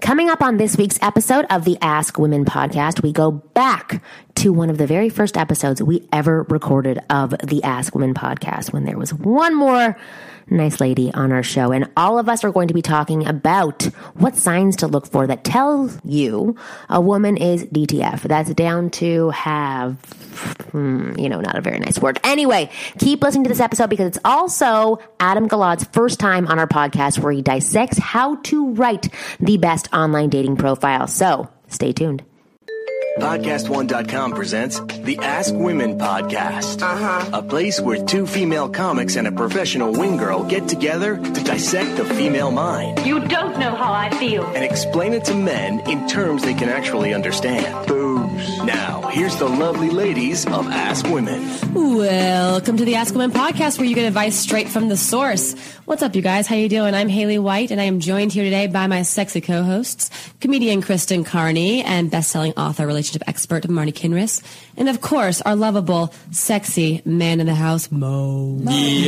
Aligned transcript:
Coming 0.00 0.30
up 0.30 0.42
on 0.42 0.58
this 0.58 0.76
week's 0.76 0.98
episode 1.02 1.44
of 1.50 1.64
the 1.64 1.76
Ask 1.82 2.20
Women 2.20 2.44
podcast, 2.44 3.02
we 3.02 3.12
go 3.12 3.32
back 3.32 4.00
to 4.36 4.52
one 4.52 4.70
of 4.70 4.78
the 4.78 4.86
very 4.86 5.08
first 5.08 5.36
episodes 5.36 5.82
we 5.82 6.06
ever 6.12 6.44
recorded 6.44 7.00
of 7.10 7.30
the 7.42 7.64
Ask 7.64 7.96
Women 7.96 8.14
podcast 8.14 8.72
when 8.72 8.84
there 8.84 8.96
was 8.96 9.12
one 9.12 9.56
more 9.56 9.98
nice 10.50 10.80
lady 10.80 11.12
on 11.12 11.32
our 11.32 11.42
show. 11.42 11.72
And 11.72 11.90
all 11.96 12.18
of 12.18 12.28
us 12.28 12.44
are 12.44 12.52
going 12.52 12.68
to 12.68 12.74
be 12.74 12.82
talking 12.82 13.26
about 13.26 13.82
what 14.14 14.36
signs 14.36 14.76
to 14.76 14.86
look 14.86 15.06
for 15.06 15.26
that 15.26 15.44
tell 15.44 15.90
you 16.04 16.56
a 16.88 17.00
woman 17.00 17.36
is 17.36 17.64
DTF. 17.64 18.22
That's 18.22 18.54
down 18.54 18.90
to 18.90 19.30
have, 19.30 19.94
hmm, 20.70 21.18
you 21.18 21.28
know, 21.28 21.40
not 21.40 21.58
a 21.58 21.60
very 21.60 21.78
nice 21.78 21.98
word. 21.98 22.18
Anyway, 22.24 22.70
keep 22.98 23.22
listening 23.22 23.44
to 23.44 23.48
this 23.48 23.60
episode 23.60 23.90
because 23.90 24.06
it's 24.06 24.18
also 24.24 24.98
Adam 25.20 25.48
Gilad's 25.48 25.84
first 25.92 26.20
time 26.20 26.46
on 26.46 26.58
our 26.58 26.68
podcast 26.68 27.18
where 27.18 27.32
he 27.32 27.42
dissects 27.42 27.98
how 27.98 28.36
to 28.36 28.72
write 28.72 29.08
the 29.40 29.56
best 29.56 29.87
online 29.92 30.28
dating 30.30 30.56
profile. 30.56 31.06
So 31.06 31.48
stay 31.68 31.92
tuned. 31.92 32.24
PodcastOne.com 33.18 34.32
presents 34.32 34.80
the 34.80 35.18
Ask 35.18 35.52
Women 35.54 35.98
Podcast. 35.98 36.80
Uh-huh. 36.82 37.30
A 37.38 37.42
place 37.42 37.80
where 37.80 38.04
two 38.04 38.26
female 38.26 38.68
comics 38.68 39.16
and 39.16 39.26
a 39.26 39.32
professional 39.32 39.92
wing 39.92 40.16
girl 40.16 40.44
get 40.44 40.68
together 40.68 41.16
to 41.16 41.44
dissect 41.44 41.96
the 41.96 42.04
female 42.04 42.50
mind 42.52 43.04
You 43.04 43.18
don't 43.26 43.58
know 43.58 43.74
how 43.74 43.92
I 43.92 44.10
feel. 44.18 44.44
and 44.44 44.64
explain 44.64 45.12
it 45.14 45.24
to 45.26 45.34
men 45.34 45.80
in 45.88 46.06
terms 46.08 46.42
they 46.42 46.54
can 46.54 46.68
actually 46.68 47.12
understand. 47.12 47.88
Booze. 47.88 48.08
Now, 48.64 49.08
here's 49.08 49.36
the 49.36 49.48
lovely 49.48 49.90
ladies 49.90 50.46
of 50.46 50.68
Ask 50.68 51.04
Women. 51.06 51.42
Welcome 51.74 52.76
to 52.76 52.84
the 52.84 52.94
Ask 52.94 53.14
Women 53.14 53.32
podcast, 53.32 53.78
where 53.78 53.86
you 53.86 53.96
get 53.96 54.06
advice 54.06 54.36
straight 54.36 54.68
from 54.68 54.88
the 54.88 54.96
source. 54.96 55.54
What's 55.86 56.02
up, 56.02 56.14
you 56.14 56.22
guys? 56.22 56.46
How 56.46 56.54
you 56.54 56.68
doing? 56.68 56.94
I'm 56.94 57.08
Haley 57.08 57.38
White, 57.38 57.70
and 57.72 57.80
I 57.80 57.84
am 57.84 57.98
joined 57.98 58.32
here 58.32 58.44
today 58.44 58.66
by 58.68 58.86
my 58.86 59.02
sexy 59.02 59.40
co-hosts, 59.40 60.10
comedian 60.40 60.82
Kristen 60.82 61.24
Carney 61.24 61.82
and 61.82 62.10
best-selling 62.10 62.52
author, 62.52 62.86
relationship 62.86 63.07
expert 63.26 63.64
Marni 63.64 63.92
Kinrys, 63.92 64.42
and 64.76 64.88
of 64.88 65.00
course, 65.00 65.40
our 65.42 65.56
lovable, 65.56 66.12
sexy 66.30 67.02
man 67.04 67.40
in 67.40 67.46
the 67.46 67.54
house, 67.54 67.90
Mo. 67.90 68.58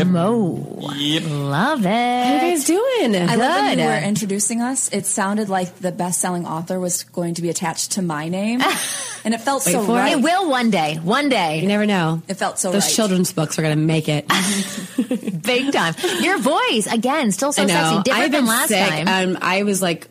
Mo. 0.04 0.44
Love 0.80 1.80
it. 1.86 1.88
How 1.88 2.30
you 2.32 2.36
it. 2.36 2.40
guys 2.40 2.64
doing? 2.64 3.16
I 3.16 3.34
love 3.36 3.62
when 3.64 3.76
Good. 3.76 3.82
you 3.82 3.88
were 3.88 3.98
introducing 4.08 4.60
us. 4.60 4.92
It 4.92 5.06
sounded 5.06 5.48
like 5.48 5.74
the 5.76 5.92
best-selling 5.92 6.46
author 6.46 6.78
was 6.80 7.04
going 7.04 7.34
to 7.34 7.42
be 7.42 7.50
attached 7.50 7.92
to 7.92 8.02
my 8.02 8.28
name, 8.28 8.60
and 9.24 9.34
it 9.34 9.40
felt 9.40 9.62
so 9.62 9.84
for 9.84 9.92
it. 9.92 9.94
right. 9.94 10.12
It 10.18 10.22
will 10.22 10.48
one 10.50 10.70
day. 10.70 10.96
One 10.96 11.28
day. 11.28 11.60
You 11.60 11.68
never 11.68 11.86
know. 11.86 12.22
It 12.28 12.34
felt 12.34 12.58
so 12.58 12.72
Those 12.72 12.84
right. 12.86 12.94
children's 12.94 13.32
books 13.32 13.58
are 13.58 13.62
going 13.62 13.76
to 13.76 13.84
make 13.84 14.08
it. 14.08 14.26
Big 15.42 15.72
time. 15.72 15.94
Your 16.20 16.38
voice, 16.38 16.86
again, 16.92 17.32
still 17.32 17.52
so 17.52 17.66
sexy. 17.66 18.02
Different 18.02 18.24
I've 18.26 18.32
than 18.32 18.46
last 18.46 18.68
sick. 18.68 18.88
time. 18.88 19.08
Um, 19.08 19.38
I 19.40 19.62
was 19.62 19.80
like 19.82 20.08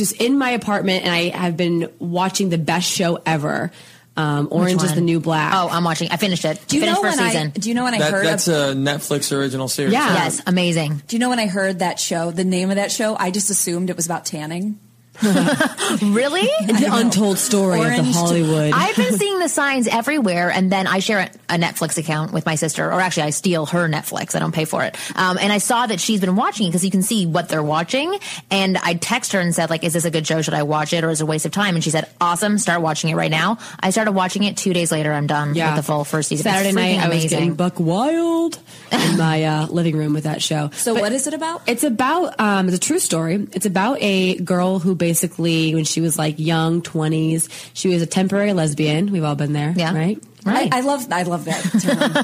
just 0.00 0.20
in 0.20 0.38
my 0.38 0.52
apartment, 0.52 1.04
and 1.04 1.14
I 1.14 1.28
have 1.28 1.56
been 1.58 1.92
watching 1.98 2.48
the 2.48 2.56
best 2.58 2.90
show 2.90 3.18
ever. 3.26 3.70
Um, 4.16 4.48
Orange 4.50 4.82
is 4.82 4.94
the 4.94 5.00
New 5.02 5.20
Black. 5.20 5.52
Oh, 5.54 5.68
I'm 5.70 5.84
watching. 5.84 6.10
I 6.10 6.16
finished 6.16 6.44
it. 6.44 6.58
do 6.66 6.76
you 6.76 6.82
finished 6.82 7.02
know 7.02 7.08
first 7.08 7.20
when 7.20 7.30
season. 7.30 7.52
I? 7.54 7.58
Do 7.58 7.68
you 7.68 7.74
know 7.74 7.84
when 7.84 7.94
I 7.94 7.98
That, 7.98 8.12
heard? 8.12 8.26
that's 8.26 8.48
of, 8.48 8.54
a 8.54 8.74
Netflix 8.74 9.36
original 9.36 9.68
series. 9.68 9.92
Yeah. 9.92 10.12
yes, 10.14 10.42
amazing. 10.46 11.02
do 11.06 11.16
you 11.16 11.20
know 11.20 11.28
when 11.28 11.38
I 11.38 11.46
heard 11.46 11.78
that 11.80 12.00
show? 12.00 12.30
The 12.30 12.44
name 12.44 12.70
of 12.70 12.76
that 12.76 12.90
show? 12.90 13.14
I 13.18 13.30
just 13.30 13.50
assumed 13.50 13.90
it 13.90 13.96
was 13.96 14.06
about 14.06 14.24
tanning. 14.24 14.78
Really? 16.02 16.42
the 16.66 16.88
untold 16.90 17.36
story 17.36 17.80
of 17.80 17.96
the 17.96 18.12
Hollywood. 18.12 18.72
I've 18.72 18.96
been 18.96 19.12
seeing 19.18 19.38
the 19.38 19.48
signs 19.48 19.88
everywhere, 19.88 20.50
and 20.50 20.70
then 20.70 20.86
I 20.86 21.00
share 21.00 21.18
a, 21.18 21.54
a 21.54 21.58
Netflix 21.58 21.98
account 21.98 22.32
with 22.32 22.46
my 22.46 22.54
sister, 22.54 22.86
or 22.86 23.00
actually, 23.00 23.24
I 23.24 23.30
steal 23.30 23.66
her 23.66 23.88
Netflix. 23.88 24.36
I 24.36 24.38
don't 24.38 24.54
pay 24.54 24.64
for 24.64 24.84
it. 24.84 24.96
Um, 25.16 25.36
and 25.38 25.52
I 25.52 25.58
saw 25.58 25.86
that 25.86 26.00
she's 26.00 26.20
been 26.20 26.36
watching 26.36 26.66
it 26.66 26.70
because 26.70 26.84
you 26.84 26.90
can 26.90 27.02
see 27.02 27.26
what 27.26 27.48
they're 27.48 27.62
watching. 27.62 28.16
And 28.50 28.78
I 28.78 28.94
text 28.94 29.32
her 29.32 29.40
and 29.40 29.54
said, 29.54 29.68
like, 29.68 29.82
"Is 29.84 29.92
this 29.92 30.04
a 30.04 30.10
good 30.10 30.26
show? 30.26 30.42
Should 30.42 30.54
I 30.54 30.62
watch 30.62 30.92
it, 30.92 31.02
or 31.04 31.10
is 31.10 31.20
it 31.20 31.24
a 31.24 31.26
waste 31.26 31.44
of 31.44 31.52
time?" 31.52 31.74
And 31.74 31.82
she 31.82 31.90
said, 31.90 32.08
"Awesome, 32.20 32.56
start 32.58 32.80
watching 32.80 33.10
it 33.10 33.16
right 33.16 33.30
now." 33.30 33.58
I 33.80 33.90
started 33.90 34.12
watching 34.12 34.44
it. 34.44 34.56
Two 34.56 34.72
days 34.72 34.92
later, 34.92 35.12
I'm 35.12 35.26
done 35.26 35.48
with 35.48 35.76
the 35.76 35.82
full 35.82 36.04
first 36.04 36.28
season. 36.28 36.46
It's 36.46 36.56
Saturday 36.56 36.72
night, 36.74 36.98
freaking 36.98 37.02
I 37.02 37.08
was 37.08 37.16
amazing. 37.16 37.30
getting 37.30 37.54
buck 37.54 37.80
wild 37.80 38.58
in 38.92 39.18
my 39.18 39.44
uh, 39.44 39.66
living 39.66 39.96
room 39.96 40.14
with 40.14 40.24
that 40.24 40.40
show. 40.40 40.70
So 40.70 40.94
what 40.94 41.12
is 41.12 41.26
it 41.26 41.34
about? 41.34 41.62
It's 41.66 41.84
about 41.84 42.38
um, 42.38 42.68
it's 42.68 42.76
a 42.76 42.80
true 42.80 43.00
story. 43.00 43.48
It's 43.52 43.66
about 43.66 43.98
a 44.00 44.36
girl 44.36 44.78
who 44.78 44.94
basically, 45.00 45.74
when 45.74 45.82
she 45.84 46.00
was 46.00 46.16
like 46.16 46.38
young, 46.38 46.80
twenties, 46.82 47.48
she 47.74 47.88
was 47.88 48.02
a 48.02 48.06
temporary 48.06 48.52
lesbian. 48.52 49.10
We've 49.10 49.24
all 49.24 49.34
been 49.34 49.52
there, 49.52 49.74
Yeah. 49.76 49.92
right? 49.92 50.22
Right. 50.44 50.72
I, 50.72 50.78
I 50.78 50.80
love. 50.82 51.06
I 51.12 51.24
love 51.24 51.44
that 51.46 51.62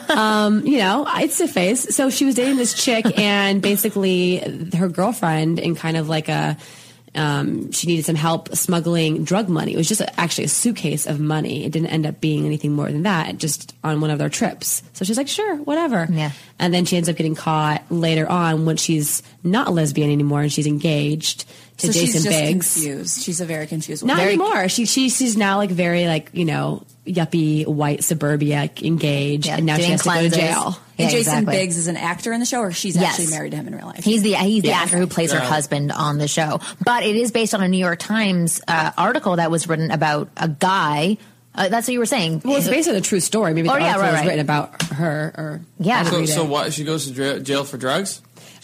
term. 0.09 0.17
Um, 0.19 0.67
you 0.67 0.79
know, 0.79 1.07
it's 1.17 1.39
a 1.41 1.49
phase. 1.49 1.95
So 1.95 2.09
she 2.09 2.25
was 2.25 2.35
dating 2.37 2.57
this 2.57 2.73
chick, 2.73 3.05
and 3.19 3.61
basically, 3.61 4.39
her 4.77 4.89
girlfriend, 4.89 5.59
in 5.59 5.75
kind 5.75 5.97
of 5.99 6.09
like 6.09 6.29
a, 6.31 6.57
um, 7.15 7.73
she 7.73 7.87
needed 7.87 8.05
some 8.07 8.15
help 8.17 8.55
smuggling 8.57 9.25
drug 9.25 9.49
money. 9.51 9.75
It 9.75 9.77
was 9.77 9.89
just 9.89 10.01
a, 10.01 10.21
actually 10.21 10.45
a 10.45 10.49
suitcase 10.49 11.07
of 11.07 11.21
money. 11.21 11.65
It 11.67 11.73
didn't 11.73 11.89
end 11.89 12.07
up 12.07 12.21
being 12.21 12.47
anything 12.47 12.73
more 12.73 12.91
than 12.91 13.03
that. 13.03 13.37
Just 13.39 13.75
on 13.85 14.01
one 14.01 14.11
of 14.11 14.19
their 14.19 14.29
trips. 14.31 14.83
So 14.95 15.05
she's 15.05 15.17
like, 15.19 15.29
sure, 15.29 15.57
whatever. 15.57 16.07
Yeah. 16.11 16.31
And 16.59 16.73
then 16.73 16.85
she 16.87 16.97
ends 16.97 17.09
up 17.11 17.17
getting 17.17 17.35
caught 17.35 17.83
later 17.91 18.27
on 18.29 18.65
when 18.65 18.77
she's 18.79 19.23
not 19.45 19.69
a 19.69 19.71
lesbian 19.71 20.11
anymore 20.11 20.41
and 20.43 20.53
she's 20.53 20.67
engaged 20.67 21.45
to 21.79 21.87
so 21.89 21.93
Jason 21.93 22.07
she's 22.07 22.25
just 22.25 22.29
Biggs. 22.29 22.75
confused. 22.75 23.23
She's 23.23 23.41
a 23.41 23.45
very 23.47 23.67
confused. 23.67 24.05
Not 24.05 24.15
woman. 24.17 24.29
anymore. 24.29 24.69
She, 24.69 24.87
she 24.87 25.09
she's 25.11 25.37
now 25.37 25.59
like 25.59 25.71
very 25.71 26.07
like 26.07 26.31
you 26.33 26.45
know 26.45 26.85
yuppie 27.07 27.67
white 27.67 28.03
suburbia 28.03 28.69
engaged, 28.83 29.47
Yeah, 29.47 29.57
and 29.59 29.67
now 29.67 29.75
she 29.77 29.83
doing 29.83 29.91
has 29.93 30.03
to 30.03 30.09
go 30.09 30.23
to 30.23 30.29
jail. 30.31 30.79
Yeah, 30.97 31.05
And 31.05 31.11
Jason 31.11 31.19
exactly. 31.19 31.53
Biggs 31.55 31.77
is 31.77 31.87
an 31.87 31.97
actor 31.97 32.33
in 32.33 32.41
the 32.41 32.47
show, 32.47 32.61
or 32.61 32.73
she's 32.73 32.97
Yes. 32.97 33.13
actually 33.21 33.31
married 33.37 33.51
to 33.51 33.59
him 33.59 33.69
in 33.69 33.75
real 33.77 33.87
life. 33.87 34.03
He's 34.03 34.23
the 34.23 34.35
he's 34.35 34.63
the 34.63 34.69
Yeah. 34.69 34.79
actor 34.81 34.97
who 34.97 35.07
plays 35.07 35.33
her 35.33 35.39
husband 35.41 35.93
on 35.93 36.19
the 36.19 36.29
show. 36.29 36.61
But 36.85 37.05
it 37.05 37.15
is 37.17 37.31
based 37.31 37.55
on 37.55 37.63
a 37.63 37.69
New 37.69 37.79
York 37.79 37.99
Times 37.99 38.61
uh, 38.67 38.93
article 38.97 39.37
that 39.37 39.51
was 39.51 39.69
written 39.69 39.91
about 39.91 40.31
a 40.37 40.49
guy. 40.49 41.19
Uh, 41.55 41.69
that's 41.71 41.87
what 41.89 41.93
you 41.95 41.99
were 41.99 42.07
saying. 42.07 42.43
Well, 42.45 42.57
it's 42.57 42.69
based 42.69 42.87
on 42.89 42.97
a 42.97 43.01
true 43.01 43.21
story. 43.21 43.55
Maybe 43.55 43.69
the 43.69 43.75
Oh, 43.75 43.79
yeah, 43.79 43.85
article 43.97 44.03
right, 44.03 44.11
was 44.13 44.21
right. 44.21 44.27
written 44.27 44.41
about 44.41 44.83
her, 44.93 45.35
or 45.39 45.61
Yeah. 45.79 46.03
So, 46.05 46.27
so 46.27 46.45
what? 46.45 46.73
She 46.75 46.85
goes 46.85 47.07
to 47.07 47.13
dra- 47.13 47.41
jail 47.41 47.65
for 47.65 47.77
drugs? 47.79 48.21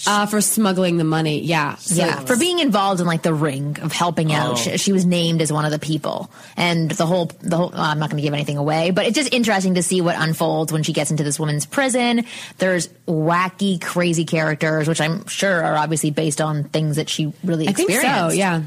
Uh, 0.06 0.26
for 0.26 0.40
smuggling 0.40 0.96
the 0.96 1.04
money. 1.04 1.40
Yeah, 1.42 1.76
So- 1.76 1.94
yeah, 1.96 2.20
for 2.20 2.36
being 2.36 2.58
involved 2.58 3.00
in 3.00 3.06
like 3.06 3.22
the 3.22 3.32
ring 3.34 3.78
of 3.80 3.92
helping 3.92 4.32
out. 4.32 4.52
Oh. 4.52 4.54
She, 4.56 4.76
she 4.78 4.92
was 4.92 5.06
named 5.06 5.40
as 5.42 5.52
one 5.52 5.64
of 5.64 5.70
the 5.70 5.78
people, 5.78 6.30
and 6.56 6.90
the 6.90 7.06
whole 7.06 7.30
the 7.40 7.56
whole. 7.56 7.70
I'm 7.74 7.98
not 7.98 8.10
going 8.10 8.20
to 8.20 8.22
give 8.26 8.34
anything 8.34 8.56
away, 8.56 8.90
but 8.90 9.06
it's 9.06 9.14
just 9.16 9.32
interesting 9.32 9.74
to 9.74 9.82
see 9.82 10.00
what 10.00 10.16
unfolds 10.18 10.72
when 10.72 10.82
she 10.82 10.92
gets 10.92 11.10
into 11.10 11.22
this 11.22 11.38
woman's 11.38 11.66
prison. 11.66 12.24
There's 12.58 12.88
wacky, 13.06 13.80
crazy 13.80 14.24
characters, 14.24 14.88
which 14.88 15.00
I'm 15.00 15.26
sure 15.26 15.62
are 15.64 15.76
obviously 15.76 16.10
based 16.10 16.40
on 16.40 16.64
things 16.64 16.96
that 16.96 17.08
she 17.08 17.32
really 17.44 17.68
I 17.68 17.72
think 17.72 17.90
experienced. 17.90 18.30
so. 18.34 18.38
Yeah. 18.38 18.62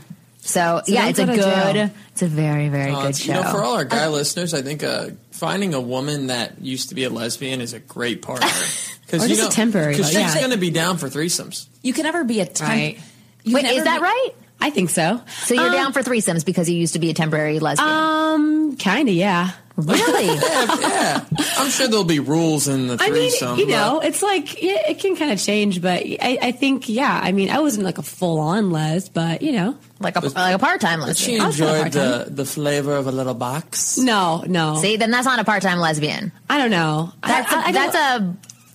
So, 0.47 0.81
yeah, 0.87 1.07
it's 1.09 1.17
a 1.19 1.25
go 1.25 1.35
to 1.35 1.41
jail. 1.41 1.73
good. 1.73 1.91
It's 2.11 2.21
a 2.21 2.27
very 2.27 2.69
very 2.69 2.91
Uh, 2.91 3.07
good 3.07 3.19
you 3.25 3.33
know, 3.33 3.41
show. 3.43 3.49
for 3.51 3.63
all 3.63 3.75
our 3.75 3.83
guy 3.85 4.07
listeners, 4.07 4.53
I 4.53 4.61
think 4.61 4.83
uh, 4.83 5.09
finding 5.31 5.73
a 5.73 5.81
woman 5.81 6.27
that 6.27 6.61
used 6.61 6.89
to 6.89 6.95
be 6.95 7.03
a 7.03 7.09
lesbian 7.09 7.61
is 7.61 7.73
a 7.73 7.79
great 7.79 8.21
partner. 8.21 8.47
Because 9.05 9.23
Or 9.23 9.27
you 9.27 9.35
just 9.35 9.41
a 9.41 9.45
know, 9.45 9.51
temporary, 9.51 9.93
Because 9.93 10.11
but 10.13 10.19
she's 10.19 10.33
yeah. 10.33 10.39
going 10.39 10.51
to 10.51 10.57
be 10.57 10.71
down 10.71 10.97
for 10.97 11.09
threesomes. 11.09 11.67
You 11.83 11.93
can 11.93 12.03
never 12.05 12.23
be 12.23 12.39
a 12.39 12.45
temp. 12.47 12.67
Right. 12.71 12.97
you 13.43 13.53
Wait, 13.53 13.63
is 13.65 13.83
that 13.83 13.99
be- 13.99 14.03
right? 14.03 14.29
I 14.59 14.71
think 14.71 14.89
so. 14.89 15.21
So 15.43 15.53
you're 15.53 15.67
Um, 15.67 15.71
down 15.73 15.93
for 15.93 16.01
threesomes 16.01 16.43
because 16.43 16.67
you 16.67 16.75
used 16.75 16.93
to 16.93 16.99
be 16.99 17.11
a 17.11 17.13
temporary 17.13 17.59
lesbian. 17.59 17.87
Um, 17.87 18.77
kind 18.77 19.07
of. 19.07 19.13
Yeah. 19.13 19.51
Really? 19.77 20.25
yeah, 20.81 21.25
I'm 21.57 21.69
sure 21.69 21.87
there'll 21.87 22.03
be 22.03 22.19
rules 22.19 22.67
in 22.67 22.87
the 22.87 22.97
I 22.99 23.09
mean, 23.09 23.29
threesome. 23.29 23.59
you 23.59 23.67
know, 23.67 23.99
but- 23.99 24.07
it's 24.07 24.21
like 24.23 24.61
yeah, 24.61 24.89
it 24.89 24.99
can 24.99 25.15
kind 25.15 25.31
of 25.31 25.39
change, 25.39 25.81
but 25.81 26.03
I, 26.03 26.37
I 26.41 26.51
think 26.51 26.87
yeah. 26.89 27.19
I 27.21 27.31
mean, 27.31 27.49
I 27.49 27.59
wasn't 27.59 27.85
like 27.85 27.97
a 27.97 28.03
full 28.03 28.39
on 28.39 28.71
les, 28.71 29.09
but 29.09 29.41
you 29.41 29.51
know, 29.51 29.77
like 29.99 30.15
a 30.15 30.21
like 30.21 30.55
a 30.55 30.59
part 30.59 30.81
time 30.81 30.99
but 30.99 31.17
she 31.17 31.39
lesbian? 31.39 31.41
I'll 31.41 31.49
enjoyed 31.49 31.91
the, 31.91 32.25
the 32.29 32.45
flavor 32.45 32.95
of 32.95 33.07
a 33.07 33.11
little 33.11 33.33
box. 33.33 33.97
no, 33.97 34.43
no. 34.47 34.75
See, 34.77 34.97
then 34.97 35.11
that's 35.11 35.25
not 35.25 35.39
a 35.39 35.43
part 35.43 35.61
time 35.61 35.79
lesbian. 35.79 36.31
I 36.49 36.57
don't 36.57 36.71
know. 36.71 37.11
That's 37.21 37.51
I, 37.51 37.55
a, 37.55 37.59
I, 37.59 37.67
I 37.67 37.71
that's 37.71 37.95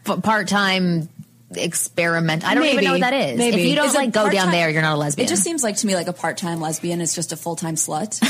a 0.08 0.20
part 0.20 0.48
time 0.48 1.08
experiment. 1.54 2.44
I 2.44 2.54
don't 2.54 2.64
even 2.66 2.84
know 2.84 2.92
what 2.92 3.00
that 3.00 3.12
is. 3.12 3.38
Maybe. 3.38 3.60
If 3.62 3.66
you 3.68 3.74
don't 3.74 3.86
Is 3.86 3.94
like 3.94 4.12
go 4.12 4.22
down 4.24 4.30
part-time? 4.30 4.52
there, 4.52 4.70
you're 4.70 4.82
not 4.82 4.94
a 4.94 4.98
lesbian. 4.98 5.26
It 5.26 5.28
just 5.28 5.42
seems 5.42 5.62
like 5.62 5.76
to 5.76 5.86
me 5.86 5.94
like 5.94 6.06
a 6.08 6.12
part 6.12 6.36
time 6.36 6.60
lesbian 6.60 7.00
is 7.00 7.14
just 7.14 7.32
a 7.32 7.36
full 7.36 7.56
time 7.56 7.74
slut. 7.74 8.20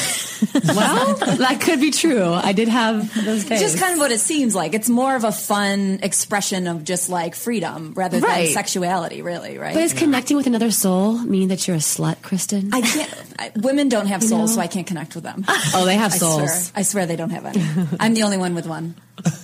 well, 0.74 1.14
that 1.36 1.60
could 1.60 1.80
be 1.80 1.90
true. 1.90 2.32
I 2.32 2.52
did 2.52 2.68
have 2.68 3.12
those 3.24 3.44
days. 3.44 3.60
It's 3.60 3.72
just 3.72 3.78
kind 3.78 3.92
of 3.92 3.98
what 3.98 4.10
it 4.10 4.20
seems 4.20 4.54
like. 4.54 4.74
It's 4.74 4.88
more 4.88 5.14
of 5.16 5.24
a 5.24 5.32
fun 5.32 6.00
expression 6.02 6.66
of 6.66 6.84
just 6.84 7.08
like 7.10 7.34
freedom 7.34 7.92
rather 7.94 8.20
Right. 8.20 8.44
than 8.44 8.52
sexuality, 8.54 9.22
really, 9.22 9.58
right? 9.58 9.74
But 9.74 9.82
is 9.82 9.92
connecting 9.94 10.36
with 10.36 10.46
another 10.46 10.70
soul 10.70 11.18
mean 11.18 11.48
that 11.48 11.66
you're 11.68 11.76
a 11.76 11.80
slut, 11.80 12.22
Kristen? 12.22 12.70
I 12.72 12.80
can't. 12.80 13.14
I, 13.38 13.52
women 13.56 13.88
don't 13.88 14.06
have 14.06 14.22
souls, 14.22 14.50
know? 14.50 14.56
so 14.56 14.60
I 14.60 14.66
can't 14.66 14.86
connect 14.86 15.14
with 15.14 15.24
them. 15.24 15.44
oh, 15.74 15.84
they 15.84 15.96
have 15.96 16.12
I 16.12 16.16
souls. 16.16 16.68
swear, 16.68 16.72
I 16.80 16.82
swear 16.82 17.06
they 17.06 17.16
don't 17.16 17.30
have 17.30 17.46
any. 17.46 17.62
I'm 18.00 18.14
the 18.14 18.22
only 18.22 18.36
one 18.38 18.54
with 18.54 18.66
one. 18.66 18.94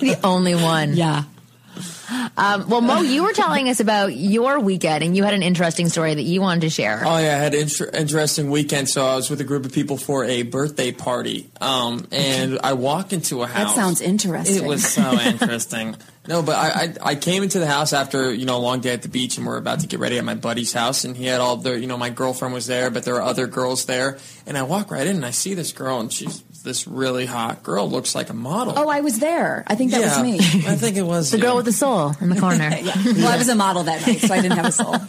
the 0.01 0.19
only 0.25 0.55
one. 0.55 0.95
Yeah. 0.97 1.25
Um, 2.37 2.69
well, 2.69 2.81
Mo, 2.81 3.01
you 3.01 3.23
were 3.23 3.33
telling 3.33 3.69
us 3.69 3.81
about 3.81 4.15
your 4.15 4.61
weekend, 4.61 5.03
and 5.03 5.17
you 5.17 5.25
had 5.25 5.35
an 5.35 5.43
interesting 5.43 5.89
story 5.89 6.15
that 6.15 6.23
you 6.23 6.41
wanted 6.41 6.63
to 6.63 6.71
share. 6.71 7.03
Oh 7.05 7.19
yeah, 7.19 7.37
I 7.37 7.39
had 7.39 7.55
an 7.55 7.61
inter- 7.61 7.91
interesting 7.93 8.51
weekend. 8.51 8.89
So 8.89 9.05
I 9.07 9.17
was 9.17 9.31
with 9.31 9.41
a 9.41 9.45
group 9.45 9.65
of 9.65 9.73
people 9.73 9.97
for 9.97 10.25
a 10.25 10.43
birthday 10.43 10.93
party, 10.93 11.51
um, 11.61 12.07
and 12.13 12.59
I 12.63 12.75
walk 12.75 13.13
into 13.13 13.43
a 13.43 13.47
house. 13.47 13.75
That 13.75 13.81
sounds 13.81 14.01
interesting. 14.01 14.65
It 14.65 14.69
was 14.69 14.87
so 14.87 15.19
interesting. 15.19 15.97
No, 16.29 16.43
but 16.43 16.57
I, 16.57 16.69
I 16.69 16.95
I 17.11 17.15
came 17.15 17.43
into 17.43 17.59
the 17.59 17.67
house 17.67 17.93
after 17.93 18.33
you 18.33 18.47
know 18.47 18.57
a 18.57 18.59
long 18.59 18.81
day 18.81 18.93
at 18.93 19.03
the 19.03 19.09
beach, 19.09 19.39
and 19.39 19.47
we're 19.47 19.59
about 19.59 19.81
to 19.81 19.87
get 19.87 20.01
ready 20.01 20.19
at 20.19 20.25
my 20.25 20.35
buddy's 20.35 20.73
house, 20.73 21.05
and 21.05 21.17
he 21.17 21.27
had 21.27 21.41
all 21.41 21.57
the 21.57 21.79
you 21.79 21.87
know 21.87 21.97
my 21.97 22.11
girlfriend 22.11 22.53
was 22.53 22.67
there, 22.67 22.91
but 22.91 23.05
there 23.05 23.15
were 23.15 23.23
other 23.23 23.47
girls 23.47 23.85
there, 23.87 24.19
and 24.47 24.59
I 24.59 24.65
walk 24.65 24.91
right 24.91 25.07
in 25.07 25.17
and 25.17 25.25
I 25.25 25.31
see 25.31 25.55
this 25.55 25.73
girl, 25.73 26.01
and 26.01 26.13
she's 26.13 26.43
this 26.67 26.87
really 26.87 27.25
hot 27.25 27.63
girl, 27.63 27.89
looks 27.89 28.15
like 28.15 28.29
a 28.29 28.35
model. 28.35 28.75
Oh, 28.77 28.89
I 28.89 29.01
was 29.01 29.19
there. 29.21 29.65
I 29.67 29.75
think 29.75 29.93
that 29.93 30.01
yeah, 30.01 30.21
was 30.21 30.23
me. 30.23 30.35
I 30.69 30.75
think 30.75 30.99
it 30.99 31.03
was 31.03 31.31
the 31.31 31.39
you. 31.39 31.45
girl 31.45 31.57
with 31.57 31.65
the 31.65 31.73
soul 31.73 32.13
in 32.21 32.29
the 32.29 32.39
corner. 32.39 32.69
yeah. 32.83 32.93
Well, 33.05 33.29
I 33.29 33.39
was 33.39 33.49
a 33.49 33.55
model 33.55 33.85
that 33.85 34.07
night, 34.07 34.21
so 34.21 34.35
I 34.35 34.43
didn't 34.43 34.59
have 34.59 34.67
a 34.67 34.73
soul. 34.73 34.97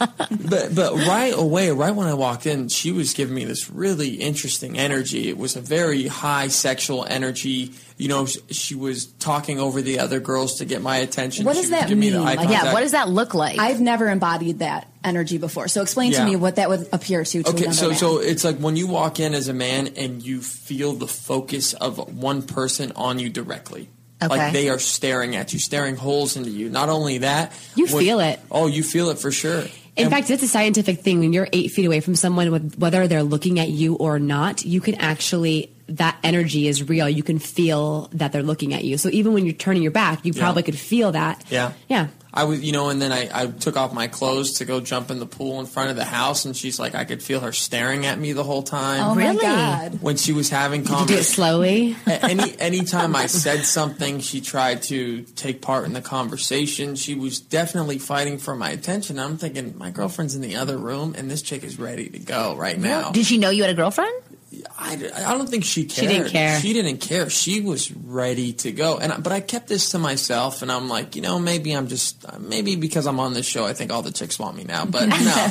But 0.48 0.74
but 0.74 0.94
right 0.94 1.34
away, 1.34 1.70
right 1.70 1.94
when 1.94 2.06
I 2.06 2.14
walked 2.14 2.46
in, 2.46 2.68
she 2.68 2.92
was 2.92 3.12
giving 3.12 3.34
me 3.34 3.44
this 3.44 3.70
really 3.70 4.14
interesting 4.14 4.78
energy. 4.78 5.28
It 5.28 5.36
was 5.36 5.56
a 5.56 5.60
very 5.60 6.06
high 6.06 6.48
sexual 6.48 7.04
energy. 7.04 7.72
You 7.98 8.06
know, 8.08 8.26
sh- 8.26 8.38
she 8.50 8.74
was 8.76 9.06
talking 9.06 9.58
over 9.58 9.82
the 9.82 9.98
other 9.98 10.20
girls 10.20 10.58
to 10.58 10.64
get 10.64 10.80
my 10.82 10.98
attention. 10.98 11.44
What 11.44 11.56
She 11.56 11.62
does 11.62 11.70
that 11.70 11.88
give 11.88 11.98
me 11.98 12.10
the 12.10 12.18
mean? 12.20 12.28
eye 12.28 12.34
Like, 12.34 12.48
yeah, 12.48 12.72
what 12.72 12.80
does 12.80 12.92
that 12.92 13.08
look 13.08 13.34
like? 13.34 13.58
I've 13.58 13.80
never 13.80 14.08
embodied 14.08 14.60
that 14.60 14.86
energy 15.02 15.36
before. 15.36 15.66
So 15.68 15.82
explain 15.82 16.12
Yeah. 16.12 16.20
to 16.20 16.24
me 16.24 16.36
what 16.36 16.56
that 16.56 16.68
would 16.68 16.88
appear 16.92 17.24
to. 17.24 17.42
to 17.42 17.48
a 17.50 17.52
Okay, 17.52 17.72
so 17.72 17.88
man. 17.88 17.98
so 17.98 18.18
it's 18.18 18.44
like 18.44 18.58
when 18.58 18.76
you 18.76 18.86
walk 18.86 19.18
in 19.18 19.34
as 19.34 19.48
a 19.48 19.52
man 19.52 19.88
and 19.96 20.22
you 20.22 20.40
feel 20.40 20.92
the 20.92 21.08
focus 21.08 21.74
of 21.74 21.98
one 22.16 22.42
person 22.42 22.92
on 22.94 23.18
you 23.18 23.30
directly. 23.30 23.88
Okay. 24.22 24.28
Like 24.36 24.52
they 24.52 24.68
are 24.68 24.78
staring 24.78 25.34
at 25.36 25.52
you, 25.52 25.58
staring 25.58 25.96
holes 25.96 26.36
into 26.36 26.50
you. 26.50 26.68
Not 26.70 26.88
only 26.88 27.18
that, 27.18 27.52
You 27.74 27.86
when- 27.86 28.04
feel 28.04 28.20
it. 28.20 28.38
Oh, 28.50 28.66
you 28.68 28.82
feel 28.84 29.10
it 29.10 29.18
for 29.18 29.30
sure. 29.32 29.60
In 29.96 30.04
And- 30.04 30.10
fact, 30.10 30.30
it's 30.30 30.42
a 30.44 30.48
scientific 30.48 31.02
thing. 31.02 31.18
When 31.18 31.32
you're 31.32 31.48
eight 31.52 31.72
feet 31.72 31.84
away 31.86 31.98
from 31.98 32.14
someone, 32.14 32.70
whether 32.78 33.08
they're 33.08 33.24
looking 33.24 33.58
at 33.58 33.70
you 33.70 33.94
or 33.94 34.20
not, 34.20 34.64
you 34.64 34.80
can 34.80 34.94
actually 34.96 35.70
that 35.88 36.18
energy 36.22 36.68
is 36.68 36.88
real. 36.88 37.08
You 37.08 37.22
can 37.22 37.38
feel 37.38 38.08
that 38.12 38.32
they're 38.32 38.42
looking 38.42 38.74
at 38.74 38.84
you. 38.84 38.98
So 38.98 39.08
even 39.10 39.32
when 39.32 39.44
you're 39.46 39.54
turning 39.54 39.82
your 39.82 39.92
back, 39.92 40.24
you 40.24 40.32
Yeah. 40.34 40.42
probably 40.42 40.62
could 40.62 40.78
feel 40.78 41.12
that. 41.12 41.42
Yeah. 41.50 41.72
Yeah. 41.88 42.08
I 42.32 42.44
was, 42.44 42.62
you 42.62 42.72
know, 42.72 42.90
and 42.90 43.00
then 43.00 43.10
I, 43.10 43.28
I 43.32 43.46
took 43.46 43.76
off 43.78 43.94
my 43.94 44.06
clothes 44.06 44.58
to 44.58 44.66
go 44.66 44.80
jump 44.80 45.10
in 45.10 45.18
the 45.18 45.26
pool 45.26 45.58
in 45.60 45.66
front 45.66 45.88
of 45.90 45.96
the 45.96 46.04
house, 46.04 46.44
and 46.44 46.54
she's 46.54 46.78
like, 46.78 46.94
I 46.94 47.04
could 47.04 47.22
feel 47.22 47.40
her 47.40 47.52
staring 47.52 48.04
at 48.04 48.18
me 48.18 48.32
the 48.34 48.44
whole 48.44 48.62
time. 48.62 49.00
oh 49.02 49.14
Really? 49.14 49.36
my 49.36 49.42
god. 49.42 50.02
When 50.02 50.18
she 50.18 50.34
was 50.34 50.50
having 50.50 50.82
Do 50.82 50.92
it 50.92 50.94
conversations, 50.94 51.28
slowly. 51.28 51.96
any 52.06 52.54
anytime 52.60 53.16
I 53.16 53.26
said 53.26 53.64
something, 53.64 54.20
she 54.20 54.42
tried 54.42 54.82
to 54.84 55.22
take 55.36 55.62
part 55.62 55.86
in 55.86 55.94
the 55.94 56.02
conversation. 56.02 56.96
She 56.96 57.14
was 57.14 57.40
definitely 57.40 57.98
fighting 57.98 58.36
for 58.36 58.54
my 58.54 58.70
attention. 58.70 59.18
I'm 59.18 59.38
thinking, 59.38 59.76
my 59.78 59.90
girlfriend's 59.90 60.34
in 60.36 60.42
the 60.42 60.56
other 60.56 60.76
room, 60.76 61.14
and 61.16 61.30
this 61.30 61.40
chick 61.40 61.64
is 61.64 61.78
ready 61.78 62.10
to 62.10 62.18
go 62.18 62.54
right 62.56 62.78
now. 62.78 63.10
Did 63.10 63.24
she 63.24 63.38
know 63.38 63.48
you 63.48 63.62
had 63.62 63.70
a 63.70 63.74
girlfriend? 63.74 64.12
I, 64.80 64.92
I 65.26 65.34
don't 65.36 65.48
think 65.48 65.64
she 65.64 65.86
cared. 65.86 66.08
didn't 66.08 66.28
care. 66.30 66.60
She 66.60 66.72
didn't 66.72 66.98
care. 66.98 67.28
She 67.28 67.60
was 67.60 67.90
ready 67.92 68.52
to 68.54 68.70
go. 68.70 68.98
And 68.98 69.22
but 69.24 69.32
I 69.32 69.40
kept 69.40 69.66
this 69.66 69.90
to 69.90 69.98
myself, 69.98 70.62
and 70.62 70.70
I'm 70.70 70.88
like, 70.88 71.16
you 71.16 71.22
know, 71.22 71.40
maybe 71.40 71.72
I'm 71.72 71.88
just 71.88 72.24
maybe 72.38 72.76
because 72.76 73.06
I'm 73.06 73.18
on 73.18 73.34
this 73.34 73.44
show, 73.44 73.66
I 73.66 73.72
think 73.72 73.92
all 73.92 74.02
the 74.02 74.12
chicks 74.12 74.38
want 74.38 74.56
me 74.56 74.62
now. 74.62 74.84
But 74.86 75.06
no. 75.08 75.46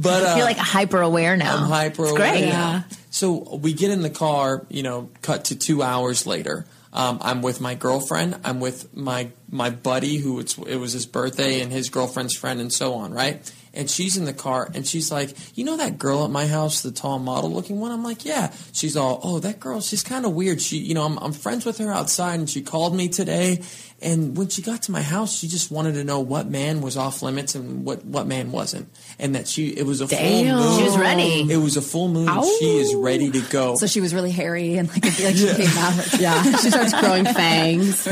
but 0.00 0.22
uh, 0.22 0.34
You're 0.36 0.44
like 0.46 0.58
hyper 0.58 1.00
aware 1.00 1.36
now. 1.36 1.56
I'm 1.56 1.68
hyper 1.68 2.04
It's 2.04 2.12
aware 2.12 2.32
great. 2.32 2.48
now. 2.48 2.84
So 3.10 3.56
we 3.56 3.72
get 3.72 3.90
in 3.90 4.02
the 4.02 4.10
car, 4.10 4.64
you 4.68 4.84
know, 4.84 5.10
cut 5.22 5.46
to 5.46 5.58
two 5.58 5.82
hours 5.82 6.24
later. 6.24 6.66
Um, 6.92 7.18
I'm 7.22 7.42
with 7.42 7.60
my 7.60 7.74
girlfriend. 7.74 8.38
I'm 8.44 8.60
with 8.60 8.96
my 8.96 9.30
my 9.50 9.70
buddy 9.70 10.18
who 10.18 10.38
it's, 10.38 10.56
it 10.58 10.76
was 10.76 10.92
his 10.92 11.06
birthday 11.06 11.60
and 11.60 11.72
his 11.72 11.88
girlfriend's 11.90 12.36
friend 12.36 12.60
and 12.60 12.72
so 12.72 12.94
on, 12.94 13.12
right? 13.12 13.52
And 13.72 13.88
she's 13.88 14.16
in 14.16 14.24
the 14.24 14.32
car 14.32 14.68
and 14.74 14.86
she's 14.86 15.12
like, 15.12 15.36
you 15.56 15.64
know 15.64 15.76
that 15.76 15.98
girl 15.98 16.24
at 16.24 16.30
my 16.30 16.46
house, 16.46 16.82
the 16.82 16.90
tall 16.90 17.18
model 17.18 17.52
looking 17.52 17.78
one? 17.78 17.92
I'm 17.92 18.02
like, 18.02 18.24
yeah. 18.24 18.52
She's 18.72 18.96
all, 18.96 19.20
oh, 19.22 19.38
that 19.40 19.60
girl, 19.60 19.80
she's 19.80 20.02
kind 20.02 20.26
of 20.26 20.32
weird. 20.32 20.60
She, 20.60 20.78
you 20.78 20.94
know, 20.94 21.04
I'm, 21.04 21.18
I'm 21.18 21.32
friends 21.32 21.64
with 21.64 21.78
her 21.78 21.92
outside 21.92 22.40
and 22.40 22.50
she 22.50 22.62
called 22.62 22.94
me 22.96 23.08
today. 23.08 23.62
And 24.02 24.34
when 24.36 24.48
she 24.48 24.62
got 24.62 24.82
to 24.82 24.92
my 24.92 25.02
house, 25.02 25.36
she 25.36 25.46
just 25.46 25.70
wanted 25.70 25.92
to 25.94 26.04
know 26.04 26.20
what 26.20 26.46
man 26.48 26.80
was 26.80 26.96
off 26.96 27.20
limits 27.22 27.54
and 27.54 27.84
what, 27.84 28.02
what 28.04 28.26
man 28.26 28.50
wasn't. 28.50 28.88
And 29.18 29.34
that 29.34 29.46
she, 29.46 29.68
it 29.68 29.84
was 29.84 30.00
a 30.00 30.08
full 30.08 30.18
moon. 30.18 30.78
She 30.78 30.84
was 30.84 30.96
ready. 30.96 31.52
It 31.52 31.58
was 31.58 31.76
a 31.76 31.82
full 31.82 32.08
moon. 32.08 32.26
and 32.28 32.44
She 32.58 32.78
is 32.78 32.94
ready 32.94 33.30
to 33.30 33.40
go. 33.50 33.76
So 33.76 33.86
she 33.86 34.00
was 34.00 34.14
really 34.14 34.30
hairy 34.30 34.76
and 34.78 34.88
like, 34.88 35.04
I 35.04 35.10
feel 35.10 35.26
like 35.26 35.36
she 35.36 35.64
came 35.64 35.76
out. 35.78 35.90
Yeah. 36.20 36.42
she 36.56 36.70
starts 36.70 36.98
growing 36.98 37.24
fangs. 37.26 38.06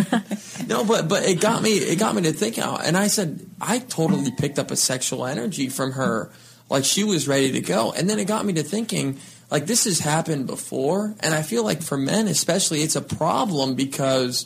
no, 0.68 0.84
but 0.84 1.08
but 1.08 1.24
it 1.24 1.40
got 1.40 1.62
me 1.62 1.70
it 1.72 1.98
got 1.98 2.14
me 2.14 2.22
to 2.22 2.32
thinking. 2.32 2.64
And 2.64 2.96
I 2.96 3.06
said 3.08 3.40
I 3.60 3.78
totally 3.78 4.30
picked 4.30 4.58
up 4.58 4.70
a 4.70 4.76
sexual 4.76 5.24
energy 5.26 5.68
from 5.68 5.92
her. 5.92 6.30
Like 6.68 6.84
she 6.84 7.02
was 7.04 7.26
ready 7.26 7.52
to 7.52 7.60
go. 7.60 7.92
And 7.92 8.10
then 8.10 8.18
it 8.18 8.26
got 8.26 8.44
me 8.44 8.52
to 8.54 8.62
thinking. 8.62 9.18
Like 9.50 9.64
this 9.64 9.84
has 9.84 9.98
happened 10.00 10.46
before, 10.46 11.14
and 11.20 11.32
I 11.32 11.40
feel 11.40 11.64
like 11.64 11.80
for 11.80 11.96
men 11.96 12.28
especially, 12.28 12.82
it's 12.82 12.96
a 12.96 13.00
problem 13.00 13.74
because 13.74 14.44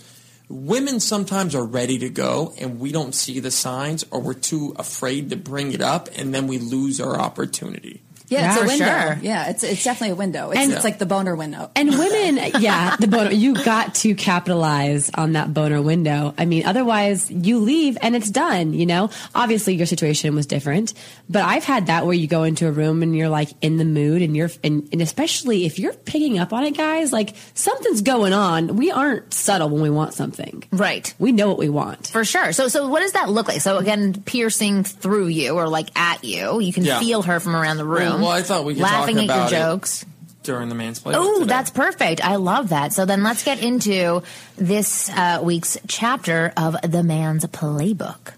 women 0.52 1.00
sometimes 1.00 1.54
are 1.54 1.64
ready 1.64 1.98
to 1.98 2.10
go 2.10 2.52
and 2.60 2.78
we 2.78 2.92
don't 2.92 3.14
see 3.14 3.40
the 3.40 3.50
signs 3.50 4.04
or 4.10 4.20
we're 4.20 4.34
too 4.34 4.74
afraid 4.78 5.30
to 5.30 5.36
bring 5.36 5.72
it 5.72 5.80
up 5.80 6.08
and 6.14 6.34
then 6.34 6.46
we 6.46 6.58
lose 6.58 7.00
our 7.00 7.18
opportunity. 7.18 8.02
Yeah, 8.32 8.52
it's 8.54 8.62
a 8.62 8.66
window. 8.66 8.84
sure. 8.84 9.18
Yeah, 9.22 9.50
it's 9.50 9.62
it's 9.62 9.84
definitely 9.84 10.12
a 10.12 10.16
window. 10.16 10.50
It's, 10.50 10.60
And- 10.60 10.72
it's 10.72 10.84
like 10.84 10.98
the 10.98 11.06
boner 11.06 11.34
window. 11.36 11.70
And 11.76 11.90
women, 11.90 12.38
yeah, 12.60 12.96
the 12.96 13.06
boner, 13.06 13.30
you 13.32 13.54
got 13.62 13.94
to 13.96 14.14
capitalize 14.14 15.10
on 15.14 15.32
that 15.32 15.52
boner 15.54 15.80
window. 15.82 16.34
I 16.38 16.44
mean, 16.46 16.64
otherwise 16.66 17.30
you 17.30 17.58
leave 17.58 17.96
and 18.02 18.16
it's 18.16 18.30
done, 18.30 18.72
you 18.72 18.86
know? 18.86 19.10
Obviously 19.34 19.74
your 19.74 19.86
situation 19.86 20.34
was 20.34 20.46
different, 20.46 20.94
but 21.28 21.42
I've 21.44 21.64
had 21.64 21.86
that 21.86 22.04
where 22.06 22.14
you 22.14 22.26
go 22.26 22.42
into 22.44 22.66
a 22.66 22.72
room 22.72 23.02
and 23.02 23.16
you're 23.16 23.28
like 23.28 23.50
in 23.60 23.76
the 23.76 23.84
mood 23.84 24.22
and 24.22 24.36
you're, 24.36 24.50
and, 24.64 24.88
and 24.92 25.00
especially 25.02 25.64
if 25.66 25.78
you're 25.78 25.92
picking 25.92 26.38
up 26.38 26.52
on 26.52 26.64
it, 26.64 26.76
guys, 26.76 27.12
like 27.12 27.34
something's 27.54 28.02
going 28.02 28.32
on. 28.32 28.76
We 28.76 28.90
aren't 28.90 29.32
subtle 29.34 29.68
when 29.68 29.82
we 29.82 29.90
want 29.90 30.14
something. 30.14 30.64
Right. 30.72 31.12
We 31.18 31.32
know 31.32 31.48
what 31.48 31.58
we 31.58 31.68
want. 31.68 32.06
For 32.08 32.24
sure. 32.24 32.52
So, 32.52 32.68
so 32.68 32.88
what 32.88 33.00
does 33.00 33.12
that 33.12 33.28
look 33.28 33.48
like? 33.48 33.60
So 33.60 33.78
again, 33.78 34.22
piercing 34.24 34.84
through 34.84 35.26
you 35.28 35.54
or 35.56 35.68
like 35.68 35.88
at 35.96 36.24
you, 36.24 36.60
you 36.60 36.72
can 36.72 36.84
Yeah. 36.84 36.98
feel 37.00 37.22
her 37.22 37.40
from 37.40 37.54
around 37.54 37.76
the 37.76 37.84
room. 37.86 38.21
Well, 38.22 38.30
I 38.30 38.42
thought 38.42 38.64
we 38.64 38.74
could 38.74 38.82
laughing 38.82 39.16
talk 39.16 39.24
at 39.24 39.26
your 39.26 39.34
about 39.36 39.52
it 39.52 39.56
jokes. 39.56 40.04
during 40.42 40.68
the 40.68 40.74
man's 40.74 40.98
play. 41.00 41.14
Oh, 41.16 41.44
that's 41.44 41.70
perfect. 41.70 42.24
I 42.24 42.36
love 42.36 42.70
that. 42.70 42.92
So 42.92 43.04
then 43.04 43.22
let's 43.22 43.44
get 43.44 43.62
into 43.62 44.22
this 44.56 45.08
uh, 45.10 45.40
week's 45.42 45.78
chapter 45.88 46.52
of 46.56 46.76
the 46.82 47.02
man's 47.02 47.44
playbook. 47.46 48.32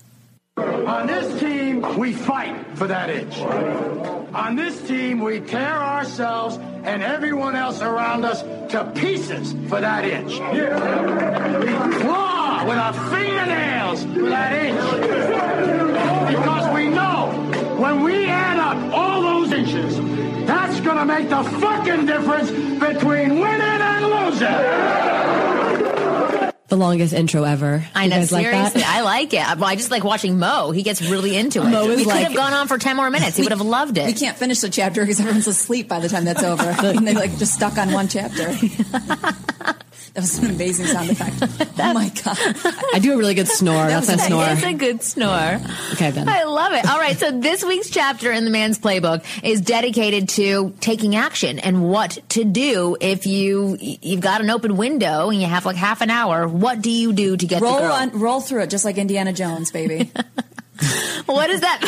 On 0.56 1.06
this 1.06 1.40
team, 1.40 1.98
we 1.98 2.12
fight 2.12 2.54
for 2.76 2.86
that 2.86 3.10
inch. 3.10 3.38
On 3.38 4.54
this 4.54 4.80
team, 4.86 5.20
we 5.20 5.40
tear 5.40 5.74
ourselves 5.74 6.56
and 6.84 7.02
everyone 7.02 7.56
else 7.56 7.80
around 7.80 8.24
us 8.24 8.42
to 8.72 8.92
pieces 8.94 9.52
for 9.68 9.80
that 9.80 10.04
inch. 10.04 10.32
We 10.32 11.98
claw 12.00 12.64
with 12.68 12.78
our 12.78 12.92
fingernails 13.10 14.04
for 14.04 14.28
that 14.28 14.52
inch. 14.66 15.43
Gonna 21.06 21.20
make 21.20 21.28
the 21.28 21.42
fucking 21.61 22.06
difference 22.06 22.50
between 22.50 23.40
winning 23.40 23.61
and 23.61 24.04
losing. 24.06 24.49
The 26.68 26.76
longest 26.76 27.12
intro 27.12 27.44
ever. 27.44 27.84
I 27.94 28.04
You 28.04 28.11
know, 28.11 28.16
guys 28.16 28.32
like 28.32 28.50
that? 28.50 28.76
I 28.76 29.02
like 29.02 29.32
it. 29.34 29.40
Well, 29.58 29.64
I 29.64 29.76
just 29.76 29.90
like 29.90 30.02
watching 30.02 30.38
Mo. 30.38 30.70
He 30.70 30.82
gets 30.82 31.02
really 31.02 31.37
into 31.37 31.61
it. 31.61 31.68
Mo 31.68 31.88
is 31.90 31.99
we 31.99 32.04
could 32.04 32.14
have 32.14 32.34
gone 32.34 32.52
on 32.52 32.68
for 32.68 32.78
10 32.78 32.96
more 32.96 33.11
minutes. 33.11 33.37
He 33.37 33.42
would 33.42 33.52
have 33.52 33.61
loved 33.61 33.99
it. 33.99 34.06
We 34.06 34.14
can't 34.14 34.37
finish 34.37 34.61
the 34.61 34.70
chapter 34.70 35.02
because 35.02 35.20
everyone's 35.20 35.46
asleep 35.46 35.88
by 35.88 36.00
the 36.00 36.08
time 36.08 36.25
that's 36.25 36.42
over. 36.42 36.64
and 36.87 37.06
they 37.06 37.14
like 37.14 37.37
just 37.37 37.54
stuck 37.54 37.76
on 37.76 37.92
one 37.92 38.08
chapter. 38.08 38.54
that 40.14 40.21
was 40.21 40.38
an 40.38 40.50
amazing 40.50 40.87
sound 40.87 41.11
effect. 41.11 41.71
Oh 41.87 41.92
my 41.92 42.09
god. 42.09 42.38
I 42.94 42.99
do 43.00 43.12
a 43.12 43.16
really 43.16 43.35
good 43.35 43.49
snore. 43.49 43.87
That's 43.88 44.09
my 44.09 44.16
snore. 44.16 44.47
It's 44.49 44.62
a 44.62 44.73
good 44.73 45.02
snore. 45.02 45.61
Okay, 45.92 46.11
then. 46.12 46.28
I 46.28 46.44
love 46.44 46.73
it. 46.73 46.88
All 46.88 46.99
right, 46.99 47.18
so 47.18 47.30
this 47.33 47.62
week's 47.64 47.90
chapter 47.90 48.33
in 48.33 48.44
the 48.47 48.50
man's 48.50 48.78
playbook 48.78 49.23
is 49.42 49.61
dedicated 49.61 50.28
to 50.30 50.73
taking 50.80 51.14
action 51.14 51.59
and 51.59 51.90
what 51.90 52.18
to 52.30 52.44
do 52.44 52.97
if 53.00 53.26
you 53.26 53.76
you've 53.80 54.21
got 54.23 54.40
an 54.40 54.49
open 54.50 54.76
window 54.76 55.28
and 55.28 55.40
you 55.40 55.47
have 55.47 55.66
like 55.66 55.76
half 55.76 56.00
an 56.00 56.11
hour. 56.11 56.49
What 56.49 56.80
do 56.80 56.90
you 56.90 57.12
do 57.12 57.37
to 57.37 57.47
get 57.47 57.61
Roll 57.61 57.75
the 57.75 57.80
girl? 57.80 57.92
on 57.92 58.11
roll 58.18 58.40
through 58.40 58.62
it 58.62 58.71
just 58.71 58.85
like 58.85 58.97
Indiana 58.97 59.33
Jones, 59.33 59.71
baby. 59.71 60.11
what 61.26 61.50
is 61.50 61.60
that? 61.60 61.80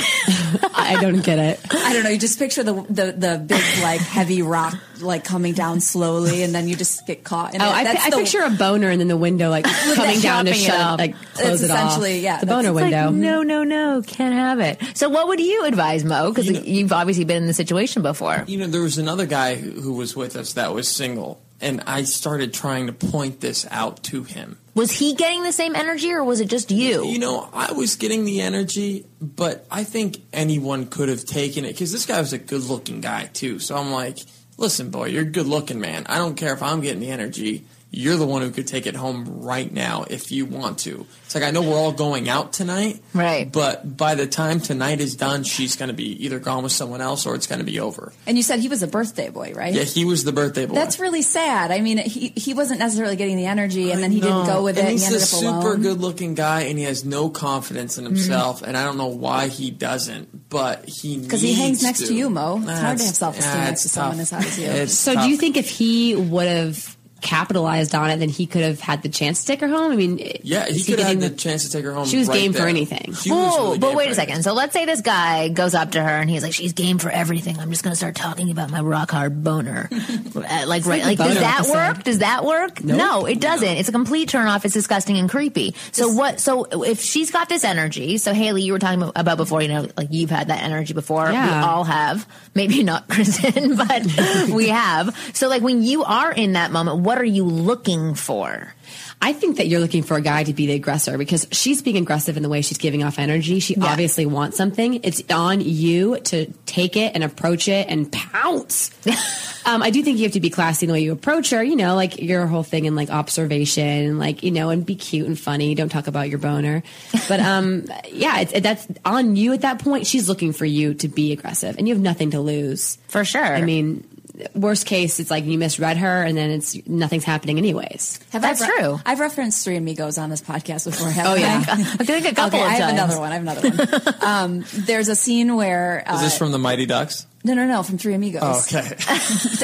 I 0.75 0.99
don't 1.01 1.23
get 1.25 1.39
it. 1.39 1.61
I 1.73 1.93
don't 1.93 2.05
know. 2.05 2.11
You 2.11 2.19
just 2.19 2.39
picture 2.39 2.63
the 2.63 2.75
the, 2.89 3.13
the 3.13 3.43
big 3.45 3.63
like 3.83 4.01
heavy 4.01 4.43
rock 4.43 4.75
like 5.01 5.25
coming 5.25 5.53
down 5.55 5.81
slowly, 5.81 6.43
and 6.43 6.55
then 6.55 6.69
you 6.69 6.77
just 6.77 7.07
get 7.07 7.25
caught. 7.25 7.55
In 7.55 7.61
Oh, 7.61 7.67
it. 7.67 7.73
I, 7.73 7.85
That's 7.85 8.07
I 8.07 8.11
the- 8.11 8.17
picture 8.19 8.43
a 8.43 8.51
boner 8.51 8.89
and 8.89 9.01
then 9.01 9.09
the 9.09 9.17
window 9.17 9.51
like 9.51 9.65
coming 9.65 10.21
down 10.21 10.45
to 10.47 10.53
chopping 10.53 10.63
it 10.63 10.67
shut, 10.67 10.81
up. 10.81 10.99
like 10.99 11.15
close 11.35 11.55
It's 11.61 11.63
it 11.65 11.71
off. 11.71 11.87
essentially- 11.89 12.21
yeah, 12.21 12.39
the 12.41 12.47
boner 12.47 12.69
it's 12.71 12.75
Like, 12.75 12.85
window. 12.93 13.11
no, 13.11 13.43
no, 13.43 13.65
no, 13.65 14.03
can't 14.03 14.35
have 14.35 14.61
it. 14.61 14.81
So, 14.97 15.09
what 15.09 15.29
would 15.29 15.41
you 15.41 15.65
advise, 15.65 16.05
Mo? 16.05 16.31
Because 16.31 16.47
You 16.47 16.53
know- 16.55 16.61
you've 16.63 16.93
obviously 16.93 17.25
been 17.25 17.39
in 17.39 17.47
the 17.47 17.55
situation 17.55 18.03
before. 18.03 18.45
You 18.47 18.59
know, 18.59 18.67
there 18.67 18.83
was 18.83 18.99
another 18.99 19.27
guy 19.27 19.57
who 19.57 19.73
who 19.81 19.93
was 19.95 20.15
with 20.17 20.37
us 20.37 20.53
that 20.55 20.73
was 20.75 20.89
single, 20.89 21.41
and 21.61 21.83
I 21.87 22.05
started 22.05 22.53
trying 22.55 22.87
to 22.87 22.93
point 22.93 23.41
this 23.41 23.67
out 23.71 24.03
to 24.05 24.23
him. 24.23 24.59
Was 24.77 24.93
he 24.93 25.15
getting 25.15 25.43
the 25.43 25.53
same 25.53 25.75
energy, 25.75 26.13
or 26.13 26.23
was 26.23 26.41
it 26.41 26.51
just 26.51 26.71
you? 26.71 27.07
You 27.07 27.19
know, 27.19 27.49
I 27.55 27.73
was 27.73 27.97
getting 27.97 28.27
the 28.27 28.43
energy, 28.43 29.07
but 29.23 29.67
I 29.71 29.85
think 29.85 30.19
anyone 30.35 30.85
could 30.85 31.09
have 31.09 31.25
taken 31.25 31.65
it 31.65 31.69
because 31.69 31.93
this 31.93 32.05
guy 32.05 32.21
was 32.21 32.35
a 32.35 32.39
good 32.39 32.63
looking 32.63 33.01
guy, 33.01 33.25
too. 33.33 33.59
So 33.59 33.75
I'm 33.75 33.91
like, 33.91 34.19
listen, 34.59 34.91
boy, 34.91 35.07
you're 35.07 35.23
a 35.23 35.25
good 35.25 35.47
looking 35.47 35.81
man. 35.81 36.05
I 36.11 36.19
don't 36.19 36.35
care 36.35 36.53
if 36.53 36.63
I'm 36.63 36.83
getting 36.83 37.01
the 37.01 37.11
energy. 37.11 37.65
You're 37.91 38.17
the 38.17 38.27
one 38.27 38.43
who 38.43 38.51
could 38.51 38.67
take 38.67 38.87
it 38.87 38.95
home 38.95 39.43
right 39.43 39.73
now 39.73 40.05
if 40.11 40.31
you 40.31 40.45
want 40.45 40.81
to. 40.81 41.07
It's 41.25 41.35
like, 41.35 41.45
I 41.45 41.51
know 41.51 41.63
we're 41.63 41.77
all 41.77 41.93
going 41.93 42.29
out 42.29 42.53
tonight. 42.53 43.01
Right. 43.15 43.51
But 43.51 43.97
by 43.97 44.17
the 44.17 44.27
time 44.27 44.61
tonight 44.61 45.01
is 45.01 45.17
done, 45.17 45.45
she's 45.45 45.77
going 45.77 45.89
to 45.89 45.95
be 45.95 46.25
either 46.27 46.39
gone 46.39 46.63
with 46.63 46.73
someone 46.73 47.01
else 47.01 47.27
or 47.27 47.35
it's 47.37 47.47
going 47.47 47.61
to 47.61 47.65
be 47.65 47.81
over. 47.81 48.13
And 48.27 48.37
you 48.37 48.43
said 48.43 48.59
he 48.59 48.69
was 48.69 48.83
a 48.83 48.87
birthday 48.87 49.31
boy, 49.31 49.53
right? 49.55 49.73
Yeah, 49.73 49.85
he 49.85 50.05
was 50.05 50.25
the 50.25 50.33
birthday 50.33 50.67
boy. 50.67 50.75
That's 50.75 50.99
really 51.01 51.23
sad. 51.23 51.71
I 51.71 51.81
mean, 51.81 51.99
he 51.99 52.33
he 52.37 52.55
wasn't 52.55 52.81
necessarily 52.81 53.17
getting 53.17 53.37
the 53.37 53.47
energy, 53.47 53.93
and 53.93 54.03
then 54.03 54.13
he 54.13 54.21
didn't 54.21 54.47
go 54.47 54.63
with 54.65 54.79
and 54.79 54.89
it. 54.89 54.91
He's 54.93 55.03
he 55.03 55.07
ended 55.07 55.21
a 55.21 55.25
up 55.25 55.29
super 55.29 55.49
alone. 55.49 55.63
Mm-hmm. 55.63 55.83
good 55.83 56.01
looking 56.01 56.35
guy, 56.35 56.63
and 56.63 56.79
he 56.79 56.85
has 56.85 57.05
no 57.05 57.31
confidence 57.31 57.99
in 57.99 58.05
himself. 58.05 58.63
And 58.63 58.77
I 58.77 58.85
don't 58.85 58.99
know 58.99 59.07
why 59.07 59.49
he 59.49 59.71
doesn't, 59.71 60.51
but 60.51 60.85
he 60.87 61.19
Because 61.19 61.41
he 61.41 61.55
hangs 61.55 61.69
needs 61.69 61.83
next 61.83 62.07
to 62.09 62.15
you, 62.15 62.29
Mo. 62.31 62.59
It's 62.59 62.81
hard 62.81 62.99
to 62.99 63.05
have 63.05 63.15
self-esteem 63.15 63.59
yeah, 63.59 63.65
next 63.65 63.83
to 63.83 63.89
someone 63.89 64.21
as 64.21 64.31
hot 64.31 64.45
as 64.45 64.59
you. 64.59 64.87
So, 64.87 65.15
tough. 65.15 65.25
do 65.25 65.31
you 65.31 65.37
think 65.37 65.57
if 65.57 65.71
he 65.71 66.15
would 66.15 66.47
have 66.47 66.96
capitalized 67.21 67.95
on 67.95 68.11
it, 68.11 68.19
then 68.19 68.29
he 68.29 68.47
could 68.47 68.63
have 68.63 68.81
had 68.81 69.03
the 69.03 69.09
chance 69.09 69.41
to 69.41 69.47
take 69.47 69.61
her 69.61 69.69
home? 69.69 69.93
I 69.93 69.97
mean, 69.97 70.19
Yeah, 70.43 70.67
he 70.67 70.77
is 70.77 70.87
could 70.87 70.99
have 70.99 71.09
had 71.09 71.19
getting 71.21 71.31
the 71.31 71.37
chance 71.37 71.65
to 71.65 71.71
take 71.73 71.85
her 71.85 71.93
home. 71.93 72.07
She 72.07 72.19
was 72.19 72.29
right 72.29 72.39
game 72.41 72.53
for 72.53 72.67
anything. 72.67 73.15
She 73.15 73.31
was 73.31 73.55
Oh, 73.57 73.65
really 73.67 73.79
but 73.79 73.95
wait 73.95 74.11
a 74.11 74.15
second. 74.15 74.31
anything. 74.35 74.43
So 74.45 74.53
let's 74.55 74.73
say 74.73 74.85
this 74.85 75.01
guy 75.01 75.49
goes 75.49 75.75
up 75.75 75.93
to 75.93 76.03
her 76.03 76.09
and 76.09 76.29
he's 76.31 76.43
like, 76.43 76.53
"She's 76.53 76.73
game 76.73 76.99
for 76.99 77.11
everything. 77.11 77.59
I'm 77.59 77.71
just 77.71 77.83
going 77.83 77.93
to 77.93 77.97
start 77.97 78.15
talking 78.15 78.51
about 78.51 78.71
my 78.71 78.81
rock 78.81 79.11
hard 79.11 79.43
boner." 79.43 79.89
Uh, 80.37 80.65
like, 80.67 80.85
right? 80.85 81.03
Like, 81.03 81.17
does 81.19 81.35
that 81.39 81.61
episode. 81.61 81.73
work? 81.73 82.05
Does 82.05 82.19
that 82.19 82.45
work? 82.45 82.85
No, 82.85 83.25
it 83.27 83.41
doesn't. 83.41 83.67
It's 83.79 83.89
a 83.89 83.93
complete 83.93 84.29
turn 84.29 84.47
off. 84.47 84.65
It's 84.67 84.75
disgusting 84.75 85.17
and 85.17 85.31
creepy. 85.31 85.75
So 85.93 86.09
what? 86.13 86.41
So 86.41 86.65
if 86.83 87.01
she's 87.01 87.31
got 87.31 87.49
this 87.49 87.65
energy, 87.65 88.19
so 88.19 88.35
Haley, 88.35 88.63
you 88.63 88.73
were 88.75 88.79
talking 88.79 89.03
about 89.17 89.39
before. 89.39 89.63
You 89.63 89.69
know, 89.69 89.89
like 89.97 90.09
you've 90.11 90.31
had 90.31 90.49
that 90.49 90.63
energy 90.63 90.93
before. 90.95 91.31
Yeah. 91.31 91.47
We 91.61 91.67
all 91.67 91.85
have. 91.85 92.27
Maybe 92.55 92.83
not 92.83 93.09
Kristen, 93.09 93.77
but 93.77 94.07
we 94.51 94.69
have. 94.69 95.17
So 95.33 95.49
like 95.49 95.63
when 95.63 95.83
you 95.83 96.05
are 96.05 96.31
in 96.33 96.53
that 96.53 96.71
moment, 96.71 96.99
what 96.99 97.16
are 97.17 97.25
you 97.25 97.45
looking 97.45 98.15
for? 98.15 98.75
I 99.21 99.33
think 99.33 99.57
that 99.57 99.67
you're 99.67 99.81
looking 99.81 100.03
for 100.03 100.17
a 100.17 100.21
guy 100.21 100.45
to 100.45 100.53
be 100.53 100.67
the 100.67 100.75
aggressor 100.75 101.17
because 101.17 101.49
she's 101.51 101.81
being 101.81 101.97
aggressive 101.97 102.37
in 102.37 102.43
the 102.43 102.49
way 102.49 102.61
she's 102.61 102.79
giving 102.79 103.03
off 103.03 103.19
energy. 103.19 103.61
She 103.61 103.77
obviously 103.81 104.27
wants 104.27 104.57
something. 104.57 105.01
It's 105.03 105.23
on 105.31 105.61
you 105.63 106.21
to 106.21 106.47
take 106.67 106.97
it 106.97 107.13
and 107.15 107.25
approach 107.25 107.67
it 107.67 107.89
and 107.89 108.13
pounce. 108.13 108.91
um, 109.67 109.83
I 109.83 109.91
do 109.91 110.03
think 110.03 110.19
you 110.19 110.25
have 110.25 110.33
to 110.33 110.41
be 110.41 110.51
classy 110.51 110.87
in 110.87 110.89
the 110.89 110.93
way 110.93 111.01
you 111.01 111.13
approach 111.13 111.51
her. 111.51 111.63
You 111.63 111.77
know, 111.77 111.95
like 111.95 112.21
your 112.21 112.47
whole 112.47 112.63
thing 112.63 112.85
in 112.85 112.95
like 112.95 113.11
observation, 113.11 113.87
and 113.87 114.19
like 114.19 114.43
you 114.43 114.51
know, 114.51 114.69
and 114.69 114.85
be 114.85 114.95
cute 114.95 115.27
and 115.27 115.39
funny. 115.39 115.75
Don't 115.75 115.89
talk 115.89 116.07
about 116.07 116.29
your 116.29 116.39
boner. 116.39 116.83
But 117.29 117.41
um, 117.53 117.87
yeah, 118.13 118.41
it's, 118.41 118.61
that's 118.61 118.87
on 119.05 119.35
you 119.35 119.55
at 119.55 119.63
that 119.63 119.79
point. 119.79 120.07
She's 120.07 120.29
looking 120.29 120.53
for 120.53 120.67
you 120.67 120.95
to 120.95 121.09
be 121.09 121.33
aggressive, 121.33 121.79
and 121.79 121.89
you 121.89 121.95
have 121.95 122.03
nothing 122.03 122.33
to 122.33 122.41
lose. 122.41 122.99
For 123.09 123.25
sure. 123.25 123.43
I 123.43 123.63
mean. 123.63 124.07
Worst 124.55 124.87
case, 124.87 125.19
it's 125.21 125.31
like 125.31 125.45
you 125.45 125.59
misread 125.59 125.97
her, 125.97 126.23
and 126.23 126.37
then 126.37 126.51
it's 126.51 126.77
nothing's 126.87 127.25
happening 127.25 127.59
anyways. 127.59 128.21
Have 128.33 128.43
That's 128.43 128.61
re- 128.61 128.69
true. 128.79 129.01
I've 129.07 129.21
referenced 129.21 129.65
Three 129.65 129.77
Amigos 129.77 130.19
on 130.19 130.31
this 130.31 130.43
podcast 130.43 130.85
before. 130.85 131.09
haven't 131.09 131.33
Oh, 131.33 131.35
yeah. 131.37 131.65
I? 131.67 131.73
I 132.01 132.05
think 132.05 132.27
a 132.27 132.35
couple 132.35 132.59
okay, 132.59 132.67
of 132.67 132.71
I 132.71 132.75
have 132.75 132.91
times. 132.91 132.93
another 133.15 133.21
one. 133.21 133.33
I 133.33 133.39
have 133.39 133.43
another 133.43 134.11
one. 134.13 134.15
um, 134.23 134.65
there's 134.75 135.09
a 135.09 135.17
scene 135.17 135.57
where 135.57 136.05
uh, 136.07 136.17
Is 136.17 136.21
this 136.23 136.39
from 136.39 136.53
the 136.53 136.59
Mighty 136.59 136.87
Ducks? 136.87 137.27
No, 137.47 137.55
no, 137.55 137.67
no, 137.67 137.83
from 137.83 137.97
Three 137.99 138.15
Amigos. 138.15 138.43
Oh, 138.43 138.61
okay. 138.79 138.97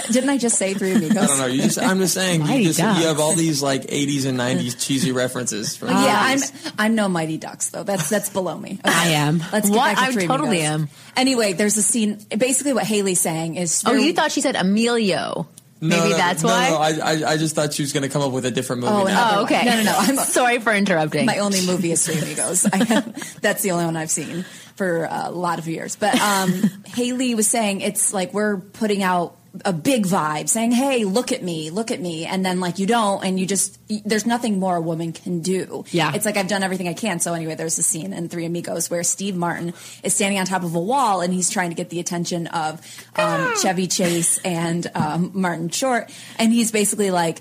Didn't 0.12 0.30
I 0.30 0.38
just 0.38 0.56
say 0.56 0.72
Three 0.74 0.92
Amigos? 0.92 1.16
I 1.18 1.26
don't 1.26 1.38
know. 1.38 1.46
You 1.46 1.62
just, 1.62 1.78
I'm 1.78 1.98
just 1.98 2.14
saying. 2.14 2.46
You, 2.46 2.64
just, 2.72 2.78
you 2.78 2.84
have 3.06 3.20
all 3.20 3.34
these 3.34 3.62
like 3.62 3.82
80s 3.82 4.26
and 4.26 4.38
90s 4.38 4.78
cheesy 4.80 5.12
references. 5.12 5.76
From 5.76 5.88
yeah, 5.88 5.96
I'm. 6.22 6.40
I'm 6.78 6.94
no 6.94 7.08
Mighty 7.08 7.38
Ducks 7.38 7.70
though. 7.70 7.82
That's 7.82 8.08
that's 8.08 8.28
below 8.30 8.56
me. 8.56 8.78
Okay. 8.84 8.94
I 8.94 9.08
am. 9.08 9.42
Let's 9.52 9.68
get 9.68 9.76
What? 9.76 9.96
back 9.96 10.06
to 10.06 10.12
Three 10.12 10.24
I 10.24 10.26
totally 10.26 10.60
Amigos. 10.64 10.80
am. 10.82 10.88
Anyway, 11.16 11.52
there's 11.54 11.76
a 11.76 11.82
scene. 11.82 12.18
Basically, 12.36 12.72
what 12.72 12.84
Haley's 12.84 13.20
saying 13.20 13.56
is. 13.56 13.82
Oh, 13.84 13.92
you 13.92 14.12
thought 14.12 14.32
she 14.32 14.40
said 14.40 14.56
Emilio. 14.56 15.48
No, 15.82 15.96
Maybe 15.96 16.10
no, 16.10 16.16
that's 16.16 16.44
no, 16.44 16.48
why. 16.48 16.70
No, 16.70 16.76
I, 16.76 16.90
I, 16.90 17.30
I 17.32 17.36
just 17.36 17.56
thought 17.56 17.72
she 17.72 17.82
was 17.82 17.92
going 17.92 18.04
to 18.04 18.08
come 18.08 18.22
up 18.22 18.30
with 18.30 18.44
a 18.46 18.52
different 18.52 18.82
movie 18.82 18.92
Oh, 18.94 19.04
now. 19.04 19.40
Oh, 19.40 19.42
okay. 19.42 19.64
No, 19.64 19.74
no, 19.78 19.82
no. 19.82 19.94
I'm- 19.98 20.16
sorry 20.16 20.60
for 20.60 20.72
interrupting. 20.72 21.26
My 21.26 21.38
only 21.38 21.66
movie 21.66 21.90
is 21.90 22.06
Three 22.06 22.18
Amigos. 22.18 22.66
I 22.72 22.76
have, 22.84 23.40
that's 23.40 23.62
the 23.62 23.72
only 23.72 23.86
one 23.86 23.96
I've 23.96 24.10
seen 24.10 24.44
for 24.76 25.08
a 25.10 25.30
lot 25.32 25.58
of 25.58 25.66
years. 25.66 25.96
But 25.96 26.14
um, 26.20 26.52
Haley 26.86 27.34
was 27.34 27.48
saying 27.48 27.80
it's 27.80 28.14
like 28.14 28.32
we're 28.32 28.58
putting 28.58 29.02
out 29.02 29.36
a 29.64 29.72
big 29.72 30.06
vibe, 30.06 30.48
saying, 30.48 30.72
"Hey, 30.72 31.04
look 31.04 31.30
at 31.30 31.42
me, 31.42 31.70
look 31.70 31.90
at 31.90 32.00
me," 32.00 32.24
and 32.24 32.44
then 32.44 32.60
like 32.60 32.78
you 32.78 32.86
don't, 32.86 33.22
and 33.24 33.38
you 33.38 33.46
just 33.46 33.78
there's 34.04 34.24
nothing 34.24 34.58
more 34.58 34.76
a 34.76 34.80
woman 34.80 35.12
can 35.12 35.40
do. 35.40 35.84
Yeah. 35.90 36.12
it's 36.14 36.24
like 36.24 36.36
I've 36.36 36.48
done 36.48 36.62
everything 36.62 36.88
I 36.88 36.94
can. 36.94 37.20
So 37.20 37.34
anyway, 37.34 37.54
there's 37.54 37.78
a 37.78 37.82
scene 37.82 38.12
in 38.12 38.28
Three 38.28 38.46
Amigos 38.46 38.90
where 38.90 39.02
Steve 39.02 39.36
Martin 39.36 39.74
is 40.02 40.14
standing 40.14 40.38
on 40.38 40.46
top 40.46 40.64
of 40.64 40.74
a 40.74 40.80
wall 40.80 41.20
and 41.20 41.32
he's 41.32 41.50
trying 41.50 41.70
to 41.70 41.76
get 41.76 41.90
the 41.90 42.00
attention 42.00 42.46
of 42.48 42.80
um, 43.16 43.52
Chevy 43.60 43.86
Chase 43.86 44.38
and 44.38 44.90
um, 44.94 45.32
Martin 45.34 45.68
Short, 45.68 46.10
and 46.38 46.52
he's 46.52 46.72
basically 46.72 47.10
like. 47.10 47.40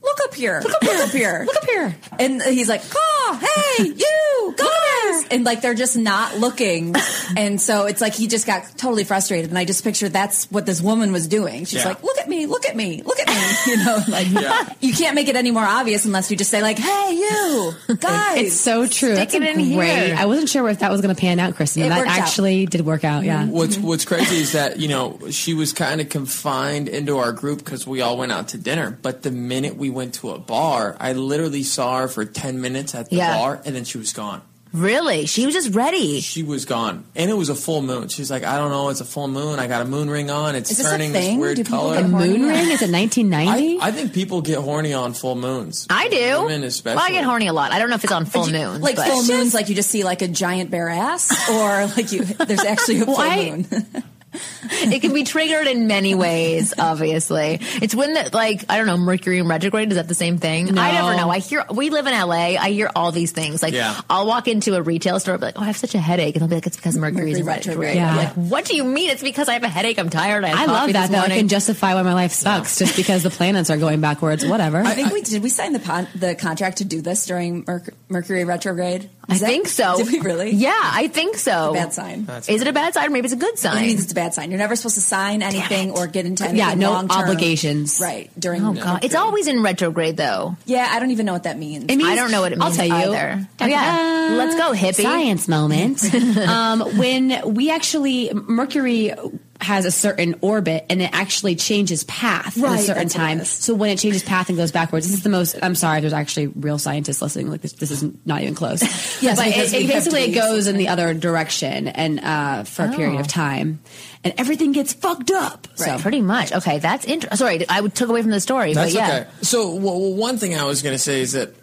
Look 0.00 0.18
up 0.24 0.34
here. 0.34 0.60
Look 0.62 0.72
up 0.74 0.82
here. 0.82 0.94
Look 0.96 1.06
up 1.06 1.10
here. 1.12 1.44
Look 1.46 1.56
up 1.56 1.64
here. 1.64 1.96
And 2.20 2.40
he's 2.42 2.68
like, 2.68 2.82
"Oh, 2.94 3.74
hey, 3.76 3.84
you 3.84 4.54
guys!" 4.56 5.28
And 5.30 5.44
like 5.44 5.60
they're 5.60 5.74
just 5.74 5.96
not 5.96 6.38
looking, 6.38 6.94
and 7.36 7.60
so 7.60 7.86
it's 7.86 8.00
like 8.00 8.14
he 8.14 8.26
just 8.28 8.46
got 8.46 8.62
totally 8.78 9.04
frustrated. 9.04 9.50
And 9.50 9.58
I 9.58 9.64
just 9.64 9.82
pictured 9.84 10.12
that's 10.12 10.50
what 10.50 10.66
this 10.66 10.80
woman 10.80 11.12
was 11.12 11.26
doing. 11.26 11.64
She's 11.64 11.80
Yeah. 11.82 11.88
like, 11.88 12.02
"Look 12.02 12.16
at 12.18 12.28
me, 12.28 12.46
look 12.46 12.64
at 12.66 12.76
me, 12.76 13.02
look 13.02 13.18
at 13.18 13.28
me." 13.28 13.34
You 13.66 13.76
know, 13.84 14.00
like 14.08 14.28
Yeah. 14.30 14.72
you 14.80 14.92
can't 14.94 15.14
make 15.14 15.28
it 15.28 15.36
any 15.36 15.50
more 15.50 15.64
obvious 15.64 16.04
unless 16.06 16.30
you 16.30 16.36
just 16.36 16.50
say 16.50 16.62
like, 16.62 16.78
"Hey, 16.78 17.12
you 17.14 17.74
guys." 17.96 18.38
It's 18.38 18.60
so 18.60 18.82
true. 18.86 19.14
Stick 19.14 19.30
That's 19.30 19.34
it 19.34 19.42
in 19.42 19.74
great. 19.76 20.06
here. 20.06 20.16
I 20.18 20.26
wasn't 20.26 20.48
sure 20.48 20.68
if 20.68 20.78
that 20.78 20.90
was 20.90 21.00
going 21.00 21.14
to 21.14 21.20
pan 21.20 21.38
out, 21.40 21.54
Kristen. 21.56 21.82
It 21.82 21.88
that 21.90 21.98
worked 21.98 22.10
out. 22.10 22.18
actually 22.20 22.66
did 22.66 22.82
work 22.86 23.04
out. 23.04 23.24
Yeah. 23.24 23.42
Mm-hmm. 23.42 23.50
What's 23.50 23.76
What's 23.78 24.04
crazy 24.04 24.36
is 24.36 24.52
that 24.52 24.78
you 24.78 24.88
know 24.88 25.18
she 25.30 25.54
was 25.54 25.72
kind 25.72 26.00
of 26.00 26.08
confined 26.08 26.88
into 26.88 27.18
our 27.18 27.32
group 27.32 27.58
because 27.64 27.86
we 27.86 28.00
all 28.00 28.16
went 28.16 28.32
out 28.32 28.48
to 28.48 28.58
dinner. 28.58 28.96
But 29.02 29.22
the 29.22 29.30
minute 29.30 29.76
we 29.76 29.87
went 29.90 30.14
to 30.14 30.30
a 30.30 30.38
bar, 30.38 30.96
I 31.00 31.12
literally 31.12 31.62
saw 31.62 31.98
her 32.00 32.08
for 32.08 32.24
ten 32.24 32.60
minutes 32.60 32.94
at 32.94 33.10
the 33.10 33.16
Yeah. 33.16 33.36
bar, 33.36 33.60
and 33.64 33.74
then 33.74 33.84
she 33.84 33.98
was 33.98 34.12
gone. 34.12 34.42
really? 34.70 35.24
She 35.24 35.46
was 35.46 35.54
just 35.54 35.74
ready. 35.74 36.20
She 36.20 36.42
was 36.42 36.66
gone, 36.66 37.04
and 37.16 37.30
it 37.30 37.34
was 37.34 37.48
a 37.48 37.54
full 37.54 37.80
moon. 37.80 38.08
She's 38.08 38.30
like, 38.30 38.44
I 38.44 38.58
don't 38.58 38.70
know, 38.70 38.90
it's 38.90 39.00
a 39.00 39.04
full 39.06 39.26
moon. 39.26 39.58
I 39.58 39.66
got 39.66 39.80
a 39.80 39.86
moon 39.86 40.10
ring 40.10 40.30
on. 40.30 40.54
It's 40.54 40.68
this 40.68 40.82
turning 40.86 41.12
this 41.12 41.38
weird 41.38 41.56
Do 41.56 41.64
color. 41.64 41.94
get 41.96 42.04
A 42.04 42.08
moon 42.08 42.42
ring? 42.42 42.68
Is 42.68 42.82
it 42.82 42.90
1990? 42.92 43.80
I, 43.80 43.88
I 43.88 43.92
think 43.92 44.12
people 44.12 44.42
get 44.42 44.58
horny 44.58 44.92
on 44.92 45.14
full 45.14 45.36
moons. 45.36 45.86
I 45.88 46.08
do. 46.08 46.42
Women 46.42 46.64
especially. 46.64 46.96
Well, 46.96 47.06
I 47.06 47.12
get 47.12 47.24
horny 47.24 47.46
a 47.46 47.54
lot. 47.54 47.72
I 47.72 47.78
don't 47.78 47.88
know 47.88 47.94
if 47.94 48.04
it's 48.04 48.12
on 48.12 48.26
full 48.26 48.44
Do 48.44 48.50
you- 48.52 48.58
moon. 48.58 48.80
like 48.82 48.96
but- 48.96 49.08
full 49.08 49.22
moons, 49.24 49.54
like 49.54 49.70
you 49.70 49.74
just 49.74 49.88
see 49.90 50.04
like 50.04 50.20
a 50.20 50.28
giant 50.28 50.70
bare 50.70 50.90
ass, 50.90 51.48
or 51.48 51.86
like 51.96 52.12
you 52.12 52.24
there's 52.24 52.60
actually 52.64 53.00
a 53.00 53.04
full 53.06 53.16
I- 53.18 53.50
moon. 53.50 53.66
it 54.70 55.00
can 55.00 55.12
be 55.12 55.24
triggered 55.24 55.66
in 55.66 55.86
many 55.86 56.14
ways. 56.14 56.74
Obviously, 56.78 57.58
it's 57.60 57.94
when 57.94 58.14
that, 58.14 58.34
like 58.34 58.64
I 58.68 58.76
don't 58.78 58.86
know 58.86 58.96
Mercury 58.96 59.38
and 59.38 59.48
retrograde. 59.48 59.90
Is 59.90 59.96
that 59.96 60.08
the 60.08 60.14
same 60.14 60.38
thing? 60.38 60.78
I 60.78 60.92
never 60.92 61.16
know. 61.16 61.30
I 61.30 61.38
hear 61.38 61.64
we 61.72 61.90
live 61.90 62.06
in 62.06 62.12
LA. 62.12 62.56
I 62.58 62.70
hear 62.70 62.90
all 62.94 63.12
these 63.12 63.32
things. 63.32 63.62
Like 63.62 63.74
Yeah. 63.74 64.00
I'll 64.10 64.26
walk 64.26 64.48
into 64.48 64.74
a 64.74 64.82
retail 64.82 65.20
store, 65.20 65.34
and 65.34 65.40
be 65.40 65.46
like, 65.46 65.58
"Oh, 65.58 65.62
I 65.62 65.66
have 65.66 65.76
such 65.76 65.94
a 65.94 65.98
headache," 65.98 66.34
and 66.34 66.42
they'll 66.42 66.48
be 66.48 66.54
like, 66.56 66.66
"It's 66.66 66.76
because 66.76 66.96
Mercury's 66.96 67.38
Mercury 67.38 67.40
in 67.40 67.46
retrograde." 67.46 67.96
retrograde. 67.96 67.98
I'm 67.98 68.16
Yeah. 68.16 68.22
like, 68.24 68.50
what 68.50 68.64
do 68.64 68.76
you 68.76 68.84
mean? 68.84 69.10
It's 69.10 69.22
because 69.22 69.48
I 69.48 69.54
have 69.54 69.62
a 69.64 69.68
headache. 69.68 69.98
I'm 69.98 70.10
tired. 70.10 70.44
I, 70.44 70.50
I 70.62 70.66
love 70.66 70.92
that 70.92 71.10
this 71.10 71.16
though. 71.18 71.24
I 71.24 71.28
can 71.36 71.48
justify 71.48 71.94
why 71.94 72.02
my 72.02 72.14
life 72.14 72.32
sucks 72.32 72.78
just 72.78 72.96
because 72.96 73.22
the 73.22 73.30
planets 73.30 73.70
are 73.70 73.76
going 73.76 74.00
backwards. 74.00 74.44
Whatever. 74.46 74.78
I 74.78 74.94
think 74.94 75.12
we 75.12 75.22
did. 75.22 75.42
We 75.42 75.48
sign 75.48 75.72
the 75.72 75.78
pon- 75.80 76.08
the 76.14 76.34
contract 76.34 76.78
to 76.78 76.84
do 76.84 77.00
this 77.00 77.26
during 77.26 77.64
Merc- 77.66 77.94
Mercury 78.08 78.44
retrograde. 78.44 79.08
I 79.30 79.36
that- 79.36 79.46
think 79.46 79.68
so. 79.68 79.96
Did 80.02 80.06
we 80.10 80.20
really? 80.20 80.50
Yeah, 80.52 80.72
I 80.74 81.08
think 81.08 81.36
so. 81.36 81.74
Bad 81.74 81.92
sign. 81.92 82.26
Is 82.48 82.62
it 82.62 82.66
a 82.66 82.72
bad 82.72 82.94
sign? 82.94 83.08
Or 83.08 83.10
maybe 83.10 83.26
it's 83.26 83.34
a 83.34 83.36
good 83.36 83.58
sign? 83.58 83.72
It 83.72 83.76
sign. 83.76 83.86
means 83.86 84.02
it's 84.04 84.12
a 84.12 84.14
bad 84.14 84.27
sign. 84.34 84.50
You're 84.50 84.58
never 84.58 84.76
supposed 84.76 84.94
to 84.96 85.00
sign 85.00 85.42
anything 85.42 85.90
or 85.92 86.06
get 86.06 86.26
into 86.26 86.44
anything. 86.44 86.58
Yeah, 86.58 86.74
no 86.74 86.90
long-term. 86.92 87.18
obligations. 87.22 88.00
Right 88.00 88.30
during. 88.38 88.64
oh 88.64 88.72
god, 88.74 89.04
it's 89.04 89.14
always 89.14 89.46
in 89.46 89.62
retrograde 89.62 90.16
though. 90.16 90.56
Yeah, 90.66 90.88
I 90.90 91.00
don't 91.00 91.10
even 91.10 91.26
know 91.26 91.32
what 91.32 91.44
that 91.44 91.58
means. 91.58 91.84
Means- 91.86 92.04
I 92.04 92.14
don't 92.14 92.30
know 92.30 92.40
what 92.40 92.52
it 92.52 92.58
means. 92.58 92.78
I'll 92.78 92.86
means 92.86 92.90
tell 93.02 93.14
you. 93.14 93.14
either. 93.18 93.48
Oh, 93.60 93.66
yeah, 93.66 94.28
let's 94.36 94.56
go 94.56 94.72
hippie. 94.72 95.02
Science 95.02 95.48
moment. 95.48 96.02
um, 96.48 96.80
when 96.98 97.54
we 97.54 97.70
actually 97.70 98.32
Mercury 98.32 99.12
has 99.60 99.84
a 99.84 99.90
certain 99.90 100.36
orbit 100.40 100.86
and 100.88 101.02
it 101.02 101.10
actually 101.12 101.56
changes 101.56 102.04
path 102.04 102.56
at 102.56 102.62
Right, 102.62 102.78
a 102.78 102.82
certain 102.82 103.02
that's 103.08 103.14
what 103.16 103.22
it 103.24 103.26
time. 103.26 103.40
is. 103.40 103.48
So 103.48 103.74
when 103.74 103.90
it 103.90 103.98
changes 103.98 104.22
path 104.22 104.48
and 104.50 104.56
goes 104.56 104.70
backwards, 104.70 105.08
this 105.08 105.16
is 105.16 105.24
the 105.24 105.30
most. 105.30 105.56
I'm 105.60 105.74
sorry, 105.74 105.98
if 105.98 106.02
there's 106.02 106.12
actually 106.12 106.46
real 106.46 106.78
scientists 106.78 107.20
listening. 107.20 107.50
Like 107.50 107.62
this, 107.62 107.72
this 107.72 107.90
is 107.90 108.04
not 108.24 108.40
even 108.42 108.54
close. 108.54 108.82
Yes, 109.20 109.36
but 109.36 109.46
because 109.46 109.72
it, 109.72 109.78
we 109.78 109.84
it 109.84 109.90
have 109.90 110.04
basically 110.04 110.22
it 110.30 110.34
goes 110.34 110.68
in 110.68 110.76
the 110.76 110.86
other 110.88 111.12
direction 111.12 111.88
and 111.88 112.20
uh, 112.20 112.62
for 112.62 112.84
a 112.84 112.92
period 112.92 113.16
Oh. 113.16 113.20
of 113.20 113.26
time, 113.26 113.80
and 114.24 114.34
everything 114.38 114.72
gets 114.72 114.92
fucked 114.92 115.30
up. 115.30 115.68
So 115.76 115.98
Pretty 115.98 116.20
much. 116.20 116.52
Okay, 116.52 116.78
that's 116.78 117.04
interesting. 117.04 117.36
Sorry, 117.36 117.64
I 117.68 117.86
took 117.88 118.08
away 118.08 118.22
from 118.22 118.30
the 118.30 118.40
story, 118.40 118.74
That's 118.74 118.92
but 118.92 118.98
yeah. 119.00 119.16
okay. 119.20 119.30
So, 119.42 119.74
well, 119.74 120.12
one 120.14 120.38
thing 120.38 120.54
I 120.56 120.64
was 120.64 120.82
going 120.82 120.94
to 120.94 120.98
say 120.98 121.20
is 121.20 121.32
that 121.32 121.54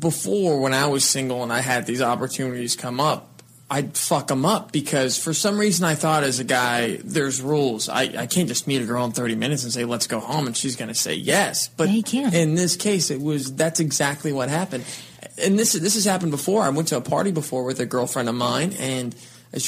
before, 0.00 0.60
when 0.60 0.74
I 0.74 0.86
was 0.86 1.04
single 1.04 1.42
and 1.42 1.52
I 1.52 1.60
had 1.60 1.86
these 1.86 2.02
opportunities 2.02 2.76
come 2.76 3.00
up, 3.00 3.42
I'd 3.72 3.96
fuck 3.96 4.26
them 4.26 4.44
up 4.44 4.72
because 4.72 5.16
for 5.16 5.32
some 5.32 5.56
reason 5.56 5.84
I 5.84 5.94
thought 5.94 6.24
as 6.24 6.40
a 6.40 6.44
guy, 6.44 6.98
there's 7.04 7.40
rules. 7.40 7.88
I, 7.88 8.02
I 8.02 8.26
can't 8.26 8.48
just 8.48 8.66
meet 8.66 8.82
a 8.82 8.84
girl 8.84 9.04
in 9.04 9.12
30 9.12 9.36
minutes 9.36 9.62
and 9.62 9.72
say, 9.72 9.84
let's 9.84 10.08
go 10.08 10.18
home, 10.18 10.48
and 10.48 10.56
she's 10.56 10.74
going 10.74 10.88
to 10.88 10.94
say 10.94 11.14
yes. 11.14 11.68
But 11.68 11.88
Yeah, 11.88 11.94
you 11.94 12.02
can. 12.02 12.34
in 12.34 12.56
this 12.56 12.74
case, 12.74 13.10
it 13.12 13.20
was 13.20 13.54
that's 13.54 13.78
exactly 13.78 14.32
what 14.32 14.48
happened. 14.48 14.84
And 15.38 15.56
this 15.56 15.74
this 15.74 15.94
has 15.94 16.04
happened 16.04 16.32
before. 16.32 16.62
I 16.62 16.70
went 16.70 16.88
to 16.88 16.96
a 16.96 17.00
party 17.00 17.30
before 17.30 17.62
with 17.62 17.78
a 17.78 17.86
girlfriend 17.86 18.28
of 18.28 18.34
mine, 18.34 18.72
and 18.80 19.14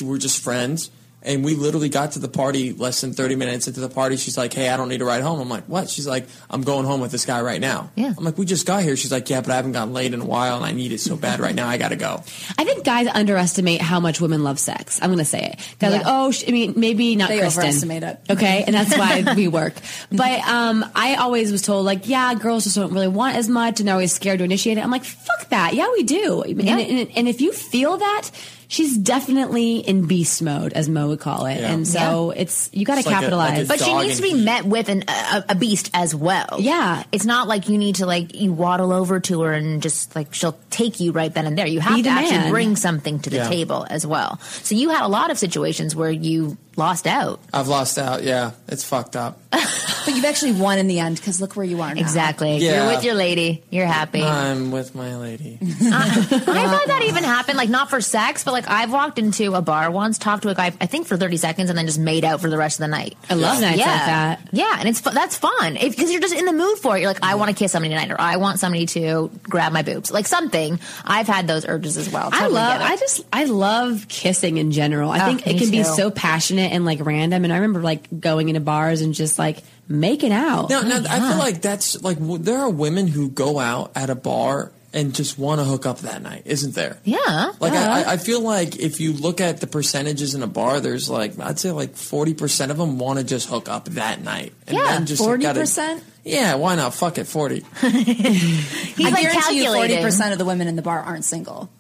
we 0.01 0.07
were 0.09 0.19
just 0.19 0.43
friends. 0.43 0.91
And 1.25 1.45
we 1.45 1.55
literally 1.55 1.89
got 1.89 2.13
to 2.13 2.19
the 2.19 2.29
party 2.29 2.73
less 2.73 3.01
than 3.01 3.13
30 3.13 3.37
minutes 3.37 3.69
into 3.69 3.81
the 3.81 3.89
party. 3.89 4.17
She's 4.17 4.37
like, 4.37 4.53
hey, 4.53 4.69
I 4.69 4.77
don't 4.77 4.89
need 4.89 4.99
to 4.99 5.05
ride 5.05 5.23
home. 5.23 5.41
I'm 5.41 5.49
like, 5.49 5.65
what? 5.65 5.89
She's 5.89 6.07
like, 6.07 6.27
I'm 6.51 6.63
going 6.63 6.85
home 6.85 7.01
with 7.01 7.13
this 7.13 7.25
guy 7.25 7.41
right 7.43 7.61
now. 7.61 7.91
Yeah. 7.95 8.13
I'm 8.17 8.25
like, 8.25 8.39
we 8.39 8.45
just 8.45 8.67
got 8.67 8.83
here. 8.83 8.97
She's 8.97 9.13
like, 9.13 9.31
yeah, 9.31 9.41
but 9.41 9.51
I 9.51 9.57
haven't 9.57 9.73
gotten 9.73 9.93
laid 9.93 10.15
in 10.15 10.21
a 10.21 10.25
while 10.25 10.57
and 10.57 10.65
I 10.65 10.73
need 10.73 10.91
it 10.93 10.99
so 10.99 11.17
bad 11.17 11.39
right 11.41 11.55
now. 11.55 11.69
I 11.69 11.79
got 11.79 11.89
to 11.91 11.97
go. 11.97 12.23
I 12.59 12.65
think 12.65 12.85
guys 12.85 13.07
underestimate 13.07 13.81
how 13.81 14.01
much 14.01 14.21
women 14.21 14.43
love 14.43 14.59
sex. 14.59 14.99
I'm 15.01 15.09
going 15.11 15.19
to 15.19 15.25
say 15.25 15.45
it. 15.53 15.77
Guys 15.79 15.93
are 15.93 15.97
like, 15.99 16.07
oh, 16.07 16.31
sh- 16.33 16.45
I 16.49 16.51
mean, 16.51 16.75
maybe 16.77 17.15
not 17.17 17.29
They 17.29 17.39
Kristen. 17.39 17.63
overestimate 17.63 18.03
it. 18.03 18.21
Okay, 18.31 18.65
and 18.67 18.75
that's 18.75 18.97
why 18.97 19.33
we 19.37 19.49
work. 19.49 19.75
But 20.11 20.41
um, 20.49 20.85
I 20.95 21.15
always 21.17 21.53
was 21.53 21.63
told 21.63 21.87
like, 21.87 22.09
yeah, 22.09 22.35
girls 22.35 22.65
just 22.65 22.77
don't 22.77 22.93
really 22.93 23.09
want 23.09 23.37
as 23.37 23.49
much, 23.49 23.79
and 23.81 23.87
they're 23.87 23.95
always 23.95 24.13
scared 24.13 24.39
to 24.39 24.45
initiate 24.45 24.79
it. 24.79 24.81
I'm 24.85 24.91
like, 24.91 25.05
fuck 25.05 25.49
that. 25.51 25.75
Yeah, 25.75 25.89
we 25.93 26.03
do. 26.03 26.43
And, 26.43 26.61
and, 26.69 27.11
and 27.17 27.29
if 27.29 27.41
you 27.41 27.53
feel 27.53 27.97
that. 27.99 28.31
She's 28.73 28.97
definitely 28.97 29.77
in 29.81 30.07
beast 30.07 30.41
mode, 30.41 30.73
as 30.73 30.89
Mo 30.89 31.09
would 31.09 31.21
call 31.21 31.45
it, 31.45 31.61
Yeah. 31.61 31.73
and 31.73 31.87
so 31.87 32.31
it's 32.35 32.71
you 32.73 32.87
got 32.87 32.95
to 32.95 33.01
It's 33.01 33.07
like 33.07 33.17
a- 33.17 33.21
capitalize. 33.21 33.51
like 33.51 33.65
a 33.65 33.69
But 33.69 33.81
she 33.85 33.95
needs 33.95 34.17
to 34.17 34.23
be 34.23 34.31
heat. 34.31 34.45
met 34.45 34.65
with 34.65 34.89
an, 34.89 35.05
a, 35.09 35.45
a 35.51 35.55
beast 35.55 35.91
as 35.93 36.15
well. 36.15 36.57
Yeah. 36.59 37.03
It's 37.13 37.27
not 37.27 37.49
like 37.49 37.69
you 37.69 37.77
need 37.77 37.97
to 37.97 38.07
like 38.07 38.35
you 38.35 38.51
waddle 38.51 38.91
over 38.91 39.21
to 39.21 39.43
her 39.43 39.53
and 39.53 39.83
just 39.83 40.17
like 40.17 40.33
she'll 40.33 40.57
take 40.71 41.01
you 41.01 41.13
right 41.13 41.35
then 41.35 41.45
and 41.45 41.59
there. 41.59 41.67
You 41.67 41.81
have 41.81 41.97
Be 41.97 42.03
to 42.03 42.09
the 42.09 42.15
actually 42.15 42.39
man. 42.39 42.51
bring 42.51 42.77
something 42.77 43.19
to 43.21 43.29
the 43.29 43.37
Yeah. 43.37 43.49
table 43.51 43.87
as 43.91 44.07
well. 44.07 44.41
So 44.63 44.75
you 44.75 44.89
had 44.89 45.03
a 45.05 45.09
lot 45.09 45.31
of 45.31 45.39
situations 45.39 45.95
where 45.95 46.11
you 46.11 46.57
lost 46.77 47.07
out. 47.07 47.41
I've 47.53 47.69
lost 47.69 47.99
out. 47.99 48.23
Yeah, 48.23 48.53
it's 48.69 48.85
fucked 48.85 49.17
up. 49.17 49.39
But 50.05 50.17
you've 50.17 50.25
actually 50.25 50.53
won 50.53 50.79
in 50.79 50.89
the 50.89 50.99
end 50.99 51.15
because 51.17 51.41
look 51.41 51.55
where 51.55 51.65
you 51.65 51.81
are 51.81 51.95
now. 51.95 52.01
Exactly. 52.01 52.57
Yeah. 52.57 52.83
You're 52.87 52.97
with 52.97 53.05
your 53.05 53.15
lady. 53.15 53.63
You're 53.71 53.87
happy. 53.87 54.21
I'm 54.23 54.73
with 54.73 54.97
my 54.97 55.15
lady. 55.17 55.59
I've 55.63 55.71
had 55.71 56.87
that 56.89 57.05
even 57.07 57.23
happen, 57.23 57.57
like 57.57 57.69
not 57.69 57.89
for 57.89 58.01
sex, 58.01 58.43
but 58.43 58.51
like 58.53 58.69
I've 58.69 58.93
walked 58.93 59.19
into 59.21 59.55
a 59.55 59.63
bar 59.63 59.91
once, 59.91 60.19
talked 60.19 60.43
to 60.43 60.49
a 60.49 60.55
guy, 60.55 60.73
I 60.81 60.87
think 60.87 61.07
for 61.07 61.17
30 61.17 61.37
seconds, 61.37 61.71
and 61.71 61.79
then 61.79 61.87
just 61.87 62.01
made 62.01 62.25
out 62.25 62.41
for 62.41 62.51
the 62.51 62.59
rest 62.59 62.81
of 62.81 62.85
the 62.85 62.89
night. 62.89 63.17
I 63.31 63.35
love 63.35 63.61
nights 63.61 63.79
yeah. 63.79 63.85
like 63.87 64.07
that. 64.07 64.41
Yeah, 64.51 64.77
and 64.81 64.89
it's 64.89 64.99
fu- 65.01 65.11
that's 65.11 65.37
fun 65.37 65.75
because 65.75 66.11
you're 66.11 66.21
just 66.21 66.35
in 66.35 66.47
the 66.47 66.53
mood 66.53 66.79
for 66.79 66.97
it. 66.97 67.01
You're 67.01 67.11
like, 67.11 67.23
I 67.23 67.37
want 67.37 67.51
to 67.51 67.57
kiss 67.57 67.71
somebody 67.73 67.95
tonight, 67.95 68.11
or 68.11 68.21
I 68.21 68.37
want 68.37 68.59
somebody 68.59 68.87
to 68.87 69.31
grab 69.45 69.73
my 69.73 69.83
boobs, 69.83 70.11
like 70.11 70.27
something. 70.27 70.81
I've 71.05 71.29
had 71.29 71.47
those 71.47 71.65
urges 71.65 71.97
as 71.97 72.11
well. 72.11 72.29
I 72.33 72.49
love. 72.49 72.81
I 72.83 72.97
just. 72.97 73.25
I 73.33 73.45
love 73.45 74.07
kissing 74.09 74.57
in 74.57 74.73
general. 74.73 75.11
I 75.11 75.23
Oh, 75.23 75.27
think 75.27 75.47
it 75.47 75.53
me 75.55 75.59
can 75.61 75.71
be 75.71 75.85
so 75.85 76.11
passionate 76.11 76.62
and 76.71 76.85
like 76.85 77.05
random. 77.05 77.45
And 77.45 77.53
I 77.53 77.57
remember 77.57 77.83
like 77.83 78.21
going 78.21 78.49
into 78.49 78.61
bars 78.61 79.01
and 79.01 79.15
just 79.15 79.39
like 79.39 79.59
making 79.89 80.33
out. 80.33 80.71
No, 80.71 80.83
now 80.83 81.03
I 81.09 81.19
feel 81.19 81.39
like 81.39 81.61
that's 81.63 82.03
like 82.03 82.19
w- 82.19 82.39
there 82.39 82.59
are 82.59 82.71
women 82.71 83.07
who 83.07 83.29
go 83.31 83.59
out 83.59 83.93
at 83.97 84.11
a 84.11 84.15
bar 84.15 84.71
and 84.95 85.15
just 85.15 85.39
want 85.39 85.59
to 85.59 85.65
hook 85.65 85.87
up 85.87 86.01
that 86.01 86.21
night, 86.21 86.43
isn't 86.45 86.75
there? 86.75 86.99
yeah, 87.05 87.53
Like 87.61 87.73
yeah. 87.73 88.05
I, 88.07 88.13
I 88.13 88.17
feel 88.19 88.43
like 88.43 88.79
if 88.79 89.01
you 89.01 89.15
look 89.15 89.41
at 89.41 89.59
the 89.61 89.67
percentages 89.67 90.35
in 90.35 90.43
a 90.43 90.47
bar, 90.47 90.81
there's 90.81 91.09
like 91.09 91.39
I'd 91.41 91.59
say 91.59 91.71
like 91.71 91.97
forty 91.97 92.35
percent 92.35 92.71
of 92.71 92.77
them 92.77 92.99
want 92.99 93.19
to 93.19 93.25
just 93.25 93.49
hook 93.49 93.69
up 93.71 93.87
that 93.91 94.23
night. 94.23 94.53
And 94.67 94.77
Yeah, 94.77 94.85
then 94.85 95.07
just 95.07 95.23
40%? 95.23 96.03
Yeah, 96.25 96.55
why 96.57 96.75
not? 96.77 96.95
Fuck 96.95 97.17
it, 97.19 97.27
forty. 97.27 97.65
He's 97.81 99.07
I 99.07 99.11
like 99.11 99.23
guarantee 99.23 99.63
you, 99.65 99.73
forty 99.73 99.97
percent 100.01 100.33
of 100.33 100.39
the 100.39 100.45
women 100.45 100.69
in 100.69 100.77
the 100.77 100.83
bar 100.83 101.01
aren't 101.01 101.25
single. 101.25 101.71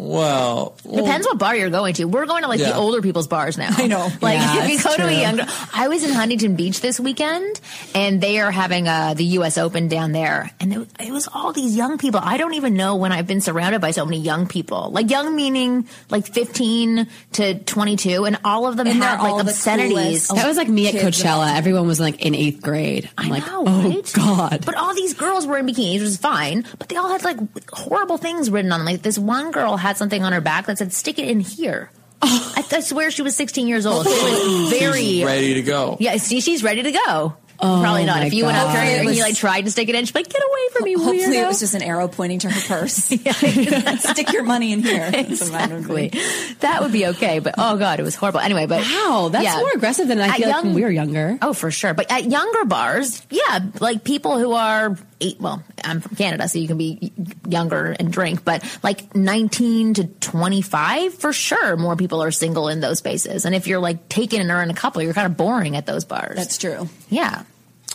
Well, 0.00 0.76
well, 0.84 1.04
Depends 1.04 1.26
what 1.26 1.38
bar 1.38 1.56
you're 1.56 1.70
going 1.70 1.94
to. 1.94 2.04
We're 2.04 2.26
going 2.26 2.42
to 2.44 2.48
like 2.48 2.60
the 2.60 2.72
older 2.72 3.02
people's 3.02 3.26
bars 3.26 3.58
now. 3.58 3.70
I 3.76 3.88
know. 3.88 4.08
Like 4.22 4.38
Yeah, 4.38 4.62
if 4.62 4.68
you 4.68 4.74
it's 4.76 4.84
go 4.84 4.94
to 4.96 5.08
a 5.08 5.20
younger, 5.20 5.44
I 5.74 5.88
was 5.88 6.04
in 6.04 6.10
Huntington 6.12 6.54
Beach 6.54 6.80
this 6.80 7.00
weekend, 7.00 7.60
and 7.96 8.20
they 8.20 8.38
are 8.38 8.52
having 8.52 8.86
uh, 8.86 9.14
the 9.14 9.24
U.S. 9.24 9.58
Open 9.58 9.88
down 9.88 10.12
there, 10.12 10.52
and 10.60 10.72
it, 10.72 10.88
it 11.00 11.10
was 11.12 11.26
all 11.26 11.52
these 11.52 11.74
young 11.76 11.98
people. 11.98 12.20
I 12.22 12.36
don't 12.36 12.54
even 12.54 12.74
know 12.74 12.94
when 12.94 13.10
I've 13.10 13.26
been 13.26 13.40
surrounded 13.40 13.80
by 13.80 13.90
so 13.90 14.04
many 14.04 14.20
young 14.20 14.46
people. 14.46 14.90
Like 14.92 15.10
young 15.10 15.34
meaning 15.34 15.88
like 16.10 16.28
15 16.28 17.08
to 17.32 17.58
22, 17.58 18.24
and 18.24 18.38
all 18.44 18.68
of 18.68 18.76
them 18.76 18.86
And 18.86 19.02
had 19.02 19.20
like 19.20 19.40
obscenities. 19.44 20.28
that 20.28 20.46
was 20.46 20.56
like 20.56 20.68
me 20.68 20.86
at 20.86 20.92
Kids 20.92 21.20
Coachella. 21.20 21.56
Everyone 21.56 21.88
was 21.88 21.98
like 21.98 22.24
in 22.24 22.36
eighth 22.36 22.62
grade. 22.62 23.10
I'm 23.18 23.32
I 23.32 23.38
like, 23.38 23.46
know, 23.46 23.64
oh 23.66 23.88
right? 23.90 24.12
god. 24.14 24.64
But 24.64 24.76
all 24.76 24.94
these 24.94 25.14
girls 25.14 25.44
were 25.44 25.58
in 25.58 25.66
bikinis, 25.66 25.94
which 25.94 26.02
is 26.02 26.16
fine. 26.18 26.64
But 26.78 26.88
they 26.88 26.94
all 26.94 27.08
had 27.08 27.24
like 27.24 27.38
horrible 27.72 28.16
things 28.16 28.48
written 28.48 28.70
on 28.70 28.78
them. 28.78 28.86
Like 28.86 29.02
this 29.02 29.18
one 29.18 29.50
girl 29.50 29.76
had 29.76 29.87
something 29.96 30.22
on 30.22 30.32
her 30.32 30.40
back 30.40 30.66
that 30.66 30.78
said 30.78 30.92
"stick 30.92 31.18
it 31.18 31.28
in 31.28 31.40
here." 31.40 31.90
I, 32.20 32.64
I 32.72 32.80
swear 32.80 33.10
she 33.10 33.22
was 33.22 33.36
16 33.36 33.68
years 33.68 33.86
old. 33.86 34.04
She 34.04 34.12
was 34.12 34.20
oh. 34.22 34.76
very 34.78 35.02
she's 35.02 35.24
ready 35.24 35.54
to 35.54 35.62
go. 35.62 35.96
Yeah, 36.00 36.16
see, 36.16 36.40
she's 36.40 36.64
ready 36.64 36.82
to 36.82 36.92
go. 36.92 37.36
Oh, 37.60 37.80
Probably 37.82 38.04
not. 38.04 38.22
If 38.24 38.34
you 38.34 38.44
went 38.44 38.56
up 38.56 38.66
to 38.66 38.78
her 38.78 38.84
God. 38.84 39.06
and 39.06 39.16
you 39.16 39.22
like 39.22 39.34
tried 39.34 39.62
to 39.62 39.70
stick 39.72 39.88
it 39.88 39.94
in, 39.96 40.04
she'd 40.04 40.14
be 40.14 40.20
like, 40.20 40.28
"Get 40.28 40.42
away 40.42 40.60
from 40.72 40.84
me, 40.84 40.92
Hopefully, 40.92 41.38
it 41.38 41.46
was 41.46 41.58
just 41.58 41.74
an 41.74 41.82
arrow 41.82 42.06
pointing 42.06 42.38
to 42.40 42.50
her 42.50 42.60
purse. 42.68 42.94
Stick 43.98 44.32
your 44.32 44.44
money 44.44 44.72
in 44.72 44.80
here. 44.82 45.10
That's 45.10 45.40
what 45.40 45.52
mine 45.52 45.74
would 45.74 45.88
be. 45.88 46.06
exactly. 46.06 46.54
That 46.60 46.82
would 46.82 46.92
be 46.92 47.06
okay, 47.08 47.40
but 47.40 47.54
oh 47.58 47.76
god, 47.76 47.98
it 47.98 48.04
was 48.04 48.14
horrible. 48.14 48.38
Anyway, 48.40 48.66
but 48.66 48.82
wow, 48.82 49.28
that's 49.32 49.44
yeah. 49.44 49.56
more 49.56 49.70
aggressive 49.74 50.06
than 50.06 50.20
I 50.20 50.28
At 50.28 50.36
feel 50.36 50.50
like 50.50 50.64
when 50.64 50.74
we 50.74 50.82
were 50.82 50.90
younger. 50.90 51.38
Oh, 51.42 51.52
for 51.52 51.72
sure. 51.72 51.94
But 51.94 52.12
at 52.12 52.26
younger 52.30 52.64
bars, 52.64 53.22
yeah, 53.30 53.58
like 53.80 54.04
people 54.04 54.38
who 54.38 54.52
are 54.52 54.96
eight, 55.20 55.40
well, 55.40 55.62
I'm 55.84 56.00
from 56.00 56.16
Canada, 56.16 56.48
so 56.48 56.58
you 56.58 56.68
can 56.68 56.78
be 56.78 57.12
younger 57.48 57.96
and 57.98 58.12
drink, 58.12 58.44
but 58.44 58.64
like 58.82 59.14
19 59.14 59.94
to 59.94 60.04
25, 60.04 61.14
for 61.14 61.32
sure, 61.32 61.76
more 61.76 61.96
people 61.96 62.22
are 62.22 62.30
single 62.30 62.68
in 62.68 62.80
those 62.80 62.98
spaces. 62.98 63.44
And 63.44 63.54
if 63.54 63.66
you're 63.66 63.80
like 63.80 64.08
taken 64.08 64.40
and 64.40 64.50
are 64.50 64.62
in 64.62 64.70
a 64.70 64.74
couple, 64.74 65.02
you're 65.02 65.14
kind 65.14 65.26
of 65.26 65.36
boring 65.36 65.76
at 65.76 65.86
those 65.86 66.04
bars. 66.04 66.36
That's 66.36 66.58
true. 66.58 66.88
yeah. 67.08 67.44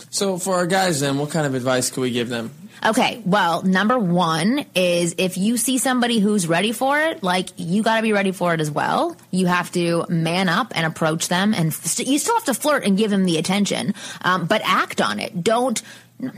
So 0.10 0.38
for 0.38 0.56
our 0.56 0.68
guys, 0.68 1.00
then, 1.00 1.18
what 1.18 1.32
kind 1.32 1.48
of 1.48 1.56
advice 1.56 1.90
could 1.90 2.02
we 2.02 2.12
give 2.12 2.30
them? 2.30 2.52
Okay, 2.86 3.22
well, 3.26 3.62
number 3.64 3.98
one 3.98 4.66
is 4.76 5.16
if 5.18 5.38
you 5.38 5.56
see 5.58 5.78
somebody 5.78 6.20
who's 6.20 6.48
ready 6.48 6.74
for 6.74 7.00
it, 7.00 7.24
like 7.24 7.50
you 7.56 7.82
got 7.82 7.96
to 7.98 8.02
be 8.02 8.12
ready 8.12 8.32
for 8.32 8.54
it 8.54 8.60
as 8.60 8.70
well. 8.70 9.16
You 9.32 9.48
have 9.48 9.72
to 9.72 10.06
man 10.10 10.50
up 10.50 10.74
and 10.76 10.86
approach 10.86 11.30
them, 11.30 11.54
and 11.54 11.74
st- 11.74 12.08
you 12.08 12.20
still 12.20 12.36
have 12.36 12.46
to 12.46 12.54
flirt 12.54 12.86
and 12.86 12.98
give 12.98 13.10
them 13.10 13.24
the 13.26 13.38
attention, 13.38 13.94
um, 14.22 14.46
but 14.46 14.62
act 14.66 15.00
on 15.02 15.20
it. 15.20 15.44
Don't. 15.44 15.82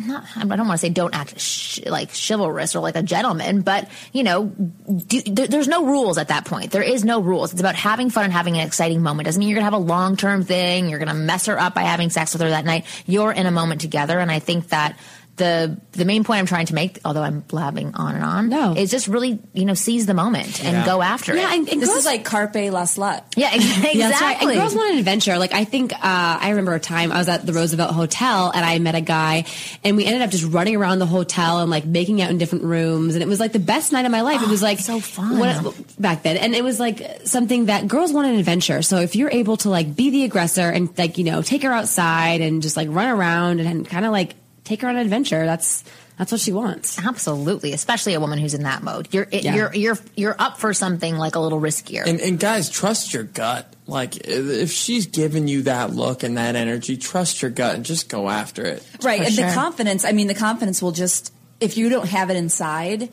Not, 0.08 0.26
I 0.36 0.44
don't 0.44 0.68
want 0.68 0.72
to 0.72 0.78
say 0.78 0.90
don't 0.90 1.14
act 1.14 1.40
sh- 1.40 1.82
like 1.86 2.10
chivalrous 2.16 2.76
or 2.76 2.80
like 2.80 2.96
a 2.96 3.04
gentleman, 3.04 3.62
but 3.62 3.88
you 4.14 4.24
know, 4.24 4.46
do, 4.46 5.22
there, 5.22 5.48
there's 5.48 5.68
no 5.68 5.86
rules 5.86 6.18
at 6.18 6.30
that 6.30 6.46
point. 6.46 6.72
There 6.72 6.84
is 6.84 7.04
no 7.04 7.20
rules. 7.20 7.52
It's 7.52 7.62
about 7.62 7.76
having 7.76 8.10
fun 8.10 8.26
and 8.26 8.34
having 8.34 8.56
an 8.56 8.66
exciting 8.66 9.02
moment. 9.02 9.26
Doesn't 9.26 9.40
mean 9.40 9.50
you're 9.50 9.58
gonna 9.58 9.66
have 9.66 9.74
a 9.74 9.78
long 9.78 10.18
term 10.18 10.44
thing. 10.44 10.90
You're 10.90 11.00
gonna 11.00 11.14
mess 11.14 11.46
her 11.46 11.60
up 11.60 11.76
by 11.76 11.82
having 11.82 12.10
sex 12.10 12.34
with 12.34 12.42
her 12.42 12.50
that 12.50 12.66
night. 12.66 12.86
You're 13.06 13.32
in 13.32 13.46
a 13.46 13.52
moment 13.52 13.82
together, 13.82 14.20
and 14.20 14.32
I 14.32 14.40
think 14.40 14.70
that 14.70 14.98
the 15.38 15.78
the 15.92 16.06
main 16.06 16.24
point 16.24 16.40
I'm 16.40 16.46
trying 16.46 16.68
to 16.68 16.74
make, 16.76 17.00
although 17.04 17.22
I'm 17.22 17.42
blabbing 17.42 17.94
on 17.96 18.16
and 18.16 18.24
on, 18.24 18.50
No. 18.50 18.74
is 18.74 18.90
just 18.90 19.08
really 19.08 19.40
you 19.54 19.66
know 19.66 19.74
seize 19.74 20.06
the 20.06 20.14
moment 20.14 20.64
and 20.64 20.78
Yeah. 20.78 20.86
go 20.86 21.02
after 21.02 21.36
Yeah, 21.36 21.52
it. 21.52 21.58
and, 21.60 21.70
and 21.70 21.82
This 21.82 21.90
girls- 21.90 22.00
is 22.00 22.06
like 22.06 22.24
carpe 22.24 22.56
la 22.72 22.84
slut. 22.84 23.22
yeah, 23.36 23.54
exactly. 23.54 23.92
Yeah, 24.00 24.10
right. 24.12 24.42
And 24.42 24.54
girls 24.54 24.76
want 24.76 24.94
an 24.94 25.00
adventure. 25.00 25.38
Like 25.38 25.54
I 25.54 25.64
think 25.66 25.94
uh, 25.94 25.98
I 26.04 26.50
remember 26.52 26.74
a 26.74 26.80
time 26.80 27.12
I 27.12 27.18
was 27.18 27.28
at 27.30 27.46
the 27.46 27.52
Roosevelt 27.54 27.92
Hotel 27.92 28.52
and 28.56 28.64
I 28.66 28.80
met 28.80 28.96
a 28.96 29.02
guy, 29.02 29.46
and 29.84 29.98
we 29.98 30.06
ended 30.06 30.22
up 30.22 30.30
just 30.30 30.46
running 30.46 30.76
around 30.76 31.00
the 31.00 31.06
hotel 31.06 31.60
and 31.60 31.70
like 31.70 31.86
making 31.86 32.22
out 32.22 32.30
in 32.30 32.38
different 32.38 32.64
rooms, 32.64 33.16
and 33.16 33.22
it 33.22 33.28
was 33.28 33.40
like 33.40 33.52
the 33.52 33.60
best 33.60 33.92
night 33.92 34.06
of 34.06 34.12
my 34.12 34.22
life. 34.22 34.42
it 34.42 34.48
was 34.50 34.62
like 34.62 34.80
so 34.80 35.00
fun. 35.00 35.38
what- 35.40 35.76
back 36.00 36.24
then, 36.24 36.38
and 36.38 36.56
it 36.56 36.64
was 36.64 36.80
like 36.80 37.02
something 37.26 37.66
that 37.66 37.88
girls 37.88 38.14
want 38.14 38.28
an 38.28 38.36
adventure. 38.36 38.82
So 38.82 39.00
if 39.00 39.16
you're 39.16 39.32
able 39.32 39.58
to 39.58 39.70
like 39.70 39.96
be 39.96 40.10
the 40.12 40.24
aggressor 40.24 40.70
and 40.70 40.90
like 40.98 41.18
you 41.18 41.24
know 41.26 41.42
take 41.42 41.64
her 41.64 41.72
outside 41.74 42.40
and 42.42 42.62
just 42.62 42.78
like 42.78 42.88
run 42.90 43.08
around 43.10 43.60
and 43.60 43.88
kind 43.88 44.06
of 44.06 44.12
like 44.14 44.36
take 44.66 44.82
her 44.82 44.90
on 44.90 44.96
an 44.98 45.02
adventure, 45.02 45.46
that's 45.46 45.84
that's 46.18 46.32
what 46.32 46.42
she 46.42 46.52
wants. 46.54 46.98
Absolutely, 47.04 47.74
especially 47.74 48.14
a 48.14 48.20
woman 48.20 48.40
who's 48.40 48.54
in 48.54 48.64
that 48.64 48.84
mode. 48.84 49.08
You're 49.12 49.28
it, 49.32 49.44
Yeah. 49.44 49.56
you're 49.56 49.74
you're 49.74 49.98
you're 50.16 50.36
up 50.38 50.58
for 50.60 50.74
something 50.74 51.18
like 51.18 51.36
a 51.36 51.40
little 51.40 51.60
riskier. 51.62 52.06
And, 52.06 52.20
and 52.20 52.40
guys, 52.40 52.70
trust 52.70 53.14
your 53.14 53.24
gut. 53.24 53.72
Like 53.88 54.18
if 54.18 54.72
she's 54.72 55.08
giving 55.08 55.48
you 55.48 55.64
that 55.64 55.92
look 55.92 56.24
and 56.24 56.38
that 56.38 56.56
energy, 56.56 56.98
trust 56.98 57.42
your 57.42 57.52
gut 57.52 57.76
and 57.76 57.86
just 57.86 58.10
go 58.10 58.30
after 58.30 58.66
it. 58.66 58.84
Right. 59.02 59.20
For 59.20 59.26
and 59.26 59.34
sure. 59.34 59.48
the 59.48 59.54
confidence, 59.54 60.04
I 60.06 60.12
mean, 60.12 60.28
the 60.28 60.34
confidence 60.36 60.82
will 60.82 60.92
just, 60.92 61.32
if 61.60 61.78
you 61.78 61.90
don't 61.90 62.08
have 62.10 62.30
it 62.30 62.36
inside, 62.38 63.10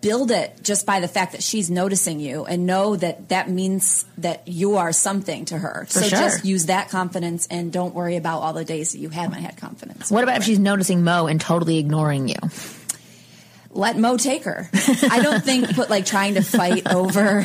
build 0.00 0.30
it 0.30 0.62
just 0.62 0.86
by 0.86 1.00
the 1.00 1.08
fact 1.08 1.32
that 1.32 1.42
she's 1.42 1.70
noticing 1.70 2.20
you 2.20 2.44
and 2.44 2.66
know 2.66 2.94
that 2.96 3.30
that 3.30 3.50
means 3.50 4.04
that 4.18 4.46
you 4.46 4.76
are 4.76 4.92
something 4.92 5.44
to 5.46 5.58
her. 5.58 5.86
For 5.86 6.00
so 6.00 6.08
sure. 6.08 6.18
just 6.18 6.44
use 6.44 6.66
that 6.66 6.88
confidence 6.88 7.46
and 7.50 7.72
don't 7.72 7.94
worry 7.94 8.16
about 8.16 8.40
all 8.40 8.52
the 8.52 8.64
days 8.64 8.92
that 8.92 8.98
you 8.98 9.08
haven't 9.08 9.42
had 9.42 9.56
confidence. 9.56 10.10
What 10.10 10.22
about 10.22 10.38
if 10.38 10.44
she's 10.44 10.58
noticing 10.58 11.02
Mo 11.02 11.26
and 11.26 11.40
totally 11.40 11.78
ignoring 11.78 12.28
you? 12.28 12.36
let 13.70 13.96
Mo 13.96 14.16
take 14.16 14.44
her. 14.44 14.68
I 15.10 15.20
don't 15.22 15.44
think 15.44 15.74
put 15.74 15.90
like 15.90 16.06
trying 16.06 16.34
to 16.34 16.42
fight 16.42 16.92
over 16.92 17.44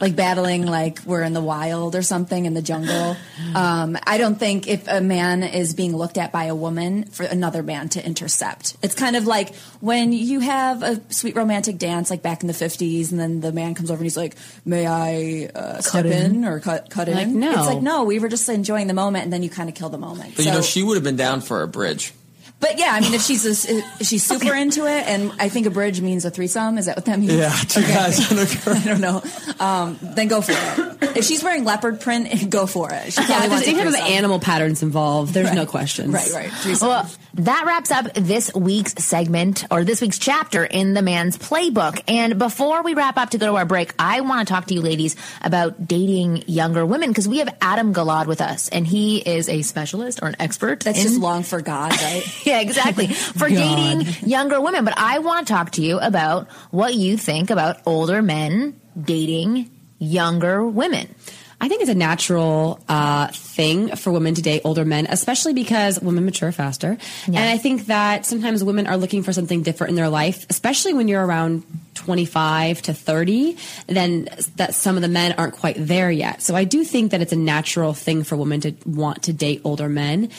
like 0.00 0.16
battling 0.16 0.66
like 0.66 1.00
we're 1.04 1.22
in 1.22 1.32
the 1.34 1.40
wild 1.42 1.94
or 1.94 2.02
something 2.02 2.46
in 2.46 2.54
the 2.54 2.62
jungle. 2.62 3.16
Um, 3.54 3.98
I 4.06 4.16
don't 4.18 4.36
think 4.38 4.66
if 4.66 4.88
a 4.88 5.00
man 5.00 5.42
is 5.42 5.74
being 5.74 5.94
looked 5.94 6.16
at 6.18 6.32
by 6.32 6.44
a 6.44 6.54
woman 6.54 7.04
for 7.04 7.24
another 7.24 7.62
man 7.62 7.88
to 7.90 8.04
intercept. 8.04 8.76
It's 8.82 8.94
kind 8.94 9.14
of 9.16 9.26
like 9.26 9.54
when 9.80 10.12
you 10.12 10.40
have 10.40 10.82
a 10.82 11.00
sweet 11.12 11.36
romantic 11.36 11.76
dance 11.78 12.10
like 12.10 12.22
back 12.22 12.42
in 12.42 12.46
the 12.46 12.54
50s 12.54 13.10
and 13.10 13.20
then 13.20 13.40
the 13.40 13.52
man 13.52 13.74
comes 13.74 13.90
over 13.90 13.98
and 13.98 14.06
he's 14.06 14.16
like, 14.16 14.36
may 14.64 14.86
I 14.86 15.50
uh, 15.54 15.80
step 15.80 16.06
in? 16.06 16.36
in 16.36 16.44
or 16.44 16.60
cut, 16.60 16.88
cut 16.90 17.08
Like, 17.08 17.26
in? 17.28 17.40
no. 17.40 17.50
It's 17.50 17.66
like, 17.66 17.82
no, 17.82 18.04
we 18.04 18.18
were 18.18 18.28
just 18.28 18.48
enjoying 18.48 18.86
the 18.86 18.94
moment 18.94 19.24
and 19.24 19.32
then 19.32 19.42
you 19.42 19.50
kind 19.50 19.68
of 19.68 19.74
kill 19.74 19.90
the 19.90 19.98
moment. 19.98 20.36
But 20.36 20.44
you 20.46 20.50
know, 20.52 20.62
she 20.62 20.82
would 20.82 20.94
have 20.96 21.04
been 21.04 21.16
down 21.16 21.40
for 21.42 21.62
a 21.62 21.68
bridge. 21.68 22.14
But 22.60 22.78
yeah, 22.78 22.90
I 22.92 23.00
mean, 23.00 23.14
if 23.14 23.22
she's 23.22 23.46
a, 23.46 23.78
if 23.98 24.06
she's 24.06 24.22
super 24.22 24.54
into 24.54 24.86
it, 24.86 25.06
and 25.08 25.32
I 25.38 25.48
think 25.48 25.66
a 25.66 25.70
bridge 25.70 26.00
means 26.00 26.24
a 26.24 26.30
threesome. 26.30 26.78
Is 26.78 26.86
that 26.86 26.96
what 26.96 27.06
that 27.06 27.18
means? 27.18 27.32
Yeah, 27.32 27.50
two 27.50 27.80
guys 27.82 28.30
and 28.30 28.40
a 28.40 28.64
girl. 28.64 28.76
I 28.76 28.84
don't 28.84 29.00
know. 29.00 29.22
Um, 29.58 29.98
then 30.02 30.28
go 30.28 30.40
for 30.42 30.52
it. 30.52 30.89
If 31.20 31.24
she's 31.24 31.42
wearing 31.42 31.64
leopard 31.64 32.00
print, 32.00 32.50
go 32.50 32.66
for 32.66 32.92
it. 32.92 33.12
She 33.12 33.20
Yeah, 33.20 33.26
probably 33.26 33.44
if 33.44 33.50
there's 33.50 33.58
wants 33.58 33.66
a 33.66 33.70
any 33.70 33.78
type 33.92 34.02
of 34.02 34.10
animal 34.10 34.40
patterns 34.40 34.82
involved, 34.82 35.34
there's 35.34 35.52
no 35.52 35.66
questions. 35.66 36.12
Right, 36.12 36.30
right. 36.32 36.50
Threesome. 36.50 36.88
Well, 36.88 37.10
that 37.34 37.64
wraps 37.66 37.90
up 37.90 38.12
this 38.14 38.52
week's 38.54 39.04
segment 39.04 39.64
or 39.70 39.84
this 39.84 40.00
week's 40.00 40.18
chapter 40.18 40.64
in 40.64 40.94
the 40.94 41.02
man's 41.02 41.36
playbook. 41.36 42.02
And 42.08 42.38
before 42.38 42.82
we 42.82 42.94
wrap 42.94 43.16
up 43.16 43.30
to 43.30 43.38
go 43.38 43.46
to 43.46 43.56
our 43.56 43.64
break, 43.64 43.92
I 43.98 44.20
want 44.20 44.46
to 44.46 44.52
talk 44.52 44.66
to 44.66 44.74
you 44.74 44.80
ladies 44.80 45.16
about 45.42 45.86
dating 45.86 46.44
younger 46.46 46.84
women 46.84 47.10
because 47.10 47.28
we 47.28 47.38
have 47.38 47.54
Adam 47.60 47.94
Gilad 47.94 48.26
with 48.26 48.40
us, 48.40 48.68
and 48.68 48.86
he 48.86 49.18
is 49.18 49.48
a 49.48 49.62
specialist 49.62 50.20
or 50.22 50.28
an 50.28 50.36
expert. 50.38 50.80
That's 50.80 50.98
in- 50.98 51.04
just 51.04 51.20
long 51.20 51.42
for 51.42 51.60
God, 51.60 51.92
right? 51.92 52.22
yeah, 52.46 52.60
exactly. 52.60 53.06
For 53.08 53.48
dating 53.48 54.06
younger 54.28 54.60
women. 54.60 54.84
But 54.84 54.94
I 54.96 55.18
want 55.20 55.46
to 55.46 55.52
talk 55.52 55.72
to 55.72 55.82
you 55.82 55.98
about 55.98 56.50
what 56.70 56.94
you 56.94 57.16
think 57.16 57.50
about 57.50 57.78
older 57.86 58.22
men 58.22 58.80
dating 59.00 59.70
younger 60.00 60.66
women. 60.66 61.14
I 61.62 61.68
think 61.68 61.82
it's 61.82 61.90
a 61.90 61.94
natural 61.94 62.80
uh, 62.88 63.28
thing 63.28 63.94
for 63.94 64.10
women 64.10 64.34
to 64.34 64.40
date 64.40 64.62
older 64.64 64.86
men, 64.86 65.06
especially 65.10 65.52
because 65.52 66.00
women 66.00 66.24
mature 66.24 66.52
faster. 66.52 66.96
And 67.26 67.36
I 67.36 67.58
think 67.58 67.86
that 67.86 68.24
sometimes 68.24 68.64
women 68.64 68.86
are 68.86 68.96
looking 68.96 69.22
for 69.22 69.34
something 69.34 69.62
different 69.62 69.90
in 69.90 69.96
their 69.96 70.08
life, 70.08 70.46
especially 70.48 70.94
when 70.94 71.06
you're 71.06 71.24
around 71.24 71.62
25 71.96 72.80
to 72.82 72.94
30, 72.94 73.58
then 73.88 74.28
that 74.56 74.74
some 74.74 74.96
of 74.96 75.02
the 75.02 75.08
men 75.08 75.34
aren't 75.36 75.52
quite 75.52 75.76
there 75.78 76.10
yet. 76.10 76.40
So 76.40 76.56
I 76.56 76.64
do 76.64 76.82
think 76.82 77.10
that 77.10 77.20
it's 77.20 77.32
a 77.32 77.36
natural 77.36 77.92
thing 77.92 78.24
for 78.24 78.36
women 78.36 78.62
to 78.62 78.74
want 78.86 79.24
to 79.24 79.34
date 79.34 79.60
older 79.62 79.90
men. 79.90 80.30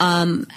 Um, 0.00 0.48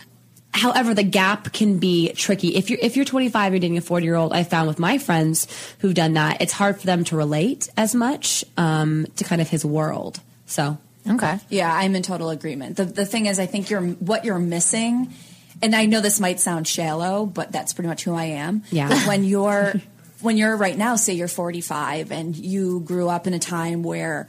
However, 0.54 0.94
the 0.94 1.04
gap 1.04 1.54
can 1.54 1.78
be 1.78 2.12
tricky. 2.14 2.56
If 2.56 2.70
you're 2.70 2.80
if 2.82 2.96
you're 2.96 3.06
25, 3.06 3.54
you're 3.54 3.60
dating 3.60 3.78
a 3.78 3.82
40 3.82 4.06
year 4.06 4.16
old. 4.16 4.34
I 4.34 4.44
found 4.44 4.68
with 4.68 4.80
my 4.80 4.98
friends 4.98 5.48
who've 5.80 5.94
done 5.94 6.14
that, 6.14 6.42
it's 6.42 6.54
hard 6.54 6.80
for 6.80 6.86
them 6.86 7.04
to 7.06 7.16
relate 7.16 7.70
as 7.78 7.94
much 7.94 8.44
um, 8.58 9.06
to 9.18 9.24
kind 9.24 9.42
of 9.42 9.50
his 9.50 9.64
world. 9.64 10.20
So 10.48 10.78
Okay. 11.10 11.40
Yeah, 11.50 11.74
I'm 11.74 11.96
in 11.96 12.04
total 12.04 12.30
agreement. 12.30 12.78
The 12.78 12.86
the 12.86 13.06
thing 13.06 13.28
is, 13.28 13.40
I 13.40 13.46
think 13.46 13.70
you're 13.70 13.82
what 13.82 14.26
you're 14.26 14.40
missing, 14.40 15.14
and 15.62 15.76
I 15.76 15.86
know 15.86 16.02
this 16.02 16.20
might 16.20 16.40
sound 16.40 16.68
shallow, 16.68 17.26
but 17.26 17.52
that's 17.52 17.74
pretty 17.74 17.88
much 17.88 18.04
who 18.04 18.14
I 18.14 18.26
am. 18.26 18.64
Yeah. 18.72 19.08
When 19.08 19.24
you're 19.24 19.74
when 20.22 20.38
you're 20.38 20.56
right 20.56 20.78
now, 20.78 20.96
say 20.96 21.14
you're 21.14 21.28
45, 21.28 22.12
and 22.12 22.36
you 22.36 22.82
grew 22.82 23.10
up 23.10 23.28
in 23.28 23.34
a 23.34 23.40
time 23.40 23.84
where. 23.84 24.28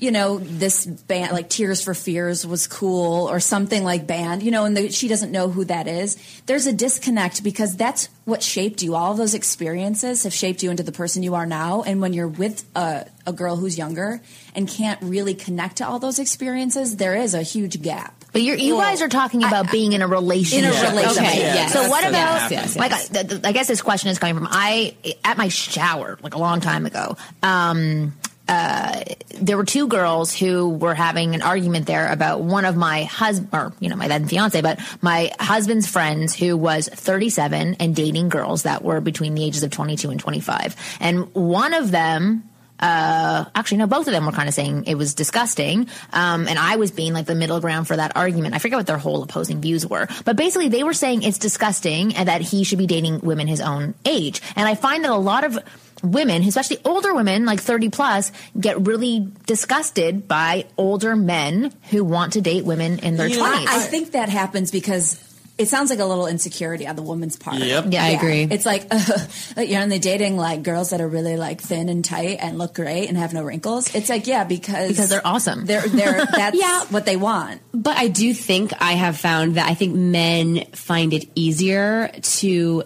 You 0.00 0.12
know, 0.12 0.38
this 0.38 0.86
band, 0.86 1.32
like 1.32 1.48
Tears 1.48 1.82
for 1.82 1.92
Fears, 1.92 2.46
was 2.46 2.68
cool, 2.68 3.28
or 3.28 3.40
something 3.40 3.82
like 3.82 4.06
band, 4.06 4.44
you 4.44 4.52
know, 4.52 4.64
and 4.64 4.76
the, 4.76 4.90
she 4.92 5.08
doesn't 5.08 5.32
know 5.32 5.48
who 5.48 5.64
that 5.64 5.88
is. 5.88 6.16
There's 6.46 6.68
a 6.68 6.72
disconnect 6.72 7.42
because 7.42 7.74
that's 7.76 8.08
what 8.24 8.40
shaped 8.40 8.80
you. 8.80 8.94
All 8.94 9.10
of 9.10 9.18
those 9.18 9.34
experiences 9.34 10.22
have 10.22 10.32
shaped 10.32 10.62
you 10.62 10.70
into 10.70 10.84
the 10.84 10.92
person 10.92 11.24
you 11.24 11.34
are 11.34 11.46
now. 11.46 11.82
And 11.82 12.00
when 12.00 12.12
you're 12.12 12.28
with 12.28 12.64
a, 12.76 13.06
a 13.26 13.32
girl 13.32 13.56
who's 13.56 13.76
younger 13.76 14.20
and 14.54 14.68
can't 14.68 15.02
really 15.02 15.34
connect 15.34 15.78
to 15.78 15.88
all 15.88 15.98
those 15.98 16.20
experiences, 16.20 16.96
there 16.96 17.16
is 17.16 17.34
a 17.34 17.42
huge 17.42 17.82
gap. 17.82 18.24
But 18.32 18.42
you're, 18.42 18.56
you 18.56 18.76
guys 18.76 19.02
are 19.02 19.08
talking 19.08 19.42
about 19.42 19.72
being 19.72 19.94
in 19.94 20.02
a 20.02 20.06
relationship. 20.06 20.70
In 20.70 20.86
a 20.86 20.90
relationship, 20.90 21.22
Okay. 21.24 21.38
yes. 21.38 21.72
So 21.72 21.88
what 21.88 22.02
That's 22.02 22.10
about, 22.10 22.38
gonna 22.38 22.50
Yes, 22.50 22.50
yes, 22.50 22.76
like, 22.76 22.92
I, 22.92 23.00
th- 23.00 23.28
th- 23.30 23.40
I 23.42 23.50
guess 23.50 23.66
this 23.66 23.82
question 23.82 24.10
is 24.10 24.18
coming 24.20 24.36
from, 24.36 24.46
I, 24.48 24.94
at 25.24 25.38
my 25.38 25.48
shower, 25.48 26.18
like 26.22 26.34
a 26.34 26.38
long 26.38 26.60
time 26.60 26.86
ago, 26.86 27.16
um, 27.42 28.12
there 28.48 29.56
were 29.56 29.64
two 29.64 29.86
girls 29.86 30.34
who 30.34 30.70
were 30.70 30.94
having 30.94 31.34
an 31.34 31.42
argument 31.42 31.86
there 31.86 32.10
about 32.10 32.40
one 32.40 32.64
of 32.64 32.76
my 32.76 33.04
husband, 33.04 33.50
or, 33.52 33.72
you 33.80 33.88
know, 33.88 33.96
my 33.96 34.08
then 34.08 34.26
fiance, 34.26 34.60
but 34.60 34.80
my 35.02 35.32
husband's 35.38 35.86
friends 35.86 36.34
who 36.34 36.56
was 36.56 36.88
37 36.88 37.76
and 37.78 37.94
dating 37.94 38.28
girls 38.28 38.62
that 38.62 38.82
were 38.82 39.00
between 39.00 39.34
the 39.34 39.44
ages 39.44 39.62
of 39.62 39.70
22 39.70 40.10
and 40.10 40.20
25. 40.20 40.76
And 41.00 41.32
one 41.34 41.74
of 41.74 41.90
them, 41.90 42.48
uh, 42.80 43.44
actually, 43.54 43.78
no, 43.78 43.86
both 43.86 44.06
of 44.06 44.12
them 44.12 44.24
were 44.24 44.32
kind 44.32 44.48
of 44.48 44.54
saying 44.54 44.84
it 44.86 44.94
was 44.94 45.14
disgusting. 45.14 45.88
Um, 46.12 46.48
and 46.48 46.58
I 46.58 46.76
was 46.76 46.90
being 46.90 47.12
like 47.12 47.26
the 47.26 47.34
middle 47.34 47.60
ground 47.60 47.86
for 47.86 47.96
that 47.96 48.16
argument. 48.16 48.54
I 48.54 48.58
forget 48.58 48.78
what 48.78 48.86
their 48.86 48.98
whole 48.98 49.22
opposing 49.22 49.60
views 49.60 49.86
were, 49.86 50.08
but 50.24 50.36
basically 50.36 50.68
they 50.68 50.84
were 50.84 50.94
saying 50.94 51.22
it's 51.22 51.38
disgusting 51.38 52.14
and 52.14 52.28
that 52.28 52.40
he 52.40 52.64
should 52.64 52.78
be 52.78 52.86
dating 52.86 53.20
women 53.20 53.46
his 53.46 53.60
own 53.60 53.94
age. 54.04 54.40
And 54.56 54.66
I 54.68 54.74
find 54.74 55.04
that 55.04 55.10
a 55.10 55.16
lot 55.16 55.44
of 55.44 55.58
women, 56.02 56.42
especially 56.42 56.78
older 56.84 57.14
women, 57.14 57.44
like 57.44 57.60
30 57.60 57.88
plus, 57.90 58.32
get 58.58 58.86
really 58.86 59.28
disgusted 59.46 60.28
by 60.28 60.66
older 60.76 61.16
men 61.16 61.72
who 61.90 62.04
want 62.04 62.34
to 62.34 62.40
date 62.40 62.64
women 62.64 62.98
in 63.00 63.16
their 63.16 63.28
You 63.28 63.38
know, 63.38 63.44
20s. 63.44 63.66
I 63.66 63.78
think 63.80 64.12
that 64.12 64.28
happens 64.28 64.70
because 64.70 65.24
it 65.58 65.66
sounds 65.66 65.90
like 65.90 65.98
a 65.98 66.04
little 66.04 66.28
insecurity 66.28 66.86
on 66.86 66.94
the 66.94 67.02
woman's 67.02 67.34
part. 67.36 67.58
Yep. 67.58 67.86
Yeah, 67.90 68.04
I 68.04 68.08
agree. 68.10 68.42
It's 68.48 68.64
like, 68.64 68.86
uh, 68.92 69.60
you're 69.60 69.82
only 69.82 69.98
dating 69.98 70.36
like 70.36 70.62
girls 70.62 70.90
that 70.90 71.00
are 71.00 71.08
really 71.08 71.36
like 71.36 71.60
thin 71.60 71.88
and 71.88 72.04
tight 72.04 72.38
and 72.40 72.58
look 72.58 72.74
great 72.74 73.08
and 73.08 73.18
have 73.18 73.34
no 73.34 73.42
wrinkles. 73.42 73.92
It's 73.92 74.08
like, 74.08 74.28
yeah, 74.28 74.44
because 74.44 74.90
Because 74.90 75.08
they're 75.08 75.26
awesome. 75.26 75.66
They're 75.66 75.82
they're 75.88 76.24
that's 76.32 76.56
Yeah. 76.56 76.84
what 76.90 77.06
they 77.06 77.16
want. 77.16 77.60
But 77.74 77.96
I 77.96 78.06
do 78.06 78.32
think 78.34 78.72
I 78.80 78.92
have 78.92 79.16
found 79.18 79.56
that 79.56 79.68
I 79.68 79.74
think 79.74 79.96
men 79.96 80.64
find 80.74 81.12
it 81.12 81.28
easier 81.34 82.12
to 82.22 82.84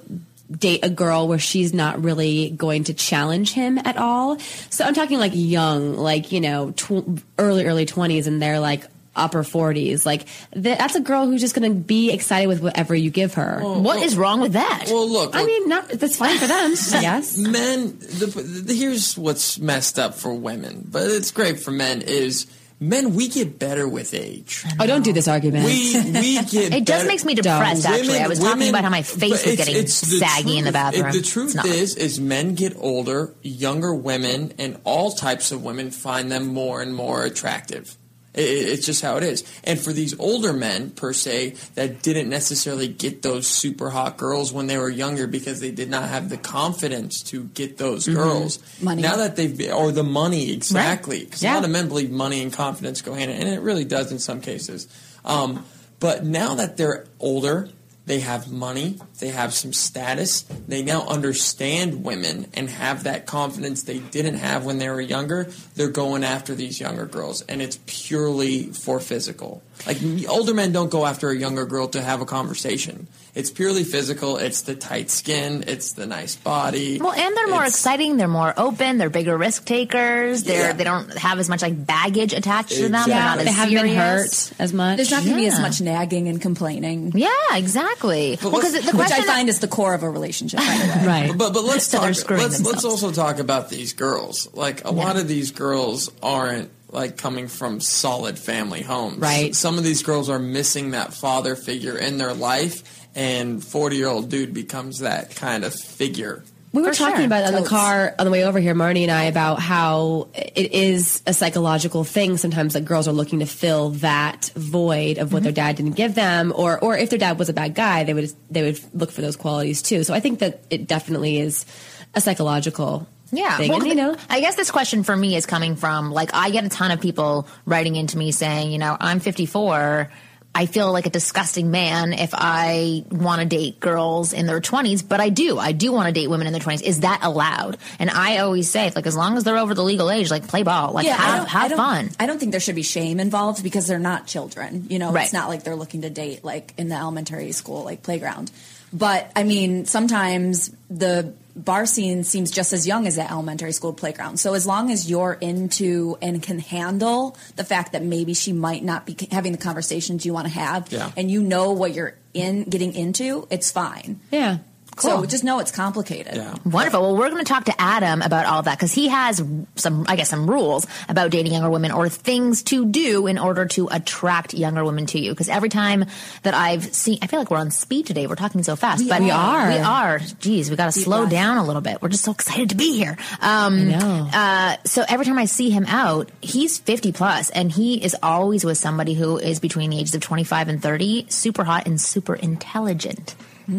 date 0.59 0.81
a 0.85 0.91
girl 0.91 1.29
where 1.29 1.39
she's 1.39 1.73
not 1.75 2.03
really 2.03 2.51
going 2.51 2.85
to 2.85 2.95
challenge 2.95 3.53
him 3.53 3.79
at 3.79 3.97
all. 3.97 4.39
So 4.71 4.85
I'm 4.85 4.95
talking 4.95 5.19
like 5.19 5.33
young, 5.35 5.97
like, 5.97 6.33
you 6.33 6.41
know, 6.41 6.73
tw- 6.73 7.23
early, 7.39 7.65
early 7.67 7.87
20s 7.87 8.27
and 8.27 8.41
they're 8.41 8.61
like 8.61 8.85
upper 9.15 9.43
40s. 9.43 10.07
Like, 10.07 10.25
th- 10.55 10.79
that's 10.79 10.95
a 10.95 11.01
girl 11.01 11.27
who's 11.27 11.41
just 11.41 11.55
going 11.55 11.71
to 11.71 11.79
be 11.79 12.11
excited 12.11 12.47
with 12.47 12.63
whatever 12.63 12.95
you 12.95 13.11
give 13.11 13.35
her. 13.35 13.61
what 13.61 14.03
is 14.03 14.17
wrong 14.17 14.41
with 14.41 14.55
that? 14.55 14.85
Well, 14.87 15.09
look, 15.09 15.35
I 15.35 15.41
look, 15.41 15.47
mean, 15.47 15.69
not 15.69 15.89
that's 15.89 16.17
fine 16.17 16.39
for 16.39 16.47
them, 16.47 16.71
yes, 16.93 17.37
men 17.37 17.99
the, 17.99 18.63
the, 18.67 18.75
here's 18.75 19.19
what's 19.19 19.59
messed 19.59 19.99
up 19.99 20.15
for 20.15 20.33
women 20.35 20.87
but 20.91 21.03
it's 21.11 21.31
great 21.31 21.61
for 21.61 21.71
men 21.71 22.01
is 22.03 22.47
men 22.89 23.15
we 23.15 23.29
get 23.29 23.59
better 23.59 23.87
with 23.89 24.13
age 24.15 24.65
Oh, 24.81 24.87
don't 24.87 25.03
do 25.05 25.13
this 25.13 25.29
argument. 25.29 25.65
we 25.65 25.95
we 26.13 26.35
get 26.51 26.73
It 26.75 26.87
just 26.87 27.07
makes 27.07 27.25
me 27.25 27.35
depressed, 27.35 27.87
actually. 27.87 28.19
I 28.19 28.27
was 28.29 28.39
talking 28.39 28.69
about 28.69 28.85
how 28.85 28.91
my 28.91 29.03
face 29.03 29.45
was 29.47 29.57
getting 29.57 29.77
it's 29.77 30.01
the 30.01 30.19
saggy 30.19 30.59
in 30.59 30.65
the 30.65 30.73
bathroom. 30.73 31.07
It- 31.07 31.13
the 31.13 31.23
truth 31.23 31.65
is, 31.65 31.97
is 31.97 32.21
men 32.21 32.55
get 32.55 32.75
older, 32.77 33.35
younger 33.43 33.95
women 33.95 34.53
and 34.59 34.79
all 34.85 35.13
types 35.13 35.53
of 35.53 35.63
women 35.63 35.91
find 35.91 36.31
them 36.31 36.49
more 36.49 36.83
and 36.83 36.95
more 36.95 37.25
attractive. 37.25 37.97
It- 38.35 38.41
it- 38.49 38.69
It's 38.71 38.87
just 38.87 39.03
how 39.03 39.17
it 39.19 39.23
is. 39.25 39.45
And 39.65 39.79
for 39.79 39.93
these 39.93 40.15
older 40.19 40.53
men, 40.53 40.91
per 40.91 41.13
se, 41.13 41.55
that 41.75 42.03
didn't 42.03 42.29
necessarily 42.31 42.89
get 42.89 43.23
those 43.23 43.47
super 43.47 43.91
hot 43.91 44.17
girls 44.17 44.53
when 44.53 44.67
they 44.69 44.79
were 44.79 44.89
younger 44.89 45.27
because 45.27 45.61
they 45.61 45.71
did 45.71 45.91
not 45.91 46.09
have 46.09 46.31
the 46.31 46.39
confidence 46.39 47.23
to 47.25 47.45
get 47.55 47.77
those 47.79 48.05
Mm-hmm. 48.07 48.15
girls. 48.17 48.59
Money. 48.81 49.03
Now 49.03 49.17
that 49.17 49.37
they've, 49.37 49.71
or 49.73 49.93
the 49.93 50.03
money, 50.03 50.51
exactly. 50.53 51.21
Because 51.25 51.43
Yeah. 51.43 51.53
a 51.53 51.57
lot 51.57 51.65
of 51.65 51.71
men 51.71 51.89
believe 51.89 52.11
money 52.11 52.41
and 52.43 52.53
confidence 52.53 53.03
go 53.03 53.13
hand 53.15 53.31
in 53.31 53.37
hand, 53.37 53.49
and 53.51 53.59
it 53.59 53.61
really 53.63 53.85
does 53.85 54.11
in 54.11 54.19
some 54.19 54.41
cases. 54.41 54.87
Um, 55.25 55.65
but 56.01 56.25
now 56.25 56.55
that 56.55 56.77
they're 56.79 57.05
older, 57.21 57.69
they 58.07 58.21
have 58.21 58.51
money, 58.51 58.99
they 59.21 59.29
have 59.29 59.55
some 59.55 59.73
status, 59.73 60.43
they 60.67 60.83
now 60.83 61.07
understand 61.07 62.05
women 62.05 62.47
and 62.55 62.69
have 62.69 63.05
that 63.05 63.27
confidence 63.27 63.85
they 63.85 63.99
didn't 63.99 64.37
have 64.37 64.65
when 64.65 64.79
they 64.79 64.89
were 64.89 65.01
younger. 65.01 65.51
They're 65.77 65.89
going 65.89 66.25
after 66.25 66.55
these 66.55 66.81
younger 66.81 67.07
girls, 67.07 67.43
and 67.43 67.63
it's 67.63 67.79
purely 67.87 68.65
for 68.65 68.99
physical. 69.01 69.63
Like 69.87 69.99
older 70.29 70.55
men 70.55 70.73
don't 70.73 70.91
go 70.91 71.07
after 71.07 71.31
a 71.31 71.37
younger 71.37 71.65
girl 71.65 71.89
to 71.89 72.03
have 72.03 72.21
a 72.21 72.27
conversation. 72.27 73.07
It's 73.35 73.51
purely 73.51 73.83
physical. 73.85 74.37
It's 74.37 74.61
the 74.63 74.75
tight 74.75 75.09
skin. 75.09 75.65
It's 75.67 75.93
the 75.93 76.07
nice 76.07 76.37
body. 76.37 76.99
Well, 77.01 77.13
and 77.13 77.35
they're 77.35 77.49
more 77.49 77.63
It's- 77.63 77.71
exciting. 77.75 78.19
They're 78.19 78.29
more 78.29 78.53
open. 78.59 78.99
They're 78.99 79.09
bigger 79.09 79.39
risk 79.39 79.65
takers. 79.65 80.43
They're 80.43 80.67
Yeah. 80.69 80.73
they 80.75 80.85
don't 80.85 81.17
have 81.17 81.39
as 81.39 81.49
much 81.49 81.63
like 81.63 81.87
baggage 81.87 82.35
attached 82.35 82.73
to 82.73 82.83
them. 82.83 82.93
They're 82.93 83.09
yeah, 83.09 83.25
not 83.25 83.39
they 83.39 83.51
haven't 83.51 83.75
been 83.75 83.97
hurt 83.97 84.53
as 84.59 84.73
much. 84.75 84.97
There's 84.97 85.11
not 85.11 85.23
going 85.25 85.35
to 85.37 85.41
be 85.41 85.47
as 85.47 85.59
much 85.61 85.81
nagging 85.81 86.29
and 86.29 86.43
complaining. 86.43 87.13
Yeah, 87.15 87.29
exactly. 87.55 88.33
exactly. 88.35 88.39
Well, 88.43 88.61
because 88.61 88.73
the 88.75 88.97
Which 88.97 89.07
question 89.07 89.25
I 89.25 89.27
find 89.27 89.49
is 89.49 89.61
the 89.61 89.69
core 89.69 89.95
of 89.95 90.03
a 90.03 90.11
relationship, 90.11 90.59
by 90.61 90.65
the 90.67 90.99
way. 91.01 91.07
Right. 91.07 91.33
But 91.39 91.55
but 91.55 91.65
let's 91.65 91.87
So 91.93 91.99
talk. 91.99 92.31
Let's, 92.31 92.61
let's 92.61 92.85
also 92.85 93.13
talk 93.13 93.39
about 93.39 93.71
these 93.71 93.93
girls. 93.95 94.49
Like 94.53 94.85
a 94.85 94.91
lot 94.91 95.17
of 95.17 95.27
these 95.27 95.53
girls 95.53 96.11
aren't 96.23 96.71
like 96.91 97.17
coming 97.17 97.49
from 97.49 97.81
solid 97.81 98.39
family 98.39 98.83
homes. 98.83 99.17
Right. 99.19 99.55
Some 99.55 99.79
of 99.79 99.85
these 99.85 100.03
girls 100.03 100.29
are 100.29 100.39
missing 100.39 100.91
that 100.91 101.15
father 101.15 101.57
figure 101.57 101.97
in 101.97 102.19
their 102.19 102.35
life, 102.35 103.02
and 103.15 103.63
forty 103.63 103.97
year 103.97 104.09
old 104.09 104.31
dude 104.31 104.55
becomes 104.55 105.01
that 105.01 105.35
kind 105.35 105.65
of 105.65 105.75
figure. 105.75 106.45
We 106.73 106.81
were 106.81 106.89
For 106.89 106.95
talking 106.95 107.17
sure. 107.17 107.27
about 107.27 107.43
it 107.43 107.55
on 107.55 107.63
the 107.63 107.69
car 107.69 108.15
on 108.19 108.25
the 108.25 108.33
way 108.33 108.45
over 108.45 108.59
here, 108.59 108.75
Marni 108.75 109.03
and 109.03 109.11
I, 109.11 109.25
about 109.25 109.61
how 109.61 110.29
it 110.35 110.73
is 110.73 111.23
a 111.27 111.35
psychological 111.35 112.03
thing 112.03 112.39
sometimes 112.39 112.73
that 112.73 112.87
girls 112.87 113.07
are 113.07 113.13
looking 113.13 113.41
to 113.41 113.47
fill 113.47 113.91
that 113.91 114.51
void 114.57 115.19
of 115.19 115.35
what 115.35 115.41
mm-hmm. 115.41 115.45
their 115.45 115.53
dad 115.53 115.77
didn't 115.77 115.97
give 115.97 116.15
them, 116.15 116.51
or 116.57 116.79
or 116.79 116.97
if 116.97 117.11
their 117.11 117.19
dad 117.19 117.39
was 117.39 117.51
a 117.51 117.53
bad 117.53 117.75
guy, 117.75 118.05
they 118.05 118.15
would 118.15 118.33
they 118.51 118.63
would 118.63 118.81
look 118.95 119.11
for 119.11 119.21
those 119.21 119.37
qualities 119.37 119.83
too. 119.83 120.03
So 120.03 120.15
I 120.15 120.21
think 120.21 120.39
that 120.39 120.63
it 120.71 120.87
definitely 120.87 121.41
is 121.41 121.67
a 122.15 122.23
psychological 122.23 123.07
Yeah. 123.33 123.59
thing. 123.59 123.69
Well, 123.69 123.81
and, 123.81 123.89
you 123.89 123.95
know, 123.95 124.17
I 124.31 124.41
guess 124.41 124.57
this 124.57 124.71
question 124.71 125.03
for 125.03 125.15
me 125.15 125.37
is 125.37 125.45
coming 125.45 125.77
from 125.77 126.11
like 126.11 126.31
I 126.33 126.49
get 126.49 126.65
a 126.65 126.71
ton 126.71 126.91
of 126.91 127.03
people 127.03 127.47
writing 127.67 127.97
into 127.97 128.17
me 128.17 128.33
saying, 128.33 128.73
you 128.73 128.79
know, 128.79 128.97
I'm 128.99 129.21
54. 129.21 130.11
I 130.55 130.67
feel 130.67 130.93
like 130.93 131.07
a 131.07 131.11
disgusting 131.11 131.71
man 131.71 132.13
if 132.13 132.31
I 132.35 133.05
want 133.11 133.41
to 133.41 133.47
date 133.47 133.81
girls 133.81 134.35
in 134.35 134.45
their 134.47 134.61
20s, 134.61 135.03
but 135.09 135.19
I 135.19 135.31
do. 135.31 135.59
I 135.59 135.73
do 135.73 135.93
want 135.93 136.09
to 136.09 136.13
date 136.13 136.29
women 136.29 136.47
in 136.47 136.53
their 136.53 136.61
20s. 136.61 136.83
Is 136.83 137.01
that 137.01 137.21
allowed? 137.23 137.79
And 137.99 138.11
I 138.11 138.39
always 138.39 138.69
say, 138.69 138.93
like, 138.95 139.07
as 139.07 139.17
long 139.17 139.39
as 139.39 139.45
they're 139.45 139.57
over 139.57 139.73
the 139.73 139.83
legal 139.83 140.11
age, 140.11 140.31
like, 140.31 140.47
play 140.47 140.63
ball, 140.63 140.93
like, 140.93 141.07
I 141.07 141.11
have, 141.13 141.47
I 141.47 141.49
have 141.49 141.71
don't- 141.71 141.79
fun. 141.79 142.11
I 142.21 142.27
don't 142.27 142.39
think 142.39 142.51
there 142.51 142.61
should 142.61 142.75
be 142.75 142.83
shame 142.83 143.19
involved 143.19 143.63
because 143.63 143.87
they're 143.87 143.99
not 143.99 144.27
children. 144.27 144.87
You 144.91 144.99
know, 144.99 145.11
Right. 145.11 145.25
it's 145.25 145.33
not 145.33 145.49
like 145.49 145.65
they're 145.65 145.75
looking 145.77 146.03
to 146.03 146.11
date 146.11 146.45
like 146.45 146.75
in 146.77 146.89
the 146.91 146.97
elementary 146.97 147.53
school, 147.53 147.85
like 147.85 148.03
playground. 148.03 148.51
But 148.93 149.33
I 149.35 149.45
mean, 149.45 149.87
sometimes 149.87 150.71
the 150.91 151.33
bar 151.55 151.85
scene 151.87 152.25
seems 152.25 152.51
just 152.51 152.73
as 152.73 152.87
young 152.87 153.07
as 153.07 153.17
that 153.17 153.31
elementary 153.31 153.73
school 153.73 153.93
playground. 153.93 154.39
So 154.39 154.55
as 154.55 154.67
long 154.67 154.91
as 154.91 155.11
you're 155.11 155.35
into 155.35 156.17
and 156.23 156.43
can 156.43 156.59
handle 156.59 157.37
the 157.57 157.65
fact 157.65 157.93
that 157.93 158.03
maybe 158.03 158.33
she 158.35 158.53
might 158.53 158.83
not 158.83 159.05
be 159.07 159.17
having 159.31 159.53
the 159.53 159.59
conversations 159.59 160.25
you 160.25 160.33
want 160.33 160.47
to 160.47 160.53
have, 160.55 160.91
Yeah. 160.91 161.11
and 161.17 161.31
you 161.31 161.43
know 161.43 161.73
what 161.73 161.93
you're 161.95 162.17
in 162.35 162.65
getting 162.65 162.95
into, 162.95 163.47
it's 163.51 163.71
fine. 163.71 164.21
yeah. 164.31 164.59
So 164.99 165.25
just 165.25 165.43
know 165.45 165.59
it's 165.59 165.71
complicated. 165.73 166.37
Yeah. 166.37 166.57
Wonderful. 166.65 167.01
Well, 167.01 167.17
we're 167.17 167.31
going 167.31 167.45
to 167.45 167.49
talk 167.51 167.65
to 167.65 167.81
Adam 167.81 168.23
about 168.23 168.47
all 168.47 168.59
of 168.61 168.67
that 168.67 168.79
because 168.79 168.93
he 168.93 169.09
has 169.09 169.43
some, 169.77 170.05
I 170.09 170.17
guess, 170.17 170.29
some 170.29 170.49
rules 170.49 170.87
about 171.09 171.31
dating 171.31 171.53
younger 171.53 171.71
women 171.71 171.91
or 171.93 172.09
things 172.09 172.63
to 172.65 172.85
do 172.85 173.27
in 173.27 173.39
order 173.39 173.67
to 173.67 173.89
attract 173.91 174.55
younger 174.55 174.85
women 174.85 175.07
to 175.07 175.19
you. 175.19 175.31
Because 175.31 175.49
every 175.49 175.69
time 175.69 176.05
that 176.43 176.55
I've 176.55 176.85
seen, 176.95 177.19
I 177.23 177.27
feel 177.27 177.39
like 177.39 177.51
we're 177.51 177.59
on 177.59 177.71
speed 177.71 178.07
today. 178.07 178.27
We're 178.27 178.35
talking 178.37 178.63
so 178.63 178.77
fast, 178.77 179.09
but 179.09 179.21
We 179.21 179.29
but 179.29 179.35
are. 179.35 179.69
We 179.69 179.79
are. 179.79 180.19
Geez, 180.41 180.71
we 180.71 180.77
got 180.77 180.87
to 180.87 180.93
slow 180.93 181.21
breath. 181.23 181.31
down 181.33 181.57
a 181.57 181.65
little 181.65 181.83
bit. 181.83 182.03
We're 182.03 182.09
just 182.11 182.25
so 182.25 182.33
excited 182.33 182.69
to 182.71 182.77
be 182.77 182.93
here. 182.97 183.17
Um, 183.41 183.75
I 183.79 183.85
know. 183.85 184.29
Uh, 184.33 184.77
so 184.85 185.05
every 185.09 185.25
time 185.25 185.39
I 185.39 185.47
see 185.47 185.71
him 185.71 185.85
out, 185.87 186.31
he's 186.41 186.79
50 186.79 187.13
plus 187.13 187.51
and 187.51 187.73
he 187.73 188.03
is 188.03 188.17
always 188.23 188.65
with 188.65 188.79
somebody 188.79 189.15
who 189.15 189.39
is 189.39 189.59
between 189.61 189.91
the 189.91 189.99
ages 189.99 190.15
of 190.15 190.21
25 190.21 190.69
and 190.69 190.83
30, 190.83 191.27
super 191.29 191.65
hot 191.65 191.87
and 191.87 192.01
super 192.01 192.35
intelligent 192.35 193.35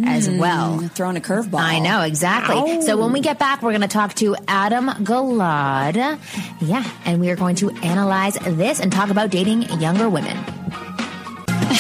as 0.06 0.28
hmm. 0.28 0.38
well. 0.38 0.80
Throwing 0.80 1.17
a 1.17 1.22
curveball. 1.22 1.60
I 1.60 1.80
know, 1.80 2.02
exactly. 2.02 2.82
So 2.82 2.98
when 2.98 3.12
we 3.12 3.22
get 3.22 3.39
back, 3.39 3.62
we're 3.62 3.72
going 3.72 3.82
to 3.82 3.88
talk 3.88 4.13
to 4.15 4.36
Adam 4.48 4.88
Gilad. 4.88 6.19
Yeah, 6.62 6.89
and 7.06 7.19
we 7.19 7.30
are 7.30 7.36
going 7.36 7.56
to 7.58 7.72
analyze 7.84 8.36
this 8.36 8.80
and 8.80 8.91
talk 8.91 9.10
about 9.10 9.30
dating 9.30 9.63
younger 9.80 10.10
women. 10.10 10.38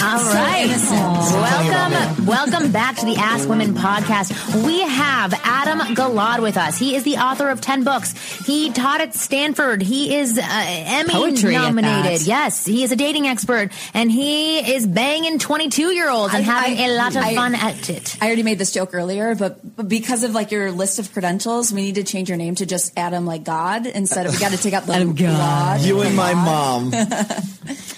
All 0.01 0.23
right. 0.33 0.67
Welcome, 0.91 2.25
welcome 2.25 2.71
back 2.71 2.95
to 2.97 3.05
the 3.05 3.15
Ask 3.17 3.47
Women 3.47 3.73
podcast. 3.73 4.65
We 4.65 4.81
have 4.81 5.33
Adam 5.43 5.79
Gilad 5.95 6.41
with 6.41 6.57
us. 6.57 6.77
He 6.77 6.95
is 6.95 7.03
the 7.03 7.17
author 7.17 7.49
of 7.49 7.61
10 7.61 7.83
books. 7.83 8.11
He 8.45 8.71
taught 8.71 9.01
at 9.01 9.13
Stanford. 9.13 9.81
He 9.81 10.15
is 10.15 10.37
uh, 10.37 10.41
Emmy 10.43 11.09
Poetry 11.13 11.53
nominated. 11.53 12.25
Yes, 12.25 12.65
he 12.65 12.83
is 12.83 12.91
a 12.91 12.95
dating 12.95 13.27
expert 13.27 13.71
and 13.93 14.11
he 14.11 14.59
is 14.73 14.87
banging 14.87 15.37
22 15.39 15.91
year 15.93 16.09
olds 16.09 16.33
and 16.33 16.43
I- 16.45 16.51
having 16.51 16.77
I- 16.79 16.87
a 16.87 16.97
lot 16.97 17.15
of 17.15 17.23
I- 17.23 17.35
fun 17.35 17.55
at 17.55 17.89
it. 17.89 18.17
I 18.21 18.25
already 18.27 18.43
made 18.43 18.57
this 18.57 18.71
joke 18.71 18.93
earlier, 18.93 19.35
but, 19.35 19.75
but 19.75 19.87
because 19.87 20.23
of 20.23 20.31
like 20.33 20.51
your 20.51 20.71
list 20.71 20.99
of 20.99 21.11
credentials, 21.13 21.71
we 21.71 21.81
need 21.81 21.95
to 21.95 22.03
change 22.03 22.29
your 22.29 22.37
name 22.37 22.55
to 22.55 22.65
just 22.65 22.93
Adam 22.97 23.25
like 23.25 23.43
God 23.43 23.85
instead 23.85 24.25
of 24.25 24.33
we 24.33 24.39
got 24.39 24.51
to 24.51 24.57
take 24.57 24.73
out 24.73 24.85
the 24.85 24.93
Adam 24.93 25.13
God. 25.13 25.81
You 25.81 26.01
and 26.01 26.15
my 26.15 26.33
mom. 26.33 26.89
no, 26.91 27.01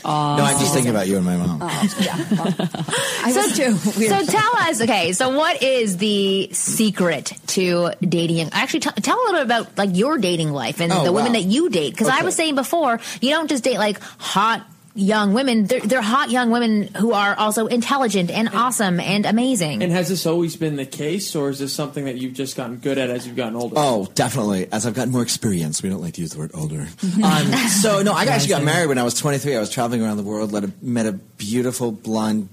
I'm 0.04 0.60
just 0.60 0.74
thinking 0.74 0.92
about 0.92 1.08
you 1.08 1.18
and 1.18 1.26
my 1.26 1.38
mom. 1.38 1.62
Yeah, 2.00 2.18
well, 2.32 2.54
I 3.24 3.34
was 3.36 3.56
too. 3.58 3.74
So 4.06 4.26
tell 4.26 4.58
us, 4.58 4.82
okay, 4.82 5.14
so 5.14 5.36
what 5.38 5.62
is 5.64 5.98
the 5.98 6.50
secret 6.52 7.34
to 7.48 7.92
dating? 8.02 8.50
Actually, 8.52 8.82
t- 8.82 9.02
tell 9.02 9.18
a 9.18 9.24
little 9.26 9.40
bit 9.40 9.46
about 9.46 9.78
like 9.78 9.90
your 9.96 10.18
dating 10.18 10.52
life 10.52 10.82
and 10.82 10.92
Oh, 10.92 11.04
the 11.04 11.12
women 11.14 11.34
that 11.34 11.44
you 11.44 11.70
date. 11.70 11.92
Because 11.92 12.08
I 12.10 12.24
was 12.24 12.36
saying 12.36 12.56
before, 12.56 13.00
you 13.22 13.30
don't 13.32 13.50
just 13.50 13.64
date 13.64 13.78
like 13.78 14.00
hot 14.02 14.66
young 14.96 15.34
women. 15.34 15.66
They're, 15.66 15.82
they're 15.82 16.02
hot 16.02 16.32
young 16.32 16.50
women 16.50 16.88
who 16.96 17.12
are 17.12 17.36
also 17.36 17.68
intelligent 17.68 18.32
and 18.32 18.50
awesome 18.50 19.00
and 19.00 19.26
amazing. 19.26 19.84
And 19.84 19.92
has 19.92 20.10
this 20.10 20.26
always 20.26 20.56
been 20.56 20.78
the 20.78 20.86
case, 20.86 21.36
or 21.36 21.50
is 21.50 21.60
this 21.60 21.74
something 21.74 22.06
that 22.06 22.16
you've 22.16 22.34
just 22.34 22.56
gotten 22.56 22.78
good 22.78 22.98
at 22.98 23.10
as 23.10 23.28
you've 23.28 23.36
gotten 23.36 23.56
older? 23.56 23.76
Oh, 23.78 24.10
definitely. 24.16 24.68
As 24.72 24.86
I've 24.88 24.94
gotten 24.94 25.12
more 25.12 25.22
experience, 25.22 25.84
we 25.84 25.90
don't 25.90 26.02
like 26.02 26.16
to 26.16 26.22
use 26.22 26.32
the 26.32 26.40
word 26.40 26.52
older. 26.54 26.82
um, 27.24 27.46
so 27.68 28.02
no, 28.02 28.14
I 28.14 28.26
actually 28.26 28.50
got 28.50 28.64
married 28.64 28.88
when 28.88 28.98
I 28.98 29.04
was 29.04 29.14
23. 29.16 29.56
I 29.56 29.60
was 29.60 29.70
traveling 29.70 30.02
around 30.02 30.18
the 30.18 30.24
world, 30.24 30.52
let 30.52 30.64
a, 30.64 30.72
met 30.82 31.06
a 31.06 31.12
beautiful 31.12 31.92
blonde 31.92 32.50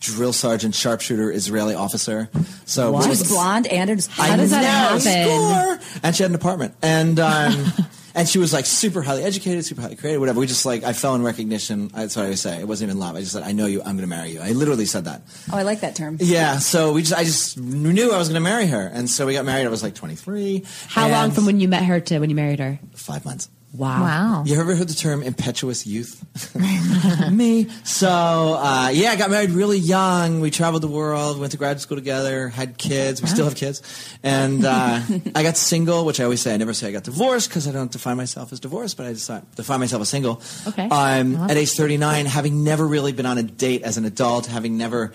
drill 0.00 0.32
sergeant, 0.32 0.74
sharpshooter, 0.74 1.32
Israeli 1.32 1.74
officer. 1.74 2.28
So 2.66 3.00
she 3.00 3.08
was 3.08 3.28
blonde 3.28 3.66
and 3.66 3.90
it 3.90 3.96
was 3.96 4.08
I 4.18 4.36
does 4.36 4.50
that 4.50 4.62
know, 4.62 4.98
happen? 4.98 5.80
Score! 5.80 6.00
And 6.04 6.14
she 6.14 6.22
had 6.22 6.30
an 6.30 6.36
apartment, 6.36 6.74
and 6.82 7.18
um, 7.18 7.72
and 8.18 8.28
she 8.28 8.38
was 8.38 8.52
like 8.52 8.66
super 8.66 9.00
highly 9.00 9.22
educated, 9.22 9.64
super 9.64 9.80
highly 9.80 9.94
creative, 9.94 10.20
whatever. 10.20 10.40
We 10.40 10.46
just 10.46 10.66
like 10.66 10.82
I 10.82 10.92
fell 10.92 11.14
in 11.14 11.22
recognition. 11.22 11.88
That's 11.88 12.16
what 12.16 12.22
I 12.22 12.24
always 12.26 12.40
say. 12.40 12.60
It 12.60 12.66
wasn't 12.66 12.90
even 12.90 12.98
love. 12.98 13.14
I 13.14 13.20
just 13.20 13.32
said, 13.32 13.44
I 13.44 13.52
know 13.52 13.66
you. 13.66 13.78
I'm 13.80 13.96
going 13.96 13.98
to 13.98 14.08
marry 14.08 14.30
you. 14.30 14.40
I 14.40 14.50
literally 14.50 14.86
said 14.86 15.04
that. 15.04 15.22
Oh, 15.52 15.56
I 15.56 15.62
like 15.62 15.80
that 15.80 15.94
term. 15.94 16.18
Yeah. 16.20 16.58
So 16.58 16.92
we 16.92 17.02
just 17.02 17.14
I 17.14 17.22
just 17.22 17.58
knew 17.58 18.12
I 18.12 18.18
was 18.18 18.28
going 18.28 18.42
to 18.42 18.48
marry 18.48 18.66
her, 18.66 18.90
and 18.92 19.08
so 19.08 19.26
we 19.26 19.34
got 19.34 19.44
married. 19.44 19.66
I 19.66 19.68
was 19.68 19.84
like 19.84 19.94
23. 19.94 20.64
How 20.88 21.08
long 21.08 21.30
from 21.30 21.46
when 21.46 21.60
you 21.60 21.68
met 21.68 21.84
her 21.84 22.00
to 22.00 22.18
when 22.18 22.28
you 22.28 22.36
married 22.36 22.58
her? 22.58 22.80
Five 22.94 23.24
months. 23.24 23.48
Wow. 23.72 24.02
wow. 24.02 24.44
You 24.46 24.58
ever 24.58 24.74
heard 24.74 24.88
the 24.88 24.94
term 24.94 25.22
impetuous 25.22 25.86
youth? 25.86 26.24
Me. 27.30 27.68
So, 27.84 28.08
uh, 28.08 28.90
yeah, 28.92 29.10
I 29.10 29.16
got 29.16 29.30
married 29.30 29.50
really 29.50 29.78
young. 29.78 30.40
We 30.40 30.50
traveled 30.50 30.82
the 30.82 30.88
world, 30.88 31.38
went 31.38 31.52
to 31.52 31.58
graduate 31.58 31.82
school 31.82 31.96
together, 31.96 32.48
had 32.48 32.78
kids. 32.78 33.20
We 33.20 33.28
still 33.28 33.44
have 33.44 33.56
kids. 33.56 33.82
And 34.22 34.64
uh, 34.64 35.00
I 35.34 35.42
got 35.42 35.56
single, 35.56 36.06
which 36.06 36.18
I 36.18 36.24
always 36.24 36.40
say 36.40 36.54
I 36.54 36.56
never 36.56 36.72
say 36.72 36.88
I 36.88 36.92
got 36.92 37.04
divorced 37.04 37.50
because 37.50 37.68
I 37.68 37.72
don't 37.72 37.92
define 37.92 38.16
myself 38.16 38.52
as 38.52 38.60
divorced, 38.60 38.96
but 38.96 39.06
I 39.06 39.12
just 39.12 39.30
define 39.54 39.80
myself 39.80 40.00
as 40.00 40.08
single. 40.08 40.42
Okay. 40.66 40.88
Um, 40.88 41.36
at 41.36 41.56
age 41.56 41.72
39, 41.72 42.26
having 42.26 42.64
never 42.64 42.86
really 42.86 43.12
been 43.12 43.26
on 43.26 43.36
a 43.36 43.42
date 43.42 43.82
as 43.82 43.98
an 43.98 44.06
adult, 44.06 44.46
having 44.46 44.78
never 44.78 45.12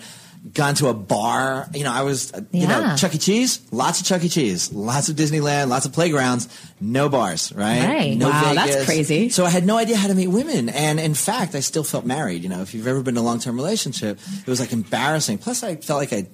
gone 0.52 0.74
to 0.74 0.88
a 0.88 0.94
bar. 0.94 1.68
You 1.74 1.84
know, 1.84 1.92
I 1.92 2.02
was, 2.02 2.32
uh, 2.32 2.40
you 2.52 2.62
Yeah. 2.62 2.66
know, 2.90 2.96
Chuck 2.96 3.14
E. 3.14 3.18
Cheese, 3.18 3.60
lots 3.70 4.00
of 4.00 4.06
Chuck 4.06 4.22
E. 4.24 4.28
Cheese, 4.28 4.72
lots 4.72 5.08
of 5.08 5.16
Disneyland, 5.16 5.68
lots 5.68 5.86
of 5.86 5.92
playgrounds, 5.92 6.48
no 6.80 7.08
bars, 7.08 7.50
right? 7.54 7.82
Right. 7.82 8.18
No 8.18 8.28
Wow, 8.28 8.52
that's 8.54 8.84
crazy. 8.84 9.30
So 9.30 9.46
I 9.46 9.50
had 9.50 9.64
no 9.64 9.78
idea 9.78 9.96
how 9.96 10.08
to 10.08 10.14
meet 10.14 10.26
women, 10.26 10.68
and 10.68 11.00
in 11.00 11.14
fact, 11.14 11.54
I 11.54 11.60
still 11.60 11.84
felt 11.84 12.04
married. 12.04 12.42
You 12.42 12.50
know, 12.50 12.60
if 12.60 12.74
you've 12.74 12.86
ever 12.86 13.02
been 13.02 13.14
in 13.14 13.22
a 13.22 13.24
long-term 13.24 13.56
relationship, 13.56 14.18
it 14.40 14.46
was 14.46 14.60
like 14.60 14.72
embarrassing. 14.72 15.38
Plus, 15.38 15.62
I 15.62 15.76
felt 15.76 15.98
like 16.00 16.12
I, 16.12 16.26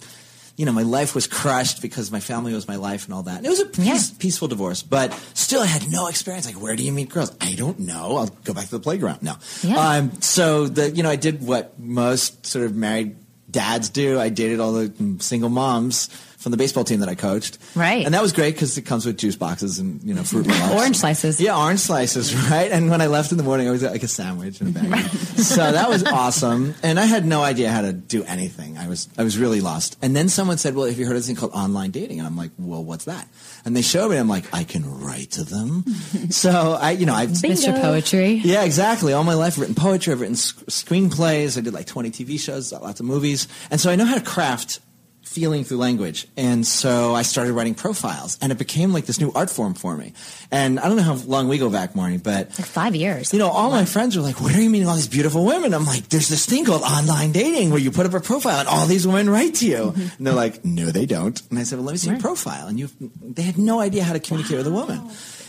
you 0.56 0.66
know, 0.66 0.72
my 0.72 0.82
life 0.82 1.14
was 1.14 1.28
crushed 1.28 1.80
because 1.80 2.10
my 2.10 2.20
family 2.20 2.52
was 2.52 2.66
my 2.66 2.76
life 2.76 3.04
and 3.04 3.14
all 3.14 3.22
that. 3.22 3.36
And 3.38 3.46
it 3.46 3.48
was 3.48 3.60
a 3.60 3.66
peace, 3.66 4.10
peaceful 4.10 4.48
divorce, 4.48 4.82
but 4.82 5.14
still, 5.34 5.62
I 5.62 5.66
had 5.66 5.88
no 5.88 6.08
experience. 6.08 6.46
Like, 6.46 6.60
where 6.60 6.74
do 6.74 6.82
you 6.82 6.90
meet 6.90 7.10
girls? 7.10 7.30
I 7.40 7.54
don't 7.54 7.78
know. 7.78 8.16
I'll 8.16 8.26
go 8.44 8.52
back 8.54 8.64
to 8.64 8.72
the 8.72 8.80
playground. 8.80 9.22
No. 9.22 9.36
Yeah. 9.62 9.76
Um, 9.78 10.20
so 10.20 10.66
the, 10.66 10.90
you 10.90 11.04
know, 11.04 11.10
I 11.10 11.16
did 11.16 11.46
what 11.46 11.78
most 11.78 12.44
sort 12.44 12.66
of 12.66 12.74
married 12.74 13.14
dads 13.50 13.90
do. 13.90 14.18
I 14.18 14.28
dated 14.28 14.60
all 14.60 14.72
the 14.72 14.92
single 15.20 15.50
moms 15.50 16.08
from 16.40 16.52
the 16.52 16.56
baseball 16.56 16.84
team 16.84 17.00
that 17.00 17.08
I 17.08 17.14
coached. 17.14 17.58
Right. 17.74 18.04
And 18.04 18.14
that 18.14 18.22
was 18.22 18.32
great 18.32 18.54
because 18.54 18.76
it 18.78 18.82
comes 18.82 19.04
with 19.04 19.18
juice 19.18 19.36
boxes 19.36 19.78
and, 19.78 20.02
you 20.02 20.14
know, 20.14 20.22
fruit 20.22 20.46
roll-ups. 20.46 20.74
Orange 20.74 20.96
slices. 20.96 21.38
Yeah, 21.40 21.56
orange 21.56 21.80
slices, 21.80 22.34
right? 22.50 22.72
And 22.72 22.90
when 22.90 23.02
I 23.02 23.06
left 23.08 23.30
in 23.30 23.36
the 23.36 23.44
morning, 23.44 23.68
I 23.68 23.70
was 23.70 23.82
got 23.82 23.92
like 23.92 24.02
a 24.02 24.08
sandwich 24.08 24.60
and 24.60 24.74
a 24.74 24.80
bag. 24.80 25.04
so 25.10 25.70
that 25.70 25.88
was 25.90 26.02
awesome. 26.04 26.74
And 26.82 26.98
I 26.98 27.04
had 27.04 27.26
no 27.26 27.42
idea 27.42 27.70
how 27.70 27.82
to 27.82 27.92
do 27.92 28.24
anything. 28.24 28.78
I 28.78 28.88
was 28.88 29.08
I 29.18 29.22
was 29.22 29.36
really 29.38 29.60
lost. 29.60 29.98
And 30.00 30.16
then 30.16 30.28
someone 30.30 30.56
said, 30.56 30.74
"Well, 30.74 30.86
have 30.86 30.98
you 30.98 31.04
heard 31.04 31.12
of 31.14 31.18
this 31.18 31.26
thing 31.26 31.36
called 31.36 31.52
online 31.52 31.90
dating?" 31.90 32.18
And 32.18 32.26
I'm 32.26 32.36
like, 32.36 32.52
"Well, 32.58 32.82
what's 32.82 33.04
that?" 33.04 33.28
And 33.64 33.76
they 33.76 33.82
showed 33.82 34.10
me. 34.10 34.16
I'm 34.16 34.28
like, 34.28 34.52
"I 34.54 34.64
can 34.64 35.00
write 35.00 35.32
to 35.32 35.44
them." 35.44 35.84
so 36.30 36.78
I, 36.80 36.92
you 36.92 37.04
know, 37.04 37.14
I've 37.14 37.30
Mr. 37.30 37.78
Poetry. 37.80 38.40
yeah, 38.44 38.64
exactly. 38.64 39.12
All 39.12 39.24
my 39.24 39.34
life, 39.34 39.54
I've 39.54 39.58
written 39.60 39.74
poetry. 39.74 40.12
I've 40.14 40.20
written 40.20 40.36
sc- 40.36 40.64
screenplays. 40.66 41.58
I 41.58 41.60
did 41.60 41.74
like 41.74 41.86
20 41.86 42.10
TV 42.10 42.40
shows, 42.40 42.72
lots 42.72 43.00
of 43.00 43.06
movies, 43.06 43.46
and 43.70 43.80
so 43.80 43.90
I 43.90 43.96
know 43.96 44.06
how 44.06 44.14
to 44.14 44.20
craft 44.24 44.80
feeling 45.22 45.62
through 45.62 45.78
language. 45.78 46.26
And 46.36 46.66
so 46.66 47.14
I 47.14 47.22
started 47.22 47.52
writing 47.52 47.74
profiles, 47.74 48.36
and 48.42 48.50
it 48.50 48.58
became 48.58 48.92
like 48.92 49.06
this 49.06 49.20
new 49.20 49.30
art 49.32 49.48
form 49.48 49.74
for 49.74 49.96
me. 49.96 50.12
And 50.50 50.80
I 50.80 50.88
don't 50.88 50.96
know 50.96 51.04
how 51.04 51.14
long 51.14 51.46
we 51.46 51.58
go 51.58 51.70
back, 51.70 51.92
Marni, 51.94 52.20
but 52.22 52.48
Like 52.58 52.66
five 52.66 52.96
years. 52.96 53.32
you 53.32 53.38
know, 53.38 53.48
all 53.48 53.70
my 53.70 53.84
friends 53.84 54.16
are 54.16 54.22
like, 54.22 54.40
"Where 54.40 54.56
are 54.56 54.60
you 54.60 54.70
meeting 54.70 54.88
all 54.88 54.96
these 54.96 55.06
beautiful 55.08 55.44
women?" 55.44 55.72
I'm 55.72 55.86
like, 55.86 56.08
"There's 56.08 56.28
this 56.28 56.46
thing 56.46 56.64
called 56.64 56.82
online 56.82 57.30
dating 57.32 57.70
where 57.70 57.78
you 57.78 57.90
put 57.92 58.06
up 58.06 58.14
a 58.14 58.20
profile 58.20 58.58
and 58.58 58.68
all 58.68 58.86
these 58.86 59.06
women 59.06 59.30
write 59.30 59.54
to 59.56 59.66
you." 59.66 59.76
Mm-hmm. 59.92 60.00
And 60.18 60.26
they're 60.26 60.34
like, 60.34 60.64
"No, 60.64 60.86
they 60.90 61.06
don't." 61.06 61.40
And 61.50 61.58
I 61.58 61.62
said, 61.62 61.78
"Well, 61.78 61.86
let 61.86 61.92
me 61.92 61.98
see 61.98 62.10
your 62.10 62.18
profile." 62.18 62.66
And 62.66 62.80
you, 62.80 62.90
they 63.22 63.42
had 63.42 63.56
no 63.58 63.78
idea 63.80 64.02
how 64.02 64.12
to 64.14 64.20
communicate 64.20 64.56
with 64.58 64.66
a 64.66 64.72
woman. 64.72 65.00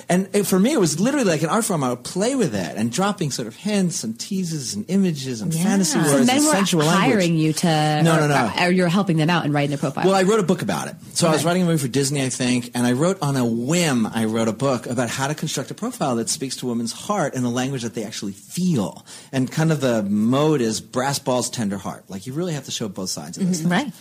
And 0.09 0.29
it, 0.33 0.43
for 0.45 0.59
me, 0.59 0.73
it 0.73 0.79
was 0.79 0.99
literally 0.99 1.25
like 1.25 1.41
an 1.43 1.49
art 1.49 1.65
form. 1.65 1.83
I 1.83 1.89
would 1.89 2.03
play 2.03 2.35
with 2.35 2.51
that 2.53 2.77
and 2.77 2.91
dropping 2.91 3.31
sort 3.31 3.47
of 3.47 3.55
hints 3.55 4.03
and 4.03 4.19
teases 4.19 4.73
and 4.73 4.85
images 4.89 5.41
and 5.41 5.53
fantasy 5.53 5.97
Yeah. 5.97 6.05
words 6.13 6.27
So 6.27 6.33
and 6.35 6.45
were 6.45 6.51
sensual 6.51 6.83
hiring 6.83 7.17
language. 7.35 7.39
you 7.39 7.53
to, 7.53 8.01
No, 8.03 8.15
or, 8.17 8.19
no, 8.21 8.27
no. 8.27 8.35
Uh, 8.35 8.65
or 8.65 8.71
you're 8.71 8.87
helping 8.89 9.17
them 9.17 9.29
out 9.29 9.45
and 9.45 9.53
writing 9.53 9.69
their 9.69 9.77
profile. 9.77 10.05
Well, 10.05 10.15
I 10.15 10.23
wrote 10.23 10.39
a 10.39 10.43
book 10.43 10.61
about 10.61 10.87
it. 10.87 10.95
So 11.13 11.27
I 11.27 11.31
was 11.31 11.45
writing 11.45 11.63
a 11.63 11.65
movie 11.65 11.81
for 11.81 11.87
Disney, 11.91 12.23
I 12.23 12.29
think, 12.29 12.71
and 12.75 12.85
I 12.85 12.93
wrote 12.93 13.21
on 13.21 13.35
a 13.37 13.45
whim. 13.45 14.05
I 14.07 14.25
wrote 14.25 14.47
a 14.47 14.53
book 14.53 14.85
about 14.87 15.09
how 15.09 15.27
to 15.27 15.35
construct 15.35 15.71
a 15.71 15.73
profile 15.75 16.15
that 16.17 16.29
speaks 16.29 16.55
to 16.57 16.65
women's 16.67 16.91
heart 16.91 17.33
in 17.35 17.43
the 17.43 17.49
language 17.49 17.83
that 17.83 17.93
they 17.93 18.03
actually 18.03 18.33
feel. 18.33 19.05
And 19.31 19.51
kind 19.51 19.71
of 19.71 19.81
the 19.81 20.03
mode 20.03 20.61
is 20.61 20.81
brass 20.81 21.19
balls, 21.19 21.49
tender 21.49 21.77
heart. 21.77 22.05
Like 22.09 22.25
you 22.27 22.33
really 22.33 22.53
have 22.53 22.65
to 22.65 22.71
show 22.71 22.87
both 22.89 23.09
sides 23.09 23.37
of 23.37 23.47
this. 23.47 23.59
Mm-hmm. 23.61 23.69
thing. 23.69 23.85
Right. 23.85 23.93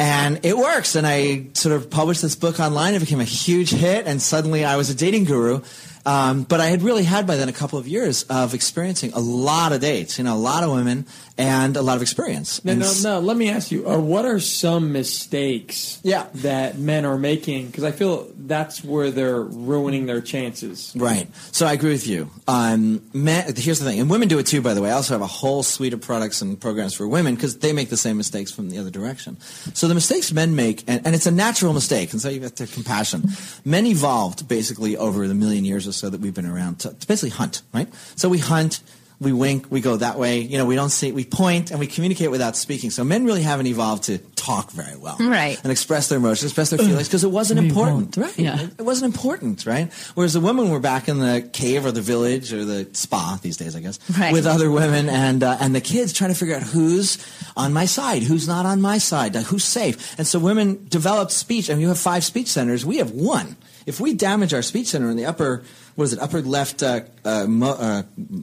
And 0.00 0.40
it 0.46 0.56
works. 0.56 0.96
And 0.96 1.06
I 1.06 1.48
sort 1.52 1.76
of 1.76 1.90
published 1.90 2.22
this 2.22 2.34
book 2.34 2.58
online. 2.58 2.94
It 2.94 3.00
became 3.00 3.20
a 3.20 3.24
huge 3.24 3.70
hit, 3.70 4.06
and 4.06 4.22
suddenly 4.22 4.64
I 4.64 4.76
was 4.76 4.88
a 4.88 4.94
dating 4.94 5.24
guru. 5.24 5.60
Um, 6.06 6.44
but 6.44 6.60
I 6.60 6.66
had 6.66 6.82
really 6.82 7.04
had 7.04 7.26
by 7.26 7.36
then 7.36 7.48
a 7.48 7.52
couple 7.52 7.78
of 7.78 7.86
years 7.86 8.22
of 8.24 8.54
experiencing 8.54 9.12
a 9.12 9.20
lot 9.20 9.72
of 9.72 9.80
dates, 9.80 10.18
you 10.18 10.24
know, 10.24 10.34
a 10.34 10.38
lot 10.38 10.64
of 10.64 10.70
women 10.72 11.06
and 11.36 11.76
a 11.76 11.82
lot 11.82 11.96
of 11.96 12.02
experience. 12.02 12.64
No, 12.64 12.74
no, 12.74 12.92
no. 13.02 13.20
Let 13.20 13.36
me 13.36 13.50
ask 13.50 13.70
you: 13.70 13.88
uh, 13.88 13.98
What 13.98 14.24
are 14.24 14.40
some 14.40 14.92
mistakes 14.92 16.00
Yeah. 16.02 16.26
that 16.36 16.78
men 16.78 17.04
are 17.04 17.18
making? 17.18 17.66
Because 17.66 17.84
I 17.84 17.92
feel 17.92 18.28
that's 18.36 18.82
where 18.82 19.10
they're 19.10 19.42
ruining 19.42 20.06
their 20.06 20.20
chances. 20.20 20.92
Right. 20.96 21.28
So 21.52 21.66
I 21.66 21.72
agree 21.74 21.92
with 21.92 22.06
you. 22.06 22.30
Um, 22.48 23.02
men, 23.12 23.52
here's 23.56 23.78
the 23.78 23.84
thing, 23.84 24.00
and 24.00 24.08
women 24.10 24.28
do 24.28 24.38
it 24.38 24.46
too, 24.46 24.60
by 24.62 24.74
the 24.74 24.82
way. 24.82 24.90
I 24.90 24.94
also 24.94 25.14
have 25.14 25.22
a 25.22 25.26
whole 25.26 25.62
suite 25.62 25.92
of 25.92 26.00
products 26.00 26.42
and 26.42 26.60
programs 26.60 26.94
for 26.94 27.06
women 27.06 27.34
because 27.34 27.58
they 27.58 27.72
make 27.72 27.90
the 27.90 27.96
same 27.96 28.16
mistakes 28.16 28.50
from 28.50 28.70
the 28.70 28.78
other 28.78 28.90
direction. 28.90 29.36
So 29.74 29.86
the 29.88 29.94
mistakes 29.94 30.32
men 30.32 30.54
make, 30.56 30.84
and, 30.88 31.04
and 31.06 31.14
it's 31.14 31.26
a 31.26 31.30
natural 31.30 31.72
mistake, 31.72 32.12
and 32.12 32.20
so 32.20 32.28
you 32.28 32.40
have 32.42 32.54
to 32.56 32.64
have 32.64 32.72
compassion. 32.72 33.24
Men 33.64 33.86
evolved 33.86 34.48
basically 34.48 34.96
over 34.96 35.28
the 35.28 35.34
million 35.34 35.64
years 35.64 35.86
or 35.90 35.92
so 35.92 36.08
that 36.10 36.20
we've 36.20 36.34
been 36.34 36.46
around 36.46 36.80
to, 36.80 36.88
to 36.94 37.06
basically 37.06 37.30
hunt, 37.30 37.62
right? 37.74 37.88
So 38.16 38.28
we 38.28 38.38
hunt. 38.38 38.80
We 39.22 39.34
wink, 39.34 39.66
we 39.70 39.82
go 39.82 39.98
that 39.98 40.18
way. 40.18 40.40
You 40.40 40.56
know, 40.56 40.64
we 40.64 40.76
don't 40.76 40.88
see, 40.88 41.12
we 41.12 41.26
point, 41.26 41.70
and 41.70 41.78
we 41.78 41.86
communicate 41.86 42.30
without 42.30 42.56
speaking. 42.56 42.88
So 42.88 43.04
men 43.04 43.26
really 43.26 43.42
haven't 43.42 43.66
evolved 43.66 44.04
to 44.04 44.16
talk 44.34 44.70
very 44.70 44.96
well, 44.96 45.18
Right. 45.20 45.60
And 45.62 45.70
express 45.70 46.08
their 46.08 46.16
emotions, 46.16 46.52
express 46.52 46.70
their 46.70 46.78
feelings, 46.78 47.06
because 47.06 47.22
it 47.22 47.30
wasn't 47.30 47.60
important, 47.60 48.16
right? 48.16 48.32
Yeah. 48.38 48.68
It 48.78 48.80
wasn't 48.82 49.14
important, 49.14 49.66
right? 49.66 49.92
Whereas 50.14 50.32
the 50.32 50.40
women 50.40 50.70
were 50.70 50.80
back 50.80 51.06
in 51.06 51.18
the 51.18 51.46
cave 51.52 51.84
or 51.84 51.92
the 51.92 52.00
village 52.00 52.50
or 52.54 52.64
the 52.64 52.88
spa 52.94 53.38
these 53.42 53.58
days, 53.58 53.76
I 53.76 53.80
guess, 53.80 53.98
Right. 54.18 54.32
with 54.32 54.46
other 54.46 54.70
women 54.70 55.10
and 55.10 55.42
uh, 55.42 55.58
and 55.60 55.74
the 55.74 55.82
kids 55.82 56.14
trying 56.14 56.30
to 56.32 56.34
figure 56.38 56.56
out 56.56 56.62
who's 56.62 57.18
on 57.58 57.74
my 57.74 57.84
side, 57.84 58.22
who's 58.22 58.48
not 58.48 58.64
on 58.64 58.80
my 58.80 58.96
side, 58.96 59.36
uh, 59.36 59.40
who's 59.42 59.64
safe. 59.64 60.16
And 60.18 60.26
so 60.26 60.38
women 60.38 60.86
developed 60.88 61.32
speech. 61.32 61.68
I 61.68 61.74
mean, 61.74 61.82
you 61.82 61.88
have 61.88 61.98
five 61.98 62.24
speech 62.24 62.48
centers. 62.48 62.86
We 62.86 62.96
have 62.96 63.10
one. 63.10 63.58
If 63.84 64.00
we 64.00 64.14
damage 64.14 64.54
our 64.54 64.62
speech 64.62 64.86
center 64.86 65.10
in 65.10 65.18
the 65.18 65.26
upper, 65.26 65.62
what 65.94 66.04
is 66.04 66.12
it, 66.12 66.18
upper 66.18 66.40
left, 66.42 66.82
uh, 66.82 67.00
uh, 67.24 67.46
mo- 67.46 67.76
uh, 67.78 68.02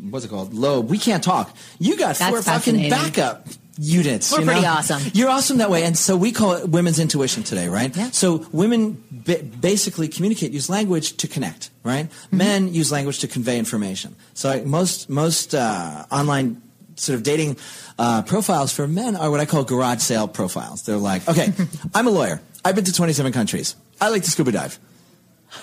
what's 0.09 0.25
it 0.25 0.29
called, 0.29 0.53
lobe, 0.53 0.89
we 0.89 0.97
can't 0.97 1.23
talk. 1.23 1.55
You 1.79 1.97
got 1.97 2.15
That's 2.15 2.29
four 2.29 2.41
fucking 2.41 2.89
backup 2.89 3.47
units. 3.77 4.31
We're 4.31 4.39
you 4.39 4.45
know? 4.45 4.51
pretty 4.53 4.67
awesome. 4.67 5.01
You're 5.13 5.29
awesome 5.29 5.57
that 5.57 5.69
way, 5.69 5.83
and 5.83 5.97
so 5.97 6.17
we 6.17 6.31
call 6.31 6.53
it 6.53 6.69
women's 6.69 6.99
intuition 6.99 7.43
today, 7.43 7.67
right? 7.67 7.95
Yeah. 7.95 8.09
So 8.11 8.45
women 8.51 9.03
ba- 9.11 9.43
basically 9.43 10.07
communicate, 10.07 10.51
use 10.51 10.69
language 10.69 11.17
to 11.17 11.27
connect, 11.27 11.69
right? 11.83 12.05
Mm-hmm. 12.09 12.37
Men 12.37 12.73
use 12.73 12.91
language 12.91 13.19
to 13.19 13.27
convey 13.27 13.59
information. 13.59 14.15
So 14.33 14.49
I, 14.49 14.61
most 14.61 15.09
most 15.09 15.53
uh, 15.53 16.05
online 16.11 16.61
sort 16.95 17.15
of 17.15 17.23
dating 17.23 17.57
uh, 17.99 18.23
profiles 18.23 18.73
for 18.73 18.87
men 18.87 19.15
are 19.15 19.29
what 19.29 19.39
I 19.39 19.45
call 19.45 19.63
garage 19.63 19.99
sale 19.99 20.27
profiles. 20.27 20.83
They're 20.83 20.97
like, 20.97 21.27
okay, 21.27 21.53
I'm 21.93 22.07
a 22.07 22.11
lawyer. 22.11 22.41
I've 22.65 22.75
been 22.75 22.85
to 22.85 22.93
27 22.93 23.31
countries. 23.31 23.75
I 24.01 24.09
like 24.09 24.23
to 24.23 24.31
scuba 24.31 24.51
dive. 24.51 24.79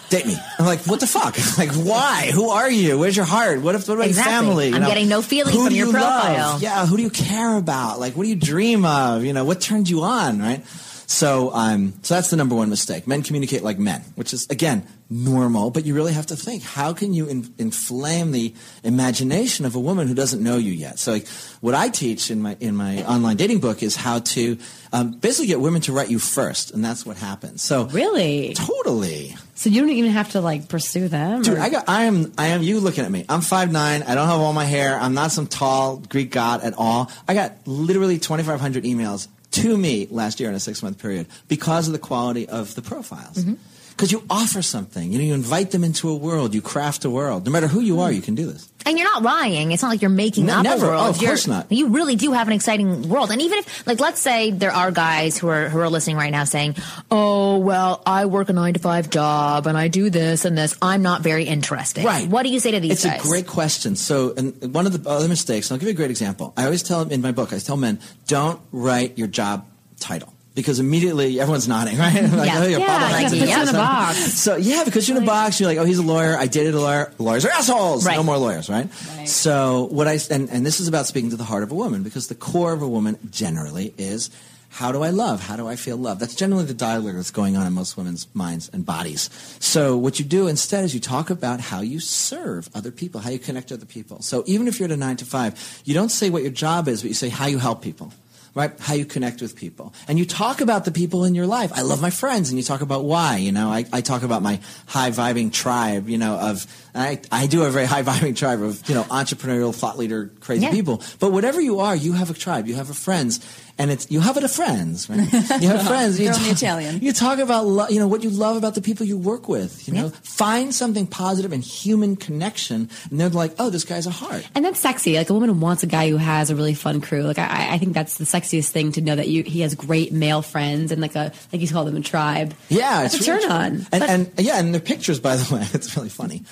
Date 0.09 0.27
me. 0.27 0.37
I'm 0.59 0.67
like, 0.67 0.81
what 0.87 1.01
the 1.01 1.07
fuck? 1.07 1.37
Like, 1.59 1.71
why? 1.73 2.31
Who 2.33 2.49
are 2.51 2.71
you? 2.71 2.99
Where's 2.99 3.17
your 3.17 3.27
heart? 3.27 3.61
What 3.63 3.75
if 3.75 3.87
what 3.89 3.95
about 3.95 4.07
Exactly. 4.09 4.33
your 4.33 4.43
family? 4.43 4.69
You 4.71 4.75
I'm 4.77 4.83
getting 4.83 5.09
no 5.09 5.23
feeling 5.23 5.53
who 5.55 5.65
from 5.65 5.69
do 5.71 5.77
your 5.77 5.87
you 5.89 5.93
love? 5.93 6.25
profile. 6.25 6.59
Yeah, 6.61 6.87
who 6.87 6.97
do 6.97 7.03
you 7.03 7.11
care 7.11 7.57
about? 7.57 8.01
Like, 8.01 8.17
what 8.17 8.25
do 8.25 8.29
you 8.29 8.37
dream 8.37 8.85
of? 8.85 9.25
You 9.25 9.33
know, 9.33 9.45
what 9.45 9.61
turns 9.61 9.91
you 9.91 10.03
on, 10.03 10.41
right? 10.41 10.65
So, 11.07 11.53
um, 11.53 11.93
so 12.03 12.15
that's 12.15 12.31
the 12.31 12.37
number 12.37 12.55
one 12.55 12.71
mistake. 12.71 13.07
Men 13.07 13.23
communicate 13.23 13.63
like 13.63 13.79
men, 13.79 14.01
which 14.17 14.33
is 14.33 14.47
again 14.49 14.87
normal, 15.11 15.71
but 15.71 15.85
you 15.85 15.95
really 15.95 16.15
have 16.15 16.27
to 16.27 16.37
think: 16.37 16.63
how 16.63 16.93
can 16.95 17.13
you 17.13 17.27
in, 17.29 17.55
inflame 17.59 18.33
the 18.33 18.55
imagination 18.83 19.67
of 19.67 19.75
a 19.77 19.81
woman 19.81 20.09
who 20.09 20.15
doesn't 20.15 20.43
know 20.43 20.57
you 20.57 20.73
yet? 20.73 20.99
So, 20.99 21.13
like, 21.13 21.29
what 21.61 21.75
I 21.75 21.89
teach 21.91 22.31
in 22.31 22.41
my 22.41 22.57
in 22.59 22.75
my 22.75 23.05
online 23.05 23.37
dating 23.37 23.61
book 23.61 23.83
is 23.83 23.95
how 23.97 24.21
to 24.21 24.57
um, 24.93 25.13
basically 25.13 25.47
get 25.49 25.61
women 25.61 25.83
to 25.83 25.93
write 25.93 26.11
you 26.11 26.19
first, 26.19 26.73
and 26.73 26.83
that's 26.85 27.05
what 27.05 27.17
happens. 27.19 27.61
So, 27.63 27.85
really? 27.87 28.55
totally. 28.55 29.37
So 29.57 29.71
you 29.71 29.81
don't 29.81 29.91
even 29.91 30.11
have 30.11 30.33
to 30.33 30.41
like 30.41 30.69
pursue 30.69 31.09
them? 31.09 31.43
Dude, 31.43 31.59
or- 31.59 31.61
I 31.61 31.69
got, 31.69 31.89
I 31.89 32.05
am, 32.05 32.33
I 32.37 32.49
am. 32.49 32.63
You 32.63 32.81
looking 32.81 33.05
at 33.05 33.11
me? 33.11 33.25
I'm 33.29 33.41
five 33.41 33.71
nine. 33.71 34.03
I 34.03 34.15
don't 34.15 34.27
have 34.29 34.41
all 34.41 34.53
my 34.53 34.65
hair. 34.65 34.99
I'm 34.99 35.15
not 35.15 35.31
some 35.31 35.47
tall 35.47 35.99
Greek 35.99 36.31
god 36.31 36.63
at 36.63 36.75
all. 36.77 37.11
I 37.29 37.35
got 37.35 37.53
literally 37.67 38.19
2,500 38.19 38.85
emails 38.85 39.29
to 39.53 39.77
me 39.79 40.09
last 40.11 40.41
year 40.41 40.49
in 40.49 40.55
a 40.57 40.61
six 40.61 40.83
month 40.83 40.99
period 40.99 41.27
because 41.49 41.87
of 41.87 41.93
the 41.93 41.99
quality 42.01 42.49
of 42.49 42.75
the 42.75 42.83
profiles. 42.83 43.37
Mm-hmm. 43.39 43.55
Because 43.97 44.11
you 44.11 44.25
offer 44.29 44.61
something, 44.61 45.13
you 45.13 45.19
know, 45.19 45.25
you 45.25 45.35
invite 45.35 45.71
them 45.71 45.85
into 45.85 46.09
a 46.11 46.17
world, 46.17 46.53
you 46.53 46.61
craft 46.61 47.05
a 47.05 47.11
world. 47.11 47.47
No 47.47 47.53
matter 47.53 47.69
who 47.69 47.81
you 47.81 48.01
are, 48.01 48.11
you 48.11 48.21
can 48.21 48.35
do 48.35 48.45
this. 48.47 48.69
And 48.85 48.99
you're 48.99 49.09
not 49.09 49.23
lying. 49.23 49.71
It's 49.71 49.83
not 49.83 49.89
like 49.89 50.03
you're 50.03 50.11
making 50.11 50.47
No, 50.47 50.59
up 50.59 50.65
never. 50.65 50.87
a 50.87 50.89
world. 50.89 51.07
Oh, 51.07 51.11
of 51.11 51.17
You're- 51.19 51.29
course 51.29 51.47
not. 51.47 51.71
You 51.71 51.89
really 51.89 52.17
do 52.17 52.33
have 52.33 52.49
an 52.49 52.55
exciting 52.55 53.09
world. 53.09 53.31
And 53.31 53.41
even 53.41 53.61
if, 53.61 53.87
like, 53.87 54.01
let's 54.01 54.21
say 54.21 54.51
there 54.51 54.73
are 54.73 54.91
guys 54.91 55.39
who 55.39 55.49
are 55.49 55.69
who 55.69 55.79
are 55.79 55.89
listening 55.89 56.17
right 56.17 56.33
now 56.33 56.43
saying, 56.45 56.75
"Oh, 57.11 57.59
well, 57.59 58.03
I 58.05 58.27
work 58.27 58.49
a 58.51 58.53
nine 58.53 58.75
to 58.75 58.81
five 58.81 59.09
job 59.11 59.67
and 59.69 59.79
I 59.79 59.87
do 59.89 60.11
this 60.11 60.45
and 60.45 60.59
this. 60.59 60.77
I'm 60.83 61.01
not 61.03 61.23
very 61.23 61.45
interesting." 61.45 62.05
Right. 62.05 62.29
What 62.29 62.43
do 62.43 62.51
you 62.51 62.59
say 62.61 62.73
to 62.73 62.81
these 62.81 62.91
guys? 62.91 63.05
It's 63.05 63.23
guys? 63.23 63.25
a 63.25 63.29
great 63.29 63.47
question. 63.47 63.95
So, 63.97 64.35
and 64.37 64.75
one 64.75 64.87
of 64.87 64.93
the 65.03 65.09
other 65.09 65.29
mistakes, 65.29 65.71
and 65.71 65.77
I'll 65.77 65.79
give 65.81 65.87
you 65.89 65.95
a 65.95 65.97
great 65.97 66.11
example. 66.11 66.53
I 66.57 66.65
always 66.65 66.83
tell 66.83 67.03
in 67.09 67.23
my 67.23 67.33
book, 67.33 67.53
I 67.55 67.59
tell 67.61 67.77
men, 67.79 68.01
don't 68.27 68.61
write 68.73 69.17
your 69.17 69.29
job 69.29 69.65
title. 70.01 70.34
Because 70.55 70.79
immediately 70.79 71.41
everyone's 71.41 71.67
nodding, 71.67 71.99
right? 72.05 72.15
like, 72.15 72.47
Yeah. 72.47 72.61
oh, 72.61 72.67
you're 72.67 72.79
Yeah, 72.81 72.87
like, 72.87 73.13
Hutchins. 73.25 73.41
put 73.41 73.49
in 73.49 73.61
a 73.63 73.67
So- 73.67 73.73
box. 73.79 74.17
So 74.35 74.57
yeah, 74.57 74.85
because 74.85 75.09
you're 75.09 75.17
in 75.19 75.23
a 75.25 75.27
box, 75.27 75.59
you're 75.59 75.69
like, 75.69 75.79
oh, 75.79 75.85
he's 75.85 75.99
a 75.99 76.03
lawyer. 76.03 76.37
I 76.39 76.47
dated 76.47 76.75
a 76.75 76.81
lawyer. 76.81 77.13
Lawyers 77.19 77.45
are 77.45 77.51
assholes. 77.51 78.07
Right. 78.07 78.17
No 78.17 78.23
more 78.23 78.37
lawyers, 78.39 78.69
right? 78.69 78.89
right? 79.17 79.29
So 79.29 79.89
what 79.91 80.07
I 80.07 80.19
and, 80.31 80.49
and 80.51 80.65
this 80.65 80.79
is 80.79 80.87
about 80.87 81.07
speaking 81.07 81.31
to 81.31 81.37
the 81.37 81.45
heart 81.45 81.65
of 81.65 81.73
a 81.73 81.75
woman 81.75 82.03
because 82.05 82.29
the 82.29 82.35
core 82.37 82.73
of 82.73 82.83
a 82.83 82.89
woman 82.89 83.19
generally 83.31 83.93
is 83.99 84.31
how 84.69 84.91
do 84.91 85.03
I 85.05 85.11
love? 85.11 85.41
How 85.41 85.55
do 85.57 85.69
I 85.69 85.77
feel 85.77 85.97
love? 85.97 86.19
That's 86.19 86.35
generally 86.35 86.65
the 86.65 86.75
dialogue 86.75 87.15
that's 87.15 87.31
going 87.31 87.57
on 87.57 87.65
in 87.65 87.73
most 87.73 87.97
women's 87.97 88.27
minds 88.35 88.69
and 88.73 88.85
bodies. 88.85 89.31
So 89.61 89.97
what 89.97 90.19
you 90.19 90.25
do 90.25 90.49
instead 90.49 90.85
is 90.85 90.93
you 90.95 90.99
talk 91.01 91.31
about 91.31 91.61
how 91.61 91.81
you 91.81 92.01
serve 92.01 92.69
other 92.75 92.91
people, 92.91 93.21
how 93.21 93.31
you 93.31 93.39
connect 93.39 93.69
to 93.69 93.75
other 93.75 93.87
people. 93.87 94.21
So 94.23 94.43
even 94.47 94.67
if 94.67 94.81
you're 94.81 94.87
at 94.89 94.93
a 94.93 94.97
nine 94.97 95.17
to 95.19 95.25
five, 95.25 95.81
you 95.85 95.95
don't 95.95 96.09
say 96.09 96.29
what 96.29 96.43
your 96.43 96.51
job 96.51 96.89
is, 96.89 97.03
but 97.03 97.09
you 97.09 97.15
say 97.15 97.29
how 97.29 97.47
you 97.47 97.59
help 97.59 97.83
people 97.83 98.13
right? 98.55 98.73
How 98.79 98.95
you 98.95 99.05
connect 99.05 99.41
with 99.43 99.57
people. 99.57 99.93
And 100.09 100.19
you 100.19 100.25
talk 100.25 100.61
about 100.61 100.85
the 100.85 100.93
people 100.93 101.25
in 101.25 101.35
your 101.35 101.47
life. 101.47 101.73
I 101.75 101.83
love 101.83 102.01
my 102.01 102.11
friends, 102.11 102.51
and 102.51 102.59
you 102.59 102.65
talk 102.65 102.81
about 102.83 103.05
why. 103.05 103.37
You 103.39 103.53
know, 103.53 103.69
I, 103.69 103.85
I 103.93 104.01
talk 104.01 104.23
about 104.23 104.43
my 104.43 104.61
high 104.87 105.11
vibing 105.11 105.53
tribe, 105.53 106.09
you 106.09 106.19
know, 106.19 106.35
of, 106.39 106.67
I, 106.95 107.21
I 107.33 107.47
do 107.47 107.61
have 107.61 107.69
a 107.71 107.73
very 107.73 107.87
high 107.95 108.03
vibing 108.03 108.37
tribe 108.37 108.63
of, 108.63 108.89
you 108.89 108.95
know, 108.95 109.03
entrepreneurial, 109.05 109.75
thought 109.75 109.99
leader, 109.99 110.31
crazy 110.41 110.65
Yeah. 110.65 110.71
people. 110.71 111.03
But 111.19 111.33
whatever 111.33 111.61
you 111.61 111.81
are, 111.81 111.97
you 111.97 112.13
have 112.13 112.31
a 112.31 112.35
tribe, 112.35 112.67
you 112.69 112.75
have 112.77 112.91
a 112.91 112.95
friends. 112.95 113.41
And 113.77 113.91
it's 113.91 114.09
you 114.09 114.21
have 114.21 114.37
it 114.37 114.45
a 114.45 114.49
friends, 114.49 115.11
right? 115.11 115.19
You 115.61 115.69
have 115.69 115.87
friends. 115.87 116.21
You 116.21 116.29
talk, 116.29 116.47
Italian. 116.47 117.01
You 117.03 117.13
talk 117.13 117.41
about 117.41 117.67
lo- 117.67 117.89
you 117.89 117.99
know 117.99 118.07
what 118.07 118.23
you 118.23 118.31
love 118.31 118.57
about 118.57 118.75
the 118.77 118.81
people 118.81 119.05
you 119.05 119.19
work 119.19 119.49
with. 119.49 119.89
You 119.89 119.95
know, 119.95 120.09
find 120.23 120.73
something 120.73 121.09
positive 121.09 121.53
and 121.53 121.63
human 121.63 122.15
connection, 122.15 122.89
and 123.11 123.21
they're 123.21 123.29
like, 123.31 123.53
oh, 123.59 123.71
this 123.71 123.83
guy's 123.85 124.07
a 124.07 124.11
heart. 124.13 124.47
And 124.55 124.65
that's 124.65 124.79
sexy. 124.79 125.17
Like 125.17 125.29
a 125.29 125.35
woman 125.35 125.59
wants 125.61 125.83
a 125.83 125.87
guy 125.89 126.09
who 126.09 126.17
has 126.19 126.51
a 126.51 126.55
really 126.57 126.75
fun 126.75 127.01
crew. 127.01 127.23
Like 127.23 127.39
I, 127.41 127.75
I 127.75 127.79
think 127.79 127.95
that's 127.95 128.17
the 128.19 128.25
sexiest 128.25 128.69
thing 128.71 128.93
to 128.93 129.01
know 129.01 129.17
that 129.17 129.27
you 129.29 129.43
he 129.43 129.61
has 129.63 129.75
great 129.75 130.13
male 130.13 130.41
friends 130.43 130.93
and 130.93 131.03
like 131.03 131.17
a 131.17 131.33
like 131.53 131.61
you 131.61 131.67
call 131.67 131.85
them 131.85 131.97
a 131.97 132.01
tribe. 132.01 132.55
Yeah, 132.69 133.03
that's 133.03 133.17
it's 133.17 133.27
a 133.27 133.33
really 133.33 133.43
turn 133.43 133.51
true. 133.51 133.59
on. 133.59 133.73
And, 133.73 133.89
But- 133.91 134.11
and 134.11 134.31
yeah, 134.39 134.59
and 134.61 134.73
their 134.73 134.81
pictures, 134.81 135.19
by 135.19 135.35
the 135.35 135.53
way, 135.57 135.67
it's 135.73 135.97
really 135.97 136.11
funny. 136.11 136.45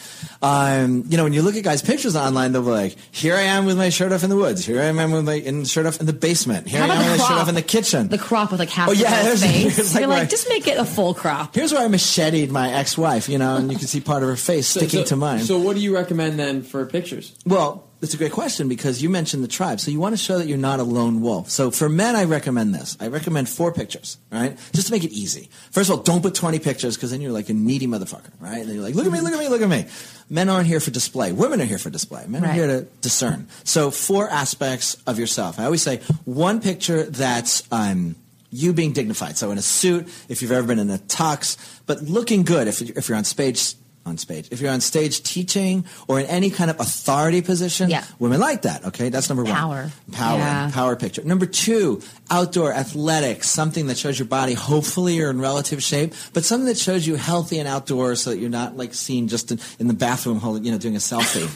Um, 0.43 1.05
you 1.09 1.17
know, 1.17 1.23
when 1.25 1.33
you 1.33 1.43
look 1.43 1.55
at 1.55 1.63
guys' 1.63 1.83
pictures 1.83 2.17
online, 2.17 2.51
they'll 2.53 2.63
be 2.63 2.71
like, 2.71 2.97
"Here 3.13 3.37
I 3.37 3.43
am 3.43 3.65
with 3.65 3.79
my 3.79 3.91
shirt 3.91 4.11
off 4.13 4.25
in 4.25 4.31
the 4.31 4.37
woods. 4.37 4.67
Here 4.67 4.81
I 4.81 4.87
am 4.87 5.13
with 5.13 5.25
my 5.25 5.35
in, 5.35 5.65
shirt 5.65 5.87
off 5.87 6.01
in 6.01 6.07
the 6.07 6.13
basement. 6.13 6.67
Here 6.69 6.83
I 6.83 6.87
am 6.87 7.12
about 7.15 7.19
with 7.19 7.19
the 7.19 7.23
my 7.23 7.29
shirt 7.29 7.29
crop? 7.29 7.43
off 7.43 7.49
in 7.49 7.55
the 7.55 7.63
kitchen." 7.63 8.09
the 8.09 8.19
crop 8.19 8.51
with 8.51 8.61
like 8.61 8.71
half 8.71 8.89
Oh, 8.89 8.95
the 8.95 9.01
yeah, 9.01 9.23
girl's 9.25 9.41
there's- 9.41 9.43
face. 9.63 9.77
there's 9.77 9.95
like 9.95 10.01
You're 10.01 10.09
like, 10.11 10.23
I- 10.23 10.27
just 10.27 10.49
make 10.49 10.67
it 10.67 10.79
a 10.79 10.85
full 10.85 11.15
crop. 11.15 11.55
Here's 11.55 11.73
where 11.73 11.83
I 11.85 11.89
macheted 11.89 12.51
my 12.51 12.73
ex-wife, 12.73 13.29
you 13.29 13.39
know, 13.39 13.57
and 13.57 13.71
you 13.73 13.79
can 13.79 13.87
see 13.87 14.01
part 14.01 14.23
of 14.23 14.29
her 14.29 14.37
face 14.37 14.67
sticking 14.75 15.01
so, 15.01 15.05
to 15.05 15.17
mine. 15.17 15.41
So 15.41 15.59
what 15.59 15.77
do 15.77 15.83
you 15.83 15.95
recommend 15.95 16.39
then 16.39 16.63
for 16.63 16.85
pictures? 16.87 17.33
Well, 17.47 17.85
it's 18.03 18.15
a 18.15 18.17
great 18.17 18.33
question 18.33 18.69
because 18.69 19.01
you 19.01 19.09
mentioned 19.09 19.45
the 19.45 19.49
tribe. 19.49 19.79
So 19.79 19.93
you 19.93 20.01
want 20.01 20.13
to 20.13 20.17
show 20.17 20.39
that 20.39 20.49
you're 20.49 20.59
not 20.59 20.81
a 20.81 20.83
lone 20.83 21.21
wolf. 21.21 21.51
So 21.51 21.71
for 21.71 21.89
men, 21.89 22.17
I 22.17 22.25
recommend 22.25 22.75
this. 22.75 22.97
I 23.01 23.07
recommend 23.07 23.49
four 23.49 23.73
pictures, 23.73 24.19
right? 24.33 24.59
Just 24.75 24.89
to 24.89 24.93
make 24.93 25.05
it 25.05 25.13
easy. 25.13 25.51
First 25.71 25.89
of 25.89 25.97
all, 25.97 26.03
don't 26.03 26.21
put 26.21 26.35
20 26.35 26.59
pictures 26.59 26.97
because 26.97 27.13
then 27.13 27.21
you're 27.21 27.31
like 27.31 27.49
a 27.49 27.55
needy 27.55 27.87
motherfucker, 27.87 28.33
right? 28.41 28.59
And 28.59 28.69
then 28.69 28.75
you're 28.75 28.85
like, 28.85 28.97
look 28.97 29.07
at 29.07 29.13
me, 29.13 29.21
look 29.21 29.33
at 29.33 29.39
me, 29.39 29.49
look 29.49 29.63
at 29.63 29.69
me. 29.69 29.87
Men 30.29 30.49
aren't 30.49 30.67
here 30.67 30.81
for 30.81 30.91
display. 30.91 31.31
Women 31.31 31.61
are 31.61 31.65
here 31.65 31.79
for 31.79 31.91
display. 31.91 32.27
Men 32.27 32.45
are 32.45 32.53
here 32.53 32.67
to 32.67 32.83
discern. 33.03 33.47
So 33.63 33.93
four 33.93 34.29
aspects 34.29 35.01
of 35.07 35.21
yourself. 35.21 35.61
I 35.61 35.65
always 35.65 35.83
say 35.83 35.99
one 36.25 36.61
picture 36.61 37.05
that's 37.05 37.63
um, 37.71 38.17
you 38.51 38.73
being 38.73 38.93
dignified. 38.93 39.37
So 39.37 39.53
in 39.53 39.59
a 39.59 39.63
suit, 39.63 40.09
if 40.29 40.43
you've 40.43 40.53
ever 40.53 40.67
been 40.67 40.81
in 40.81 40.91
a 40.91 40.99
tux, 40.99 41.57
but 41.87 42.03
looking 42.03 42.43
good 42.43 42.67
if, 42.67 42.83
if 42.83 43.09
you're 43.09 43.19
on 43.19 43.25
stage. 43.25 43.75
On 44.05 44.19
stage, 44.19 44.49
if 44.51 44.61
you're 44.61 44.73
on 44.73 44.81
stage 44.81 45.23
teaching 45.23 45.85
or 46.09 46.19
in 46.19 46.27
any 46.27 46.51
kind 46.51 46.71
of 46.71 46.81
authority 46.81 47.41
position, 47.41 47.89
Yeah. 47.89 48.05
women 48.19 48.41
like 48.41 48.63
that. 48.63 48.85
Okay, 48.87 49.11
that's 49.11 49.29
number 49.29 49.45
one. 49.45 49.53
Power. 49.55 49.93
power, 50.11 50.39
Yeah. 50.39 50.71
power 50.73 50.97
picture. 50.97 51.23
Number 51.23 51.47
two, 51.47 52.03
outdoor 52.33 52.73
athletics, 52.73 53.51
something 53.51 53.87
that 53.89 53.99
shows 53.99 54.19
your 54.19 54.27
body. 54.27 54.55
Hopefully, 54.55 55.17
you're 55.17 55.31
in 55.31 55.41
relative 55.41 55.83
shape, 55.83 56.15
but 56.33 56.45
something 56.45 56.67
that 56.67 56.79
shows 56.79 57.07
you 57.07 57.15
healthy 57.15 57.59
and 57.59 57.69
outdoors, 57.69 58.23
so 58.23 58.31
that 58.31 58.39
you're 58.39 58.51
not 58.51 58.77
like 58.77 58.95
seen 58.95 59.29
just 59.29 59.53
in, 59.53 59.61
in 59.79 59.87
the 59.87 59.95
bathroom, 59.95 60.41
holding, 60.41 60.65
you 60.65 60.73
know, 60.73 60.79
doing 60.79 60.97
a 60.97 60.99
selfie. 60.99 61.47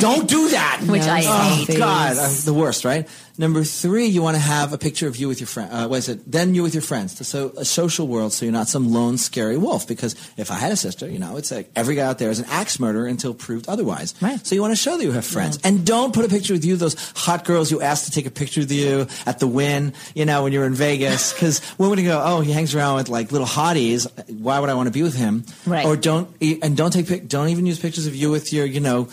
Don't 0.00 0.28
do 0.28 0.50
that. 0.50 0.82
Which 0.86 1.02
I 1.02 1.20
hate. 1.20 1.28
Oh 1.28 1.64
hate. 1.66 1.78
God, 1.78 2.18
I'm 2.18 2.44
the 2.44 2.54
worst, 2.54 2.84
right? 2.84 3.08
Number 3.38 3.64
three, 3.64 4.06
you 4.06 4.22
want 4.22 4.36
to 4.36 4.42
have 4.42 4.72
a 4.72 4.78
picture 4.78 5.06
of 5.06 5.16
you 5.16 5.28
with 5.28 5.40
your 5.40 5.46
friend. 5.46 5.70
Uh, 5.70 5.88
what 5.88 5.98
is 5.98 6.08
it? 6.08 6.30
Then 6.30 6.54
you 6.54 6.62
with 6.62 6.74
your 6.74 6.82
friends. 6.82 7.26
So 7.26 7.52
a 7.56 7.64
social 7.66 8.08
world, 8.08 8.32
so 8.32 8.46
you're 8.46 8.52
not 8.52 8.68
some 8.68 8.92
lone, 8.92 9.18
scary 9.18 9.58
wolf. 9.58 9.86
Because 9.86 10.14
if 10.36 10.50
I 10.50 10.54
had 10.54 10.72
a 10.72 10.76
sister, 10.76 11.08
you 11.08 11.18
know, 11.18 11.36
it's 11.36 11.50
like 11.50 11.70
every 11.76 11.96
guy 11.96 12.06
out 12.06 12.18
there 12.18 12.30
is 12.30 12.38
an 12.38 12.46
axe 12.48 12.80
murderer 12.80 13.06
until 13.06 13.34
proved 13.34 13.68
otherwise. 13.68 14.14
Right. 14.22 14.44
So 14.44 14.54
you 14.54 14.62
want 14.62 14.72
to 14.72 14.76
show 14.76 14.96
that 14.96 15.04
you 15.04 15.12
have 15.12 15.26
friends, 15.26 15.58
and 15.64 15.86
don't 15.86 16.14
put 16.14 16.24
a 16.24 16.28
picture 16.28 16.54
with 16.54 16.64
you. 16.64 16.76
Those 16.76 16.96
hot 17.14 17.44
girls 17.44 17.70
you 17.70 17.82
asked 17.82 18.06
to 18.06 18.10
take 18.10 18.26
a 18.26 18.30
picture 18.30 18.62
with 18.62 18.72
you 18.72 19.06
at 19.26 19.38
the 19.38 19.46
Wynn, 19.46 19.92
you 20.16 20.24
know, 20.24 20.42
when 20.42 20.52
you're 20.54 20.64
in 20.64 20.74
Vegas, 20.74 21.34
because 21.34 21.60
women 21.76 21.96
would 21.96 22.04
go, 22.04 22.22
oh, 22.24 22.40
he 22.40 22.50
hangs 22.50 22.74
around 22.74 22.96
with 22.96 23.10
like 23.10 23.32
little 23.32 23.46
hotties. 23.46 24.08
Why 24.30 24.58
would 24.58 24.70
I 24.70 24.74
want 24.74 24.86
to 24.86 24.90
be 24.90 25.02
with 25.02 25.14
him? 25.14 25.44
Right. 25.66 25.84
Or 25.84 25.94
don't 25.94 26.34
and 26.40 26.74
don't 26.74 26.90
take 26.90 27.06
pic- 27.06 27.28
don't 27.28 27.50
even 27.50 27.66
use 27.66 27.78
pictures 27.78 28.06
of 28.06 28.16
you 28.16 28.30
with 28.30 28.50
your, 28.50 28.64
you 28.64 28.80
know 28.80 29.08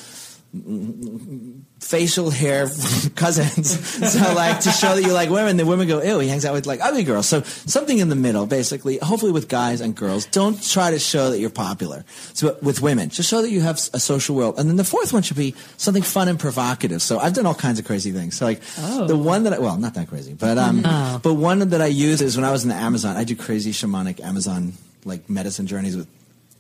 facial 1.84 2.30
hair 2.30 2.68
cousins. 3.16 3.80
so 4.14 4.34
like 4.34 4.62
to 4.62 4.72
show 4.72 4.96
that 4.96 5.04
you 5.04 5.14
like 5.14 5.30
women, 5.30 5.58
the 5.58 5.66
women 5.66 5.88
go, 5.88 6.02
ew, 6.02 6.20
he 6.20 6.28
hangs 6.28 6.46
out 6.46 6.54
with 6.54 6.66
like 6.66 6.80
ugly 6.82 7.04
girls. 7.04 7.28
So 7.28 7.42
something 7.44 7.98
in 7.98 8.10
the 8.10 8.16
middle, 8.16 8.46
basically, 8.46 8.98
hopefully 8.98 9.32
with 9.32 9.48
guys 9.48 9.82
and 9.82 9.96
girls. 9.96 10.26
Don't 10.26 10.62
try 10.64 10.92
to 10.92 11.00
show 11.00 11.30
that 11.30 11.40
you're 11.40 11.50
popular. 11.50 12.06
So 12.34 12.58
with 12.62 12.82
women, 12.82 13.10
just 13.10 13.30
show 13.30 13.42
that 13.42 13.50
you 13.50 13.62
have 13.62 13.76
a 13.94 14.00
social 14.00 14.36
world. 14.36 14.58
And 14.58 14.70
then 14.70 14.78
the 14.78 14.84
fourth 14.84 15.14
one 15.14 15.22
should 15.22 15.38
be 15.38 15.56
something 15.78 16.04
fun 16.04 16.28
and 16.28 16.40
provocative. 16.40 17.02
So 17.02 17.20
I've 17.20 17.34
done 17.34 17.46
all 17.46 17.56
kinds 17.56 17.80
of 17.80 17.86
crazy 17.86 18.12
things. 18.12 18.38
So 18.38 18.46
like 18.46 18.62
the 18.62 19.18
one 19.18 19.44
that 19.44 19.54
I, 19.54 19.60
well, 19.60 19.78
not 19.78 19.94
that 19.96 20.08
crazy, 20.08 20.34
but 20.34 20.58
um, 20.58 20.82
but 21.22 21.34
one 21.34 21.60
that 21.70 21.82
I 21.82 21.88
use 21.88 22.22
is 22.22 22.36
when 22.36 22.46
I 22.46 22.52
was 22.52 22.64
in 22.64 22.70
the 22.70 22.76
Amazon, 22.76 23.18
I 23.18 23.24
do 23.24 23.36
crazy 23.36 23.72
shamanic 23.72 24.20
Amazon 24.22 24.74
like 25.06 25.30
medicine 25.30 25.68
journeys 25.68 25.98
with 25.98 26.08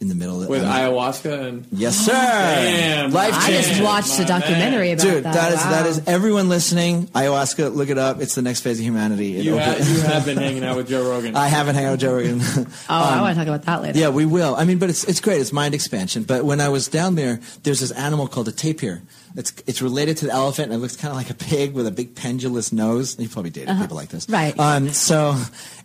in 0.03 0.09
the 0.09 0.15
middle 0.15 0.35
of 0.35 0.41
the 0.43 0.47
with 0.49 0.63
Amazon. 0.63 0.93
ayahuasca 0.93 1.47
and 1.47 1.65
Yes, 1.71 1.95
sir. 1.97 2.11
Damn. 2.11 3.11
Life 3.11 3.33
I 3.33 3.49
just 3.51 3.67
changing. 3.69 3.83
watched 3.85 4.19
a 4.19 4.25
documentary 4.25 4.89
man. 4.89 4.99
about 4.99 5.03
Dude, 5.11 5.23
that. 5.23 5.33
that 5.33 5.51
is 5.53 5.59
Wow. 5.63 5.85
is 5.87 6.07
everyone 6.07 6.49
listening. 6.49 7.07
Ayahuasca, 7.07 7.73
look 7.73 7.89
it 7.89 7.97
up. 7.97 8.21
It's 8.21 8.35
the 8.35 8.41
next 8.41 8.61
phase 8.61 8.77
of 8.79 8.85
humanity. 8.85 9.37
It 9.37 9.45
you, 9.45 9.55
opened- 9.59 9.83
ha- 9.83 9.91
you 9.93 10.01
have 10.13 10.25
been 10.25 10.37
hanging 10.37 10.63
out 10.63 10.75
with 10.75 10.89
Joe 10.89 11.09
Rogan. 11.09 11.35
I 11.35 11.47
haven't 11.47 11.75
hung 11.75 11.85
out 11.85 11.91
with 11.91 12.01
Joe 12.01 12.13
Rogan. 12.15 12.41
Oh, 12.43 12.67
I 12.89 13.21
want 13.21 13.35
to 13.35 13.39
talk 13.39 13.47
about 13.47 13.63
that 13.65 13.81
later. 13.81 13.97
yeah, 13.97 14.09
we 14.09 14.25
will. 14.25 14.55
I 14.55 14.65
mean, 14.65 14.77
but 14.77 14.89
it's 14.89 15.03
it's 15.05 15.21
great. 15.21 15.41
It's 15.41 15.51
mind 15.53 15.73
expansion. 15.73 16.23
But 16.23 16.45
when 16.45 16.61
I 16.61 16.69
was 16.69 16.87
down 16.87 17.15
there, 17.15 17.39
there's 17.63 17.79
this 17.79 17.91
animal 17.91 18.27
called 18.27 18.47
a 18.47 18.51
tapir. 18.51 19.01
It's 19.35 19.51
it's 19.65 19.81
related 19.81 20.17
to 20.17 20.25
the 20.27 20.31
elephant, 20.33 20.65
and 20.71 20.75
it 20.75 20.77
looks 20.77 20.95
kind 20.95 21.09
of 21.11 21.15
like 21.17 21.31
a 21.31 21.33
pig 21.33 21.73
with 21.73 21.87
a 21.87 21.91
big 21.91 22.13
pendulous 22.13 22.71
nose. 22.71 23.17
You 23.19 23.27
probably 23.29 23.49
dated 23.49 23.75
people 23.79 23.95
like 23.97 24.09
this, 24.09 24.29
Right. 24.29 24.53
Um, 24.59 24.89
so, 24.89 25.35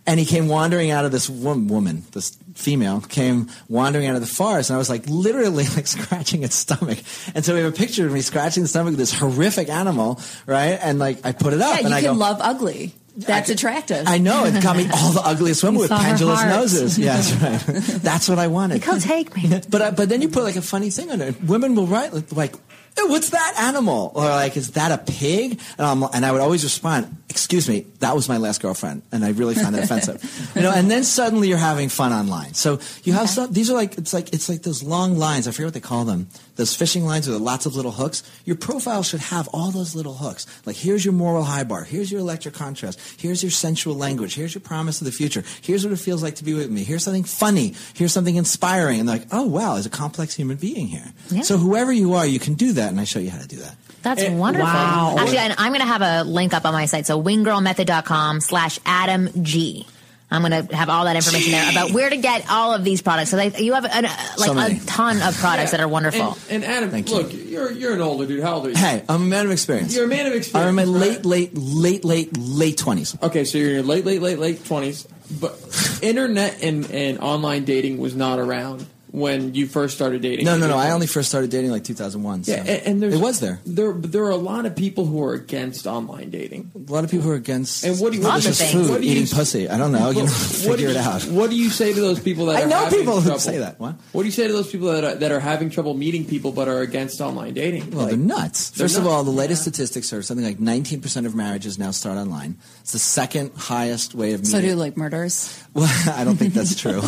and 0.09 0.19
he 0.19 0.25
came 0.25 0.47
wandering 0.47 0.89
out 0.89 1.05
of 1.05 1.11
this 1.11 1.29
wo- 1.29 1.53
woman, 1.57 2.03
this 2.13 2.35
female, 2.55 2.99
came 3.01 3.47
wandering 3.69 4.07
out 4.07 4.15
of 4.15 4.21
the 4.21 4.27
forest, 4.27 4.69
and 4.69 4.75
I 4.75 4.79
was 4.79 4.89
like 4.89 5.07
literally 5.07 5.65
like 5.75 5.85
scratching 5.87 6.41
its 6.43 6.55
stomach. 6.55 6.97
And 7.35 7.45
so 7.45 7.53
we 7.53 7.61
have 7.61 7.71
a 7.71 7.77
picture 7.77 8.05
of 8.07 8.11
me 8.11 8.21
scratching 8.21 8.63
the 8.63 8.69
stomach 8.69 8.93
of 8.93 8.97
this 8.97 9.13
horrific 9.13 9.69
animal, 9.69 10.19
right? 10.47 10.79
And 10.81 10.97
like 10.99 11.23
I 11.25 11.31
put 11.31 11.53
it 11.53 11.61
up, 11.61 11.75
Yeah, 11.75 11.79
and 11.85 11.89
you 11.89 11.95
I 11.95 12.01
can 12.01 12.13
go, 12.13 12.19
love 12.19 12.37
ugly. 12.41 12.93
That's 13.17 13.49
I- 13.49 13.53
attractive. 13.53 14.03
I 14.07 14.17
know 14.17 14.45
it 14.45 14.61
got 14.63 14.77
me 14.77 14.87
all 14.93 15.11
the 15.11 15.21
ugliest 15.23 15.61
women 15.63 15.75
You 15.75 15.81
with 15.81 15.89
saw 15.89 15.99
pendulous 16.01 16.43
noses. 16.43 16.97
Yeah, 17.05 17.17
that's 17.17 17.67
right. 17.67 18.01
That's 18.01 18.29
what 18.29 18.39
I 18.39 18.47
wanted. 18.47 18.81
Come 18.81 18.99
take 18.99 19.35
me. 19.35 19.61
But 19.69 19.81
uh, 19.81 19.91
but 19.91 20.07
then 20.09 20.21
you 20.21 20.29
put 20.29 20.43
like 20.43 20.55
a 20.55 20.61
funny 20.61 20.89
thing 20.89 21.11
on 21.11 21.19
it. 21.21 21.41
Women 21.43 21.75
will 21.75 21.87
write 21.87 22.31
like, 22.33 22.53
what's 22.97 23.29
that 23.31 23.55
animal? 23.59 24.11
Or 24.15 24.25
like, 24.25 24.57
is 24.57 24.71
that 24.71 24.91
a 24.91 24.97
pig? 24.97 25.59
And, 25.77 25.87
I'm, 25.87 26.03
and 26.13 26.25
I 26.25 26.31
would 26.31 26.41
always 26.41 26.63
respond, 26.63 27.15
excuse 27.29 27.67
me, 27.69 27.85
that 27.99 28.15
was 28.15 28.27
my 28.27 28.37
last 28.37 28.61
girlfriend. 28.61 29.01
And 29.11 29.23
I 29.23 29.29
really 29.29 29.55
find 29.55 29.75
that 29.75 29.83
offensive. 29.83 30.23
You 30.55 30.63
know, 30.63 30.71
and 30.71 30.89
then 30.89 31.03
suddenly 31.03 31.47
you're 31.47 31.57
having 31.57 31.89
fun 31.89 32.11
online. 32.11 32.53
So 32.53 32.79
you 33.03 33.13
have 33.13 33.29
some, 33.29 33.53
these 33.53 33.69
are 33.69 33.75
like, 33.75 33.97
it's 33.97 34.13
like, 34.13 34.33
it's 34.33 34.49
like 34.49 34.63
those 34.63 34.83
long 34.83 35.17
lines. 35.17 35.47
I 35.47 35.51
forget 35.51 35.67
what 35.67 35.73
they 35.73 35.79
call 35.79 36.05
them. 36.05 36.27
Those 36.59 36.75
fishing 36.75 37.05
lines 37.05 37.25
with 37.25 37.39
lots 37.39 37.65
of 37.65 37.75
little 37.77 37.91
hooks. 37.91 38.21
Your 38.43 38.57
profile 38.57 39.01
should 39.01 39.21
have 39.21 39.47
all 39.53 39.71
those 39.71 39.95
little 39.95 40.13
hooks. 40.15 40.45
Like, 40.65 40.75
here's 40.75 41.05
your 41.05 41.13
moral 41.13 41.43
high 41.43 41.63
bar. 41.63 41.85
Here's 41.85 42.11
your 42.11 42.19
electric 42.19 42.53
contrast. 42.53 42.99
Here's 43.17 43.41
your 43.41 43.49
sensual 43.49 43.95
language. 43.95 44.35
Here's 44.35 44.53
your 44.53 44.59
promise 44.61 44.99
of 44.99 45.05
the 45.05 45.13
future. 45.13 45.43
Here's 45.61 45.85
what 45.85 45.93
it 45.93 45.99
feels 45.99 46.21
like 46.21 46.35
to 46.35 46.43
be 46.43 46.53
with 46.53 46.69
me. 46.69 46.83
Here's 46.83 47.01
something 47.03 47.23
funny. 47.23 47.75
Here's 47.93 48.11
something 48.11 48.35
inspiring. 48.35 48.99
And 48.99 49.07
they're 49.07 49.19
like, 49.19 49.27
oh, 49.31 49.43
wow, 49.47 49.73
there's 49.75 49.85
a 49.85 49.89
complex 49.89 50.35
human 50.35 50.57
being 50.57 50.87
here. 50.87 51.05
Yeah. 51.31 51.43
So 51.43 51.57
whoever 51.57 51.93
you 51.93 52.13
are, 52.15 52.25
you 52.25 52.39
can 52.39 52.55
do 52.55 52.73
that. 52.73 52.89
And 52.91 52.99
I 52.99 53.05
show 53.05 53.19
you 53.19 53.29
how 53.29 53.39
to 53.39 53.47
do 53.47 53.57
that. 53.57 53.75
That's 54.01 54.21
Eh, 54.21 54.33
wonderful. 54.35 54.65
wow. 54.67 55.15
Actually, 55.17 55.37
and 55.39 55.55
I'm 55.57 55.71
going 55.71 55.81
to 55.81 55.87
have 55.87 56.01
a 56.01 56.23
link 56.29 56.53
up 56.53 56.65
on 56.65 56.73
my 56.73 56.87
site. 56.87 57.05
So 57.05 57.23
winggirlmethod.com 57.23 58.41
slash 58.41 58.79
Adam 58.85 59.29
G. 59.43 59.87
I'm 60.31 60.43
going 60.43 60.67
to 60.67 60.75
have 60.75 60.89
all 60.89 61.05
that 61.05 61.15
information 61.15 61.51
there 61.51 61.71
about 61.71 61.91
where 61.91 62.09
to 62.09 62.17
get 62.17 62.49
all 62.49 62.73
of 62.73 62.83
these 62.83 63.01
products. 63.01 63.31
So 63.31 63.37
they, 63.37 63.57
you 63.63 63.73
have 63.73 63.85
a, 63.85 63.97
uh, 63.97 64.01
like 64.37 64.47
So 64.51 64.57
a 64.57 64.85
ton 64.85 65.21
of 65.21 65.35
products 65.37 65.71
that 65.71 65.79
are 65.79 65.87
wonderful. 65.87 66.37
And, 66.49 66.63
and 66.63 66.65
Adam, 66.65 66.89
Thank 66.91 67.09
you. 67.09 67.15
look, 67.15 67.33
you're 67.33 67.71
you're 67.71 67.93
an 67.93 68.01
older 68.01 68.25
dude. 68.27 68.43
How 68.43 68.55
old 68.55 68.67
are 68.67 68.69
you? 68.69 68.75
Hey, 68.77 69.03
I'm 69.09 69.23
a 69.23 69.25
man 69.25 69.45
of 69.45 69.51
experience. 69.51 69.95
You're 69.95 70.05
a 70.05 70.07
man 70.07 70.27
of 70.27 70.33
experience. 70.33 70.69
I'm 70.69 70.77
in 70.79 70.87
my 70.87 70.99
late, 70.99 71.17
right? 71.17 71.25
late, 71.25 71.57
late, 71.57 72.05
late, 72.05 72.37
late 72.37 72.77
20s. 72.77 73.21
Okay, 73.23 73.43
so 73.43 73.57
you're 73.57 73.69
in 73.69 73.73
your 73.75 73.83
late, 73.83 74.05
late, 74.05 74.21
late, 74.21 74.37
late 74.39 74.63
twenties, 74.65 75.07
but 75.39 75.99
internet 76.01 76.61
and, 76.63 76.89
and 76.91 77.19
online 77.19 77.65
dating 77.65 77.97
was 77.97 78.15
not 78.15 78.39
around 78.39 78.85
when 79.11 79.55
you 79.55 79.65
first 79.67 79.95
started 79.95 80.21
dating. 80.21 80.45
No, 80.45 80.57
no, 80.57 80.67
no. 80.67 80.77
I 80.77 80.91
only 80.91 81.07
first 81.07 81.29
started 81.29 81.49
dating 81.49 81.71
like 81.71 81.83
2001. 81.83 82.43
So 82.43 82.51
Yeah, 82.51 82.59
and, 82.59 83.01
and 83.03 83.13
it 83.13 83.19
was 83.19 83.39
there. 83.39 83.59
There, 83.65 83.93
there 83.93 84.23
are 84.25 84.29
a 84.31 84.35
lot 84.37 84.65
of 84.65 84.75
people 84.75 85.05
who 85.05 85.23
are 85.23 85.33
against 85.33 85.87
online 85.87 86.29
dating. 86.29 86.71
A 86.87 86.91
lot 86.91 87.03
of 87.03 87.09
people 87.11 87.25
who 87.25 87.31
are 87.31 87.35
against 87.35 87.83
And 87.83 87.99
what 87.99 88.11
do 88.11 88.19
you- 88.19 88.23
Lots 88.23 88.45
of 88.45 88.55
things. 88.55 88.71
food, 88.71 88.89
What 88.89 89.01
do 89.01 89.07
you- 89.07 89.13
eating 89.13 89.27
pussy. 89.35 89.67
I 89.69 89.77
don't 89.77 89.91
know. 89.91 90.11
You 90.11 90.23
know, 90.23 90.27
figure 90.29 90.89
you, 90.89 90.95
it 90.95 90.97
out. 90.97 91.23
What 91.23 91.49
do 91.49 91.55
you 91.55 91.69
say 91.69 91.93
to 91.93 91.99
those 91.99 92.19
people 92.19 92.45
that 92.47 92.57
I 92.57 92.61
are 92.63 92.67
know 92.67 92.77
having 92.83 92.99
people 92.99 93.15
who 93.15 93.21
trouble? 93.23 93.39
say 93.39 93.57
that. 93.57 93.79
What? 93.79 93.95
What 94.11 94.21
do 94.21 94.27
you 94.27 94.31
say 94.31 94.47
to 94.47 94.53
those 94.53 94.69
people 94.71 94.91
that 94.91 95.03
are, 95.03 95.15
that 95.15 95.31
are 95.31 95.39
having 95.39 95.69
trouble 95.69 95.93
meeting 95.95 96.25
people 96.25 96.51
but 96.51 96.67
are 96.67 96.81
against 96.81 97.19
online 97.21 97.53
dating? 97.55 97.91
Well, 97.91 98.01
Like, 98.05 98.09
they're 98.09 98.17
nuts. 98.17 98.69
they're 98.71 98.85
First 98.87 98.97
of 98.99 99.07
all, 99.07 99.23
the 99.23 99.31
latest 99.31 99.61
statistics 99.63 100.13
are 100.13 100.21
something 100.21 100.45
like 100.45 100.59
19% 100.59 101.25
of 101.25 101.33
marriages 101.35 101.79
now 101.79 101.91
start 101.91 102.17
online. 102.17 102.57
It's 102.81 102.91
the 102.91 102.99
second 102.99 103.51
highest 103.55 104.13
way 104.13 104.33
of 104.33 104.41
meeting. 104.41 104.51
so 104.51 104.61
do 104.61 104.75
like 104.75 104.97
murders. 104.97 105.55
Well, 105.73 105.87
I 106.17 106.23
don't 106.23 106.35
think 106.35 106.55
that's 106.55 106.75
true. 106.75 106.99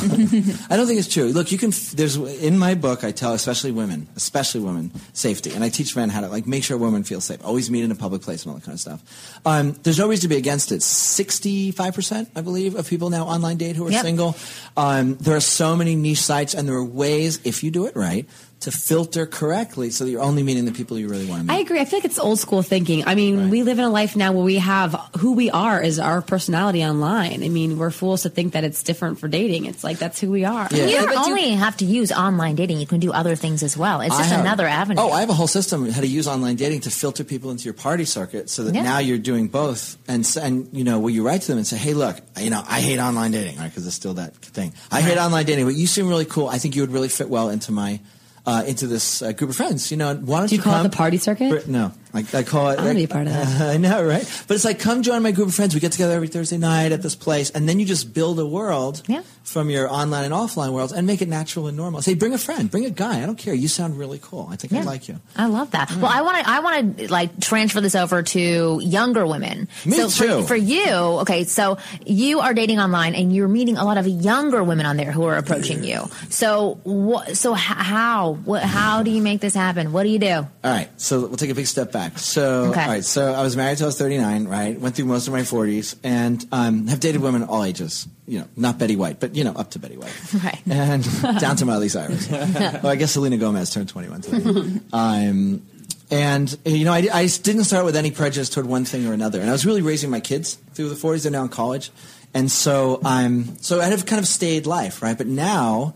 I 0.70 0.78
don't 0.78 0.86
think 0.86 1.00
it's 1.00 1.08
true. 1.12 1.30
Look, 1.34 1.52
you 1.52 1.58
can. 1.58 1.72
There's 1.92 2.16
in 2.16 2.58
my 2.58 2.76
book, 2.76 3.04
I 3.04 3.12
tell 3.12 3.34
especially 3.34 3.72
women, 3.72 4.08
especially 4.16 4.62
women, 4.62 4.92
safety, 5.14 5.52
and 5.54 5.64
I 5.64 5.70
teach 5.70 5.96
men 5.96 6.10
how 6.10 6.22
to 6.22 6.28
like 6.28 6.48
make 6.48 6.64
sure 6.64 6.78
women 6.78 7.04
feel 7.04 7.22
safe. 7.22 7.44
Always 7.44 7.70
meet 7.70 7.84
in 7.84 7.92
a 7.92 7.96
public 7.96 8.22
place 8.22 8.44
and 8.44 8.52
all 8.52 8.58
that 8.60 8.66
kind 8.66 8.76
of 8.76 8.80
stuff. 8.80 9.42
Um, 9.46 9.74
there's 9.84 10.00
no 10.00 10.08
reason 10.08 10.24
to 10.24 10.28
be 10.30 10.38
against 10.38 10.72
it. 10.72 10.82
Sixty-five 10.84 11.94
percent, 11.94 12.30
I 12.36 12.42
believe, 12.42 12.76
of 12.76 12.88
people 12.90 13.10
now 13.10 13.26
online 13.26 13.58
date 13.58 13.76
who 13.76 13.88
are 13.88 13.92
Yep. 13.92 14.02
single. 14.04 14.36
Um, 14.78 15.16
there 15.18 15.36
are 15.36 15.42
so 15.42 15.76
many 15.76 15.96
niche 15.96 16.22
sites, 16.22 16.54
and 16.54 16.68
there 16.68 16.76
are 16.76 16.84
ways, 16.84 17.40
if 17.44 17.64
you 17.64 17.72
do 17.72 17.86
it 17.86 17.96
right, 17.96 18.28
to 18.62 18.72
filter 18.72 19.26
correctly 19.26 19.90
so 19.90 20.06
that 20.06 20.12
you're 20.12 20.22
only 20.22 20.44
meeting 20.44 20.66
the 20.66 20.72
people 20.72 20.98
you 20.98 21.08
really 21.08 21.26
want 21.26 21.42
to 21.42 21.48
meet. 21.48 21.54
I 21.54 21.60
agree. 21.62 21.80
I 21.80 21.86
feel 21.86 21.98
like 21.98 22.06
it's 22.06 22.20
old 22.20 22.40
school 22.40 22.62
thinking. 22.62 23.04
I 23.08 23.16
mean, 23.16 23.50
we 23.50 23.64
live 23.64 23.80
in 23.80 23.86
a 23.86 23.90
life 23.90 24.16
now 24.16 24.32
where 24.34 24.44
we 24.44 24.58
have 24.58 24.94
who 25.18 25.34
we 25.34 25.50
are 25.50 25.82
is 25.82 25.98
our 26.00 26.22
personality 26.22 26.84
online. 26.86 27.44
I 27.44 27.50
mean, 27.50 27.78
we're 27.80 27.90
fools 27.92 28.22
to 28.22 28.30
think 28.30 28.54
that 28.54 28.64
it's 28.64 28.84
different 28.84 29.20
for 29.20 29.28
dating. 29.28 29.66
It's 29.66 29.84
like 29.84 29.98
that's 29.98 30.20
who 30.20 30.30
we 30.30 30.46
are. 30.46 30.68
Yeah. 30.72 30.86
you 30.86 30.96
don't 30.98 31.06
but 31.08 31.14
you- 31.16 31.32
only 31.34 31.50
have 31.52 31.76
to 31.78 31.86
use 31.86 32.12
online 32.12 32.56
dating. 32.56 32.80
You 32.80 32.86
can 32.86 33.00
do 33.00 33.12
other 33.12 33.36
things 33.36 33.64
as 33.64 33.76
well. 33.76 34.02
It's 34.02 34.16
just 34.16 34.30
have- 34.30 34.42
another 34.42 34.68
avenue. 34.68 35.02
Oh, 35.02 35.12
I 35.12 35.22
have 35.22 35.30
a 35.32 35.34
whole 35.34 35.48
system 35.48 35.90
how 35.90 36.02
to 36.02 36.08
use 36.08 36.28
online 36.28 36.56
dating 36.56 36.82
to 36.82 36.92
filter 36.92 37.24
people 37.24 37.50
into 37.52 37.64
your 37.66 37.74
party 37.74 38.06
circuit, 38.06 38.50
so 38.50 38.64
that 38.66 38.76
Yeah. 38.76 38.84
now 38.84 39.00
you're 39.00 39.18
doing 39.18 39.48
both. 39.48 39.98
And 40.08 40.24
and 40.40 40.68
you 40.72 40.84
know, 40.84 41.00
where 41.00 41.12
you 41.12 41.26
write 41.26 41.42
to 41.42 41.48
them 41.48 41.58
and 41.58 41.66
say, 41.66 41.78
"Hey, 41.78 41.94
look, 41.96 42.18
you 42.40 42.52
know, 42.52 42.64
I 42.68 42.80
hate 42.82 43.00
online 43.00 43.32
dating, 43.32 43.58
right? 43.58 43.70
Because 43.70 43.88
it's 43.88 43.96
still 43.96 44.14
that 44.16 44.36
thing. 44.36 44.72
I 44.92 45.02
hate 45.02 45.18
online 45.18 45.46
dating, 45.46 45.66
but 45.66 45.74
you 45.76 45.88
seem 45.88 46.08
really 46.08 46.26
cool. 46.26 46.48
I 46.48 46.60
think 46.60 46.76
you 46.76 46.84
would 46.84 46.94
really 46.94 47.10
fit 47.10 47.28
well 47.28 47.50
into 47.50 47.72
my." 47.72 48.00
Uh, 48.44 48.64
into 48.66 48.88
this 48.88 49.22
uh, 49.22 49.32
group 49.34 49.52
of 49.52 49.56
friends, 49.56 49.92
you 49.92 49.98
know. 49.98 50.16
Why 50.16 50.40
don't 50.40 50.50
Do 50.50 50.56
you 50.56 50.62
call 50.64 50.80
it 50.80 50.84
the 50.90 50.98
party 50.98 51.18
circuit? 51.18 51.68
No, 51.68 51.92
I, 52.14 52.26
I 52.34 52.44
call 52.44 52.70
it. 52.72 52.80
I 52.80 52.84
wanna 52.84 52.96
be 52.96 53.04
a 53.06 53.08
part 53.08 53.28
of 53.28 53.34
that. 53.34 53.62
I 53.74 53.78
know, 53.78 54.04
right? 54.04 54.44
But 54.48 54.56
it's 54.56 54.66
like, 54.66 54.80
come 54.80 55.02
join 55.04 55.24
my 55.24 55.32
group 55.32 55.48
of 55.48 55.56
friends. 55.56 55.74
We 55.74 55.80
get 55.80 55.92
together 55.94 56.14
every 56.14 56.28
Thursday 56.28 56.58
night 56.58 56.92
at 56.92 57.02
this 57.02 57.16
place, 57.16 57.50
and 57.52 57.68
then 57.70 57.80
you 57.80 57.86
just 57.86 58.14
build 58.14 58.40
a 58.40 58.46
world 58.46 59.02
Yeah. 59.08 59.22
from 59.44 59.70
your 59.70 59.92
online 59.92 60.26
and 60.26 60.34
offline 60.34 60.74
worlds 60.74 60.92
and 60.94 61.08
make 61.08 61.22
it 61.22 61.28
natural 61.30 61.68
and 61.68 61.78
normal. 61.78 62.02
Say, 62.02 62.14
bring 62.16 62.34
a 62.34 62.38
friend, 62.38 62.70
bring 62.70 62.86
a 62.86 62.90
guy. 62.90 63.24
I 63.24 63.26
don't 63.26 63.38
care. 63.38 63.54
You 63.54 63.68
sound 63.68 63.98
really 63.98 64.20
cool. 64.22 64.48
I 64.52 64.56
think 64.56 64.74
I 64.74 64.82
like 64.82 65.08
you. 65.08 65.20
I 65.38 65.46
love 65.48 65.72
that. 65.72 65.92
Well, 65.96 66.12
I 66.14 66.22
want 66.22 66.38
to. 66.44 66.50
I 66.50 66.60
want 66.60 66.98
to 66.98 67.12
like 67.12 67.40
transfer 67.40 67.80
this 67.82 67.96
over 67.96 68.24
to 68.24 68.80
younger 68.84 69.26
women. 69.26 69.68
Me 69.86 69.98
so 69.98 70.10
too. 70.10 70.42
For, 70.42 70.48
for 70.50 70.56
you, 70.56 70.90
okay. 71.22 71.44
So 71.46 71.78
you 72.06 72.40
are 72.42 72.54
dating 72.54 72.80
online, 72.80 73.16
and 73.16 73.34
you're 73.34 73.48
meeting 73.48 73.78
a 73.78 73.86
lot 73.86 73.98
of 73.98 74.08
younger 74.08 74.64
women 74.64 74.86
on 74.86 74.98
there 74.98 75.12
who 75.12 75.24
are 75.26 75.38
approaching 75.38 75.84
you. 75.84 76.10
So 76.30 76.80
what? 76.84 77.38
So 77.38 77.54
h- 77.54 77.60
how? 77.62 78.34
What? 78.44 78.64
How 78.64 79.04
do 79.04 79.12
you 79.12 79.22
make 79.22 79.40
this 79.42 79.54
happen? 79.54 79.92
What 79.94 80.04
do 80.04 80.10
you 80.10 80.20
do? 80.20 80.34
All 80.34 80.48
right, 80.64 80.90
so 80.98 81.22
we'll 81.22 81.38
take 81.38 81.50
a 81.50 81.56
big 81.56 81.68
step 81.68 81.92
back. 82.10 82.18
So, 82.20 82.66
Okay. 82.72 82.82
all 82.82 82.88
right, 82.88 83.04
so 83.06 83.34
I 83.34 83.42
was 83.44 83.56
married 83.56 83.78
till 83.78 83.86
I 83.86 83.90
was 83.90 83.98
39, 83.98 84.46
right? 84.48 84.80
Went 84.80 84.96
through 84.96 85.06
most 85.06 85.28
of 85.28 85.34
my 85.34 85.42
40s, 85.42 85.96
and 86.04 86.46
um, 86.52 86.88
have 86.88 87.00
dated 87.00 87.22
women 87.22 87.44
all 87.44 87.64
ages. 87.64 88.08
You 88.28 88.40
know, 88.40 88.48
not 88.56 88.78
Betty 88.80 88.96
White, 88.96 89.20
but 89.20 89.36
you 89.36 89.44
know, 89.44 89.52
up 89.54 89.72
to 89.72 89.80
Betty 89.80 89.98
White, 89.98 90.14
Right. 90.44 90.62
and 90.70 91.04
down 91.40 91.56
to 91.58 91.66
Miley 91.66 91.90
Cyrus. 91.90 92.30
well, 92.32 92.88
I 92.88 92.96
guess 92.96 93.12
Selena 93.12 93.38
Gomez 93.38 93.70
turned 93.72 93.90
21 93.90 94.22
today. 94.22 94.80
um, 94.94 95.62
and 96.10 96.58
you 96.66 96.86
know, 96.86 96.94
I, 96.94 97.08
I 97.14 97.28
didn't 97.28 97.64
start 97.66 97.86
with 97.86 97.96
any 97.96 98.12
prejudice 98.12 98.50
toward 98.50 98.66
one 98.68 98.86
thing 98.86 99.06
or 99.08 99.14
another, 99.14 99.40
and 99.42 99.50
I 99.50 99.54
was 99.54 99.66
really 99.66 99.82
raising 99.82 100.10
my 100.10 100.20
kids 100.20 100.56
through 100.74 100.90
the 100.90 100.96
40s. 100.96 101.24
They're 101.24 101.32
now 101.32 101.44
in 101.44 101.50
college, 101.50 101.92
and 102.34 102.52
so 102.52 103.00
I'm 103.06 103.58
so 103.60 103.80
I 103.82 103.86
have 103.86 104.06
kind 104.06 104.20
of 104.20 104.28
stayed 104.28 104.66
life, 104.66 105.02
right? 105.02 105.18
But 105.18 105.28
now, 105.28 105.94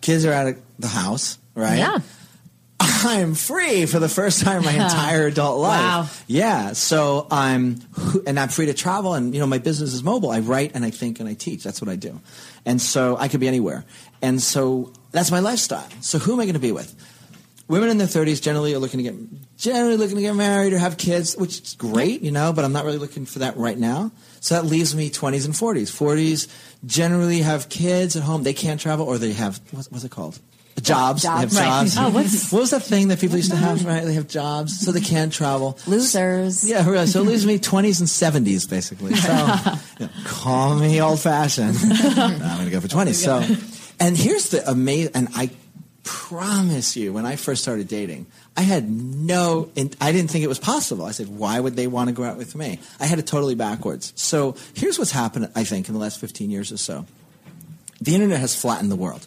kids 0.00 0.24
are 0.24 0.32
out 0.32 0.46
of 0.48 0.56
the 0.78 0.88
house, 0.88 1.38
right? 1.54 1.78
Yeah. 1.78 1.98
I'm 2.80 3.34
free 3.34 3.86
for 3.86 3.98
the 3.98 4.08
first 4.08 4.42
time 4.42 4.58
in 4.58 4.64
my 4.64 4.72
entire 4.84 5.26
adult 5.26 5.60
life. 5.60 5.80
Wow. 5.80 6.08
Yeah. 6.26 6.72
So 6.72 7.26
I'm, 7.30 7.80
and 8.26 8.38
I'm 8.40 8.48
free 8.48 8.66
to 8.66 8.74
travel, 8.74 9.14
and 9.14 9.34
you 9.34 9.40
know, 9.40 9.46
my 9.46 9.58
business 9.58 9.92
is 9.92 10.02
mobile. 10.02 10.30
I 10.30 10.40
write 10.40 10.72
and 10.74 10.84
I 10.84 10.90
think 10.90 11.20
and 11.20 11.28
I 11.28 11.34
teach. 11.34 11.64
That's 11.64 11.80
what 11.80 11.88
I 11.88 11.96
do, 11.96 12.20
and 12.64 12.80
so 12.80 13.16
I 13.16 13.28
could 13.28 13.40
be 13.40 13.48
anywhere. 13.48 13.84
And 14.22 14.42
so 14.42 14.92
that's 15.12 15.30
my 15.30 15.40
lifestyle. 15.40 15.86
So 16.00 16.18
who 16.18 16.32
am 16.32 16.40
I 16.40 16.44
going 16.44 16.54
to 16.54 16.60
be 16.60 16.72
with? 16.72 16.94
Women 17.66 17.88
in 17.88 17.96
their 17.96 18.06
30s 18.06 18.42
generally 18.42 18.74
are 18.74 18.78
looking 18.78 18.98
to 18.98 19.04
get 19.04 19.14
generally 19.56 19.96
looking 19.96 20.16
to 20.16 20.22
get 20.22 20.34
married 20.34 20.72
or 20.72 20.78
have 20.78 20.98
kids, 20.98 21.36
which 21.36 21.60
is 21.60 21.74
great, 21.74 22.22
you 22.22 22.30
know. 22.30 22.52
But 22.52 22.64
I'm 22.64 22.72
not 22.72 22.84
really 22.84 22.98
looking 22.98 23.26
for 23.26 23.40
that 23.40 23.56
right 23.56 23.78
now. 23.78 24.12
So 24.40 24.54
that 24.54 24.66
leaves 24.66 24.94
me 24.94 25.10
20s 25.10 25.46
and 25.46 25.54
40s. 25.54 25.90
40s 25.90 26.48
generally 26.86 27.40
have 27.40 27.68
kids 27.68 28.16
at 28.16 28.22
home. 28.22 28.42
They 28.42 28.54
can't 28.54 28.80
travel, 28.80 29.06
or 29.06 29.18
they 29.18 29.32
have 29.32 29.60
what, 29.70 29.86
what's 29.90 30.04
it 30.04 30.10
called? 30.10 30.38
Jobs. 30.82 31.22
They 31.22 31.28
have 31.28 31.40
Jobs. 31.52 31.56
Right. 31.56 31.64
jobs. 31.66 31.96
Oh, 31.98 32.10
what's- 32.10 32.52
what 32.52 32.60
was 32.60 32.70
that 32.70 32.82
thing 32.82 33.08
that 33.08 33.20
people 33.20 33.36
used 33.36 33.50
to 33.52 33.56
have? 33.56 33.84
Right, 33.86 34.04
they 34.04 34.14
have 34.14 34.26
jobs, 34.28 34.80
so 34.84 34.90
they 34.92 35.00
can't 35.00 35.32
travel. 35.32 35.78
Losers. 35.86 36.68
Yeah, 36.68 36.88
really. 36.88 37.06
So 37.06 37.20
it 37.22 37.26
leaves 37.26 37.46
me 37.46 37.58
20s 37.58 38.00
and 38.00 38.08
70s, 38.46 38.68
basically. 38.68 39.14
So 39.14 39.32
you 40.00 40.06
know, 40.06 40.12
call 40.24 40.74
me 40.74 41.00
old 41.00 41.20
fashioned. 41.20 41.76
I'm 41.80 42.38
going 42.56 42.64
to 42.64 42.70
go 42.70 42.80
for 42.80 42.88
20s. 42.88 43.14
So, 43.14 43.40
and 44.00 44.16
here's 44.16 44.48
the 44.50 44.68
amazing, 44.68 45.12
and 45.14 45.28
I 45.36 45.50
promise 46.02 46.96
you, 46.96 47.12
when 47.12 47.24
I 47.24 47.36
first 47.36 47.62
started 47.62 47.88
dating, 47.88 48.26
I 48.56 48.62
had 48.62 48.88
no, 48.88 49.70
and 49.76 49.94
I 50.00 50.12
didn't 50.12 50.30
think 50.30 50.44
it 50.44 50.48
was 50.48 50.60
possible. 50.60 51.04
I 51.04 51.10
said, 51.10 51.26
why 51.28 51.58
would 51.58 51.74
they 51.74 51.88
want 51.88 52.08
to 52.08 52.14
go 52.14 52.22
out 52.22 52.36
with 52.36 52.54
me? 52.54 52.78
I 53.00 53.06
had 53.06 53.18
it 53.18 53.26
totally 53.26 53.56
backwards. 53.56 54.12
So 54.14 54.54
here's 54.74 54.96
what's 54.98 55.10
happened, 55.10 55.50
I 55.56 55.64
think, 55.64 55.88
in 55.88 55.94
the 55.94 56.00
last 56.00 56.20
15 56.20 56.50
years 56.50 56.70
or 56.70 56.76
so. 56.76 57.04
The 58.00 58.14
internet 58.14 58.38
has 58.38 58.54
flattened 58.54 58.92
the 58.92 58.96
world. 58.96 59.26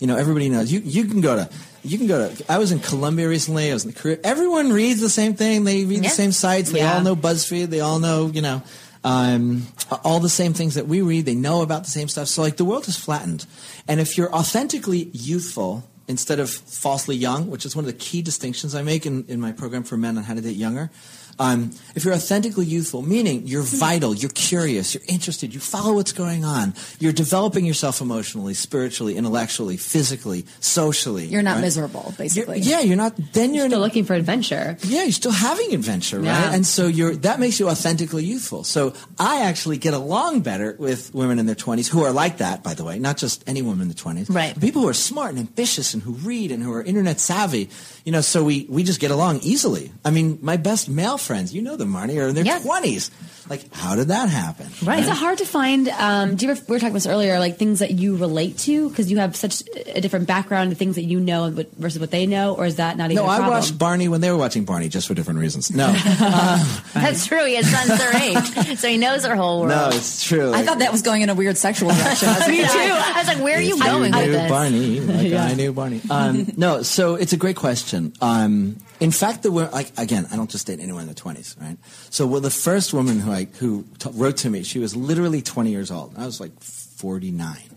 You 0.00 0.06
know, 0.06 0.16
everybody 0.16 0.48
knows. 0.48 0.72
You 0.72 0.80
you 0.80 1.04
can 1.04 1.20
go 1.20 1.36
to 1.36 1.48
you 1.82 1.98
can 1.98 2.06
go 2.06 2.28
to. 2.28 2.52
I 2.52 2.58
was 2.58 2.72
in 2.72 2.80
Colombia 2.80 3.28
recently. 3.28 3.70
I 3.70 3.74
was 3.74 3.84
in 3.84 3.92
the 3.92 3.98
Caribbean. 3.98 4.26
Everyone 4.26 4.72
reads 4.72 5.00
the 5.00 5.08
same 5.08 5.34
thing. 5.34 5.64
They 5.64 5.84
read 5.84 6.02
Yeah. 6.02 6.08
the 6.08 6.14
same 6.14 6.32
sites. 6.32 6.70
They 6.72 6.78
Yeah. 6.80 6.94
all 6.96 7.02
know 7.02 7.14
BuzzFeed. 7.16 7.66
They 7.70 7.80
all 7.80 7.98
know 8.00 8.26
you 8.26 8.42
know 8.42 8.62
um, 9.04 9.66
all 10.02 10.18
the 10.20 10.28
same 10.28 10.52
things 10.54 10.74
that 10.74 10.88
we 10.88 11.00
read. 11.02 11.26
They 11.26 11.34
know 11.34 11.62
about 11.62 11.84
the 11.84 11.90
same 11.90 12.08
stuff. 12.08 12.28
So 12.28 12.42
like 12.42 12.56
the 12.56 12.64
world 12.64 12.88
is 12.88 12.96
flattened. 12.96 13.46
And 13.86 14.00
if 14.00 14.16
you're 14.18 14.32
authentically 14.34 15.10
youthful 15.12 15.84
instead 16.06 16.38
of 16.38 16.50
falsely 16.50 17.16
young, 17.16 17.50
which 17.50 17.64
is 17.64 17.74
one 17.74 17.84
of 17.84 17.90
the 17.90 17.98
key 17.98 18.22
distinctions 18.22 18.74
I 18.74 18.82
make 18.82 19.06
in, 19.06 19.24
in 19.26 19.40
my 19.40 19.52
program 19.52 19.84
for 19.84 19.96
men 19.96 20.18
on 20.18 20.24
how 20.24 20.34
to 20.34 20.40
date 20.40 20.56
younger. 20.56 20.90
Um, 21.38 21.70
if 21.94 22.04
you're 22.04 22.14
authentically 22.14 22.66
youthful, 22.66 23.02
meaning 23.02 23.46
you're 23.46 23.62
vital, 23.62 24.14
you're 24.14 24.30
curious, 24.30 24.94
you're 24.94 25.02
interested, 25.08 25.52
you 25.54 25.60
follow 25.60 25.94
what's 25.94 26.12
going 26.12 26.44
on, 26.44 26.74
you're 26.98 27.12
developing 27.12 27.64
yourself 27.64 28.00
emotionally, 28.00 28.54
spiritually, 28.54 29.16
intellectually, 29.16 29.76
physically, 29.76 30.44
socially. 30.60 31.26
You're 31.26 31.42
not 31.42 31.54
right? 31.56 31.60
miserable, 31.62 32.02
You're- 32.06 32.16
basically. 32.16 32.60
yeah, 32.60 32.80
you're 32.80 32.96
not. 32.96 33.14
Then 33.32 33.54
you're 33.54 33.64
in 33.64 33.70
Still 33.70 33.80
looking 33.80 34.04
for 34.04 34.14
adventure. 34.14 34.76
yeah, 34.84 35.02
you're 35.02 35.12
still 35.12 35.32
having 35.32 35.74
adventure, 35.74 36.18
right? 36.18 36.26
Yeah. 36.26 36.54
And 36.54 36.66
so 36.66 36.86
you're 36.86 37.14
that 37.16 37.40
makes 37.40 37.58
you 37.60 37.68
authentically 37.68 38.24
youthful. 38.24 38.64
So 38.64 38.94
I 39.18 39.42
actually 39.42 39.78
get 39.78 39.94
along 39.94 40.40
better 40.40 40.76
with 40.78 41.14
women 41.14 41.38
in 41.38 41.46
their 41.46 41.54
20s 41.54 41.88
who 41.88 42.04
are 42.04 42.12
like 42.12 42.38
that, 42.38 42.62
by 42.62 42.74
the 42.74 42.84
way, 42.84 42.98
not 42.98 43.16
just 43.16 43.42
any 43.48 43.62
woman 43.62 43.82
in 43.82 43.88
the 43.88 43.94
20s. 43.94 44.26
Right. 44.34 44.58
People 44.60 44.82
who 44.82 44.88
are 44.88 44.94
smart 44.94 45.30
and 45.30 45.38
ambitious 45.38 45.94
and 45.94 46.02
who 46.02 46.12
read 46.12 46.50
and 46.52 46.62
who 46.62 46.72
are 46.72 46.82
internet 46.82 47.20
savvy. 47.20 47.68
You 48.04 48.12
know, 48.12 48.20
so 48.20 48.44
we 48.44 48.66
we 48.68 48.82
just 48.84 49.00
get 49.00 49.10
along 49.10 49.40
easily. 49.42 49.90
I 50.04 50.10
mean, 50.10 50.38
my 50.42 50.56
best 50.56 50.88
male 50.88 51.18
friends, 51.24 51.54
you 51.54 51.62
know 51.62 51.76
them, 51.76 51.92
Marni, 51.92 52.20
are 52.22 52.28
in 52.28 52.34
their 52.34 52.44
Yeah. 52.44 52.60
20s. 52.60 53.10
Like, 53.48 53.72
how 53.74 53.94
did 53.94 54.08
that 54.08 54.30
happen? 54.30 54.66
Right. 54.82 55.00
Is 55.00 55.06
it 55.06 55.12
hard 55.14 55.38
to 55.38 55.44
find? 55.44 55.88
Um, 55.90 56.34
do 56.36 56.46
you 56.46 56.52
ever, 56.52 56.60
we 56.66 56.72
were 56.72 56.78
talking 56.78 56.88
about 56.92 56.94
this 56.94 57.06
earlier, 57.06 57.38
like 57.38 57.58
things 57.58 57.80
that 57.80 57.90
you 57.90 58.16
relate 58.16 58.56
to 58.60 58.88
because 58.88 59.10
you 59.10 59.18
have 59.18 59.36
such 59.36 59.62
a 59.86 60.00
different 60.00 60.26
background 60.26 60.70
and 60.70 60.78
things 60.78 60.94
that 60.96 61.02
you 61.04 61.20
know 61.20 61.50
versus 61.76 62.00
what 62.00 62.10
they 62.10 62.26
know, 62.26 62.54
or 62.54 62.64
is 62.64 62.76
that 62.76 62.96
not 62.96 63.10
even? 63.10 63.22
No, 63.22 63.28
a 63.28 63.32
I 63.32 63.36
problem? 63.36 63.58
watched 63.58 63.76
Barney 63.78 64.08
when 64.08 64.22
they 64.22 64.30
were 64.30 64.38
watching 64.38 64.64
Barney, 64.64 64.88
just 64.88 65.06
for 65.08 65.14
different 65.14 65.40
reasons. 65.40 65.70
No, 65.70 65.92
That's 66.94 67.26
true. 67.26 67.44
He 67.44 67.54
has 67.56 67.70
sons 67.70 67.98
their 67.98 68.16
age, 68.68 68.78
so 68.78 68.88
he 68.88 68.96
knows 68.98 69.24
our 69.24 69.36
whole 69.36 69.60
world. 69.62 69.70
no, 69.70 69.88
it's 69.92 70.24
true. 70.24 70.52
I 70.52 70.62
thought 70.62 70.78
that 70.78 70.92
was 70.92 71.02
going 71.02 71.22
in 71.22 71.28
a 71.28 71.34
weird 71.34 71.56
sexual 71.56 71.88
direction. 71.94 72.28
I 72.28 72.38
was 72.38 72.48
Me 72.48 72.62
like, 72.62 72.70
too. 72.72 72.78
I 72.78 73.14
was 73.18 73.28
like, 73.28 73.42
where 73.42 73.58
are 73.58 73.62
you 73.62 73.76
If 73.76 73.82
going 73.82 74.12
knew 74.12 74.18
with 74.20 74.32
this? 74.32 74.50
I 74.50 74.68
knew 74.68 75.00
Barney, 75.00 75.00
like 75.00 75.32
I 75.50 75.54
knew 75.54 75.72
Barney. 75.72 76.00
Um, 76.10 76.46
no, 76.56 76.82
so 76.82 77.14
it's 77.16 77.32
a 77.32 77.36
great 77.36 77.56
question. 77.56 78.12
Um, 78.20 78.76
in 79.00 79.10
fact, 79.10 79.42
the 79.42 79.50
wo- 79.52 79.68
like 79.72 79.92
again, 79.98 80.26
I 80.32 80.36
don't 80.36 80.48
just 80.50 80.66
date 80.66 80.80
anyone 80.80 81.02
in 81.02 81.06
their 81.08 81.14
twenties, 81.14 81.56
right? 81.60 81.76
So, 82.10 82.26
well, 82.26 82.40
the 82.40 82.50
first 82.50 82.94
woman 82.94 83.18
who 83.18 83.32
I 83.34 83.48
who 83.58 83.84
t- 83.98 84.10
wrote 84.12 84.38
to 84.38 84.50
me, 84.50 84.62
she 84.62 84.78
was 84.78 84.94
literally 84.96 85.42
twenty 85.42 85.70
years 85.70 85.90
old. 85.90 86.14
I 86.16 86.24
was 86.26 86.40
like 86.40 86.58
forty 86.60 87.30
nine, 87.30 87.68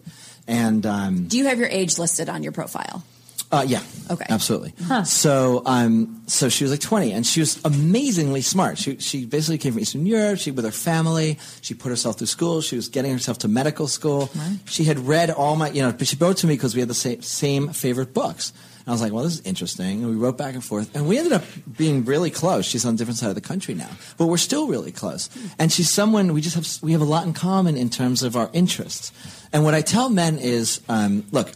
and 0.47 0.85
um, 0.85 1.27
Do 1.27 1.37
you 1.37 1.45
have 1.47 1.59
your 1.59 1.69
age 1.69 1.97
listed 1.97 2.29
on 2.29 2.43
your 2.43 2.51
profile? 2.51 3.03
uh, 3.49 3.63
yeah. 3.65 3.81
Okay. 4.11 4.25
Absolutely. 4.29 4.73
Huh. 4.87 5.05
So, 5.05 5.63
um, 5.65 6.21
so 6.27 6.49
she 6.49 6.65
was 6.65 6.71
like 6.71 6.81
20, 6.81 7.13
and 7.13 7.25
she 7.25 7.39
was 7.39 7.61
amazingly 7.63 8.41
smart. 8.41 8.77
She, 8.77 8.97
she 8.97 9.25
basically 9.25 9.57
came 9.57 9.71
from 9.71 9.79
Eastern 9.81 10.05
Europe. 10.05 10.37
She 10.39 10.51
with 10.51 10.65
her 10.65 10.71
family. 10.71 11.39
She 11.61 11.73
put 11.73 11.87
herself 11.89 12.17
through 12.17 12.27
school. 12.27 12.59
She 12.59 12.75
was 12.75 12.89
getting 12.89 13.13
herself 13.13 13.37
to 13.39 13.47
medical 13.47 13.87
school. 13.87 14.29
She 14.65 14.83
had 14.83 14.99
read 14.99 15.29
all 15.31 15.55
my, 15.55 15.69
you 15.69 15.81
know, 15.81 15.93
but 15.93 16.07
she 16.07 16.17
wrote 16.17 16.35
to 16.37 16.47
me 16.47 16.55
because 16.55 16.75
we 16.75 16.81
had 16.81 16.89
the 16.89 16.93
same, 16.93 17.21
same 17.21 17.69
favorite 17.69 18.13
books. 18.13 18.51
I 18.87 18.91
was 18.91 19.01
like, 19.01 19.11
well, 19.11 19.23
this 19.23 19.33
is 19.33 19.41
interesting. 19.41 20.01
And 20.01 20.09
we 20.09 20.15
wrote 20.15 20.37
back 20.37 20.53
and 20.53 20.63
forth, 20.63 20.95
and 20.95 21.07
we 21.07 21.17
ended 21.17 21.33
up 21.33 21.43
being 21.77 22.05
really 22.05 22.31
close. 22.31 22.65
She's 22.65 22.85
on 22.85 22.93
a 22.93 22.97
different 22.97 23.17
side 23.17 23.29
of 23.29 23.35
the 23.35 23.41
country 23.41 23.73
now, 23.73 23.89
but 24.17 24.27
we're 24.27 24.37
still 24.37 24.67
really 24.67 24.93
close. 24.93 25.29
And 25.59 25.71
she's 25.71 25.89
someone 25.89 26.33
we 26.33 26.41
just 26.41 26.55
have, 26.55 26.67
we 26.81 26.93
have 26.93 27.01
a 27.01 27.05
lot 27.05 27.25
in 27.25 27.33
common 27.33 27.75
in 27.75 27.89
terms 27.89 28.23
of 28.23 28.37
our 28.37 28.49
interests. 28.53 29.11
And 29.51 29.65
what 29.65 29.73
I 29.73 29.81
tell 29.81 30.09
men 30.09 30.37
is, 30.37 30.81
um, 30.87 31.25
look, 31.31 31.51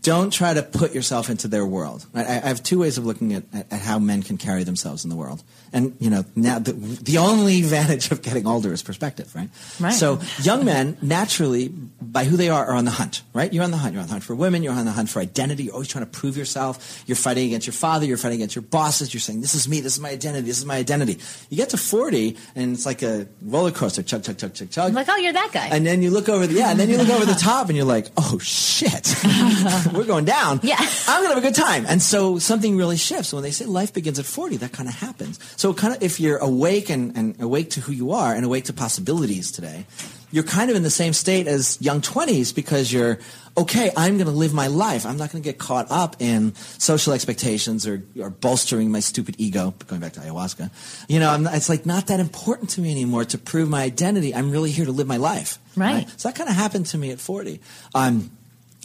don't 0.00 0.32
try 0.32 0.54
to 0.54 0.62
put 0.62 0.94
yourself 0.94 1.28
into 1.28 1.48
their 1.48 1.66
world. 1.66 2.06
I, 2.14 2.20
I 2.20 2.24
have 2.48 2.62
two 2.62 2.78
ways 2.78 2.98
of 2.98 3.06
looking 3.06 3.34
at, 3.34 3.44
at, 3.52 3.72
at 3.72 3.80
how 3.80 3.98
men 3.98 4.22
can 4.22 4.36
carry 4.36 4.64
themselves 4.64 5.04
in 5.04 5.10
the 5.10 5.16
world. 5.16 5.42
And, 5.72 5.96
you 5.98 6.10
know, 6.10 6.24
now 6.36 6.58
the, 6.58 6.72
the 6.72 7.18
only 7.18 7.58
advantage 7.62 8.10
of 8.10 8.22
getting 8.22 8.46
older 8.46 8.72
is 8.72 8.82
perspective, 8.82 9.34
right? 9.34 9.48
Right. 9.80 9.92
So 9.92 10.20
young 10.42 10.64
men, 10.64 10.98
naturally, 11.02 11.68
by 12.00 12.24
who 12.24 12.36
they 12.36 12.48
are, 12.48 12.64
are 12.66 12.74
on 12.74 12.84
the 12.84 12.90
hunt, 12.92 13.22
right? 13.32 13.52
You're 13.52 13.64
on 13.64 13.70
the 13.70 13.76
hunt. 13.76 13.94
You're 13.94 14.02
on 14.02 14.06
the 14.06 14.12
hunt 14.12 14.24
for 14.24 14.34
women. 14.34 14.62
You're 14.62 14.74
on 14.74 14.84
the 14.84 14.92
hunt 14.92 15.08
for 15.08 15.20
identity. 15.20 15.64
You're 15.64 15.74
always 15.74 15.88
trying 15.88 16.04
to 16.04 16.10
prove 16.10 16.36
yourself. 16.36 17.02
You're 17.06 17.16
fighting 17.16 17.46
against 17.46 17.66
your 17.66 17.74
father. 17.74 18.06
You're 18.06 18.18
fighting 18.18 18.38
against 18.38 18.54
your 18.54 18.62
bosses. 18.62 19.12
You're 19.12 19.20
saying, 19.20 19.40
this 19.40 19.54
is 19.54 19.68
me. 19.68 19.80
This 19.80 19.94
is 19.94 20.00
my 20.00 20.10
identity. 20.10 20.46
This 20.46 20.58
is 20.58 20.66
my 20.66 20.76
identity. 20.76 21.18
You 21.50 21.56
get 21.56 21.70
to 21.70 21.76
40, 21.76 22.36
and 22.54 22.74
it's 22.74 22.86
like 22.86 23.02
a 23.02 23.26
roller 23.42 23.72
coaster. 23.72 24.02
Chug, 24.02 24.22
chug, 24.22 24.38
chug, 24.38 24.54
chug, 24.54 24.70
chug. 24.70 24.88
I'm 24.88 24.94
like, 24.94 25.08
oh, 25.08 25.16
you're 25.16 25.32
that 25.32 25.50
guy. 25.52 25.68
And 25.68 25.86
then 25.86 26.02
you 26.02 26.10
look 26.10 26.28
over 26.28 26.46
the 26.46 26.54
yeah, 26.54 26.70
and 26.70 26.78
then 26.78 26.88
you 26.88 26.98
look 26.98 27.08
over 27.08 27.24
the 27.24 27.34
top 27.34 27.68
and 27.68 27.76
you're 27.76 27.86
like, 27.86 28.08
oh 28.16 28.38
shit, 28.38 28.92
we're 29.92 30.04
going 30.04 30.24
down. 30.24 30.60
Yeah. 30.62 30.76
I'm 30.78 31.22
gonna 31.22 31.34
have 31.34 31.38
a 31.38 31.46
good 31.46 31.54
time. 31.54 31.84
And 31.88 32.02
so 32.02 32.38
something 32.38 32.76
really 32.76 32.96
shifts. 32.96 33.32
When 33.32 33.42
they 33.42 33.50
say 33.50 33.66
life 33.66 33.92
begins 33.92 34.18
at 34.18 34.24
40, 34.24 34.58
that 34.58 34.72
kind 34.72 34.88
of 34.88 34.94
happens. 34.94 35.38
So 35.56 35.72
kind 35.74 35.94
of 35.94 36.02
if 36.02 36.20
you're 36.20 36.38
awake 36.38 36.90
and, 36.90 37.16
and 37.16 37.40
awake 37.40 37.70
to 37.70 37.80
who 37.80 37.92
you 37.92 38.12
are 38.12 38.34
and 38.34 38.44
awake 38.44 38.64
to 38.64 38.72
possibilities 38.72 39.50
today, 39.50 39.86
you're 40.32 40.44
kind 40.44 40.70
of 40.70 40.76
in 40.76 40.82
the 40.82 40.90
same 40.90 41.12
state 41.12 41.46
as 41.46 41.80
young 41.80 42.00
20s 42.00 42.54
because 42.54 42.92
you're 42.92 43.18
okay. 43.56 43.92
I'm 43.96 44.16
going 44.16 44.26
to 44.26 44.32
live 44.32 44.54
my 44.54 44.66
life. 44.66 45.04
I'm 45.04 45.18
not 45.18 45.30
going 45.30 45.42
to 45.42 45.48
get 45.48 45.58
caught 45.58 45.90
up 45.90 46.16
in 46.20 46.54
social 46.54 47.12
expectations 47.12 47.86
or, 47.86 48.02
or 48.18 48.30
bolstering 48.30 48.90
my 48.90 49.00
stupid 49.00 49.36
ego. 49.38 49.74
Going 49.86 50.00
back 50.00 50.14
to 50.14 50.20
ayahuasca, 50.20 50.70
you 51.08 51.20
know, 51.20 51.30
I'm, 51.30 51.46
it's 51.46 51.68
like 51.68 51.84
not 51.84 52.06
that 52.06 52.18
important 52.18 52.70
to 52.70 52.80
me 52.80 52.90
anymore 52.90 53.26
to 53.26 53.38
prove 53.38 53.68
my 53.68 53.82
identity. 53.82 54.34
I'm 54.34 54.50
really 54.50 54.70
here 54.70 54.86
to 54.86 54.92
live 54.92 55.06
my 55.06 55.18
life. 55.18 55.58
Right. 55.76 56.08
So 56.16 56.28
that 56.28 56.34
kind 56.34 56.48
of 56.48 56.56
happened 56.56 56.86
to 56.86 56.98
me 56.98 57.10
at 57.10 57.20
40. 57.20 57.60
Um, 57.94 58.30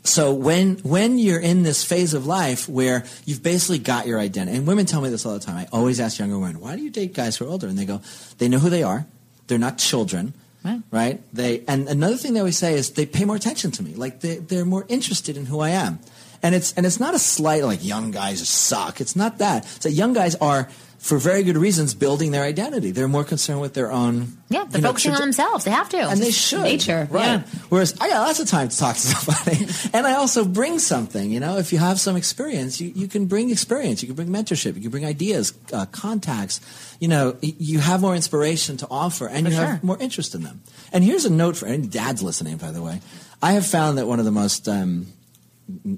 So 0.08 0.34
when 0.34 0.78
when 0.78 1.20
you're 1.20 1.39
in 1.39 1.64
this 1.64 1.84
phase 1.84 2.14
of 2.14 2.26
life 2.26 2.70
where 2.70 3.03
you've 3.26 3.43
basically 3.43 3.80
got 3.80 4.08
your 4.08 4.20
identity, 4.20 4.58
and 4.58 4.66
women 4.66 4.86
tell 4.86 5.01
me 5.01 5.10
this 5.10 5.26
all 5.26 5.34
the 5.34 5.39
time. 5.39 5.58
I 5.58 5.68
always 5.72 5.99
ask 5.99 6.18
younger 6.18 6.39
women, 6.39 6.62
"Why 6.62 6.76
do 6.76 6.82
you 6.82 6.89
date 6.89 7.14
guys 7.14 7.36
who 7.36 7.45
are 7.45 7.49
older?" 7.49 7.68
And 7.68 7.78
they 7.78 7.86
go, 7.86 8.01
"They 8.38 8.47
know 8.47 8.60
who 8.60 8.70
they 8.70 8.84
are. 8.84 9.05
They're 9.47 9.58
not 9.58 9.78
children." 9.78 10.34
Right. 10.64 10.82
Right. 10.91 11.22
They 11.34 11.64
and 11.68 11.88
another 11.88 12.18
thing 12.18 12.34
they 12.34 12.39
always 12.39 12.58
say 12.58 12.74
is 12.74 12.91
they 12.91 13.05
pay 13.05 13.26
more 13.26 13.36
attention 13.36 13.72
to 13.72 13.84
me. 13.84 13.95
Like 13.95 14.22
they 14.22 14.38
they're 14.38 14.66
more 14.66 14.86
interested 14.88 15.38
in 15.38 15.45
who 15.47 15.60
I 15.60 15.70
am. 15.70 15.99
And 16.41 16.55
it's 16.55 16.74
and 16.74 16.86
it's 16.86 16.99
not 16.99 17.14
a 17.14 17.20
slight 17.20 17.64
like 17.64 17.84
young 17.84 18.12
guys 18.12 18.47
suck. 18.47 19.01
It's 19.01 19.16
not 19.16 19.39
that. 19.39 19.66
It's 19.66 19.84
that 19.84 19.91
young 19.91 20.14
guys 20.14 20.36
are 20.36 20.70
for 21.00 21.18
very 21.20 21.43
good 21.43 21.56
reasons 21.58 21.93
building 21.93 22.32
their 22.32 22.43
identity. 22.43 22.91
They're 22.91 23.08
more 23.08 23.24
concerned 23.24 23.62
with 23.62 23.74
their 23.76 23.91
own 23.91 24.38
Yeah, 24.50 24.64
they're 24.66 24.80
you 24.80 24.84
know, 24.84 24.89
focusing 24.89 25.14
on 25.14 25.22
themselves. 25.22 25.64
They 25.64 25.72
have 25.72 25.88
to. 25.89 25.98
and 26.00 26.20
they 26.20 26.32
should. 26.32 26.64
nature, 26.64 27.08
Right. 27.12 27.24
yeah. 27.26 27.41
Whereas 27.70 27.95
I 28.02 28.10
got 28.10 28.26
lots 28.28 28.39
of 28.39 28.48
time 28.50 28.68
to 28.70 28.78
talk 28.78 28.95
to 28.95 29.02
somebody. 29.16 29.68
and 29.93 30.08
I 30.08 30.14
also 30.16 30.43
bring 30.43 30.80
something, 30.80 31.30
you 31.32 31.39
know, 31.39 31.58
if 31.58 31.72
you 31.72 31.78
have 31.80 32.00
some 32.00 32.16
experience, 32.18 32.82
you, 32.82 32.91
you 32.95 33.08
can 33.08 33.26
bring 33.28 33.52
experience. 33.52 34.02
You 34.02 34.08
can 34.08 34.16
bring 34.16 34.30
mentorship. 34.30 34.76
You 34.76 34.82
can 34.82 34.89
bring 34.91 35.06
ideas, 35.06 35.54
uh, 35.72 35.86
contacts. 35.86 36.60
You 37.00 37.08
know, 37.10 37.38
you 37.41 37.80
have 37.80 38.02
more 38.02 38.16
inspiration 38.16 38.76
to 38.78 38.88
offer 38.89 39.28
and 39.28 39.45
For 39.45 39.52
you 39.52 39.58
sure. 39.58 39.66
have 39.68 39.84
more 39.84 40.00
interest 40.02 40.34
in 40.36 40.41
them. 40.43 40.62
And 40.91 41.04
here's 41.04 41.26
a 41.26 41.32
note 41.32 41.56
for 41.58 41.68
any 41.68 41.88
dads 41.88 42.24
listening, 42.24 42.58
by 42.58 42.72
the 42.72 42.82
way. 42.82 43.02
I 43.41 43.52
have 43.52 43.68
found 43.68 43.98
that 44.00 44.08
one 44.08 44.18
of 44.20 44.26
the 44.26 44.32
most 44.32 44.68
um, 44.68 45.06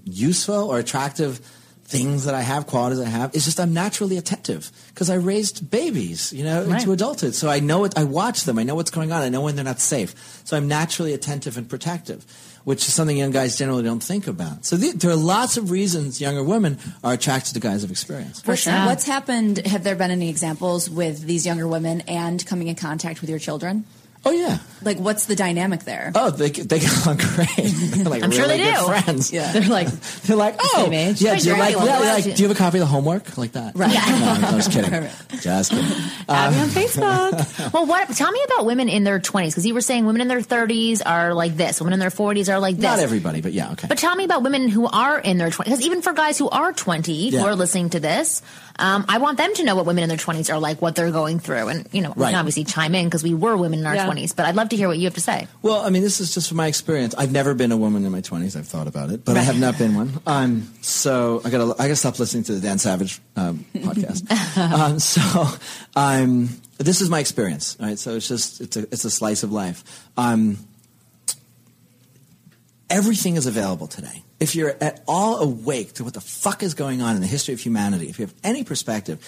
useful 0.04 0.70
or 0.70 0.78
attractive 0.80 1.40
things 1.90 2.26
that 2.26 2.36
I 2.36 2.42
have, 2.42 2.68
qualities 2.68 3.00
I 3.00 3.10
have, 3.10 3.34
is 3.34 3.46
just 3.46 3.60
I'm 3.60 3.74
naturally 3.74 4.18
attentive 4.18 4.72
because 4.90 5.10
I 5.10 5.16
raised 5.16 5.72
babies, 5.72 6.32
you 6.32 6.44
know, 6.44 6.64
Right. 6.64 6.80
into 6.80 6.92
adulthood. 6.92 7.34
So 7.34 7.50
I 7.50 7.60
know 7.60 7.84
it, 7.84 7.98
I 7.98 8.04
watch 8.04 8.44
them, 8.44 8.60
I 8.60 8.64
know 8.64 8.76
what's 8.76 8.92
going 8.92 9.12
on, 9.12 9.24
I 9.24 9.30
know 9.30 9.42
when 9.42 9.56
they're 9.56 9.66
not 9.66 9.80
safe. 9.80 10.14
So 10.44 10.56
I'm 10.56 10.68
naturally 10.68 11.14
attentive 11.16 11.58
and 11.58 11.68
protective, 11.68 12.26
which 12.64 12.88
is 12.88 12.94
something 12.94 13.18
young 13.18 13.32
guys 13.32 13.58
generally 13.58 13.82
don't 13.82 14.04
think 14.04 14.28
about. 14.28 14.66
So 14.66 14.78
the, 14.78 14.92
there 14.92 15.10
are 15.10 15.16
lots 15.16 15.58
of 15.58 15.72
reasons 15.72 16.22
younger 16.22 16.44
women 16.44 16.78
are 17.04 17.14
attracted 17.14 17.56
to 17.56 17.60
guys 17.60 17.84
of 17.84 17.90
experience. 17.90 18.46
What's, 18.46 18.62
sure. 18.62 18.74
what's 18.86 19.06
happened? 19.06 19.66
Have 19.66 19.84
there 19.84 19.96
been 19.96 20.12
any 20.12 20.30
examples 20.30 20.92
with 20.92 21.24
these 21.24 21.44
younger 21.44 21.68
women 21.68 22.02
and 22.02 22.46
coming 22.46 22.68
in 22.68 22.76
contact 22.76 23.22
with 23.22 23.32
your 23.32 23.40
children? 23.40 23.86
Oh 24.26 24.32
yeah. 24.32 24.58
Like, 24.82 24.98
what's 24.98 25.26
the 25.28 25.36
dynamic 25.36 25.84
there? 25.86 26.12
Oh, 26.14 26.30
they 26.30 26.50
they 26.50 26.80
get 26.80 27.06
along 27.06 27.18
great. 27.18 27.48
They're 27.56 28.04
like 28.06 28.22
I'm 28.24 28.32
sure 28.32 28.48
they 28.48 28.58
good 28.58 28.76
do. 28.76 28.86
friends. 28.88 29.32
Yeah. 29.32 29.52
They're 29.54 29.68
like, 29.70 29.88
They're 30.24 30.36
like, 30.38 30.56
oh, 30.60 30.84
Same 30.84 30.94
yeah. 30.94 31.08
Right, 31.08 31.16
Do 31.18 31.26
you 31.26 31.32
you're 31.56 31.58
like, 31.58 31.76
right. 31.76 31.86
yeah, 31.86 32.00
Well, 32.00 32.00
like, 32.16 32.24
that's- 32.24 32.38
do 32.38 32.44
you 32.44 32.48
have 32.50 32.58
a 32.58 32.60
copy 32.60 32.78
of 32.78 32.82
the 32.82 32.86
homework 32.88 33.38
like 33.38 33.54
that? 33.54 33.78
Right. 33.78 33.94
No, 33.94 34.48
I'm 34.48 34.56
just 34.58 34.72
kidding. 34.72 34.92
Right. 35.00 35.12
Just 35.42 35.72
kidding. 35.72 35.86
add 36.28 36.52
me 36.54 36.60
on 36.60 36.68
Facebook. 36.68 37.74
well, 37.74 37.86
what? 37.86 38.10
Tell 38.10 38.32
me 38.32 38.42
about 38.46 38.66
women 38.66 38.90
in 38.90 39.04
their 39.06 39.20
20s 39.20 39.48
because 39.48 39.66
you 39.66 39.74
were 39.74 39.82
saying 39.82 40.06
women 40.06 40.22
in 40.22 40.28
their 40.28 40.42
30s 40.42 41.02
are 41.06 41.34
like 41.34 41.56
this, 41.56 41.80
women 41.80 41.94
in 41.94 42.00
their 42.00 42.10
40s 42.10 42.52
are 42.54 42.60
like 42.60 42.76
this. 42.76 42.84
Not 42.84 43.00
everybody, 43.00 43.40
but 43.42 43.54
yeah, 43.54 43.72
okay. 43.72 43.88
But 43.88 43.98
tell 43.98 44.16
me 44.16 44.26
about 44.26 44.44
women 44.44 44.68
who 44.68 44.86
are 44.88 45.18
in 45.20 45.38
their 45.38 45.50
20s. 45.50 45.64
Because 45.66 45.82
even 45.82 46.02
for 46.02 46.12
guys 46.14 46.38
who 46.38 46.50
are 46.50 46.74
20 46.74 47.30
Yeah. 47.30 47.40
who 47.40 47.46
are 47.46 47.56
listening 47.56 47.90
to 47.92 48.00
this, 48.00 48.42
um, 48.78 49.06
I 49.10 49.18
want 49.20 49.38
them 49.38 49.54
to 49.56 49.64
know 49.64 49.76
what 49.76 49.86
women 49.86 50.04
in 50.04 50.10
their 50.10 50.18
20s 50.18 50.54
are 50.54 50.60
like, 50.60 50.82
what 50.82 50.96
they're 50.96 51.12
going 51.12 51.40
through. 51.40 51.68
And, 51.68 51.88
you 51.92 52.02
know, 52.02 52.14
we 52.16 52.24
Right. 52.24 52.30
can 52.32 52.40
obviously 52.40 52.64
chime 52.64 52.96
in 52.96 53.06
because 53.06 53.24
we 53.24 53.34
were 53.34 53.56
women 53.58 53.80
in 53.80 53.86
our 53.86 53.96
Yeah. 53.96 54.09
20s. 54.10 54.36
But 54.36 54.46
I'd 54.46 54.56
love 54.56 54.70
to 54.70 54.76
hear 54.76 54.88
what 54.88 54.98
you 54.98 55.06
have 55.06 55.16
to 55.16 55.22
say. 55.22 55.48
Well, 55.62 55.82
I 55.82 55.90
mean, 55.90 56.02
this 56.02 56.20
is 56.20 56.34
just 56.34 56.48
from 56.48 56.58
my 56.58 56.68
experience. 56.68 57.16
I've 57.16 57.32
never 57.32 57.54
been 57.54 57.72
a 57.72 57.78
woman 57.78 58.06
in 58.06 58.12
my 58.12 58.22
twenties. 58.22 58.56
I've 58.56 58.68
thought 58.68 58.88
about 58.88 59.10
it, 59.12 59.26
but 59.26 59.38
I 59.38 59.42
have 59.42 59.60
not 59.60 59.78
been 59.78 59.96
one. 59.96 60.20
Um, 60.26 60.74
so 60.82 61.42
I 61.44 61.50
got 61.50 61.62
I 61.80 61.84
got 61.84 61.88
to 61.88 61.96
stop 61.96 62.20
listening 62.20 62.44
to 62.46 62.54
the 62.54 62.62
Dan 62.62 62.80
Savage 62.80 63.20
um, 63.36 63.66
podcast. 63.74 64.30
um, 64.58 65.00
so 65.00 65.22
um, 65.96 66.50
this 66.78 67.02
is 67.02 67.10
my 67.10 67.20
experience. 67.20 67.78
Right. 67.80 67.98
So 67.98 68.16
it's 68.16 68.28
just 68.28 68.62
it's 68.62 68.78
a 68.78 68.82
it's 68.84 69.06
a 69.06 69.12
slice 69.12 69.44
of 69.44 69.52
life. 69.52 70.08
Um, 70.18 70.58
everything 72.90 73.36
is 73.36 73.46
available 73.46 73.88
today. 73.88 74.24
If 74.40 74.56
you're 74.56 74.76
at 74.82 75.04
all 75.08 75.40
awake 75.40 75.94
to 75.96 76.04
what 76.04 76.14
the 76.14 76.22
fuck 76.22 76.64
is 76.64 76.74
going 76.74 77.02
on 77.02 77.16
in 77.16 77.22
the 77.22 77.28
history 77.28 77.54
of 77.54 77.60
humanity, 77.60 78.10
if 78.10 78.20
you 78.20 78.26
have 78.26 78.34
any 78.44 78.64
perspective, 78.64 79.20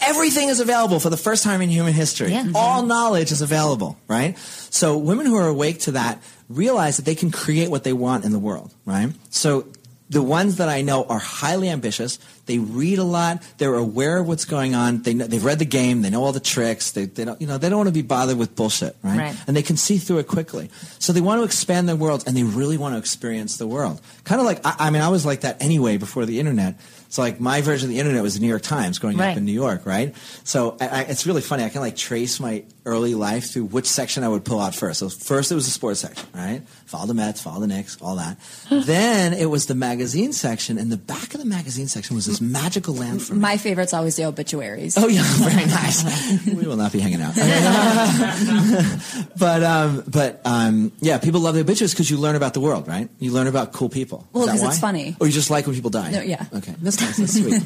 everything 0.00 0.48
is 0.48 0.60
available 0.60 1.00
for 1.00 1.10
the 1.10 1.16
first 1.16 1.42
time 1.42 1.62
in 1.62 1.68
human 1.68 1.92
history. 1.92 2.30
Yeah. 2.30 2.42
Mm-hmm. 2.42 2.56
All 2.56 2.82
knowledge 2.82 3.32
is 3.32 3.42
available, 3.42 3.98
right? 4.08 4.38
So 4.38 4.96
women 4.96 5.26
who 5.26 5.36
are 5.36 5.48
awake 5.48 5.80
to 5.80 5.92
that 5.92 6.22
realize 6.48 6.96
that 6.96 7.04
they 7.04 7.14
can 7.14 7.30
create 7.30 7.70
what 7.70 7.84
they 7.84 7.92
want 7.92 8.24
in 8.24 8.32
the 8.32 8.38
world, 8.38 8.72
right? 8.84 9.12
So 9.30 9.66
the 10.08 10.22
ones 10.22 10.56
that 10.56 10.68
I 10.68 10.82
know 10.82 11.04
are 11.04 11.18
highly 11.18 11.68
ambitious. 11.68 12.18
They 12.46 12.58
read 12.58 12.98
a 12.98 13.04
lot. 13.04 13.42
They're 13.58 13.74
aware 13.74 14.18
of 14.18 14.28
what's 14.28 14.44
going 14.44 14.74
on. 14.74 15.02
They 15.02 15.14
know, 15.14 15.26
they've 15.26 15.44
read 15.44 15.58
the 15.58 15.64
game. 15.64 16.02
They 16.02 16.10
know 16.10 16.22
all 16.22 16.32
the 16.32 16.38
tricks. 16.38 16.92
They, 16.92 17.06
they 17.06 17.24
don't, 17.24 17.40
you 17.40 17.48
know, 17.48 17.58
they 17.58 17.68
don't 17.68 17.78
want 17.78 17.88
to 17.88 17.92
be 17.92 18.02
bothered 18.02 18.38
with 18.38 18.54
bullshit, 18.54 18.96
right? 19.02 19.18
Right. 19.18 19.36
And 19.48 19.56
they 19.56 19.62
can 19.62 19.76
see 19.76 19.98
through 19.98 20.18
it 20.18 20.28
quickly. 20.28 20.70
So 21.00 21.12
they 21.12 21.20
want 21.20 21.40
to 21.40 21.44
expand 21.44 21.88
their 21.88 21.96
worlds 21.96 22.24
and 22.24 22.36
they 22.36 22.44
really 22.44 22.78
want 22.78 22.94
to 22.94 22.98
experience 22.98 23.56
the 23.56 23.66
world. 23.66 24.00
Kind 24.22 24.40
of 24.40 24.46
like, 24.46 24.64
I, 24.64 24.76
I 24.78 24.90
mean, 24.90 25.02
I 25.02 25.08
was 25.08 25.26
like 25.26 25.40
that 25.40 25.60
anyway 25.60 25.96
before 25.96 26.24
the 26.24 26.38
internet. 26.38 26.78
So 27.08 27.22
like 27.22 27.40
my 27.40 27.60
version 27.60 27.88
of 27.88 27.90
the 27.94 27.98
internet 28.00 28.22
was 28.22 28.34
the 28.34 28.40
New 28.40 28.48
York 28.48 28.62
Times 28.62 28.98
growing 28.98 29.16
Right. 29.16 29.30
up 29.32 29.36
in 29.36 29.44
New 29.44 29.52
York, 29.52 29.86
right? 29.86 30.14
So 30.44 30.76
I, 30.80 30.88
I, 30.88 31.00
it's 31.02 31.26
really 31.26 31.42
funny. 31.42 31.64
I 31.64 31.68
can 31.68 31.80
like 31.80 31.96
trace 31.96 32.40
my 32.40 32.64
early 32.86 33.14
life 33.14 33.50
through 33.50 33.64
which 33.64 33.86
section 33.86 34.22
I 34.24 34.28
would 34.28 34.44
pull 34.44 34.60
out 34.60 34.74
first. 34.74 35.00
So 35.00 35.08
first 35.10 35.52
it 35.52 35.54
was 35.56 35.66
the 35.66 35.72
sports 35.72 36.00
section, 36.00 36.26
right? 36.32 36.62
Follow 36.86 37.06
the 37.06 37.14
Mets, 37.14 37.42
follow 37.42 37.60
the 37.60 37.66
Knicks, 37.66 37.98
all 38.00 38.16
that. 38.16 38.38
then 38.70 39.32
it 39.34 39.46
was 39.50 39.66
the 39.66 39.74
magazine 39.74 40.32
section, 40.32 40.78
and 40.78 40.90
the 40.90 40.96
back 40.96 41.34
of 41.34 41.40
the 41.40 41.46
magazine 41.46 41.88
section 41.88 42.16
was 42.16 42.24
this 42.26 42.40
magical 42.40 42.94
land 42.94 43.20
for 43.22 43.34
me. 43.34 43.40
My 43.40 43.56
favorite's 43.58 43.92
always 43.92 44.16
the 44.16 44.24
obituaries. 44.24 44.96
Oh 44.96 45.08
yeah, 45.08 45.22
very 45.24 45.66
nice. 45.66 46.46
we 46.46 46.66
will 46.66 46.76
not 46.76 46.92
be 46.92 47.00
hanging 47.00 47.20
out. 47.20 47.34
but 49.38 49.62
um, 49.62 50.04
but 50.08 50.40
um, 50.44 50.92
yeah, 51.00 51.18
people 51.18 51.40
love 51.40 51.54
the 51.54 51.60
obituaries 51.62 51.92
because 51.92 52.10
you 52.10 52.16
learn 52.18 52.36
about 52.36 52.54
the 52.54 52.60
world, 52.60 52.86
right? 52.88 53.08
You 53.18 53.32
learn 53.32 53.46
about 53.48 53.72
cool 53.72 53.88
people. 53.88 54.26
Well, 54.32 54.44
Is 54.44 54.60
that 54.60 54.62
'cause 54.66 54.68
it's 54.74 54.80
funny. 54.80 55.16
Or 55.20 55.26
you 55.26 55.32
just 55.32 55.50
like 55.50 55.66
when 55.66 55.74
people 55.74 55.90
die. 55.90 56.10
No, 56.12 56.20
yeah. 56.20 56.44
Okay, 56.54 56.74
that's 56.80 57.00
nice. 57.00 57.16
That's 57.16 57.32
sweet. 57.38 57.62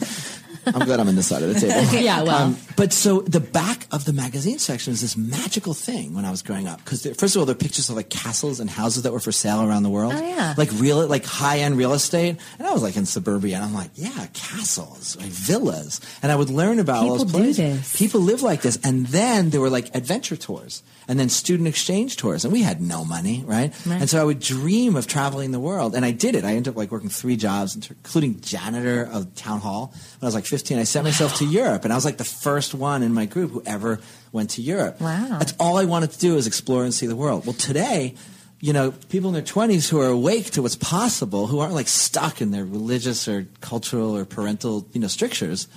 I'm 0.66 0.84
glad 0.84 1.00
I'm 1.00 1.08
in 1.08 1.16
this 1.16 1.26
side 1.28 1.42
of 1.42 1.52
the 1.52 1.60
table. 1.60 1.80
Yeah, 2.00 2.22
well. 2.22 2.36
Um, 2.46 2.56
but 2.76 2.92
so 2.92 3.20
the 3.22 3.40
back 3.40 3.86
of 3.92 4.04
the 4.04 4.12
magazine 4.12 4.58
section 4.58 4.92
is 4.92 5.00
this 5.00 5.16
magical 5.16 5.74
thing 5.74 6.14
when 6.14 6.24
I 6.24 6.30
was 6.30 6.42
growing 6.42 6.66
up 6.66 6.78
because 6.84 7.02
first 7.16 7.36
of 7.36 7.40
all, 7.40 7.46
there 7.46 7.54
are 7.54 7.58
pictures 7.58 7.88
of 7.90 7.96
like 7.96 8.08
castles 8.10 8.60
and 8.60 8.70
houses 8.70 9.02
that 9.02 9.12
were 9.12 9.20
for 9.20 9.32
sale 9.32 9.62
around 9.62 9.82
the 9.82 9.90
world. 9.90 10.14
Oh, 10.16 10.20
yeah. 10.28 10.54
Like 10.56 10.70
real, 10.74 11.06
like 11.06 11.24
high 11.24 11.58
end 11.60 11.76
real 11.76 11.92
estate. 11.92 12.36
And 12.58 12.66
I 12.66 12.72
was 12.72 12.82
like 12.82 12.96
in 12.96 13.06
suburbia, 13.06 13.56
and 13.56 13.64
I'm 13.64 13.74
like, 13.74 13.90
yeah, 13.94 14.26
castles, 14.32 15.16
like 15.16 15.26
villas, 15.26 16.00
and 16.22 16.32
I 16.32 16.36
would 16.36 16.50
learn 16.50 16.78
about 16.78 17.04
all 17.04 17.18
People 17.18 17.24
those 17.24 17.32
do 17.32 17.38
places. 17.62 17.78
this. 17.90 17.96
People 17.98 18.20
live 18.20 18.42
like 18.42 18.62
this, 18.62 18.78
and 18.84 19.06
then 19.08 19.50
there 19.50 19.60
were 19.60 19.70
like 19.70 19.94
adventure 19.94 20.36
tours. 20.36 20.82
And 21.08 21.18
then 21.18 21.28
student 21.28 21.66
exchange 21.66 22.16
tours, 22.18 22.44
and 22.44 22.52
we 22.52 22.62
had 22.62 22.80
no 22.80 23.04
money, 23.04 23.42
right? 23.44 23.74
Right. 23.84 24.00
And 24.00 24.08
so 24.08 24.20
I 24.20 24.24
would 24.24 24.38
dream 24.38 24.94
of 24.94 25.08
traveling 25.08 25.50
the 25.50 25.58
world, 25.58 25.96
and 25.96 26.04
I 26.04 26.12
did 26.12 26.36
it. 26.36 26.44
I 26.44 26.50
ended 26.54 26.68
up 26.68 26.76
like 26.76 26.92
working 26.92 27.08
three 27.08 27.34
jobs, 27.36 27.74
including 27.74 28.40
janitor 28.40 29.08
of 29.10 29.34
town 29.34 29.58
hall. 29.58 29.86
When 30.20 30.22
I 30.22 30.26
was 30.26 30.34
like 30.36 30.46
15, 30.50 30.78
I 30.78 30.84
sent 30.84 31.04
myself 31.04 31.36
to 31.36 31.46
Europe, 31.46 31.84
and 31.84 31.92
I 31.92 31.96
was 31.96 32.04
like 32.04 32.16
the 32.16 32.24
first 32.24 32.74
one 32.74 33.02
in 33.02 33.14
my 33.14 33.24
group 33.24 33.52
who 33.52 33.62
ever 33.64 34.00
went 34.32 34.50
to 34.50 34.62
Europe. 34.62 35.00
Wow. 35.00 35.38
That's 35.38 35.54
all 35.60 35.78
I 35.78 35.84
wanted 35.84 36.10
to 36.10 36.18
do 36.18 36.36
is 36.36 36.46
explore 36.46 36.82
and 36.82 36.92
see 36.92 37.06
the 37.06 37.16
world. 37.16 37.46
Well, 37.46 37.54
today, 37.54 38.16
you 38.60 38.72
know, 38.72 38.90
people 39.08 39.28
in 39.28 39.34
their 39.34 39.42
20s 39.42 39.88
who 39.88 40.00
are 40.00 40.08
awake 40.08 40.50
to 40.50 40.62
what's 40.62 40.76
possible, 40.76 41.46
who 41.46 41.60
aren't 41.60 41.74
like 41.74 41.88
stuck 41.88 42.42
in 42.42 42.50
their 42.50 42.64
religious 42.64 43.28
or 43.28 43.46
cultural 43.60 44.16
or 44.16 44.24
parental, 44.24 44.86
you 44.92 45.00
know, 45.00 45.06
strictures, 45.06 45.68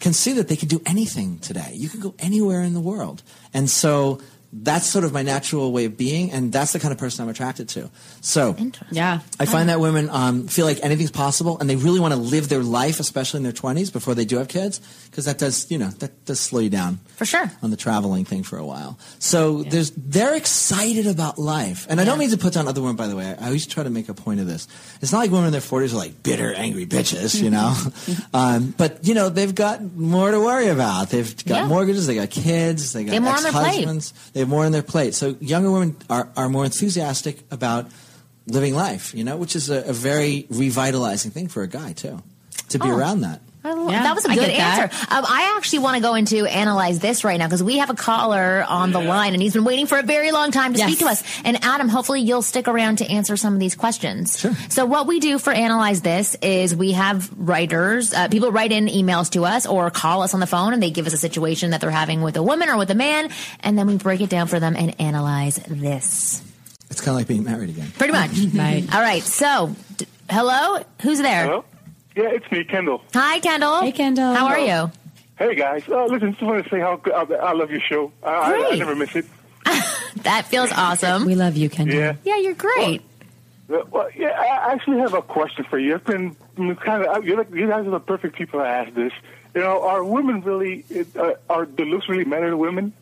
can 0.00 0.12
see 0.12 0.32
that 0.34 0.48
they 0.48 0.56
can 0.56 0.68
do 0.68 0.82
anything 0.84 1.38
today. 1.38 1.70
You 1.74 1.88
can 1.88 2.00
go 2.00 2.14
anywhere 2.18 2.62
in 2.62 2.74
the 2.74 2.80
world. 2.80 3.22
And 3.54 3.70
so 3.70 4.20
that's 4.52 4.86
sort 4.86 5.04
of 5.04 5.12
my 5.12 5.22
natural 5.22 5.72
way 5.72 5.84
of 5.84 5.96
being, 5.96 6.32
and 6.32 6.52
that's 6.52 6.72
the 6.72 6.80
kind 6.80 6.92
of 6.92 6.98
person 6.98 7.22
I'm 7.22 7.28
attracted 7.28 7.68
to. 7.70 7.90
So 8.20 8.56
Yeah. 8.90 9.20
I 9.38 9.46
find 9.46 9.68
that 9.68 9.80
women 9.80 10.08
um, 10.10 10.48
feel 10.48 10.64
like 10.64 10.78
anything's 10.82 11.10
possible, 11.10 11.58
and 11.58 11.68
they 11.68 11.76
really 11.76 12.00
want 12.00 12.14
to 12.14 12.20
live 12.20 12.48
their 12.48 12.62
life, 12.62 12.98
especially 13.00 13.38
in 13.38 13.44
their 13.44 13.52
20s, 13.52 13.92
before 13.92 14.14
they 14.14 14.24
do 14.24 14.38
have 14.38 14.48
kids, 14.48 14.80
because 15.10 15.26
that 15.26 15.38
does, 15.38 15.70
you 15.70 15.78
know, 15.78 15.88
that 15.98 16.24
does 16.24 16.40
slow 16.40 16.60
you 16.60 16.70
down 16.70 16.98
For 17.18 17.24
sure. 17.26 17.50
on 17.62 17.70
the 17.70 17.76
traveling 17.76 18.24
thing 18.24 18.44
for 18.44 18.56
a 18.58 18.64
while. 18.64 18.96
So 19.18 19.64
there's 19.64 19.90
they're 19.96 20.36
excited 20.36 21.06
about 21.08 21.36
life, 21.36 21.84
and 21.90 22.00
I 22.00 22.04
don't 22.04 22.18
mean 22.18 22.30
to 22.30 22.38
put 22.38 22.52
down 22.54 22.68
other 22.68 22.80
women. 22.80 22.94
By 22.96 23.08
the 23.08 23.16
way, 23.16 23.26
I, 23.26 23.32
I 23.42 23.46
always 23.46 23.66
try 23.66 23.82
to 23.82 23.90
make 23.90 24.08
a 24.08 24.14
point 24.14 24.38
of 24.38 24.46
this. 24.46 24.68
It's 25.02 25.10
not 25.10 25.18
like 25.18 25.30
women 25.32 25.46
in 25.46 25.52
their 25.52 25.60
40s 25.60 25.92
are 25.92 25.96
like 25.96 26.22
bitter, 26.22 26.54
angry 26.54 26.86
bitches, 26.86 27.42
you 27.42 27.50
know. 27.50 27.74
um, 28.32 28.72
but 28.78 29.04
you 29.06 29.14
know 29.14 29.28
they've 29.30 29.52
got 29.54 29.82
more 29.96 30.30
to 30.30 30.38
worry 30.40 30.68
about. 30.68 31.10
They've 31.10 31.34
got 31.44 31.62
Yeah. 31.62 31.66
mortgages, 31.66 32.06
they 32.06 32.14
got 32.14 32.30
kids, 32.30 32.92
they 32.92 33.02
got 33.02 33.10
They 33.10 33.16
have 33.16 33.24
more 33.24 33.34
on 33.36 33.42
their 33.42 33.52
plate. 33.52 33.66
ex-husbands. 33.66 34.12
They 34.32 34.40
have 34.40 34.48
more 34.48 34.64
on 34.64 34.70
their 34.72 34.82
plate. 34.84 35.14
So 35.14 35.36
younger 35.40 35.72
women 35.72 35.96
are, 36.08 36.28
are 36.36 36.48
more 36.48 36.64
enthusiastic 36.64 37.40
about 37.50 37.86
living 38.46 38.74
life, 38.74 39.12
you 39.14 39.24
know, 39.24 39.36
which 39.36 39.56
is 39.56 39.70
a, 39.70 39.82
a 39.88 39.92
very 39.92 40.46
revitalizing 40.50 41.32
thing 41.32 41.48
for 41.48 41.62
a 41.64 41.68
guy 41.68 41.92
too, 41.94 42.22
to 42.68 42.78
be 42.78 42.88
Oh. 42.88 42.96
around 42.96 43.22
that. 43.22 43.40
I 43.64 43.72
lo- 43.72 43.90
Yeah, 43.90 44.02
that 44.04 44.14
was 44.14 44.24
a 44.24 44.28
good 44.28 44.48
answer. 44.50 44.84
Um, 45.10 45.24
I 45.28 45.54
actually 45.56 45.80
want 45.80 45.96
to 45.96 46.00
go 46.02 46.14
into 46.14 46.46
analyze 46.46 47.00
this 47.00 47.24
right 47.24 47.36
now 47.38 47.46
because 47.46 47.62
we 47.62 47.78
have 47.78 47.90
a 47.90 47.94
caller 47.94 48.64
on 48.68 48.92
the 48.92 49.00
line 49.00 49.34
and 49.34 49.42
he's 49.42 49.52
been 49.54 49.64
waiting 49.64 49.86
for 49.86 49.98
a 49.98 50.02
very 50.02 50.30
long 50.30 50.52
time 50.52 50.72
to 50.74 50.78
Yes. 50.78 50.88
speak 50.88 50.98
to 51.00 51.06
us. 51.06 51.22
And 51.44 51.62
Adam, 51.64 51.88
hopefully 51.88 52.20
you'll 52.20 52.42
stick 52.42 52.68
around 52.68 52.98
to 52.98 53.06
answer 53.10 53.36
some 53.36 53.54
of 53.54 53.60
these 53.60 53.74
questions. 53.74 54.38
Sure. 54.38 54.52
So 54.68 54.86
what 54.86 55.06
we 55.08 55.18
do 55.18 55.38
for 55.38 55.52
analyze 55.52 56.00
this 56.02 56.36
is 56.40 56.74
we 56.76 56.92
have 56.92 57.30
writers, 57.36 58.14
uh, 58.14 58.28
people 58.28 58.52
write 58.52 58.70
in 58.72 58.86
emails 58.86 59.30
to 59.32 59.44
us 59.44 59.66
or 59.66 59.90
call 59.90 60.22
us 60.22 60.34
on 60.34 60.40
the 60.40 60.46
phone 60.46 60.72
and 60.72 60.82
they 60.82 60.90
give 60.90 61.06
us 61.06 61.12
a 61.12 61.18
situation 61.18 61.70
that 61.70 61.80
they're 61.80 61.90
having 61.90 62.22
with 62.22 62.36
a 62.36 62.42
woman 62.42 62.68
or 62.68 62.76
with 62.76 62.90
a 62.90 62.94
man, 62.94 63.28
and 63.60 63.76
then 63.76 63.86
we 63.88 63.96
break 63.96 64.20
it 64.20 64.30
down 64.30 64.46
for 64.46 64.60
them 64.60 64.76
and 64.76 65.00
analyze 65.00 65.56
this. 65.68 66.42
It's 66.90 67.00
kind 67.00 67.10
of 67.10 67.16
like 67.16 67.26
being 67.26 67.44
married 67.44 67.70
again. 67.70 67.92
Pretty 67.98 68.12
much. 68.12 68.30
Right. 68.54 68.94
All 68.94 69.00
right. 69.02 69.22
So, 69.22 69.74
d- 69.96 70.06
Hello? 70.30 70.78
Who's 71.02 71.18
there? 71.18 71.44
Hello? 71.46 71.64
Yeah, 72.18 72.30
it's 72.30 72.50
me, 72.50 72.64
Kendall. 72.64 73.00
Hi, 73.14 73.38
Kendall. 73.38 73.80
Hey, 73.80 73.92
Kendall. 73.92 74.34
How 74.34 74.46
are 74.46 74.58
you? 74.58 74.90
Hey 75.38 75.54
guys, 75.54 75.88
uh, 75.88 76.06
listen, 76.06 76.32
just 76.32 76.42
want 76.42 76.64
to 76.64 76.68
say 76.68 76.80
how 76.80 76.96
good, 76.96 77.12
I, 77.12 77.22
I 77.22 77.52
love 77.52 77.70
your 77.70 77.78
show. 77.80 78.10
I, 78.24 78.28
I, 78.30 78.68
I 78.72 78.76
never 78.76 78.96
miss 78.96 79.14
it. 79.14 79.24
That 80.24 80.46
feels 80.46 80.72
awesome. 80.72 81.26
We 81.26 81.36
love 81.36 81.56
you, 81.56 81.70
Kendall. 81.70 81.96
Yeah. 81.96 82.16
Yeah, 82.24 82.38
you're 82.38 82.54
great. 82.54 83.02
Uh, 83.72 83.84
Well, 83.88 84.08
yeah, 84.16 84.30
I 84.30 84.72
actually 84.72 84.98
have 84.98 85.14
a 85.14 85.22
question 85.22 85.64
for 85.70 85.78
you. 85.78 85.94
I've 85.94 86.04
been 86.04 86.34
kind 86.74 87.04
of 87.04 87.24
you're 87.24 87.36
like, 87.38 87.54
you 87.54 87.68
guys 87.68 87.86
are 87.86 87.90
the 87.90 88.00
perfect 88.00 88.34
people 88.34 88.58
to 88.58 88.66
ask 88.66 88.92
this. 88.94 89.12
You 89.54 89.60
know, 89.60 89.80
are 89.86 90.02
women 90.02 90.40
really? 90.40 90.84
Uh, 91.16 91.34
are 91.48 91.66
the 91.66 91.84
looks 91.84 92.08
really 92.08 92.24
matter 92.24 92.50
to 92.50 92.56
women? 92.56 92.92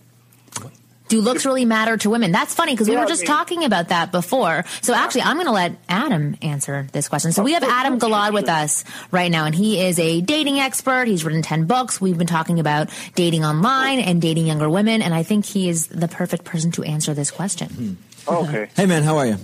Do 1.08 1.20
looks 1.20 1.46
really 1.46 1.64
matter 1.64 1.96
to 1.98 2.10
women? 2.10 2.32
That's 2.32 2.54
funny 2.54 2.72
because 2.72 2.88
we 2.88 2.94
Yeah, 2.94 3.00
were 3.00 3.06
I 3.06 3.08
just 3.08 3.22
mean- 3.22 3.28
talking 3.28 3.64
about 3.64 3.88
that 3.88 4.10
before. 4.10 4.64
So 4.82 4.92
actually, 4.92 5.22
I'm 5.22 5.36
going 5.36 5.46
to 5.46 5.52
let 5.52 5.76
Adam 5.88 6.36
answer 6.42 6.88
this 6.92 7.08
question. 7.08 7.30
So 7.32 7.42
we 7.44 7.52
have 7.52 7.62
Adam 7.62 8.00
Gilad 8.00 8.32
with 8.32 8.48
us 8.48 8.82
right 9.12 9.30
now, 9.30 9.44
and 9.44 9.54
he 9.54 9.80
is 9.80 9.98
a 10.00 10.20
dating 10.20 10.58
expert. 10.58 11.06
He's 11.06 11.24
written 11.24 11.42
10 11.42 11.66
books. 11.66 12.00
We've 12.00 12.18
been 12.18 12.26
talking 12.26 12.58
about 12.58 12.90
dating 13.14 13.44
online 13.44 14.00
and 14.00 14.20
dating 14.20 14.46
younger 14.46 14.68
women, 14.68 15.00
and 15.00 15.14
I 15.14 15.22
think 15.22 15.44
he 15.44 15.68
is 15.68 15.86
the 15.86 16.08
perfect 16.08 16.44
person 16.44 16.72
to 16.72 16.82
answer 16.82 17.14
this 17.14 17.30
question. 17.30 17.98
Okay. 18.26 18.68
Hey, 18.76 18.86
man, 18.86 19.04
how 19.04 19.16
are 19.18 19.26
you? 19.26 19.36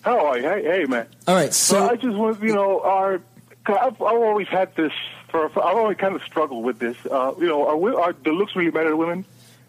How 0.00 0.26
are 0.26 0.38
you? 0.38 0.48
Hey, 0.48 0.62
hey 0.64 0.84
man. 0.86 1.06
All 1.28 1.34
right, 1.34 1.52
So 1.52 1.74
so 1.76 1.88
I 1.90 1.96
just 1.96 2.16
want 2.16 2.42
you 2.42 2.54
know, 2.54 2.80
our 2.80 3.20
I've, 3.66 4.00
I've 4.00 4.00
always 4.02 4.48
had 4.48 4.74
this. 4.74 4.92
For, 5.28 5.48
for 5.50 5.64
I've 5.64 5.76
always 5.76 5.96
kind 5.96 6.14
of 6.16 6.22
struggled 6.22 6.64
with 6.64 6.78
this. 6.78 6.96
Uh, 7.08 7.32
you 7.38 7.46
know, 7.46 7.66
are, 7.68 7.76
we, 7.76 7.92
are 7.94 8.12
the 8.12 8.32
looks 8.32 8.56
really 8.56 8.70
matter 8.72 8.90
to 8.90 8.96
women? 8.96 9.24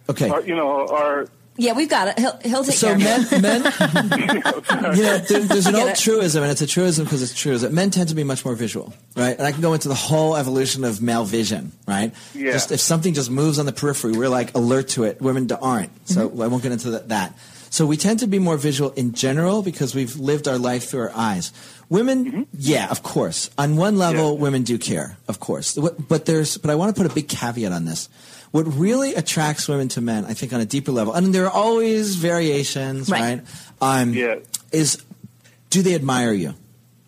Okay. 0.09 0.29
Are, 0.29 0.41
you 0.41 0.55
know, 0.55 0.87
our 0.87 1.27
Yeah, 1.57 1.73
we've 1.73 1.89
got 1.89 2.07
it. 2.07 2.19
He'll, 2.19 2.37
he'll 2.43 2.63
take 2.63 2.75
So 2.75 2.97
care 2.97 3.19
of 3.19 3.31
it. 3.31 3.41
men, 3.41 3.61
men, 3.61 3.73
you 4.97 5.03
know, 5.03 5.17
there, 5.19 5.39
there's 5.41 5.67
an 5.67 5.75
old 5.75 5.89
it. 5.89 5.97
truism, 5.97 6.41
and 6.43 6.51
it's 6.51 6.61
a 6.61 6.67
truism 6.67 7.03
because 7.05 7.21
it's 7.21 7.33
true, 7.35 7.51
is 7.53 7.61
that 7.61 7.71
men 7.71 7.91
tend 7.91 8.09
to 8.09 8.15
be 8.15 8.23
much 8.23 8.43
more 8.43 8.55
visual, 8.55 8.93
right? 9.15 9.37
And 9.37 9.45
I 9.45 9.51
can 9.51 9.61
go 9.61 9.73
into 9.73 9.87
the 9.87 9.93
whole 9.95 10.35
evolution 10.35 10.83
of 10.83 11.01
male 11.01 11.25
vision, 11.25 11.71
right? 11.87 12.11
Yeah. 12.33 12.51
Just 12.53 12.71
if 12.71 12.79
something 12.79 13.13
just 13.13 13.29
moves 13.29 13.59
on 13.59 13.65
the 13.67 13.71
periphery, 13.73 14.13
we're 14.13 14.29
like 14.29 14.55
alert 14.55 14.87
to 14.89 15.03
it. 15.03 15.21
Women 15.21 15.49
aren't. 15.51 15.91
So 16.09 16.29
Mm-hmm. 16.29 16.41
I 16.41 16.47
won't 16.47 16.63
get 16.63 16.71
into 16.71 16.89
that, 16.91 17.09
that. 17.09 17.37
So 17.69 17.85
we 17.87 17.97
tend 17.97 18.19
to 18.19 18.27
be 18.27 18.37
more 18.39 18.55
visual 18.57 18.91
in 18.91 19.13
general 19.13 19.63
because 19.63 19.95
we've 19.95 20.15
lived 20.15 20.47
our 20.47 20.59
life 20.59 20.89
through 20.89 21.01
our 21.01 21.11
eyes. 21.15 21.51
Women, 21.89 22.25
Mm-hmm. 22.25 22.41
yeah, 22.57 22.89
of 22.89 23.01
course. 23.03 23.49
On 23.57 23.75
one 23.77 23.97
level, 23.97 24.33
Yeah. 24.33 24.39
women 24.41 24.63
do 24.63 24.77
care, 24.77 25.17
of 25.27 25.39
course. 25.39 25.75
But 25.77 26.25
there's, 26.25 26.57
but 26.57 26.69
I 26.71 26.75
want 26.75 26.95
to 26.95 27.01
put 27.01 27.11
a 27.11 27.13
big 27.13 27.27
caveat 27.27 27.71
on 27.71 27.85
this. 27.85 28.09
What 28.53 28.67
really 28.77 29.15
attracts 29.15 29.67
women 29.67 29.87
to 29.89 30.01
men, 30.01 30.25
I 30.25 30.35
think, 30.35 30.53
on 30.53 30.61
a 30.61 30.65
deeper 30.65 30.91
level, 30.91 31.11
and 31.13 31.33
there 31.33 31.45
are 31.47 31.51
always 31.51 32.15
variations, 32.17 33.09
Right. 33.09 33.19
right? 33.19 33.41
Um, 33.81 34.13
Yeah. 34.13 34.35
Is 34.71 34.99
do 35.71 35.81
they 35.81 35.95
admire 35.95 36.31
you? 36.33 36.53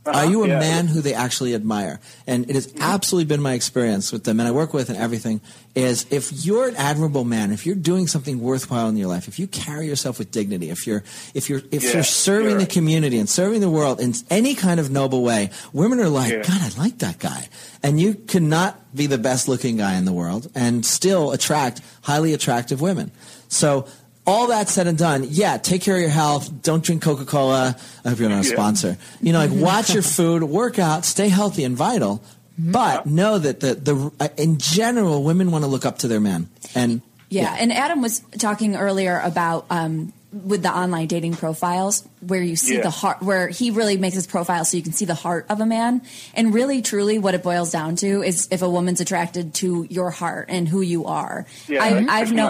Uh-huh. 0.05 0.19
Are 0.19 0.25
you 0.25 0.43
a 0.43 0.47
yeah. 0.47 0.59
man 0.59 0.87
who 0.87 1.01
they 1.01 1.15
actually 1.15 1.55
admire? 1.55 1.99
And 2.27 2.47
it 2.47 2.55
has 2.55 2.71
absolutely 2.79 3.25
been 3.25 3.41
my 3.41 3.53
experience 3.53 4.11
with 4.11 4.23
the 4.23 4.35
men 4.35 4.45
I 4.45 4.51
work 4.51 4.71
with 4.71 4.89
and 4.89 4.97
everything 4.97 5.41
is 5.73 6.05
if 6.11 6.45
you're 6.45 6.67
an 6.67 6.75
admirable 6.75 7.23
man, 7.23 7.51
if 7.51 7.65
you're 7.65 7.75
doing 7.75 8.05
something 8.05 8.39
worthwhile 8.39 8.87
in 8.87 8.97
your 8.97 9.07
life, 9.07 9.27
if 9.27 9.39
you 9.39 9.47
carry 9.47 9.87
yourself 9.87 10.19
with 10.19 10.29
dignity, 10.29 10.69
if 10.69 10.85
you're 10.85 11.03
if 11.33 11.49
you're 11.49 11.61
if 11.71 11.83
Yeah, 11.83 11.93
you're 11.93 12.03
serving 12.03 12.51
you're 12.51 12.59
the 12.59 12.67
community 12.67 13.17
and 13.17 13.27
serving 13.27 13.61
the 13.61 13.69
world 13.69 13.99
in 13.99 14.13
any 14.29 14.53
kind 14.53 14.79
of 14.79 14.91
noble 14.91 15.23
way, 15.23 15.49
women 15.73 15.99
are 15.99 16.09
like, 16.09 16.31
Yeah. 16.31 16.43
God, 16.43 16.61
I 16.61 16.77
like 16.77 16.99
that 16.99 17.17
guy. 17.17 17.49
And 17.81 17.99
you 17.99 18.13
cannot 18.13 18.79
be 18.95 19.07
the 19.07 19.17
best 19.17 19.47
looking 19.47 19.77
guy 19.77 19.95
in 19.95 20.05
the 20.05 20.13
world 20.13 20.51
and 20.53 20.85
still 20.85 21.31
attract 21.31 21.81
highly 22.03 22.33
attractive 22.33 22.79
women. 22.79 23.11
So 23.47 23.87
all 24.27 24.47
that 24.47 24.69
said 24.69 24.87
and 24.87 24.97
done, 24.97 25.25
yeah, 25.29 25.57
take 25.57 25.81
care 25.81 25.95
of 25.95 26.01
your 26.01 26.09
health. 26.09 26.61
Don't 26.63 26.83
drink 26.83 27.01
Coca 27.03 27.25
Cola. 27.25 27.75
I 28.03 28.09
hope 28.09 28.19
you're 28.19 28.29
not 28.29 28.43
a 28.45 28.47
Yeah. 28.47 28.53
sponsor. 28.55 28.97
You 29.21 29.33
know, 29.33 29.39
like 29.39 29.51
watch 29.51 29.93
your 29.93 30.03
food, 30.03 30.43
work 30.43 30.79
out, 30.79 31.05
stay 31.05 31.29
healthy 31.29 31.63
and 31.63 31.75
vital. 31.77 32.23
But 32.57 33.05
know 33.05 33.37
that 33.37 33.59
the, 33.59 33.75
the 33.75 34.11
uh, 34.19 34.29
in 34.37 34.57
general, 34.57 35.23
women 35.23 35.51
want 35.51 35.63
to 35.63 35.67
look 35.69 35.85
up 35.85 35.97
to 35.99 36.07
their 36.07 36.21
men. 36.21 36.47
And 36.73 37.01
Yeah, 37.29 37.55
and 37.59 37.71
Adam 37.73 38.01
was 38.01 38.21
talking 38.39 38.75
earlier 38.77 39.19
about 39.19 39.65
um, 39.69 40.13
with 40.31 40.63
the 40.63 40.69
online 40.75 41.07
dating 41.07 41.33
profiles 41.35 42.07
where 42.21 42.41
you 42.41 42.55
see 42.55 42.75
Yeah. 42.75 42.83
the 42.83 42.89
heart, 42.89 43.21
where 43.21 43.49
he 43.49 43.71
really 43.71 43.97
makes 43.97 44.15
his 44.15 44.25
profile 44.25 44.63
so 44.63 44.77
you 44.77 44.83
can 44.83 44.93
see 44.93 45.03
the 45.05 45.15
heart 45.15 45.45
of 45.49 45.59
a 45.59 45.65
man. 45.65 46.01
And 46.33 46.53
really, 46.53 46.81
truly, 46.81 47.19
what 47.19 47.33
it 47.35 47.43
boils 47.43 47.71
down 47.71 47.97
to 47.97 48.23
is 48.23 48.47
if 48.51 48.61
a 48.61 48.69
woman's 48.69 49.01
attracted 49.01 49.53
to 49.55 49.85
your 49.89 50.09
heart 50.11 50.45
and 50.49 50.67
who 50.67 50.79
you 50.81 51.05
are. 51.05 51.45
yeah, 51.67 51.83
I, 51.83 52.05
I've 52.09 52.31
known. 52.31 52.49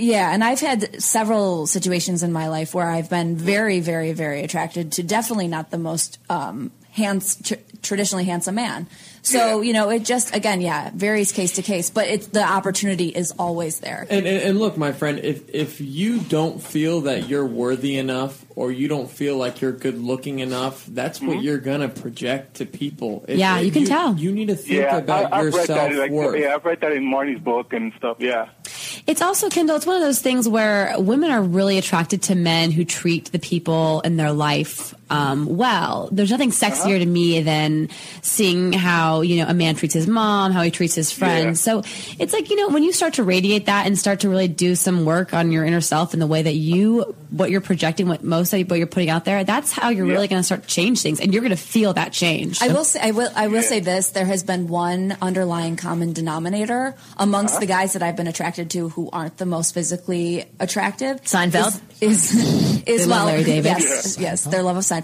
Personality, 0.00 0.14
I 0.14 0.20
guess. 0.20 0.28
Yeah, 0.28 0.34
and 0.34 0.44
I've 0.44 0.60
had 0.60 1.02
several 1.02 1.66
situations 1.66 2.22
in 2.22 2.32
my 2.32 2.48
life 2.48 2.74
where 2.74 2.88
I've 2.88 3.10
been 3.10 3.36
very, 3.36 3.80
very, 3.80 4.12
very 4.12 4.42
attracted 4.42 4.92
to 4.92 5.02
definitely 5.02 5.48
not 5.48 5.70
the 5.70 5.78
most 5.78 6.18
um, 6.28 6.70
hands, 6.92 7.36
tr- 7.42 7.54
traditionally 7.82 8.24
handsome 8.24 8.54
man. 8.56 8.86
So 9.22 9.60
Yeah. 9.60 9.66
you 9.66 9.72
know, 9.74 9.90
it 9.90 10.02
just 10.06 10.34
again, 10.34 10.62
yeah, 10.62 10.90
varies 10.94 11.30
case 11.32 11.52
to 11.56 11.62
case, 11.62 11.90
but 11.90 12.08
it's 12.08 12.28
the 12.28 12.42
opportunity 12.42 13.08
is 13.08 13.32
always 13.38 13.80
there. 13.80 14.06
And, 14.08 14.26
and, 14.26 14.42
and 14.42 14.58
look, 14.58 14.78
my 14.78 14.92
friend, 14.92 15.18
if 15.18 15.46
if 15.54 15.78
you 15.78 16.20
don't 16.20 16.62
feel 16.62 17.02
that 17.02 17.28
you're 17.28 17.44
worthy 17.44 17.98
enough, 17.98 18.42
or 18.56 18.72
you 18.72 18.88
don't 18.88 19.10
feel 19.10 19.36
like 19.36 19.60
you're 19.60 19.72
good 19.72 19.98
looking 20.02 20.38
enough, 20.40 20.86
that's 20.86 21.18
Mm-hmm. 21.18 21.28
what 21.28 21.42
you're 21.42 21.58
gonna 21.58 21.88
project 21.90 22.54
to 22.56 22.66
people. 22.66 23.22
It- 23.28 23.36
Yeah, 23.36 23.58
it- 23.58 23.66
you 23.66 23.72
can 23.72 23.84
tell. 23.84 24.16
You 24.16 24.32
need 24.32 24.48
to 24.48 24.56
think 24.56 24.80
Yeah, 24.80 24.96
about 24.96 25.32
I, 25.34 25.40
I've 25.40 25.54
read 25.54 25.66
self 25.66 25.90
that. 25.90 25.98
Like, 25.98 26.10
worth. 26.10 26.40
yeah, 26.40 26.54
I've 26.54 26.64
read 26.64 26.80
that 26.80 26.92
in 26.92 27.04
Marni's 27.04 27.40
book 27.40 27.74
and 27.74 27.92
stuff. 27.98 28.16
Yeah. 28.20 28.48
It's 29.06 29.22
also, 29.22 29.48
Kendall, 29.48 29.76
it's 29.76 29.86
one 29.86 29.96
of 29.96 30.02
those 30.02 30.20
things 30.20 30.48
where 30.48 30.94
women 30.98 31.30
are 31.30 31.42
really 31.42 31.78
attracted 31.78 32.22
to 32.24 32.34
men 32.34 32.70
who 32.70 32.84
treat 32.84 33.32
the 33.32 33.38
people 33.38 34.00
in 34.02 34.16
their 34.16 34.32
life 34.32 34.94
um, 35.10 35.56
well. 35.56 36.08
There's 36.12 36.30
nothing 36.30 36.50
sexier 36.50 36.98
to 36.98 37.06
me 37.06 37.40
than 37.42 37.88
seeing 38.22 38.72
how, 38.72 39.20
you 39.22 39.36
know, 39.42 39.46
a 39.50 39.54
man 39.54 39.74
treats 39.74 39.94
his 39.94 40.06
mom, 40.06 40.52
how 40.52 40.62
he 40.62 40.70
treats 40.70 40.94
his 40.94 41.12
friends. 41.12 41.60
So 41.60 41.82
it's 42.18 42.32
like, 42.32 42.48
you 42.50 42.56
know, 42.56 42.68
when 42.68 42.82
you 42.82 42.92
start 42.92 43.14
to 43.14 43.24
radiate 43.24 43.66
that 43.66 43.86
and 43.86 43.98
start 43.98 44.20
to 44.20 44.28
really 44.28 44.48
do 44.48 44.74
some 44.74 45.04
work 45.04 45.34
on 45.34 45.50
your 45.52 45.64
inner 45.64 45.80
self 45.80 46.12
and 46.12 46.22
the 46.22 46.26
way 46.26 46.42
that 46.42 46.54
you, 46.54 47.14
what 47.30 47.50
you're 47.50 47.60
projecting, 47.60 48.08
what 48.08 48.22
most 48.24 48.52
of 48.52 48.70
what 48.70 48.78
you're 48.78 48.86
putting 48.86 49.10
out 49.10 49.24
there, 49.24 49.44
that's 49.44 49.72
how 49.72 49.88
you're 49.90 50.06
Yeah. 50.06 50.12
really 50.14 50.28
going 50.28 50.40
to 50.40 50.44
start 50.44 50.62
to 50.62 50.68
change 50.68 51.02
things. 51.02 51.20
And 51.20 51.32
you're 51.32 51.42
going 51.42 51.50
to 51.50 51.56
feel 51.56 51.92
that 51.94 52.12
change. 52.12 52.62
I 52.62 52.68
will 52.68 52.84
say, 52.84 53.00
I 53.02 53.10
will, 53.10 53.30
I 53.34 53.48
will 53.48 53.56
Yeah. 53.62 53.68
say 53.68 53.80
this: 53.80 54.10
there 54.10 54.24
has 54.26 54.42
been 54.42 54.68
one 54.68 55.16
underlying 55.20 55.76
common 55.76 56.12
denominator 56.12 56.94
amongst 57.16 57.54
Uh-huh. 57.54 57.60
the 57.60 57.66
guys 57.66 57.92
that 57.94 58.02
I've 58.02 58.16
been 58.16 58.26
attracted 58.28 58.70
to 58.70 58.88
who 58.90 59.10
aren't 59.12 59.36
the 59.38 59.46
most 59.46 59.74
physically 59.74 60.44
attractive. 60.60 61.22
Seinfeld? 61.24 61.80
is 62.00 62.34
is, 62.34 62.82
is 62.86 63.06
well, 63.06 63.26
Larry 63.26 63.44
David. 63.44 63.64
yes, 63.78 64.16
yes, 64.18 64.44
their 64.44 64.62
love 64.62 64.76
of 64.76 64.84
Seinfeld. 64.84 64.99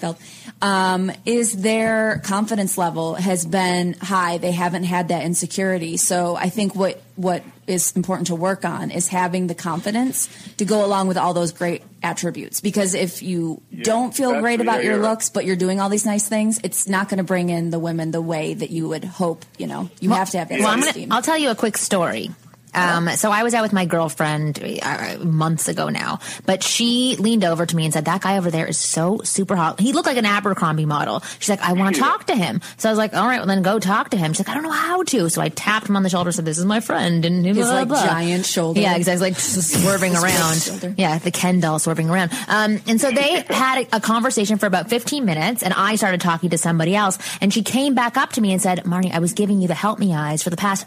Um, 0.62 1.12
is 1.24 1.61
their 1.61 2.20
confidence 2.24 2.78
level 2.78 3.14
has 3.14 3.44
been 3.44 3.94
high. 3.94 4.38
They 4.38 4.53
haven't 4.53 4.84
had 4.84 5.09
that 5.09 5.24
insecurity. 5.24 5.97
So 5.97 6.36
I 6.36 6.49
think 6.49 6.74
what 6.74 7.03
what 7.16 7.42
is 7.66 7.92
important 7.97 8.28
to 8.28 8.34
work 8.34 8.64
on 8.64 8.90
is 8.90 9.09
having 9.09 9.47
the 9.47 9.55
confidence 9.55 10.28
to 10.59 10.64
go 10.64 10.84
along 10.84 11.09
with 11.09 11.16
all 11.16 11.34
those 11.34 11.53
great 11.53 11.82
attributes. 12.03 12.61
Because 12.61 12.94
if 12.94 13.22
you 13.22 13.61
don't 13.82 14.14
feel 14.14 14.40
great 14.40 14.61
about 14.61 14.84
yeah, 14.84 14.90
your 14.90 15.03
looks, 15.03 15.30
but 15.30 15.44
you're 15.44 15.57
doing 15.57 15.80
all 15.80 15.88
these 15.88 16.07
nice 16.07 16.28
things, 16.28 16.61
it's 16.62 16.88
not 16.88 17.09
going 17.09 17.18
to 17.18 17.24
bring 17.24 17.49
in 17.49 17.70
the 17.70 17.78
women 17.78 18.11
the 18.11 18.22
way 18.22 18.55
that 18.55 18.70
you 18.70 18.88
would 18.88 19.05
hope. 19.05 19.44
You 19.59 19.66
know, 19.66 19.90
you 20.01 20.11
have 20.11 20.30
to 20.30 20.38
have 20.38 20.49
that 20.51 20.61
Well, 20.61 20.68
I'm 20.68 20.80
gonna, 20.80 21.07
I'll 21.11 21.22
tell 21.22 21.38
you 21.38 21.51
a 21.51 21.55
quick 21.55 21.76
story. 21.76 22.30
Um, 22.77 23.09
so 23.11 23.31
I 23.31 23.43
was 23.43 23.55
out 23.55 23.62
with 23.62 23.72
my 23.72 23.87
girlfriend 23.87 24.61
uh, 24.83 25.16
months 25.20 25.68
ago 25.68 25.89
now, 25.89 26.20
but 26.45 26.62
she 26.62 27.16
leaned 27.18 27.45
over 27.45 27.64
to 27.66 27.77
me 27.77 27.85
and 27.85 27.93
said, 27.95 28.05
"That 28.05 28.20
guy 28.20 28.39
over 28.39 28.51
there 28.51 28.66
is 28.66 28.79
so 28.79 29.20
super 29.24 29.57
hot. 29.57 29.81
He 29.81 29.93
looked 29.93 30.07
like 30.07 30.16
an 30.18 30.27
Abercrombie 30.27 30.87
model." 30.87 31.22
She's 31.39 31.49
like, 31.49 31.62
"I 31.62 31.72
want 31.72 31.95
to 31.97 32.01
talk 32.01 32.27
to 32.27 32.35
him." 32.35 32.61
So 32.77 32.89
I 32.89 32.93
was 32.93 32.99
like, 32.99 33.14
"All 33.14 33.27
right, 33.27 33.39
well 33.39 33.47
then 33.47 33.62
go 33.62 33.79
talk 33.79 34.11
to 34.11 34.16
him." 34.16 34.33
She's 34.33 34.47
like, 34.47 34.51
"I 34.51 34.55
don't 34.55 34.62
know 34.62 34.70
how 34.70 35.03
to." 35.05 35.29
So 35.31 35.41
I 35.41 35.49
tapped 35.49 35.89
him 35.89 35.97
on 35.97 36.03
the 36.03 36.11
shoulder, 36.11 36.33
said, 36.33 36.45
"This 36.45 36.59
is 36.59 36.64
my 36.64 36.81
friend," 36.81 37.24
and 37.24 37.45
His, 37.45 37.57
blah, 37.57 37.70
like, 37.70 37.89
blah. 37.89 38.05
giant 38.05 38.47
shoulder. 38.47 38.81
Yeah, 38.81 38.97
exactly, 38.97 39.31
like 39.31 39.39
swerving 39.39 40.14
around. 40.14 40.95
Yeah, 40.99 41.18
the 41.18 41.31
Ken 41.31 41.61
doll 41.61 41.79
swerving 41.79 42.11
around. 42.11 42.33
Um, 42.49 42.81
and 42.87 43.01
so 43.01 43.11
they 43.11 43.41
had 43.49 43.87
a, 43.87 43.97
a 43.97 44.01
conversation 44.01 44.59
for 44.59 44.66
about 44.66 44.91
15 44.91 45.24
minutes, 45.24 45.62
and 45.62 45.72
I 45.74 45.97
started 45.97 46.20
talking 46.20 46.51
to 46.51 46.59
somebody 46.59 46.95
else, 46.95 47.18
and 47.41 47.53
she 47.53 47.62
came 47.62 47.95
back 47.95 48.16
up 48.16 48.33
to 48.33 48.41
me 48.41 48.53
and 48.53 48.61
said, 48.61 48.85
Marni, 48.85 49.11
I 49.12 49.18
was 49.18 49.33
giving 49.33 49.61
you 49.61 49.68
the 49.68 49.74
help 49.74 49.99
me 49.99 50.14
eyes 50.14 50.43
for 50.43 50.51
the 50.51 50.57
past 50.57 50.87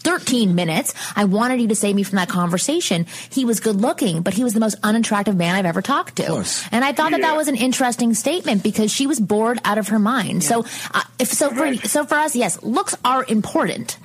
13 0.00 0.54
minutes. 0.54 0.94
I 1.16 1.24
wanted 1.24 1.60
you 1.60 1.68
to 1.68 1.74
save 1.74 1.94
me 1.94 2.02
from 2.02 2.16
that 2.16 2.28
conversation. 2.28 3.06
He 3.30 3.44
was 3.44 3.60
good 3.60 3.76
looking, 3.76 4.22
but 4.22 4.34
he 4.34 4.44
was 4.44 4.54
the 4.54 4.60
most 4.60 4.76
unattractive 4.82 5.36
man 5.36 5.54
I've 5.54 5.66
ever 5.66 5.82
talked 5.82 6.16
to. 6.16 6.44
And 6.72 6.84
I 6.84 6.92
thought 6.92 7.12
that 7.12 7.20
that 7.20 7.36
was 7.36 7.48
an 7.48 7.56
interesting 7.56 8.14
statement 8.14 8.62
because 8.62 8.90
she 8.92 9.06
was 9.06 9.20
bored 9.20 9.58
out 9.64 9.78
of 9.78 9.88
her 9.88 9.98
mind. 9.98 10.42
So, 10.44 10.64
uh, 10.94 11.02
if 11.18 11.28
so 11.28 11.50
for 11.50 11.74
so 11.86 12.04
for 12.04 12.14
us, 12.16 12.34
yes, 12.36 12.62
looks 12.62 12.96
are 13.04 13.24
important. 13.24 13.98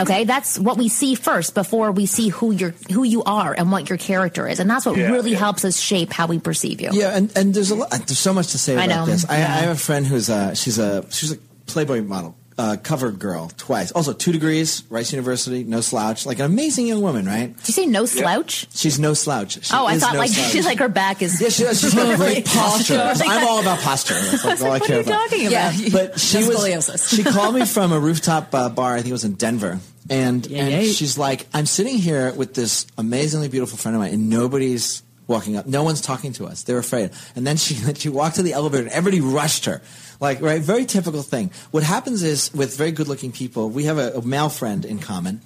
Okay, 0.00 0.22
that's 0.22 0.56
what 0.60 0.76
we 0.78 0.88
see 0.88 1.16
first 1.16 1.54
before 1.56 1.90
we 1.90 2.06
see 2.06 2.28
who 2.28 2.52
you're 2.52 2.72
who 2.92 3.02
you 3.02 3.24
are 3.24 3.52
and 3.52 3.72
what 3.72 3.88
your 3.88 3.98
character 3.98 4.46
is, 4.46 4.60
and 4.60 4.70
that's 4.70 4.86
what 4.86 4.96
Yeah, 4.96 5.10
really 5.10 5.32
yeah. 5.32 5.38
helps 5.38 5.64
us 5.64 5.76
shape 5.80 6.12
how 6.12 6.28
we 6.28 6.38
perceive 6.38 6.80
you. 6.80 6.90
Yeah, 6.92 7.16
and, 7.16 7.36
and 7.36 7.52
there's 7.52 7.72
a 7.72 7.74
lot, 7.74 7.90
there's 7.90 8.16
so 8.18 8.32
much 8.32 8.52
to 8.52 8.58
say 8.58 8.76
I 8.76 8.84
about 8.84 9.06
know. 9.08 9.12
this. 9.12 9.28
I, 9.28 9.34
I 9.34 9.38
have 9.66 9.76
a 9.76 9.80
friend 9.80 10.06
who's 10.06 10.28
a 10.28 10.54
she's 10.54 10.78
a 10.78 11.04
she's 11.10 11.32
a 11.32 11.38
Playboy 11.66 12.02
model, 12.02 12.36
uh, 12.58 12.76
cover 12.82 13.12
girl 13.12 13.50
twice. 13.56 13.92
Also, 13.92 14.12
two 14.12 14.32
degrees, 14.32 14.82
Rice 14.90 15.12
University, 15.12 15.62
no 15.64 15.80
slouch. 15.80 16.26
Like 16.26 16.40
an 16.40 16.44
amazing 16.46 16.88
young 16.88 17.00
woman, 17.00 17.24
right? 17.24 17.56
Did 17.56 17.68
you 17.68 17.74
say 17.74 17.86
no 17.86 18.04
slouch? 18.04 18.66
She's 18.74 18.98
no 18.98 19.14
slouch. 19.14 19.64
She 19.64 19.72
oh, 19.74 19.86
I 19.86 19.98
thought 19.98 20.14
no 20.14 20.18
like 20.18 20.30
slouch. 20.32 20.50
she's 20.50 20.66
like 20.66 20.78
her 20.80 20.88
back 20.88 21.22
is. 21.22 21.40
Yeah, 21.40 21.48
she, 21.50 21.64
she's 21.74 21.94
got 21.94 22.16
great 22.18 22.44
posture. 22.44 22.98
I'm 23.24 23.46
all 23.46 23.60
about 23.60 23.78
posture. 23.78 24.14
That's 24.14 24.44
like 24.44 24.60
all 24.60 24.66
I 24.66 24.78
what 24.78 24.86
care 24.86 24.96
are 24.96 25.00
you 25.00 25.06
about. 25.06 25.30
talking 25.30 25.46
about? 25.46 25.74
Yeah. 25.74 25.88
But 25.92 26.18
she 26.20 26.38
was. 26.38 27.08
She 27.08 27.22
called 27.22 27.54
me 27.54 27.64
from 27.64 27.92
a 27.92 27.98
rooftop 28.00 28.52
uh, 28.54 28.68
bar. 28.68 28.94
I 28.94 28.96
think 28.98 29.08
it 29.08 29.12
was 29.12 29.24
in 29.24 29.34
Denver. 29.34 29.78
And, 30.10 30.46
Yeah, 30.46 30.64
and 30.64 30.86
yeah. 30.86 30.92
she's 30.92 31.18
like, 31.18 31.46
I'm 31.52 31.66
sitting 31.66 31.98
here 31.98 32.32
with 32.32 32.54
this 32.54 32.86
amazingly 32.96 33.48
beautiful 33.48 33.76
friend 33.76 33.94
of 33.94 34.00
mine, 34.00 34.14
and 34.14 34.30
nobody's 34.30 35.02
walking 35.28 35.56
up. 35.56 35.66
No 35.66 35.84
one's 35.84 36.00
talking 36.00 36.32
to 36.34 36.46
us. 36.46 36.64
They're 36.64 36.78
afraid. 36.78 37.10
And 37.36 37.46
then 37.46 37.56
she 37.56 37.74
she 37.94 38.08
walked 38.08 38.36
to 38.36 38.42
the 38.42 38.54
elevator, 38.54 38.82
and 38.84 38.92
everybody 38.92 39.20
rushed 39.20 39.66
her. 39.66 39.80
Like, 40.20 40.42
right, 40.42 40.60
very 40.60 40.84
typical 40.84 41.22
thing. 41.22 41.52
What 41.70 41.84
happens 41.84 42.24
is 42.24 42.52
with 42.52 42.76
very 42.76 42.90
good-looking 42.90 43.30
people, 43.30 43.70
we 43.70 43.84
have 43.84 43.98
a, 43.98 44.14
a 44.18 44.22
male 44.26 44.48
friend 44.48 44.84
in 44.84 44.98
common. 44.98 45.42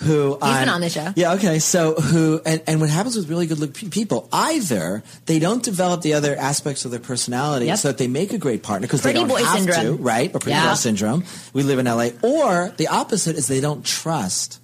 Who 0.00 0.38
He's 0.42 0.56
been 0.56 0.70
on 0.70 0.80
the 0.80 0.88
show. 0.88 1.12
Yeah, 1.16 1.34
okay. 1.34 1.58
So 1.58 1.94
who 1.96 2.40
and, 2.46 2.62
and 2.66 2.80
what 2.80 2.88
happens 2.88 3.14
with 3.14 3.28
really 3.28 3.46
good-looking 3.46 3.90
people? 3.90 4.26
Either 4.32 5.02
they 5.26 5.38
don't 5.38 5.62
develop 5.62 6.00
the 6.00 6.14
other 6.14 6.34
aspects 6.34 6.86
of 6.86 6.90
their 6.92 6.98
personality 7.00 7.66
Yep. 7.66 7.78
so 7.78 7.88
that 7.88 7.98
they 7.98 8.08
make 8.08 8.32
a 8.32 8.38
great 8.38 8.62
partner 8.62 8.86
because 8.86 9.02
they 9.02 9.12
don't 9.12 9.28
boy 9.28 9.44
have 9.44 9.58
syndrome. 9.58 9.98
to, 9.98 10.02
right? 10.02 10.34
Or 10.34 10.38
pretty 10.38 10.56
Yeah. 10.56 10.64
girl 10.68 10.76
syndrome. 10.76 11.24
We 11.52 11.62
live 11.62 11.78
in 11.78 11.86
LA. 11.86 12.08
Or 12.22 12.72
the 12.78 12.88
opposite 12.88 13.36
is 13.36 13.48
they 13.48 13.60
don't 13.60 13.84
trust 13.84 14.60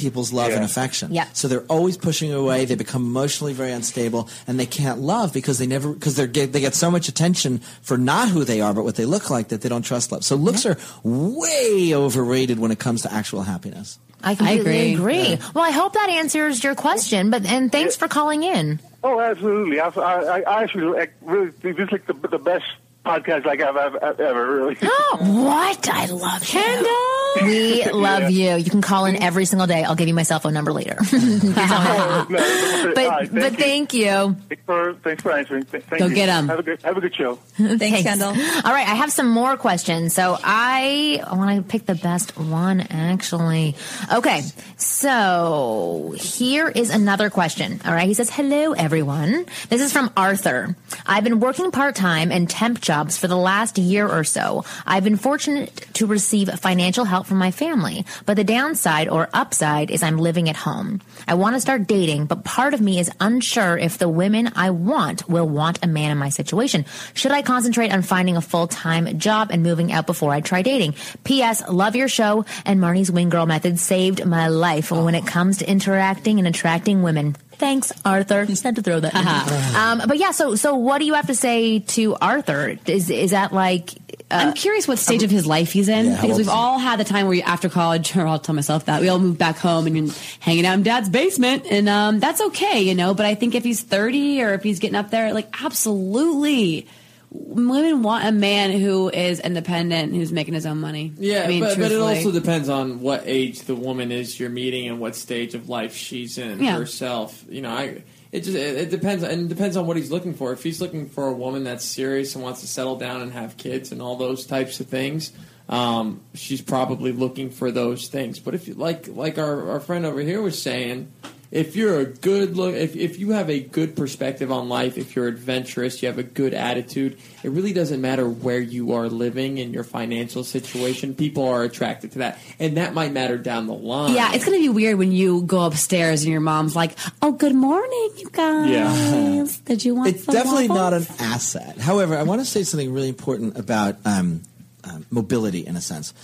people's 0.00 0.32
love 0.32 0.52
and 0.52 0.64
affection. 0.64 1.12
Yeah. 1.12 1.26
So 1.32 1.48
they're 1.48 1.66
always 1.68 1.96
pushing 1.96 2.32
away. 2.32 2.64
They 2.64 2.74
become 2.74 3.02
emotionally 3.02 3.52
very 3.52 3.72
unstable, 3.72 4.28
and 4.46 4.58
they 4.58 4.66
can't 4.66 5.00
love 5.00 5.32
because 5.32 5.58
they 5.58 5.66
never 5.66 5.92
because 5.92 6.16
they 6.16 6.26
get 6.26 6.52
they 6.52 6.60
get 6.60 6.74
so 6.74 6.90
much 6.90 7.08
attention 7.08 7.58
for 7.82 7.98
not 7.98 8.28
who 8.28 8.44
they 8.44 8.60
are 8.60 8.74
but 8.74 8.84
what 8.84 8.96
they 8.96 9.04
look 9.04 9.30
like 9.30 9.48
that 9.48 9.60
they 9.60 9.68
don't 9.68 9.82
trust 9.82 10.12
love. 10.12 10.24
So 10.24 10.36
looks 10.36 10.66
are 10.66 10.76
way 11.02 11.92
overrated 11.94 12.58
when 12.58 12.70
it 12.70 12.78
comes 12.78 13.02
to 13.02 13.12
actual 13.12 13.42
happiness. 13.42 13.98
I 14.22 14.34
completely 14.34 14.94
agree. 14.94 15.32
agree. 15.32 15.46
Well, 15.54 15.64
I 15.64 15.70
hope 15.70 15.94
that 15.94 16.10
answers 16.10 16.62
your 16.62 16.74
question. 16.74 17.30
But 17.30 17.46
and 17.46 17.72
thanks 17.72 17.96
for 17.96 18.08
calling 18.08 18.42
in. 18.42 18.80
Oh, 19.02 19.18
absolutely. 19.18 19.80
I, 19.80 19.88
I, 19.88 20.40
I 20.40 20.62
actually 20.62 20.84
like, 20.84 21.14
really 21.22 21.50
this 21.62 21.76
is 21.78 21.90
like 21.90 22.06
the, 22.06 22.12
the 22.12 22.38
best 22.38 22.64
podcast 23.04 23.44
like 23.46 23.60
I've, 23.60 23.76
I've, 23.76 23.96
I've 24.02 24.20
ever 24.20 24.56
really. 24.56 24.74
what? 24.76 25.88
I 25.88 26.06
love 26.06 26.42
Kendall. 26.42 26.96
We 27.42 27.84
love 27.92 28.30
you. 28.30 28.56
You 28.56 28.70
can 28.70 28.82
call 28.82 29.04
in 29.06 29.16
every 29.22 29.44
single 29.44 29.66
day. 29.66 29.84
I'll 29.84 29.94
give 29.94 30.08
you 30.08 30.14
my 30.14 30.24
cell 30.24 30.40
phone 30.40 30.52
number 30.52 30.72
later. 30.72 30.96
Oh, 31.00 32.26
no, 32.28 32.38
no, 32.38 32.92
but 32.94 33.04
all 33.04 33.10
right, 33.10 33.32
but 33.32 33.52
thank 33.56 33.94
you. 33.94 34.36
Thanks 34.48 34.64
for 34.66 34.94
thanks 35.04 35.22
for 35.22 35.32
answering. 35.32 35.64
Th- 35.64 35.82
Thank 35.84 36.00
Go 36.00 36.06
you. 36.08 36.14
get 36.14 36.28
'em. 36.28 36.48
Have 36.48 36.58
a 36.58 36.62
good 36.62 36.82
have 36.82 36.96
a 36.96 37.00
good 37.00 37.14
show. 37.14 37.36
Thanks, 37.56 38.02
Kendall. 38.02 38.28
All 38.30 38.72
right, 38.72 38.86
I 38.88 38.94
have 38.96 39.12
some 39.12 39.30
more 39.30 39.56
questions. 39.56 40.12
So 40.14 40.36
I 40.42 41.22
want 41.32 41.56
to 41.56 41.62
pick 41.62 41.86
the 41.86 41.94
best 41.94 42.36
one, 42.36 42.80
actually. 42.80 43.76
Okay, 44.12 44.42
so 44.76 46.14
here 46.18 46.68
is 46.68 46.90
another 46.90 47.30
question. 47.30 47.80
All 47.84 47.92
right, 47.92 48.08
he 48.08 48.14
says, 48.14 48.28
"Hello, 48.30 48.72
everyone. 48.72 49.46
This 49.68 49.80
is 49.80 49.92
from 49.92 50.10
Arthur. 50.16 50.74
I've 51.06 51.24
been 51.24 51.40
working 51.40 51.70
part 51.70 51.94
time 51.94 52.32
and 52.32 52.48
temp 52.50 52.80
jobs 52.90 53.16
for 53.16 53.28
the 53.28 53.36
last 53.36 53.78
year 53.78 54.08
or 54.08 54.24
so. 54.24 54.64
I've 54.84 55.04
been 55.04 55.16
fortunate 55.16 55.86
to 55.94 56.06
receive 56.06 56.50
financial 56.58 57.04
help 57.04 57.24
from 57.28 57.38
my 57.38 57.52
family, 57.52 58.04
but 58.26 58.34
the 58.34 58.42
downside 58.42 59.08
or 59.08 59.28
upside 59.32 59.92
is 59.92 60.02
I'm 60.02 60.18
living 60.18 60.48
at 60.48 60.56
home. 60.56 61.00
I 61.28 61.34
want 61.34 61.54
to 61.54 61.60
start 61.60 61.86
dating, 61.86 62.26
but 62.26 62.42
part 62.42 62.74
of 62.74 62.80
me 62.80 62.98
is 62.98 63.08
unsure 63.20 63.78
if 63.78 63.98
the 63.98 64.08
women 64.08 64.50
I 64.56 64.70
want 64.70 65.28
will 65.28 65.48
want 65.48 65.78
a 65.84 65.86
man 65.86 66.10
in 66.10 66.18
my 66.18 66.30
situation. 66.30 66.84
Should 67.14 67.30
I 67.30 67.42
concentrate 67.42 67.92
on 67.92 68.02
finding 68.02 68.36
a 68.36 68.42
full 68.42 68.66
time 68.66 69.06
job 69.20 69.50
and 69.52 69.62
moving 69.62 69.92
out 69.92 70.06
before 70.06 70.32
I 70.32 70.40
try 70.40 70.62
dating? 70.62 70.96
P.S. 71.22 71.62
Love 71.68 71.94
your 71.94 72.08
show, 72.08 72.44
and 72.64 72.80
Marni's 72.80 73.12
Wing 73.12 73.28
Girl 73.28 73.46
method 73.46 73.78
saved 73.78 74.26
my 74.26 74.48
life 74.48 74.90
when 74.90 75.14
it 75.14 75.26
comes 75.26 75.58
to 75.58 75.70
interacting 75.70 76.40
and 76.40 76.48
attracting 76.48 77.04
women. 77.04 77.36
Thanks, 77.60 77.92
Arthur. 78.06 78.46
Just 78.46 78.62
had 78.62 78.76
to 78.76 78.82
throw 78.82 79.00
that. 79.00 79.14
in. 79.14 79.76
um, 79.76 80.08
but 80.08 80.16
yeah, 80.16 80.30
so 80.30 80.54
so 80.54 80.76
what 80.76 80.98
do 80.98 81.04
you 81.04 81.12
have 81.12 81.26
to 81.26 81.34
say 81.34 81.80
to 81.80 82.16
Arthur? 82.16 82.78
Is 82.86 83.10
is 83.10 83.32
that 83.32 83.52
like? 83.52 83.92
Uh, 84.30 84.44
I'm 84.46 84.54
curious 84.54 84.88
what 84.88 84.98
stage 84.98 85.24
of 85.24 85.30
his 85.30 85.44
life 85.44 85.72
he's 85.72 85.88
in 85.88 86.06
Yeah, 86.06 86.20
because 86.20 86.38
we've 86.38 86.48
all 86.48 86.78
had 86.78 87.00
the 87.00 87.04
time 87.04 87.26
where 87.26 87.34
you, 87.34 87.42
after 87.42 87.68
college, 87.68 88.16
or 88.16 88.26
I'll 88.26 88.38
tell 88.38 88.54
myself 88.54 88.86
that 88.86 89.00
we 89.02 89.08
all 89.08 89.18
moved 89.18 89.38
back 89.38 89.58
home 89.58 89.86
and 89.86 89.96
you're 89.96 90.14
hanging 90.38 90.64
out 90.64 90.74
in 90.74 90.84
dad's 90.84 91.08
basement, 91.10 91.66
and 91.70 91.88
um, 91.88 92.18
that's 92.18 92.40
okay, 92.40 92.80
you 92.80 92.94
know. 92.94 93.12
But 93.12 93.26
I 93.26 93.34
think 93.34 93.54
if 93.54 93.62
he's 93.62 93.82
30 93.82 94.42
or 94.42 94.54
if 94.54 94.62
he's 94.62 94.78
getting 94.78 94.96
up 94.96 95.10
there, 95.10 95.34
like 95.34 95.54
absolutely, 95.62 96.88
women 97.30 98.02
want 98.02 98.26
a 98.26 98.32
man 98.32 98.72
who 98.72 99.08
is 99.08 99.38
independent, 99.40 100.14
who's 100.14 100.32
making 100.32 100.54
his 100.54 100.66
own 100.66 100.78
money. 100.78 101.12
Yeah, 101.16 101.44
I 101.44 101.46
mean, 101.48 101.60
but, 101.60 101.78
but 101.78 101.92
it 101.92 102.00
also 102.00 102.32
depends 102.32 102.68
on 102.68 103.00
what 103.00 103.22
age 103.24 103.60
the 103.62 103.74
woman 103.76 104.10
is 104.10 104.38
you're 104.40 104.50
meeting 104.50 104.88
and 104.88 104.98
what 105.00 105.14
stage 105.14 105.54
of 105.54 105.68
life 105.68 105.94
she's 105.94 106.38
in 106.38 106.60
Yeah. 106.62 106.76
herself. 106.76 107.44
You 107.48 107.62
know, 107.62 107.70
I 107.70 108.02
it 108.32 108.40
just 108.44 108.56
it, 108.56 108.76
it 108.76 108.90
depends 108.90 109.22
and 109.22 109.42
it 109.42 109.48
depends 109.48 109.76
on 109.76 109.86
what 109.86 109.96
he's 109.96 110.10
looking 110.10 110.34
for. 110.34 110.52
If 110.52 110.62
he's 110.62 110.80
looking 110.80 111.08
for 111.08 111.28
a 111.28 111.32
woman 111.32 111.64
that's 111.64 111.84
serious 111.84 112.34
and 112.34 112.42
wants 112.42 112.60
to 112.62 112.66
settle 112.66 112.96
down 112.96 113.20
and 113.22 113.32
have 113.32 113.56
kids 113.56 113.92
and 113.92 114.02
all 114.02 114.16
those 114.16 114.44
types 114.46 114.80
of 114.80 114.88
things, 114.88 115.32
um, 115.68 116.20
she's 116.34 116.60
probably 116.60 117.12
looking 117.12 117.50
for 117.50 117.70
those 117.70 118.08
things. 118.08 118.40
But 118.40 118.54
if 118.54 118.66
you 118.66 118.74
like 118.74 119.06
like 119.08 119.38
our, 119.38 119.70
our 119.70 119.80
friend 119.80 120.04
over 120.04 120.20
here 120.20 120.42
was 120.42 120.60
saying, 120.60 121.12
if 121.50 121.74
you're 121.74 121.98
a 121.98 122.04
good 122.04 122.56
look, 122.56 122.74
if, 122.74 122.94
if 122.94 123.18
you 123.18 123.30
have 123.30 123.50
a 123.50 123.58
good 123.58 123.96
perspective 123.96 124.52
on 124.52 124.68
life, 124.68 124.96
if 124.96 125.16
you're 125.16 125.26
adventurous, 125.26 126.00
you 126.00 126.06
have 126.06 126.18
a 126.18 126.22
good 126.22 126.54
attitude, 126.54 127.18
it 127.42 127.50
really 127.50 127.72
doesn't 127.72 128.00
matter 128.00 128.28
where 128.28 128.60
you 128.60 128.92
are 128.92 129.08
living 129.08 129.58
and 129.58 129.74
your 129.74 129.82
financial 129.82 130.44
situation. 130.44 131.14
People 131.14 131.48
are 131.48 131.64
attracted 131.64 132.12
to 132.12 132.18
that. 132.18 132.38
And 132.60 132.76
that 132.76 132.94
might 132.94 133.12
matter 133.12 133.36
down 133.36 133.66
the 133.66 133.74
line. 133.74 134.14
Yeah, 134.14 134.32
it's 134.32 134.44
going 134.44 134.58
to 134.58 134.62
be 134.62 134.68
weird 134.68 134.96
when 134.96 135.10
you 135.10 135.42
go 135.42 135.64
upstairs 135.64 136.22
and 136.22 136.30
your 136.30 136.40
mom's 136.40 136.76
like, 136.76 136.96
"Oh, 137.20 137.32
good 137.32 137.54
morning, 137.54 138.10
you 138.16 138.30
guys. 138.30 138.70
Yeah. 138.70 139.46
Did 139.64 139.84
you 139.84 139.96
want?" 139.96 140.10
It's 140.10 140.24
some 140.24 140.34
definitely 140.34 140.68
not 140.68 140.94
an 140.94 141.06
asset. 141.18 141.78
However, 141.78 142.16
I 142.16 142.22
want 142.22 142.40
to 142.40 142.44
say 142.44 142.62
something 142.62 142.92
really 142.92 143.08
important 143.08 143.58
about 143.58 143.96
um, 144.04 144.42
um, 144.84 145.06
mobility 145.10 145.66
in 145.66 145.76
a 145.76 145.80
sense. 145.80 146.14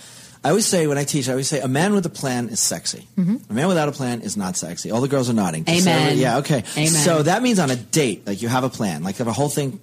I 0.47 0.51
always 0.51 0.65
say 0.65 0.87
when 0.87 0.97
I 0.97 1.03
teach, 1.03 1.29
I 1.29 1.33
always 1.33 1.49
say 1.49 1.59
a 1.59 1.67
man 1.67 1.93
with 1.93 2.07
a 2.07 2.09
plan 2.09 2.51
is 2.51 2.61
sexy. 2.61 3.09
Mm-hmm. 3.19 3.51
A 3.51 3.53
man 3.53 3.67
without 3.67 3.89
a 3.89 3.93
plan 3.93 4.21
is 4.21 4.37
not 4.37 4.57
sexy. 4.57 4.93
All 4.93 5.01
the 5.01 5.09
girls 5.09 5.29
are 5.29 5.33
nodding. 5.33 5.65
Just 5.65 5.89
Amen. 5.89 6.17
yeah, 6.19 6.39
okay. 6.39 6.63
Amen. 6.77 6.87
So 6.87 7.25
that 7.25 7.43
means 7.43 7.59
on 7.59 7.73
a 7.73 7.75
date, 7.75 8.29
like 8.29 8.41
you 8.41 8.47
have 8.47 8.63
a 8.63 8.69
plan. 8.69 9.03
Like 9.03 9.17
I 9.17 9.19
have 9.19 9.27
a 9.27 9.33
whole 9.33 9.49
thing 9.49 9.81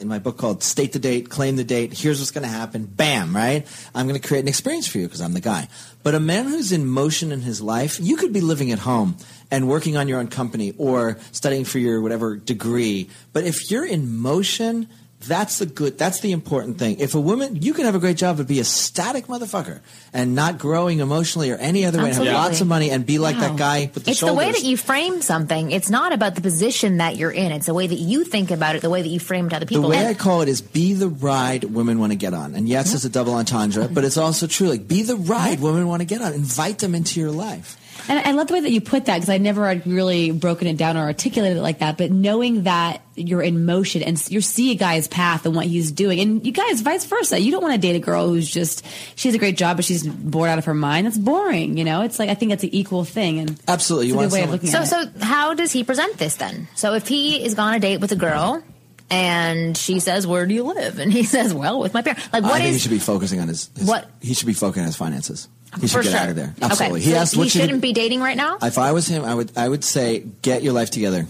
in 0.00 0.08
my 0.08 0.18
book 0.18 0.36
called 0.36 0.64
State 0.64 0.92
the 0.92 0.98
Date, 0.98 1.28
Claim 1.28 1.54
the 1.54 1.62
Date. 1.62 1.92
Here's 1.92 2.18
what's 2.18 2.32
going 2.32 2.42
to 2.42 2.50
happen. 2.50 2.86
Bam, 2.86 3.36
right? 3.36 3.64
I'm 3.94 4.08
going 4.08 4.20
to 4.20 4.26
create 4.26 4.40
an 4.40 4.48
experience 4.48 4.88
for 4.88 4.98
you 4.98 5.06
because 5.06 5.20
I'm 5.20 5.32
the 5.32 5.40
guy. 5.40 5.68
But 6.02 6.16
a 6.16 6.20
man 6.20 6.46
who's 6.46 6.72
in 6.72 6.86
motion 6.86 7.30
in 7.30 7.42
his 7.42 7.62
life, 7.62 8.00
you 8.00 8.16
could 8.16 8.32
be 8.32 8.40
living 8.40 8.72
at 8.72 8.80
home 8.80 9.16
and 9.48 9.68
working 9.68 9.96
on 9.96 10.08
your 10.08 10.18
own 10.18 10.26
company 10.26 10.74
or 10.76 11.18
studying 11.30 11.64
for 11.64 11.78
your 11.78 12.00
whatever 12.00 12.34
degree. 12.34 13.10
But 13.32 13.44
if 13.44 13.70
you're 13.70 13.86
in 13.86 14.16
motion, 14.16 14.88
that's 15.26 15.58
the 15.58 15.66
good. 15.66 15.98
That's 15.98 16.20
the 16.20 16.32
important 16.32 16.78
thing. 16.78 16.98
If 17.00 17.14
a 17.14 17.20
woman, 17.20 17.56
you 17.60 17.74
can 17.74 17.84
have 17.84 17.94
a 17.94 17.98
great 17.98 18.16
job 18.16 18.38
but 18.38 18.46
be 18.48 18.58
a 18.60 18.64
static 18.64 19.26
motherfucker 19.26 19.80
and 20.12 20.34
not 20.34 20.58
growing 20.58 21.00
emotionally 21.00 21.50
or 21.50 21.56
any 21.56 21.84
other 21.84 21.98
way, 21.98 22.04
and 22.04 22.14
have 22.14 22.20
Absolutely. 22.26 22.34
lots 22.48 22.60
of 22.62 22.66
money 22.68 22.90
and 22.90 23.04
be 23.04 23.18
like 23.18 23.36
Wow. 23.36 23.40
that 23.48 23.56
guy 23.56 23.90
with 23.94 24.04
the 24.04 24.10
it's 24.12 24.20
shoulders. 24.20 24.34
the 24.34 24.38
way 24.38 24.52
that 24.52 24.62
you 24.64 24.76
frame 24.76 25.20
something. 25.22 25.70
It's 25.70 25.90
not 25.90 26.12
about 26.12 26.34
the 26.36 26.40
position 26.40 26.96
that 26.98 27.16
you're 27.16 27.30
in. 27.30 27.52
It's 27.52 27.66
the 27.66 27.74
way 27.74 27.86
that 27.86 27.98
you 27.98 28.24
think 28.24 28.50
about 28.50 28.76
it, 28.76 28.82
the 28.82 28.90
way 28.90 29.02
that 29.02 29.08
you 29.08 29.20
frame 29.20 29.46
it 29.46 29.50
to 29.50 29.56
other 29.56 29.66
people. 29.66 29.82
The 29.82 29.88
way 29.88 29.98
And- 29.98 30.08
I 30.08 30.14
call 30.14 30.40
it 30.42 30.48
is 30.48 30.60
be 30.62 30.94
the 30.94 31.08
ride 31.08 31.64
women 31.64 31.98
want 31.98 32.12
to 32.12 32.16
get 32.16 32.32
on. 32.34 32.54
And 32.54 32.68
yes, 32.68 32.94
it's 32.94 33.04
a 33.04 33.08
double 33.10 33.34
entendre, 33.34 33.88
but 33.88 34.04
it's 34.04 34.16
also 34.16 34.46
true. 34.46 34.68
Like 34.68 34.88
be 34.88 35.02
the 35.02 35.16
ride 35.16 35.60
women 35.60 35.86
want 35.86 36.00
to 36.00 36.06
get 36.06 36.22
on. 36.22 36.32
Invite 36.32 36.78
them 36.78 36.94
into 36.94 37.20
your 37.20 37.30
life. 37.30 37.76
And 38.08 38.18
I 38.26 38.32
love 38.32 38.46
the 38.48 38.54
way 38.54 38.60
that 38.60 38.70
you 38.70 38.80
put 38.80 39.06
that 39.06 39.16
because 39.16 39.28
I 39.28 39.38
never 39.38 39.66
had 39.66 39.86
really 39.86 40.30
broken 40.30 40.66
it 40.66 40.76
down 40.76 40.96
or 40.96 41.00
articulated 41.02 41.58
it 41.58 41.62
like 41.62 41.78
that. 41.80 41.98
But 41.98 42.10
knowing 42.10 42.64
that 42.64 43.02
you're 43.14 43.42
in 43.42 43.64
motion 43.66 44.02
and 44.02 44.22
you 44.30 44.40
see 44.40 44.72
a 44.72 44.74
guy's 44.74 45.06
path 45.08 45.44
and 45.46 45.54
what 45.54 45.66
he's 45.66 45.92
doing, 45.92 46.20
and 46.20 46.46
you 46.46 46.52
guys 46.52 46.80
vice 46.80 47.04
versa. 47.04 47.38
You 47.38 47.50
don't 47.52 47.62
want 47.62 47.74
to 47.74 47.80
date 47.80 47.96
a 47.96 48.00
girl 48.00 48.28
who's 48.28 48.50
just 48.50 48.84
she 49.16 49.28
has 49.28 49.34
a 49.34 49.38
great 49.38 49.56
job 49.56 49.76
but 49.76 49.84
she's 49.84 50.06
bored 50.06 50.48
out 50.48 50.58
of 50.58 50.64
her 50.64 50.74
mind. 50.74 51.06
That's 51.06 51.18
boring. 51.18 51.76
You 51.76 51.84
know, 51.84 52.02
it's 52.02 52.18
like 52.18 52.30
I 52.30 52.34
think 52.34 52.52
it's 52.52 52.62
an 52.64 52.70
equal 52.74 53.04
thing. 53.04 53.38
And 53.40 53.60
Absolutely. 53.68 54.08
You 54.08 54.14
a 54.14 54.16
want 54.16 54.30
good 54.30 54.34
way 54.36 54.42
of 54.44 54.50
looking 54.50 54.68
So, 54.70 54.78
at 54.78 54.84
it. 54.84 54.88
so 54.88 55.24
how 55.24 55.54
does 55.54 55.72
he 55.72 55.84
present 55.84 56.16
this 56.18 56.36
then? 56.36 56.68
So, 56.74 56.94
if 56.94 57.06
he 57.08 57.44
is 57.44 57.58
on 57.58 57.74
a 57.74 57.80
date 57.80 57.98
with 58.00 58.12
a 58.12 58.16
girl 58.16 58.62
and 59.10 59.76
she 59.76 59.98
says, 60.00 60.26
"Where 60.26 60.46
do 60.46 60.54
you 60.54 60.62
live?" 60.62 60.98
and 60.98 61.12
he 61.12 61.22
says, 61.34 61.52
"Well, 61.52 61.80
with 61.80 61.92
my 61.94 62.02
parents." 62.02 62.28
Like, 62.32 62.44
I 62.44 62.48
what 62.48 62.60
think 62.62 62.72
he 62.74 62.78
should 62.78 62.90
be 62.90 62.98
focusing 62.98 63.40
on 63.40 63.48
his, 63.48 63.70
his 63.76 63.86
What? 63.88 64.08
he 64.20 64.34
should 64.34 64.46
be 64.46 64.52
focusing 64.54 64.82
on 64.82 64.86
his 64.86 64.96
finances. 64.96 65.48
He 65.80 65.86
should 65.86 65.98
for 65.98 66.02
get 66.02 66.10
sure. 66.10 66.18
out 66.20 66.28
of 66.30 66.36
there. 66.36 66.54
Absolutely. 66.60 67.00
Okay, 67.00 67.10
so 67.10 67.16
asked, 67.16 67.34
he 67.34 67.38
what 67.38 67.48
should 67.48 67.60
shouldn't 67.60 67.82
be 67.82 67.92
dating 67.92 68.20
right 68.20 68.36
now. 68.36 68.58
If 68.60 68.78
I 68.78 68.92
was 68.92 69.06
him, 69.06 69.24
I 69.24 69.34
would 69.34 69.56
I 69.56 69.68
would 69.68 69.84
say 69.84 70.24
get 70.42 70.62
your 70.62 70.72
life 70.72 70.90
together 70.90 71.26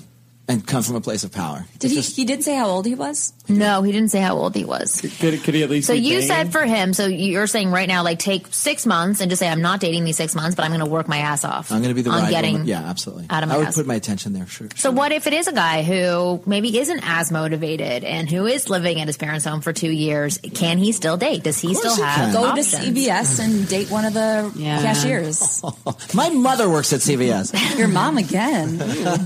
and 0.51 0.67
come 0.67 0.83
from 0.83 0.97
a 0.97 1.01
place 1.01 1.23
of 1.25 1.33
power. 1.33 1.65
Did 1.79 1.93
he? 1.93 2.01
He 2.01 2.25
didn't 2.25 2.45
say 2.45 2.57
how 2.57 2.67
old 2.69 2.85
he 2.87 2.95
was. 2.95 3.33
No, 3.49 3.83
he 3.83 3.93
didn't 3.93 4.11
say 4.11 4.21
how 4.21 4.37
old 4.37 4.55
he 4.55 4.65
was. 4.65 5.01
Could, 5.21 5.43
could 5.43 5.55
he 5.55 5.63
at 5.63 5.71
least? 5.71 5.87
So 5.87 5.93
be 5.95 6.01
you 6.01 6.15
banging? 6.21 6.27
said 6.29 6.53
for 6.53 6.65
him, 6.65 6.93
so 6.93 7.07
you're 7.07 7.47
saying 7.47 7.71
right 7.71 7.89
now, 7.89 8.03
like 8.03 8.19
take 8.19 8.47
six 8.51 8.85
months 8.87 9.21
and 9.21 9.31
just 9.31 9.41
say, 9.41 9.49
I'm 9.49 9.63
not 9.63 9.81
dating 9.81 10.05
these 10.05 10.17
six 10.17 10.35
months, 10.35 10.55
but 10.57 10.65
I'm 10.65 10.71
going 10.71 10.81
to 10.85 10.91
work 10.91 11.09
my 11.09 11.19
ass 11.19 11.45
off. 11.45 11.71
I'm 11.73 11.79
going 11.83 11.91
to 11.91 11.95
be 11.95 12.03
the 12.03 12.11
on 12.11 12.23
ride 12.25 12.31
getting 12.31 12.53
woman. 12.55 12.69
Yeah, 12.69 12.81
absolutely. 12.83 13.27
out 13.31 13.43
of 13.43 13.49
my 13.49 13.55
I 13.55 13.59
would 13.59 13.67
ass. 13.69 13.77
put 13.77 13.87
my 13.87 13.95
attention 13.95 14.33
there. 14.33 14.47
Sure. 14.47 14.69
So 14.77 14.91
what 14.91 15.13
if 15.13 15.27
it 15.27 15.33
is 15.33 15.47
a 15.49 15.53
guy 15.53 15.83
who 15.83 16.43
maybe 16.47 16.79
isn't 16.79 17.01
as 17.05 17.31
motivated 17.33 18.05
and 18.05 18.29
who 18.31 18.47
is 18.47 18.69
living 18.69 19.01
at 19.01 19.07
his 19.07 19.17
parents' 19.17 19.45
home 19.45 19.61
for 19.61 19.73
two 19.73 19.91
years? 19.91 20.39
Can 20.39 20.79
he 20.79 20.93
still 20.93 21.17
date? 21.17 21.43
Does 21.45 21.59
he 21.61 21.69
course 21.75 21.79
still 21.79 21.97
he 21.97 22.03
have 22.03 22.17
can. 22.17 22.33
Go 22.35 22.45
options? 22.47 22.71
to 22.73 22.77
CVS 22.79 23.41
and 23.45 23.69
date 23.69 23.91
one 23.91 24.05
of 24.05 24.15
the 24.15 24.53
Yeah. 24.57 24.83
cashiers. 24.83 25.63
My 26.15 26.29
mother 26.31 26.69
works 26.69 26.93
at 26.93 27.01
CVS. 27.01 27.79
Your 27.79 27.89
mom 27.89 28.19
again. 28.19 28.79
Well, 28.79 29.17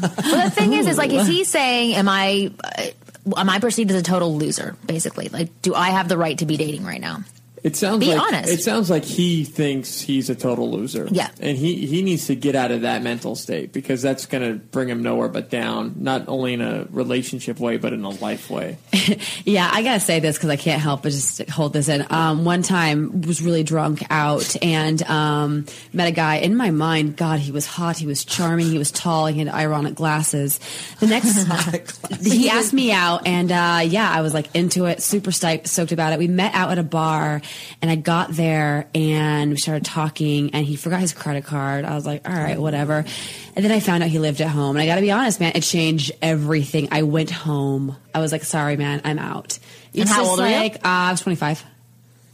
the 0.44 0.50
thing 0.54 0.72
is, 0.74 0.86
is 0.86 0.98
like, 0.98 1.10
is 1.20 1.26
he 1.26 1.44
saying, 1.44 1.94
am 1.94 2.08
I, 2.08 2.52
uh, 2.62 2.86
am 3.36 3.48
I 3.50 3.58
perceived 3.58 3.90
as 3.90 4.00
a 4.00 4.02
total 4.02 4.36
loser? 4.36 4.76
Basically, 4.86 5.28
like, 5.28 5.62
do 5.62 5.74
I 5.74 5.90
have 5.90 6.08
the 6.08 6.16
right 6.16 6.38
to 6.38 6.46
be 6.46 6.56
dating 6.56 6.84
right 6.84 7.00
now? 7.00 7.24
It 7.64 7.76
sounds 7.76 8.00
Be 8.00 8.14
like 8.14 8.20
honest. 8.20 8.52
it 8.52 8.62
sounds 8.62 8.90
like 8.90 9.04
he 9.04 9.42
thinks 9.42 9.98
he's 9.98 10.28
a 10.30 10.34
total 10.34 10.70
loser. 10.70 11.08
Yeah. 11.10 11.30
and 11.40 11.56
he 11.56 11.86
he 11.86 12.02
needs 12.02 12.26
to 12.26 12.36
get 12.36 12.54
out 12.54 12.70
of 12.70 12.82
that 12.82 13.02
mental 13.02 13.34
state 13.34 13.72
because 13.72 14.02
that's 14.02 14.26
going 14.26 14.44
to 14.44 14.58
bring 14.58 14.88
him 14.88 15.02
nowhere 15.02 15.28
but 15.28 15.48
down. 15.48 15.94
Not 15.96 16.28
only 16.28 16.52
in 16.52 16.60
a 16.60 16.86
relationship 16.90 17.58
way, 17.58 17.78
but 17.78 17.92
in 17.94 18.04
a 18.04 18.10
life 18.10 18.50
way. 18.50 18.76
Yeah, 19.44 19.68
I 19.70 19.82
gotta 19.82 20.00
say 20.00 20.20
this 20.20 20.36
because 20.36 20.50
I 20.50 20.56
can't 20.56 20.80
help 20.80 21.02
but 21.02 21.12
just 21.12 21.48
hold 21.50 21.72
this 21.72 21.88
in. 21.88 22.06
Um, 22.10 22.44
one 22.44 22.62
time 22.62 23.22
was 23.22 23.42
really 23.42 23.62
drunk 23.62 24.02
out 24.10 24.56
and 24.62 25.02
um, 25.02 25.66
met 25.92 26.08
a 26.08 26.10
guy. 26.12 26.36
In 26.36 26.56
my 26.56 26.70
mind, 26.70 27.16
God, 27.16 27.38
he 27.40 27.50
was 27.52 27.66
hot, 27.66 27.96
he 27.98 28.06
was 28.06 28.24
charming, 28.24 28.66
he 28.66 28.78
was 28.78 28.90
tall, 28.90 29.26
he 29.26 29.38
had 29.38 29.48
ironic 29.48 29.94
glasses. 29.94 30.58
The 31.00 31.06
next, 31.06 31.46
he 32.22 32.48
asked 32.48 32.72
me 32.72 32.92
out, 32.92 33.26
and 33.26 33.50
uh, 33.52 33.80
yeah, 33.84 34.10
I 34.10 34.20
was 34.22 34.32
like 34.34 34.54
into 34.54 34.86
it, 34.86 35.02
super 35.02 35.32
stoked, 35.32 35.68
stoked 35.68 35.92
about 35.92 36.12
it. 36.12 36.18
We 36.18 36.28
met 36.28 36.54
out 36.54 36.70
at 36.72 36.78
a 36.78 36.82
bar, 36.82 37.42
and 37.82 37.90
I 37.90 37.96
got 37.96 38.30
there 38.30 38.88
and 38.94 39.50
we 39.50 39.56
started 39.56 39.84
talking, 39.84 40.50
and 40.54 40.64
he 40.66 40.76
forgot 40.76 41.00
his 41.00 41.12
credit 41.12 41.44
card. 41.44 41.84
I 41.84 41.94
was 41.94 42.06
like, 42.06 42.28
all 42.28 42.34
right, 42.34 42.58
whatever. 42.58 43.04
And 43.56 43.64
then 43.64 43.70
I 43.72 43.80
found 43.80 44.02
out 44.02 44.08
he 44.10 44.18
lived 44.18 44.40
at 44.40 44.48
home, 44.48 44.76
and 44.76 44.82
I 44.82 44.86
got 44.86 44.96
to 44.96 45.00
be 45.00 45.10
honest, 45.10 45.40
man, 45.40 45.52
it 45.54 45.62
changed 45.62 46.12
everything. 46.22 46.88
I 46.90 47.02
went 47.02 47.30
home. 47.30 47.96
I 48.14 48.20
was 48.20 48.32
like, 48.32 48.44
sorry, 48.44 48.76
man, 48.76 49.00
I'm 49.04 49.18
out. 49.18 49.58
It's 49.92 50.10
how 50.10 50.18
just 50.18 50.30
old 50.30 50.40
are 50.40 50.48
you? 50.48 50.56
like, 50.56 50.76
Uh, 50.76 50.80
I 50.84 51.10
was 51.12 51.20
25. 51.20 51.64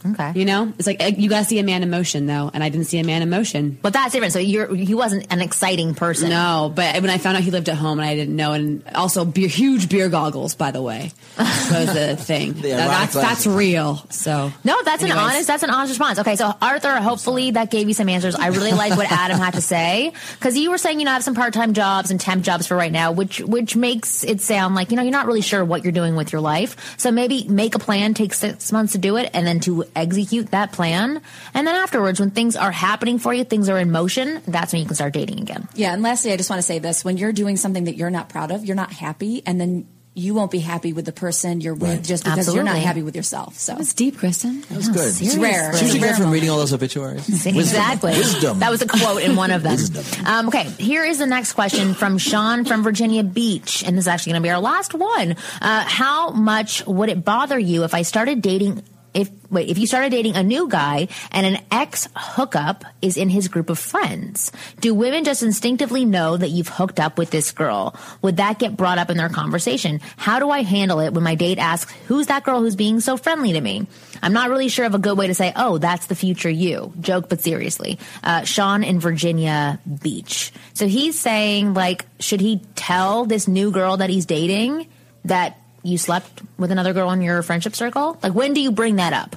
Okay. 0.05 0.31
You 0.35 0.45
know, 0.45 0.73
it's 0.77 0.87
like 0.87 1.01
uh, 1.01 1.05
you 1.17 1.29
got 1.29 1.39
to 1.39 1.45
see 1.45 1.59
a 1.59 1.63
man 1.63 1.83
in 1.83 1.89
motion, 1.89 2.25
though, 2.25 2.49
and 2.53 2.63
I 2.63 2.69
didn't 2.69 2.87
see 2.87 2.99
a 2.99 3.03
man 3.03 3.21
in 3.21 3.29
motion. 3.29 3.77
But 3.81 3.93
that's 3.93 4.11
different. 4.13 4.33
So 4.33 4.39
you're, 4.39 4.73
he 4.75 4.95
wasn't 4.95 5.27
an 5.31 5.41
exciting 5.41 5.95
person. 5.95 6.29
No, 6.29 6.71
but 6.75 6.95
when 7.01 7.09
I 7.09 7.17
found 7.17 7.37
out 7.37 7.43
he 7.43 7.51
lived 7.51 7.69
at 7.69 7.75
home 7.77 7.99
and 7.99 8.07
I 8.09 8.15
didn't 8.15 8.35
know, 8.35 8.53
and 8.53 8.83
also 8.95 9.25
beer, 9.25 9.47
huge 9.47 9.89
beer 9.89 10.09
goggles, 10.09 10.55
by 10.55 10.71
the 10.71 10.81
way, 10.81 11.11
was 11.37 11.93
the 11.93 12.15
thing. 12.19 12.53
The 12.53 12.69
That- 12.69 12.87
that's 12.87 13.13
that's 13.13 13.47
real. 13.47 13.97
So 14.09 14.51
No, 14.63 14.77
that's 14.83 15.03
an 15.03 15.11
honest. 15.11 15.47
That's 15.47 15.63
an 15.63 15.69
honest 15.69 15.91
response. 15.91 16.19
Okay, 16.19 16.35
so 16.35 16.53
Arthur, 16.61 16.95
hopefully 16.97 17.51
that 17.51 17.71
gave 17.71 17.87
you 17.87 17.93
some 17.93 18.09
answers. 18.09 18.35
I 18.35 18.47
really 18.47 18.71
like 18.71 18.95
what 18.97 19.11
Adam 19.11 19.37
had 19.39 19.53
to 19.55 19.61
say 19.61 20.13
because 20.39 20.57
you 20.57 20.69
were 20.71 20.77
saying 20.77 20.99
you 20.99 21.05
know 21.05 21.11
I 21.11 21.15
have 21.15 21.23
some 21.23 21.35
part 21.35 21.53
time 21.53 21.73
jobs 21.73 22.11
and 22.11 22.19
temp 22.19 22.43
jobs 22.43 22.67
for 22.67 22.75
right 22.75 22.91
now, 22.91 23.11
which 23.11 23.39
which 23.39 23.75
makes 23.75 24.23
it 24.23 24.41
sound 24.41 24.75
like 24.75 24.91
you 24.91 24.97
know 24.97 25.03
you're 25.03 25.11
not 25.11 25.25
really 25.27 25.41
sure 25.41 25.63
what 25.63 25.83
you're 25.83 25.91
doing 25.91 26.15
with 26.15 26.31
your 26.31 26.41
life. 26.41 26.75
So 26.97 27.11
maybe 27.11 27.47
make 27.47 27.75
a 27.75 27.79
plan, 27.79 28.13
take 28.13 28.33
six 28.33 28.71
months 28.71 28.93
to 28.93 28.97
do 28.97 29.17
it, 29.17 29.29
and 29.33 29.45
then 29.47 29.59
to 29.61 29.83
execute 29.95 30.51
that 30.51 30.71
plan, 30.71 31.21
and 31.53 31.67
then 31.67 31.75
afterwards, 31.75 32.19
when 32.19 32.31
things 32.31 32.55
are 32.55 32.71
happening 32.71 33.19
for 33.19 33.33
you, 33.33 33.43
things 33.43 33.69
are 33.69 33.77
in 33.79 33.91
motion. 33.91 34.41
That's 34.47 34.73
when 34.73 34.81
you 34.81 34.85
can 34.87 34.95
start 34.95 35.13
dating 35.13 35.39
again. 35.41 35.67
Yeah, 35.75 35.93
and 35.93 36.01
lastly, 36.03 36.31
I 36.31 36.37
just 36.37 36.49
want 36.49 36.59
to 36.59 36.63
say 36.63 36.79
this: 36.79 37.03
when 37.05 37.17
you're 37.17 37.33
doing 37.33 37.57
something 37.57 37.85
that 37.85 37.95
you're 37.95 38.09
not 38.09 38.29
proud 38.29 38.51
of, 38.51 38.65
you're 38.65 38.75
not 38.75 38.91
happy, 38.91 39.43
and 39.45 39.59
then 39.59 39.87
you 40.13 40.33
won't 40.33 40.51
be 40.51 40.59
happy 40.59 40.91
with 40.91 41.05
the 41.05 41.13
person 41.13 41.61
you're 41.61 41.73
with 41.73 41.89
Right. 41.89 42.03
just 42.03 42.25
because 42.25 42.53
you're 42.53 42.65
not 42.65 42.75
happy 42.75 43.01
with 43.01 43.15
yourself. 43.15 43.57
So 43.57 43.77
it's 43.79 43.93
deep, 43.93 44.17
Kristen. 44.17 44.59
That 44.67 44.75
was 44.75 44.89
good. 44.89 45.07
It's 45.07 45.37
rare. 45.37 45.71
She 45.77 45.85
It's 45.85 45.93
should 45.93 46.03
a 46.03 46.05
get 46.05 46.17
from 46.17 46.31
reading 46.31 46.49
all 46.49 46.57
those 46.57 46.73
obituaries. 46.73 47.45
Exactly. 47.45 48.11
Wisdom. 48.11 48.59
That 48.59 48.71
was 48.71 48.81
a 48.81 48.87
quote 48.87 49.21
in 49.21 49.37
one 49.37 49.51
of 49.51 49.63
them. 49.63 49.71
Wisdom. 49.71 50.03
Um, 50.25 50.47
okay, 50.49 50.63
here 50.63 51.05
is 51.05 51.17
the 51.19 51.25
next 51.27 51.53
question 51.53 51.93
from 51.93 52.17
Sean 52.17 52.65
from 52.65 52.83
Virginia 52.83 53.23
Beach, 53.23 53.85
and 53.85 53.97
this 53.97 54.03
is 54.03 54.07
actually 54.09 54.33
going 54.33 54.41
to 54.43 54.45
be 54.47 54.51
our 54.51 54.59
last 54.59 54.93
one. 54.93 55.37
Uh, 55.61 55.85
how 55.87 56.31
much 56.31 56.85
would 56.85 57.07
it 57.07 57.23
bother 57.23 57.57
you 57.57 57.85
if 57.85 57.93
I 57.93 58.01
started 58.01 58.41
dating? 58.41 58.83
If 59.13 59.29
wait, 59.49 59.69
if 59.69 59.77
you 59.77 59.87
started 59.87 60.11
dating 60.11 60.37
a 60.37 60.43
new 60.43 60.69
guy 60.69 61.09
and 61.31 61.45
an 61.45 61.61
ex 61.69 62.07
hookup 62.15 62.85
is 63.01 63.17
in 63.17 63.29
his 63.29 63.49
group 63.49 63.69
of 63.69 63.77
friends, 63.77 64.51
do 64.79 64.93
women 64.93 65.25
just 65.25 65.43
instinctively 65.43 66.05
know 66.05 66.37
that 66.37 66.49
you've 66.49 66.69
hooked 66.69 66.99
up 66.99 67.17
with 67.17 67.29
this 67.29 67.51
girl? 67.51 67.95
Would 68.21 68.37
that 68.37 68.57
get 68.57 68.77
brought 68.77 68.97
up 68.97 69.09
in 69.09 69.17
their 69.17 69.29
conversation? 69.29 69.99
How 70.15 70.39
do 70.39 70.49
I 70.49 70.63
handle 70.63 70.99
it 71.01 71.13
when 71.13 71.23
my 71.23 71.35
date 71.35 71.57
asks, 71.57 71.91
"Who's 72.07 72.27
that 72.27 72.43
girl 72.43 72.61
who's 72.61 72.77
being 72.77 73.01
so 73.01 73.17
friendly 73.17 73.53
to 73.53 73.61
me?" 73.61 73.85
I'm 74.23 74.33
not 74.33 74.49
really 74.49 74.69
sure 74.69 74.85
of 74.85 74.95
a 74.95 74.99
good 74.99 75.17
way 75.17 75.27
to 75.27 75.33
say, 75.33 75.51
"Oh, 75.55 75.77
that's 75.77 76.05
the 76.05 76.15
future 76.15 76.49
you." 76.49 76.93
Joke, 77.01 77.27
but 77.27 77.41
seriously. 77.41 77.99
Uh, 78.23 78.43
Sean 78.43 78.83
in 78.83 78.99
Virginia 78.99 79.79
Beach. 80.01 80.53
So 80.73 80.87
he's 80.87 81.19
saying, 81.19 81.73
like, 81.73 82.05
should 82.19 82.39
he 82.39 82.61
tell 82.75 83.25
this 83.25 83.47
new 83.47 83.71
girl 83.71 83.97
that 83.97 84.09
he's 84.09 84.25
dating 84.25 84.87
that 85.25 85.57
you 85.83 85.97
slept 85.97 86.41
with 86.57 86.71
another 86.71 86.93
girl 86.93 87.11
in 87.11 87.21
your 87.21 87.41
friendship 87.41 87.75
circle? 87.75 88.17
Like, 88.23 88.33
when 88.33 88.53
do 88.53 88.61
you 88.61 88.71
bring 88.71 88.97
that 88.97 89.13
up? 89.13 89.35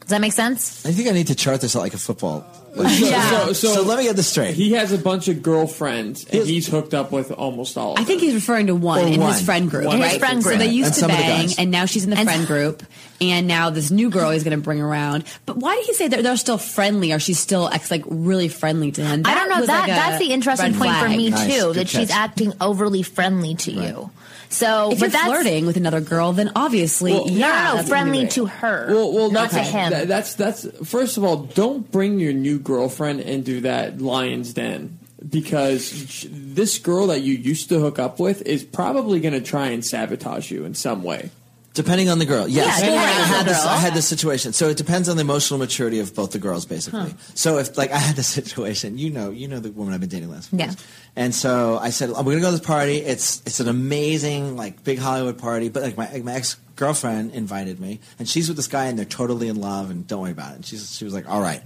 Does 0.00 0.10
that 0.10 0.20
make 0.22 0.32
sense? 0.32 0.86
I 0.86 0.92
think 0.92 1.08
I 1.08 1.12
need 1.12 1.26
to 1.26 1.34
chart 1.34 1.60
this 1.60 1.76
out 1.76 1.80
like 1.80 1.94
a 1.94 1.98
football. 1.98 2.46
Like, 2.78 2.92
So, 2.92 3.52
So 3.54 3.82
let 3.82 3.98
me 3.98 4.04
get 4.04 4.14
this 4.14 4.28
straight. 4.28 4.54
He 4.54 4.72
has 4.72 4.92
a 4.92 4.98
bunch 4.98 5.26
of 5.26 5.42
girlfriends, 5.42 6.24
and 6.24 6.34
He's- 6.34 6.46
he's 6.46 6.66
hooked 6.68 6.94
up 6.94 7.10
with 7.10 7.32
almost 7.32 7.76
all. 7.76 7.92
Of 7.92 7.96
them. 7.96 8.04
I 8.04 8.06
think 8.06 8.20
them. 8.20 8.26
he's 8.28 8.34
referring 8.36 8.68
to 8.68 8.74
one 8.74 9.00
Or 9.00 9.06
in 9.08 9.20
one. 9.20 9.32
his 9.32 9.42
friend 9.42 9.68
group, 9.68 9.86
One 9.86 9.98
right? 9.98 10.10
his 10.10 10.18
friend 10.18 10.42
group. 10.42 10.52
So 10.54 10.58
they 10.58 10.66
used 10.70 10.86
And 10.88 10.94
to 10.94 11.00
some 11.00 11.10
of 11.10 11.16
the 11.16 11.22
bang, 11.22 11.48
and 11.58 11.70
now 11.72 11.86
she's 11.86 12.04
in 12.04 12.10
the 12.10 12.18
And- 12.18 12.28
friend 12.28 12.46
group, 12.46 12.84
and 13.20 13.48
now 13.48 13.70
this 13.70 13.90
new 13.90 14.10
girl 14.10 14.30
he's 14.30 14.44
going 14.44 14.56
to 14.56 14.62
bring 14.62 14.80
around. 14.80 15.24
But 15.44 15.56
why 15.56 15.74
did 15.76 15.86
he 15.86 15.94
say 15.94 16.06
that 16.08 16.22
they're 16.22 16.36
still 16.36 16.58
friendly, 16.58 17.12
or 17.12 17.18
she's 17.18 17.40
still 17.40 17.68
ex, 17.72 17.90
like 17.90 18.04
really 18.06 18.48
friendly 18.48 18.92
to 18.92 19.02
him? 19.04 19.22
I 19.24 19.34
don't 19.34 19.48
know. 19.48 19.66
That 19.66 19.80
like 19.80 19.88
that's 19.88 20.18
the 20.20 20.30
interesting 20.32 20.72
red 20.72 20.78
point 20.80 20.96
for 20.98 21.08
me 21.08 21.30
Nice. 21.30 21.46
too. 21.52 21.60
Good 21.72 21.76
That 21.76 21.88
she's 21.88 22.10
acting 22.10 22.52
overly 22.60 23.02
friendly 23.02 23.56
to 23.56 23.72
you. 23.72 24.10
So, 24.50 24.90
If 24.92 24.98
but 24.98 25.00
you're 25.00 25.10
that's 25.10 25.26
flirting 25.26 25.66
with 25.66 25.76
another 25.76 26.00
girl, 26.00 26.32
then 26.32 26.50
obviously, 26.56 27.12
Well, 27.12 27.28
yeah, 27.28 27.38
no, 27.38 27.48
no, 27.48 27.48
no, 27.48 27.48
that's 27.48 27.74
gonna 27.74 27.82
be 27.82 27.88
friendly 28.10 28.28
to 28.28 28.46
her, 28.46 28.86
Well, 28.90 29.12
well, 29.12 29.30
not 29.30 29.50
to 29.50 29.58
him. 29.58 29.90
That- 29.90 30.08
that's 30.08 30.34
that's 30.34 30.66
first 30.84 31.16
of 31.18 31.24
all, 31.24 31.36
don't 31.36 31.90
bring 31.90 32.18
your 32.18 32.32
new 32.32 32.58
girlfriend 32.58 33.20
into 33.20 33.60
that 33.62 34.00
lion's 34.00 34.54
den 34.54 34.98
because 35.28 36.26
this 36.30 36.78
girl 36.78 37.08
that 37.08 37.22
you 37.22 37.34
used 37.34 37.68
to 37.70 37.80
hook 37.80 37.98
up 37.98 38.20
with 38.20 38.40
is 38.42 38.62
probably 38.64 39.20
going 39.20 39.34
to 39.34 39.40
try 39.40 39.66
and 39.68 39.84
sabotage 39.84 40.50
you 40.50 40.64
in 40.64 40.74
some 40.74 41.02
way. 41.02 41.30
Depending 41.78 42.08
on 42.08 42.18
the 42.18 42.26
girl, 42.26 42.48
yes. 42.48 42.82
Yeah, 42.82 42.90
I, 42.90 42.96
had 43.36 43.46
this. 43.46 43.64
I 43.64 43.76
had 43.76 43.94
this 43.94 44.06
situation. 44.08 44.52
So 44.52 44.68
it 44.68 44.76
depends 44.76 45.08
on 45.08 45.16
the 45.16 45.20
emotional 45.20 45.58
maturity 45.58 46.00
of 46.00 46.12
both 46.12 46.32
the 46.32 46.40
girls, 46.40 46.66
basically. 46.66 47.14
So 47.34 47.58
if, 47.58 47.78
like, 47.78 47.92
I 47.92 47.98
had 47.98 48.16
this 48.16 48.26
situation, 48.40 48.98
you 48.98 49.10
know, 49.10 49.30
you 49.30 49.46
know 49.46 49.60
the 49.60 49.70
woman 49.70 49.94
I've 49.94 50.00
been 50.00 50.08
dating 50.08 50.30
last. 50.30 50.50
few 50.50 50.58
Yeah. 50.58 50.64
years. 50.66 50.76
And 51.14 51.32
so 51.34 51.78
I 51.80 51.90
said, 51.90 52.08
"I'm 52.10 52.24
going 52.24 52.36
to 52.36 52.40
go 52.40 52.50
to 52.50 52.56
this 52.58 52.66
party. 52.66 52.96
It's 52.98 53.42
it's 53.46 53.60
an 53.60 53.68
amazing, 53.68 54.56
like, 54.56 54.82
big 54.82 54.98
Hollywood 54.98 55.38
party. 55.38 55.68
But 55.68 55.82
like 55.84 55.96
my 55.96 56.08
my 56.24 56.34
ex 56.34 56.56
girlfriend 56.74 57.32
invited 57.32 57.78
me, 57.80 58.00
and 58.18 58.28
she's 58.28 58.48
with 58.48 58.56
this 58.56 58.68
guy, 58.68 58.86
and 58.86 58.98
they're 58.98 59.04
totally 59.22 59.46
in 59.48 59.60
love, 59.60 59.90
and 59.90 60.04
don't 60.06 60.20
worry 60.22 60.32
about 60.32 60.52
it. 60.52 60.56
And 60.56 60.66
she's 60.66 60.96
she 60.96 61.04
was 61.04 61.14
like, 61.14 61.28
all 61.30 61.40
right. 61.40 61.62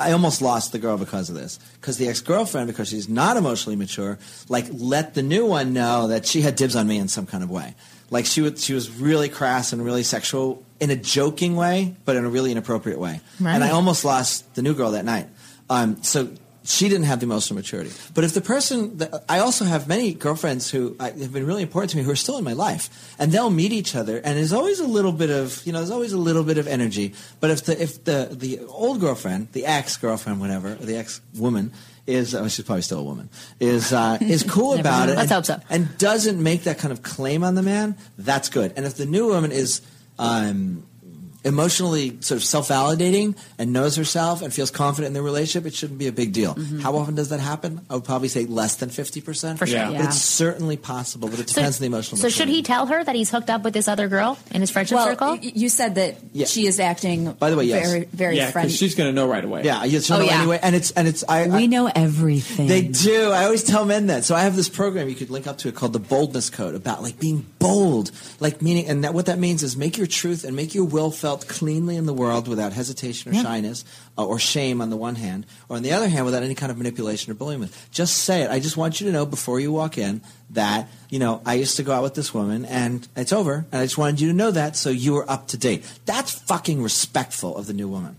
I 0.00 0.10
almost 0.10 0.42
lost 0.42 0.72
the 0.72 0.80
girl 0.80 0.98
because 0.98 1.28
of 1.30 1.36
this. 1.36 1.60
Because 1.80 1.98
the 1.98 2.08
ex 2.08 2.20
girlfriend, 2.20 2.66
because 2.66 2.88
she's 2.88 3.08
not 3.08 3.36
emotionally 3.36 3.76
mature, 3.76 4.18
like 4.48 4.66
let 4.72 5.14
the 5.14 5.22
new 5.22 5.46
one 5.46 5.72
know 5.72 6.08
that 6.08 6.26
she 6.26 6.40
had 6.40 6.56
dibs 6.56 6.74
on 6.74 6.88
me 6.88 6.98
in 6.98 7.06
some 7.06 7.26
kind 7.26 7.44
of 7.44 7.50
way. 7.50 7.76
Like 8.10 8.26
she 8.26 8.40
was, 8.40 8.62
she 8.62 8.74
was 8.74 8.90
really 8.90 9.28
crass 9.28 9.72
and 9.72 9.84
really 9.84 10.02
sexual 10.02 10.64
in 10.80 10.90
a 10.90 10.96
joking 10.96 11.56
way, 11.56 11.94
but 12.04 12.16
in 12.16 12.24
a 12.24 12.28
really 12.28 12.50
inappropriate 12.52 12.98
way. 12.98 13.20
Right. 13.40 13.54
And 13.54 13.64
I 13.64 13.70
almost 13.70 14.04
lost 14.04 14.54
the 14.54 14.62
new 14.62 14.74
girl 14.74 14.92
that 14.92 15.04
night. 15.04 15.28
Um, 15.70 16.02
so 16.02 16.28
she 16.64 16.88
didn't 16.88 17.04
have 17.04 17.20
the 17.20 17.24
emotional 17.24 17.56
maturity. 17.56 17.90
But 18.14 18.24
if 18.24 18.32
the 18.32 18.40
person, 18.40 18.98
that, 18.98 19.24
I 19.28 19.40
also 19.40 19.64
have 19.66 19.86
many 19.86 20.14
girlfriends 20.14 20.70
who 20.70 20.96
I, 20.98 21.10
have 21.10 21.32
been 21.32 21.46
really 21.46 21.62
important 21.62 21.90
to 21.90 21.96
me 21.98 22.02
who 22.02 22.10
are 22.10 22.16
still 22.16 22.38
in 22.38 22.44
my 22.44 22.54
life, 22.54 23.14
and 23.18 23.30
they'll 23.30 23.50
meet 23.50 23.72
each 23.72 23.94
other, 23.94 24.16
and 24.16 24.38
there's 24.38 24.52
always 24.52 24.80
a 24.80 24.86
little 24.86 25.12
bit 25.12 25.30
of, 25.30 25.64
you 25.66 25.72
know, 25.72 25.78
there's 25.78 25.90
always 25.90 26.12
a 26.12 26.18
little 26.18 26.42
bit 26.42 26.56
of 26.56 26.66
energy. 26.66 27.12
But 27.40 27.50
if 27.50 27.64
the 27.64 27.80
if 27.80 28.04
the 28.04 28.28
the 28.32 28.60
old 28.60 29.00
girlfriend, 29.00 29.52
the 29.52 29.66
ex 29.66 29.96
girlfriend, 29.98 30.40
whatever, 30.40 30.72
or 30.72 30.86
the 30.86 30.96
ex 30.96 31.20
woman. 31.34 31.72
Is 32.06 32.34
oh, 32.34 32.46
she's 32.48 32.64
probably 32.64 32.82
still 32.82 33.00
a 33.00 33.04
woman? 33.04 33.30
Is 33.60 33.92
uh, 33.92 34.18
is 34.20 34.42
cool 34.42 34.74
about 34.78 35.08
it? 35.08 35.16
Let's 35.16 35.30
and, 35.30 35.46
hope 35.46 35.46
so. 35.46 35.60
And 35.70 35.96
doesn't 35.96 36.42
make 36.42 36.64
that 36.64 36.78
kind 36.78 36.92
of 36.92 37.02
claim 37.02 37.42
on 37.42 37.54
the 37.54 37.62
man. 37.62 37.96
That's 38.18 38.50
good. 38.50 38.74
And 38.76 38.84
if 38.84 38.96
the 38.96 39.06
new 39.06 39.28
woman 39.28 39.52
is 39.52 39.80
um, 40.18 40.86
emotionally 41.44 42.16
sort 42.20 42.36
of 42.36 42.44
self-validating 42.44 43.36
and 43.58 43.72
knows 43.72 43.96
herself 43.96 44.42
and 44.42 44.52
feels 44.52 44.70
confident 44.70 45.08
in 45.08 45.12
their 45.14 45.22
relationship, 45.22 45.66
it 45.66 45.74
shouldn't 45.74 45.98
be 45.98 46.06
a 46.06 46.12
big 46.12 46.32
deal. 46.32 46.54
Mm-hmm. 46.54 46.80
How 46.80 46.96
often 46.96 47.14
does 47.14 47.28
that 47.28 47.40
happen? 47.40 47.80
I 47.90 47.94
would 47.94 48.04
probably 48.04 48.28
say 48.28 48.46
less 48.46 48.76
than 48.76 48.88
50%. 48.90 49.58
For 49.58 49.66
sure. 49.66 49.76
Yeah. 49.76 49.90
Yeah. 49.90 50.04
it's 50.06 50.16
certainly 50.20 50.76
possible, 50.76 51.28
but 51.28 51.38
it 51.38 51.48
So- 51.50 51.54
depends 51.56 51.76
on 51.78 51.80
the 51.82 51.86
emotional 51.86 52.16
So 52.20 52.28
should 52.28 52.48
he 52.48 52.62
tell 52.62 52.86
her 52.86 53.04
that 53.04 53.14
he's 53.14 53.30
hooked 53.30 53.50
up 53.50 53.62
with 53.62 53.74
this 53.74 53.88
other 53.88 54.08
girl 54.08 54.38
in 54.50 54.60
his 54.60 54.70
friendship 54.70 54.96
Well, 54.96 55.06
circle? 55.06 55.28
y- 55.32 55.52
you 55.54 55.68
said 55.68 55.94
that 55.96 56.16
Yeah. 56.32 56.46
she 56.46 56.66
is 56.66 56.80
acting. 56.80 57.32
By 57.32 57.50
the 57.50 57.56
way, 57.56 57.64
yes. 57.64 57.86
very, 57.88 58.04
very 58.12 58.36
Yeah, 58.36 58.50
friendly. 58.50 58.68
because 58.68 58.78
she's 58.78 58.94
going 58.94 59.10
to 59.10 59.14
know 59.14 59.28
right 59.28 59.44
away. 59.44 59.62
Yeah, 59.64 59.84
you 59.84 60.00
she'll 60.00 60.16
Oh, 60.16 60.20
know 60.20 60.24
yeah. 60.26 60.38
anyway. 60.40 60.60
And 60.62 60.74
it's, 60.74 60.90
and 60.92 61.06
it's, 61.06 61.24
I, 61.28 61.44
I, 61.44 61.46
We 61.48 61.66
know 61.66 61.90
everything. 61.94 62.68
They 62.68 62.82
do. 62.82 63.30
I 63.30 63.44
always 63.44 63.62
tell 63.62 63.84
men 63.84 64.06
that. 64.06 64.24
So 64.24 64.34
I 64.34 64.42
have 64.42 64.56
this 64.56 64.68
program 64.68 65.08
you 65.08 65.14
could 65.14 65.30
link 65.30 65.46
up 65.46 65.58
to 65.58 65.68
it 65.68 65.74
called 65.74 65.92
the 65.92 65.98
Boldness 66.00 66.50
Code 66.50 66.74
about 66.74 67.02
like 67.02 67.18
being 67.18 67.44
bold, 67.58 68.10
like 68.40 68.62
meaning, 68.62 68.86
and 68.88 69.04
that 69.04 69.14
what 69.14 69.26
that 69.26 69.38
means 69.38 69.62
is 69.62 69.76
make 69.76 69.96
your 69.98 70.06
truth 70.06 70.44
and 70.44 70.54
make 70.56 70.74
your 70.74 70.84
will 70.84 71.10
felt 71.10 71.33
cleanly 71.42 71.96
in 71.96 72.06
the 72.06 72.12
world 72.12 72.48
without 72.48 72.72
hesitation 72.72 73.32
or 73.32 73.42
shyness 73.42 73.84
uh, 74.16 74.24
or 74.24 74.38
shame 74.38 74.80
on 74.80 74.90
the 74.90 74.96
one 74.96 75.14
hand, 75.16 75.46
or 75.68 75.76
on 75.76 75.82
the 75.82 75.92
other 75.92 76.08
hand 76.08 76.24
without 76.24 76.42
any 76.42 76.54
kind 76.54 76.70
of 76.70 76.78
manipulation 76.78 77.30
or 77.30 77.34
bullying. 77.34 77.68
Just 77.90 78.18
say 78.18 78.42
it. 78.42 78.50
I 78.50 78.60
just 78.60 78.76
want 78.76 79.00
you 79.00 79.06
to 79.06 79.12
know 79.12 79.26
before 79.26 79.60
you 79.60 79.72
walk 79.72 79.98
in 79.98 80.22
that 80.50 80.88
you 81.10 81.18
know 81.18 81.42
I 81.44 81.54
used 81.54 81.76
to 81.76 81.82
go 81.82 81.92
out 81.92 82.02
with 82.02 82.14
this 82.14 82.32
woman 82.32 82.64
and 82.64 83.06
it's 83.16 83.32
over, 83.32 83.66
and 83.72 83.80
I 83.80 83.84
just 83.84 83.98
wanted 83.98 84.20
you 84.20 84.28
to 84.28 84.34
know 84.34 84.50
that 84.50 84.76
so 84.76 84.90
you 84.90 85.14
were 85.14 85.28
up 85.30 85.48
to 85.48 85.58
date. 85.58 85.84
That's 86.06 86.32
fucking 86.32 86.82
respectful 86.82 87.56
of 87.56 87.66
the 87.66 87.72
new 87.72 87.88
woman. 87.88 88.16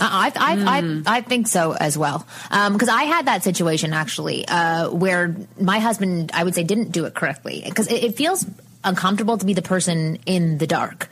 I, 0.00 0.32
I, 0.36 0.56
Hmm. 0.80 1.02
I, 1.06 1.18
I 1.18 1.20
think 1.20 1.46
so 1.48 1.72
as 1.72 1.96
well. 1.98 2.26
Because 2.50 2.88
I 2.88 3.04
had 3.04 3.26
that 3.26 3.42
situation 3.44 3.92
actually 3.92 4.46
uh, 4.48 4.90
where 4.90 5.34
my 5.60 5.78
husband, 5.78 6.30
I 6.34 6.44
would 6.44 6.54
say, 6.54 6.64
didn't 6.64 6.92
do 6.92 7.04
it 7.04 7.14
correctly. 7.14 7.62
Because 7.64 7.86
it, 7.88 8.02
it 8.04 8.16
feels 8.16 8.46
uncomfortable 8.84 9.36
to 9.38 9.44
be 9.44 9.54
the 9.54 9.62
person 9.62 10.18
in 10.24 10.58
the 10.58 10.66
dark, 10.66 11.08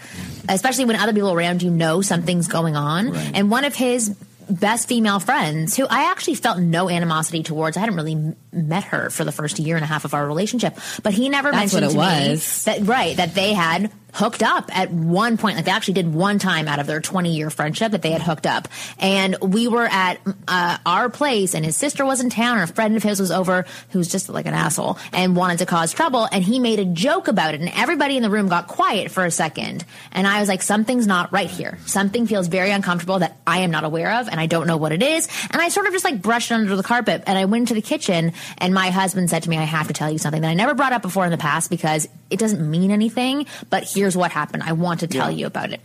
especially 0.48 0.84
when 0.84 0.96
other 0.96 1.12
people 1.12 1.32
around 1.32 1.62
you 1.62 1.70
know 1.70 2.00
something's 2.00 2.48
going 2.48 2.76
on. 2.76 3.10
Right. 3.10 3.30
And 3.34 3.50
one 3.50 3.64
of 3.64 3.74
his 3.74 4.14
best 4.48 4.86
female 4.88 5.18
friends, 5.18 5.76
who 5.76 5.84
I 5.90 6.10
actually 6.12 6.36
felt 6.36 6.60
no 6.60 6.88
animosity 6.88 7.42
towards, 7.42 7.76
I 7.76 7.80
hadn't 7.80 7.96
really 7.96 8.34
met 8.52 8.84
her 8.84 9.10
for 9.10 9.24
the 9.24 9.32
first 9.32 9.58
year 9.58 9.74
and 9.74 9.82
a 9.84 9.88
half 9.88 10.04
of 10.04 10.14
our 10.14 10.24
relationship, 10.24 10.78
but 11.02 11.12
he 11.12 11.28
never 11.28 11.50
That's 11.50 11.72
mentioned 11.74 11.96
what 11.98 12.06
it 12.08 12.20
to 12.20 12.26
me 12.26 12.30
was. 12.34 12.64
that 12.64 12.80
right 12.86 13.16
that 13.16 13.34
they 13.34 13.52
had 13.54 13.90
hooked 14.16 14.42
up 14.42 14.76
at 14.76 14.90
one 14.90 15.36
point. 15.36 15.56
Like 15.56 15.66
they 15.66 15.70
actually 15.70 15.94
did 15.94 16.12
one 16.12 16.38
time 16.38 16.68
out 16.68 16.78
of 16.78 16.86
their 16.86 17.00
20 17.00 17.34
year 17.34 17.50
friendship 17.50 17.92
that 17.92 18.02
they 18.02 18.10
had 18.10 18.22
hooked 18.22 18.46
up. 18.46 18.68
And 18.98 19.36
we 19.40 19.68
were 19.68 19.86
at 19.86 20.20
uh, 20.48 20.78
our 20.86 21.10
place 21.10 21.54
and 21.54 21.64
his 21.64 21.76
sister 21.76 22.04
was 22.04 22.20
in 22.20 22.30
town. 22.30 22.58
Or 22.58 22.62
a 22.62 22.66
friend 22.66 22.96
of 22.96 23.02
his 23.02 23.20
was 23.20 23.30
over 23.30 23.66
who's 23.90 24.08
just 24.08 24.28
like 24.28 24.46
an 24.46 24.54
asshole 24.54 24.98
and 25.12 25.36
wanted 25.36 25.58
to 25.58 25.66
cause 25.66 25.92
trouble. 25.92 26.28
And 26.30 26.42
he 26.42 26.58
made 26.58 26.78
a 26.78 26.84
joke 26.84 27.28
about 27.28 27.54
it 27.54 27.60
and 27.60 27.70
everybody 27.74 28.16
in 28.16 28.22
the 28.22 28.30
room 28.30 28.48
got 28.48 28.68
quiet 28.68 29.10
for 29.10 29.24
a 29.24 29.30
second. 29.30 29.84
And 30.12 30.26
i 30.26 30.40
was 30.40 30.48
like 30.48 30.62
something's 30.62 31.06
not 31.06 31.32
right 31.32 31.50
here. 31.50 31.78
Something 31.86 32.26
feels 32.26 32.48
very 32.48 32.70
uncomfortable 32.70 33.18
that 33.18 33.36
i 33.46 33.60
am 33.60 33.70
not 33.70 33.84
aware 33.84 34.20
of 34.20 34.28
and 34.28 34.40
i 34.40 34.46
don't 34.46 34.66
know 34.66 34.76
what 34.76 34.92
it 34.92 35.02
is. 35.02 35.28
And 35.50 35.60
i 35.60 35.68
sort 35.68 35.86
of 35.86 35.92
just 35.92 36.04
like 36.04 36.22
brushed 36.22 36.50
it 36.50 36.54
under 36.54 36.74
the 36.74 36.82
carpet 36.82 37.22
and 37.26 37.38
i 37.38 37.44
went 37.44 37.62
into 37.62 37.74
the 37.74 37.82
kitchen 37.82 38.32
and 38.58 38.72
my 38.72 38.90
husband 38.90 39.28
said 39.30 39.42
to 39.42 39.50
me 39.50 39.58
i 39.58 39.62
have 39.62 39.88
to 39.88 39.92
tell 39.92 40.10
you 40.10 40.18
something 40.18 40.42
that 40.42 40.48
i 40.48 40.54
never 40.54 40.74
brought 40.74 40.92
up 40.92 41.02
before 41.02 41.24
in 41.24 41.30
the 41.30 41.38
past 41.38 41.70
because 41.70 42.08
it 42.30 42.38
doesn't 42.38 42.68
mean 42.70 42.90
anything 42.90 43.46
but 43.70 43.94
here's 44.06 44.16
what 44.16 44.30
happened 44.30 44.62
i 44.62 44.72
want 44.72 45.00
to 45.00 45.06
tell 45.08 45.30
you 45.30 45.46
about 45.46 45.72
it 45.72 45.80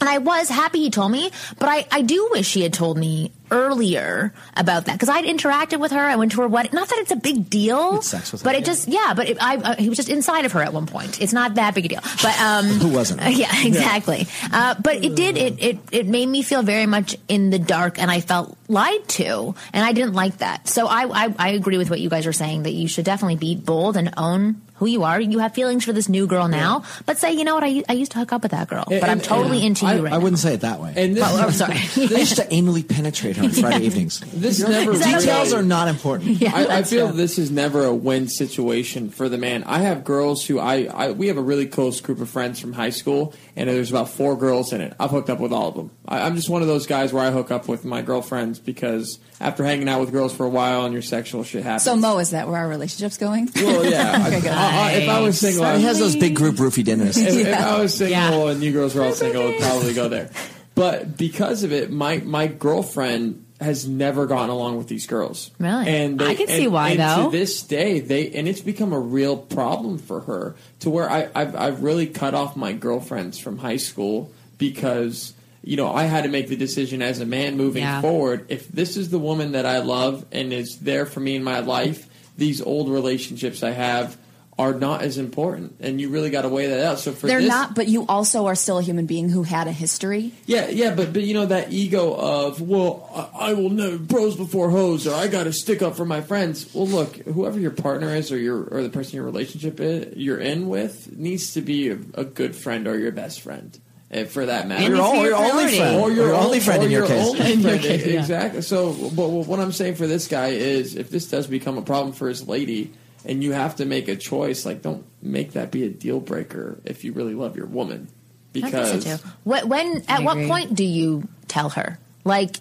and 0.00 0.08
I 0.08 0.18
was 0.18 0.48
happy 0.48 0.80
he 0.80 0.90
told 0.90 1.10
me, 1.10 1.30
but 1.58 1.68
I, 1.68 1.86
I 1.90 2.02
do 2.02 2.28
wish 2.30 2.52
he 2.54 2.62
had 2.62 2.72
told 2.72 2.96
me 2.96 3.32
earlier 3.50 4.32
about 4.56 4.84
that 4.84 4.92
because 4.92 5.08
I'd 5.08 5.24
interacted 5.24 5.80
with 5.80 5.90
her. 5.92 6.00
I 6.00 6.16
went 6.16 6.32
to 6.32 6.42
her 6.42 6.48
wedding. 6.48 6.70
Not 6.72 6.88
that 6.88 6.98
it's 6.98 7.10
a 7.10 7.16
big 7.16 7.50
deal, 7.50 7.96
with 7.96 8.10
her, 8.12 8.38
but 8.44 8.54
it 8.54 8.60
yeah. 8.60 8.64
just 8.64 8.88
yeah. 8.88 9.14
But 9.16 9.30
it, 9.30 9.42
I, 9.42 9.56
uh, 9.56 9.76
he 9.76 9.88
was 9.88 9.96
just 9.96 10.08
inside 10.08 10.44
of 10.44 10.52
her 10.52 10.62
at 10.62 10.72
one 10.72 10.86
point. 10.86 11.20
It's 11.20 11.32
not 11.32 11.54
that 11.56 11.74
big 11.74 11.86
a 11.86 11.88
deal. 11.88 12.00
But 12.22 12.40
um, 12.40 12.66
Who 12.80 12.90
wasn't? 12.90 13.22
yeah, 13.36 13.50
exactly. 13.64 14.28
Uh, 14.52 14.76
but 14.80 15.02
it 15.02 15.16
did. 15.16 15.36
It, 15.36 15.62
it 15.62 15.78
it 15.90 16.06
made 16.06 16.26
me 16.26 16.42
feel 16.42 16.62
very 16.62 16.86
much 16.86 17.16
in 17.26 17.50
the 17.50 17.58
dark, 17.58 17.98
and 17.98 18.10
I 18.10 18.20
felt 18.20 18.56
lied 18.68 19.08
to, 19.08 19.54
and 19.72 19.84
I 19.84 19.92
didn't 19.92 20.14
like 20.14 20.38
that. 20.38 20.68
So 20.68 20.86
I 20.86 21.24
I, 21.24 21.34
I 21.38 21.48
agree 21.50 21.78
with 21.78 21.90
what 21.90 21.98
you 21.98 22.08
guys 22.08 22.26
are 22.26 22.32
saying 22.32 22.64
that 22.64 22.72
you 22.72 22.86
should 22.86 23.04
definitely 23.04 23.36
be 23.36 23.56
bold 23.56 23.96
and 23.96 24.14
own 24.16 24.60
who 24.78 24.86
you 24.86 25.02
are. 25.04 25.20
You 25.20 25.38
have 25.40 25.54
feelings 25.54 25.84
for 25.84 25.92
this 25.92 26.08
new 26.08 26.26
girl 26.26 26.48
now, 26.48 26.82
but 27.06 27.18
say 27.18 27.32
you 27.32 27.44
know 27.44 27.54
what 27.54 27.64
I, 27.64 27.82
I 27.88 27.92
used 27.94 28.12
to 28.12 28.18
hook 28.18 28.32
up 28.32 28.42
with 28.42 28.52
that 28.52 28.68
girl, 28.68 28.84
And- 28.90 29.00
but 29.00 29.10
I'm 29.10 29.20
totally 29.20 29.58
and 29.58 29.66
into 29.68 29.86
I, 29.86 29.94
you 29.94 30.04
right 30.04 30.12
I 30.12 30.16
now. 30.16 30.22
wouldn't 30.22 30.38
say 30.40 30.54
it 30.54 30.60
that 30.62 30.80
way. 30.80 30.92
And 30.96 31.16
this, 31.16 31.24
Oh, 31.26 31.36
I'm 31.40 31.52
sorry. 31.52 31.74
I 31.76 32.18
used 32.20 32.36
to 32.36 32.44
anally 32.46 32.86
penetrate 32.88 33.36
her 33.36 33.44
on 33.44 33.50
Friday 33.52 33.84
evenings. 33.86 34.20
this 34.32 34.60
never 34.60 34.92
Is 34.92 35.00
that 35.00 35.08
okay? 35.16 35.18
Details 35.26 35.52
are 35.52 35.62
not 35.62 35.88
important. 35.88 36.30
Yeah, 36.40 36.52
I, 36.54 36.78
I 36.78 36.82
feel 36.84 37.08
true. 37.08 37.16
this 37.16 37.38
is 37.38 37.50
never 37.50 37.84
a 37.84 37.94
win 37.94 38.28
situation 38.28 39.10
for 39.10 39.28
the 39.28 39.38
man. 39.38 39.64
I 39.64 39.80
have 39.80 40.04
girls 40.04 40.46
who 40.46 40.58
I, 40.58 40.84
I 40.84 41.10
we 41.10 41.26
have 41.28 41.36
a 41.36 41.42
really 41.42 41.66
close 41.66 42.00
group 42.00 42.20
of 42.20 42.28
friends 42.30 42.60
from 42.60 42.72
high 42.72 42.90
school, 42.90 43.34
and 43.56 43.68
there's 43.68 43.90
about 43.90 44.08
four 44.08 44.36
girls 44.36 44.72
in 44.72 44.80
it. 44.80 44.94
I've 45.00 45.10
hooked 45.10 45.30
up 45.30 45.40
with 45.40 45.52
all 45.52 45.68
of 45.68 45.74
them. 45.74 45.90
I, 46.06 46.20
I'm 46.22 46.36
just 46.36 46.48
one 46.48 46.62
of 46.62 46.68
those 46.68 46.86
guys 46.86 47.12
where 47.12 47.24
I 47.24 47.30
hook 47.30 47.50
up 47.50 47.66
with 47.68 47.84
my 47.84 48.02
girlfriends 48.02 48.58
because 48.60 49.18
after 49.40 49.64
hanging 49.64 49.88
out 49.88 50.00
with 50.00 50.12
girls 50.12 50.34
for 50.34 50.46
a 50.46 50.48
while 50.48 50.84
and 50.84 50.92
your 50.92 51.02
sexual 51.02 51.42
shit 51.44 51.62
happens. 51.64 51.82
so 51.84 51.96
Mo, 51.96 52.18
is 52.18 52.30
that 52.30 52.46
where 52.48 52.56
our 52.58 52.68
relationship's 52.68 53.18
going? 53.18 53.48
well, 53.56 53.84
yeah. 53.84 54.22
I- 54.24 54.30
good. 54.40 54.44
I- 54.68 54.90
I- 54.90 54.92
if 54.92 55.08
I 55.08 55.20
was 55.20 55.38
single, 55.38 55.64
I 55.64 55.78
He 55.78 55.84
has 55.84 55.98
those 55.98 56.16
big 56.16 56.34
group 56.36 56.56
roofie 56.62 56.84
dinners. 56.84 57.16
if, 57.16 57.46
if 57.46 57.54
I 57.58 57.80
was 57.80 57.94
single 57.94 58.46
Yeah. 58.46 58.50
and 58.52 58.62
you 58.62 58.72
girls 58.72 58.94
were 58.94 59.02
all 59.02 59.12
single, 59.12 59.48
I'd 59.48 59.58
probably 59.60 59.94
go 59.94 60.08
there. 60.08 60.30
But 60.74 61.16
because 61.16 61.62
of 61.64 61.72
it, 61.72 61.90
my 61.90 62.18
my 62.18 62.46
girlfriend 62.46 63.44
has 63.60 63.88
never 63.88 64.26
gotten 64.26 64.50
along 64.50 64.78
with 64.78 64.86
these 64.86 65.08
girls. 65.08 65.50
Really? 65.58 65.88
And 65.88 66.22
I 66.22 66.36
can 66.36 66.46
see 66.46 66.64
and- 66.64 66.72
why, 66.72 66.90
and 66.90 67.00
though. 67.00 67.30
To 67.30 67.36
this 67.36 67.62
day, 67.62 67.98
they 68.00 68.30
and 68.30 68.46
it's 68.46 68.60
become 68.60 68.92
a 68.92 69.00
real 69.00 69.36
problem 69.36 69.98
for 69.98 70.20
her 70.20 70.54
to 70.80 70.90
where 70.90 71.10
I, 71.10 71.28
I've 71.34 71.56
I've 71.56 71.82
really 71.82 72.06
cut 72.06 72.34
off 72.34 72.56
my 72.56 72.72
girlfriends 72.72 73.38
from 73.38 73.58
high 73.58 73.78
school 73.78 74.30
because. 74.58 75.34
You 75.64 75.76
know, 75.76 75.92
I 75.92 76.04
had 76.04 76.22
to 76.22 76.30
make 76.30 76.48
the 76.48 76.56
decision 76.56 77.02
as 77.02 77.20
a 77.20 77.26
man 77.26 77.56
moving 77.58 77.82
Yeah. 77.82 78.00
forward. 78.00 78.46
If 78.48 78.68
this 78.68 78.96
is 78.96 79.10
the 79.10 79.18
woman 79.18 79.52
that 79.52 79.66
I 79.66 79.78
love 79.80 80.24
and 80.32 80.50
is 80.52 80.78
there 80.78 81.04
for 81.04 81.20
me 81.20 81.34
in 81.36 81.42
my 81.44 81.58
life, 81.58 82.06
these 82.38 82.62
old 82.62 82.88
relationships 82.88 83.62
I 83.62 83.72
have 83.72 84.16
are 84.58 84.74
not 84.74 85.02
as 85.02 85.18
important, 85.18 85.76
and 85.78 86.00
you 86.00 86.08
really 86.08 86.30
got 86.30 86.42
to 86.42 86.48
weigh 86.48 86.66
that 86.66 86.84
out. 86.84 86.98
So 86.98 87.12
for 87.12 87.28
They're 87.28 87.40
this, 87.40 87.48
not, 87.48 87.76
but 87.76 87.86
you 87.86 88.04
also 88.08 88.46
are 88.46 88.56
still 88.56 88.78
a 88.78 88.82
human 88.82 89.06
being 89.06 89.28
who 89.28 89.44
had 89.44 89.68
a 89.68 89.72
history. 89.72 90.32
yeah, 90.46 90.68
yeah, 90.68 90.94
but 90.94 91.12
but 91.12 91.22
you 91.22 91.34
know 91.34 91.46
that 91.46 91.72
ego 91.72 92.12
of 92.12 92.60
well, 92.60 93.08
I, 93.38 93.50
I 93.50 93.52
will 93.54 93.70
never 93.70 93.98
bros 93.98 94.34
before 94.36 94.70
hoes, 94.70 95.06
or 95.06 95.14
I 95.14 95.28
got 95.28 95.44
to 95.44 95.52
stick 95.52 95.80
up 95.80 95.94
for 95.96 96.04
my 96.04 96.20
friends. 96.22 96.74
Well, 96.74 96.88
look, 96.88 97.14
whoever 97.18 97.58
your 97.58 97.70
partner 97.70 98.08
is, 98.14 98.32
or 98.32 98.36
your 98.36 98.64
or 98.64 98.82
the 98.82 98.90
person 98.90 99.14
your 99.14 99.24
relationship 99.24 99.78
is, 99.78 100.16
you're 100.16 100.40
in 100.40 100.68
with, 100.68 101.16
needs 101.16 101.52
to 101.54 101.60
be 101.60 101.90
a, 101.90 101.98
a 102.14 102.24
good 102.24 102.56
friend 102.56 102.88
or 102.88 102.98
your 102.98 103.12
best 103.12 103.40
friend, 103.42 103.78
eh, 104.10 104.24
for 104.24 104.44
that 104.46 104.66
matter. 104.66 104.82
And 104.84 104.96
Your, 104.96 105.04
it's 105.04 105.08
o- 105.08 105.14
your 105.14 105.24
your 105.30 105.36
only 105.52 105.76
friend. 105.76 106.00
or 106.00 106.10
your, 106.10 106.26
your 106.26 106.34
only 106.34 106.58
friend 106.58 106.82
or 106.82 106.86
in 106.86 106.90
your 106.90 107.06
case. 107.06 107.40
In 107.40 107.60
your 107.60 107.78
case, 107.78 108.06
yeah. 108.06 108.18
exactly. 108.18 108.62
So, 108.62 108.92
but 109.14 109.28
what 109.28 109.60
I'm 109.60 109.70
saying 109.70 109.94
for 109.94 110.08
this 110.08 110.26
guy 110.26 110.48
is, 110.48 110.96
if 110.96 111.10
this 111.10 111.28
does 111.30 111.46
become 111.46 111.78
a 111.78 111.82
problem 111.82 112.12
for 112.12 112.28
his 112.28 112.48
lady, 112.48 112.92
and 113.28 113.44
you 113.44 113.52
have 113.52 113.76
to 113.76 113.84
make 113.84 114.08
a 114.08 114.16
choice, 114.16 114.66
like 114.66 114.82
don't 114.82 115.04
make 115.22 115.52
that 115.52 115.70
be 115.70 115.84
a 115.84 115.88
deal 115.88 116.18
breaker 116.20 116.80
if 116.84 117.04
you 117.04 117.12
really 117.12 117.34
love 117.34 117.56
your 117.56 117.66
woman, 117.66 118.08
because 118.52 118.90
think 118.90 119.02
so 119.02 119.16
too. 119.18 119.28
Wh- 119.44 119.68
When 119.68 119.98
at 120.08 120.20
I 120.20 120.22
what 120.24 120.36
agree. 120.38 120.48
point 120.48 120.74
do 120.74 120.84
you 120.84 121.28
tell 121.46 121.68
her? 121.70 121.98
Like, 122.24 122.56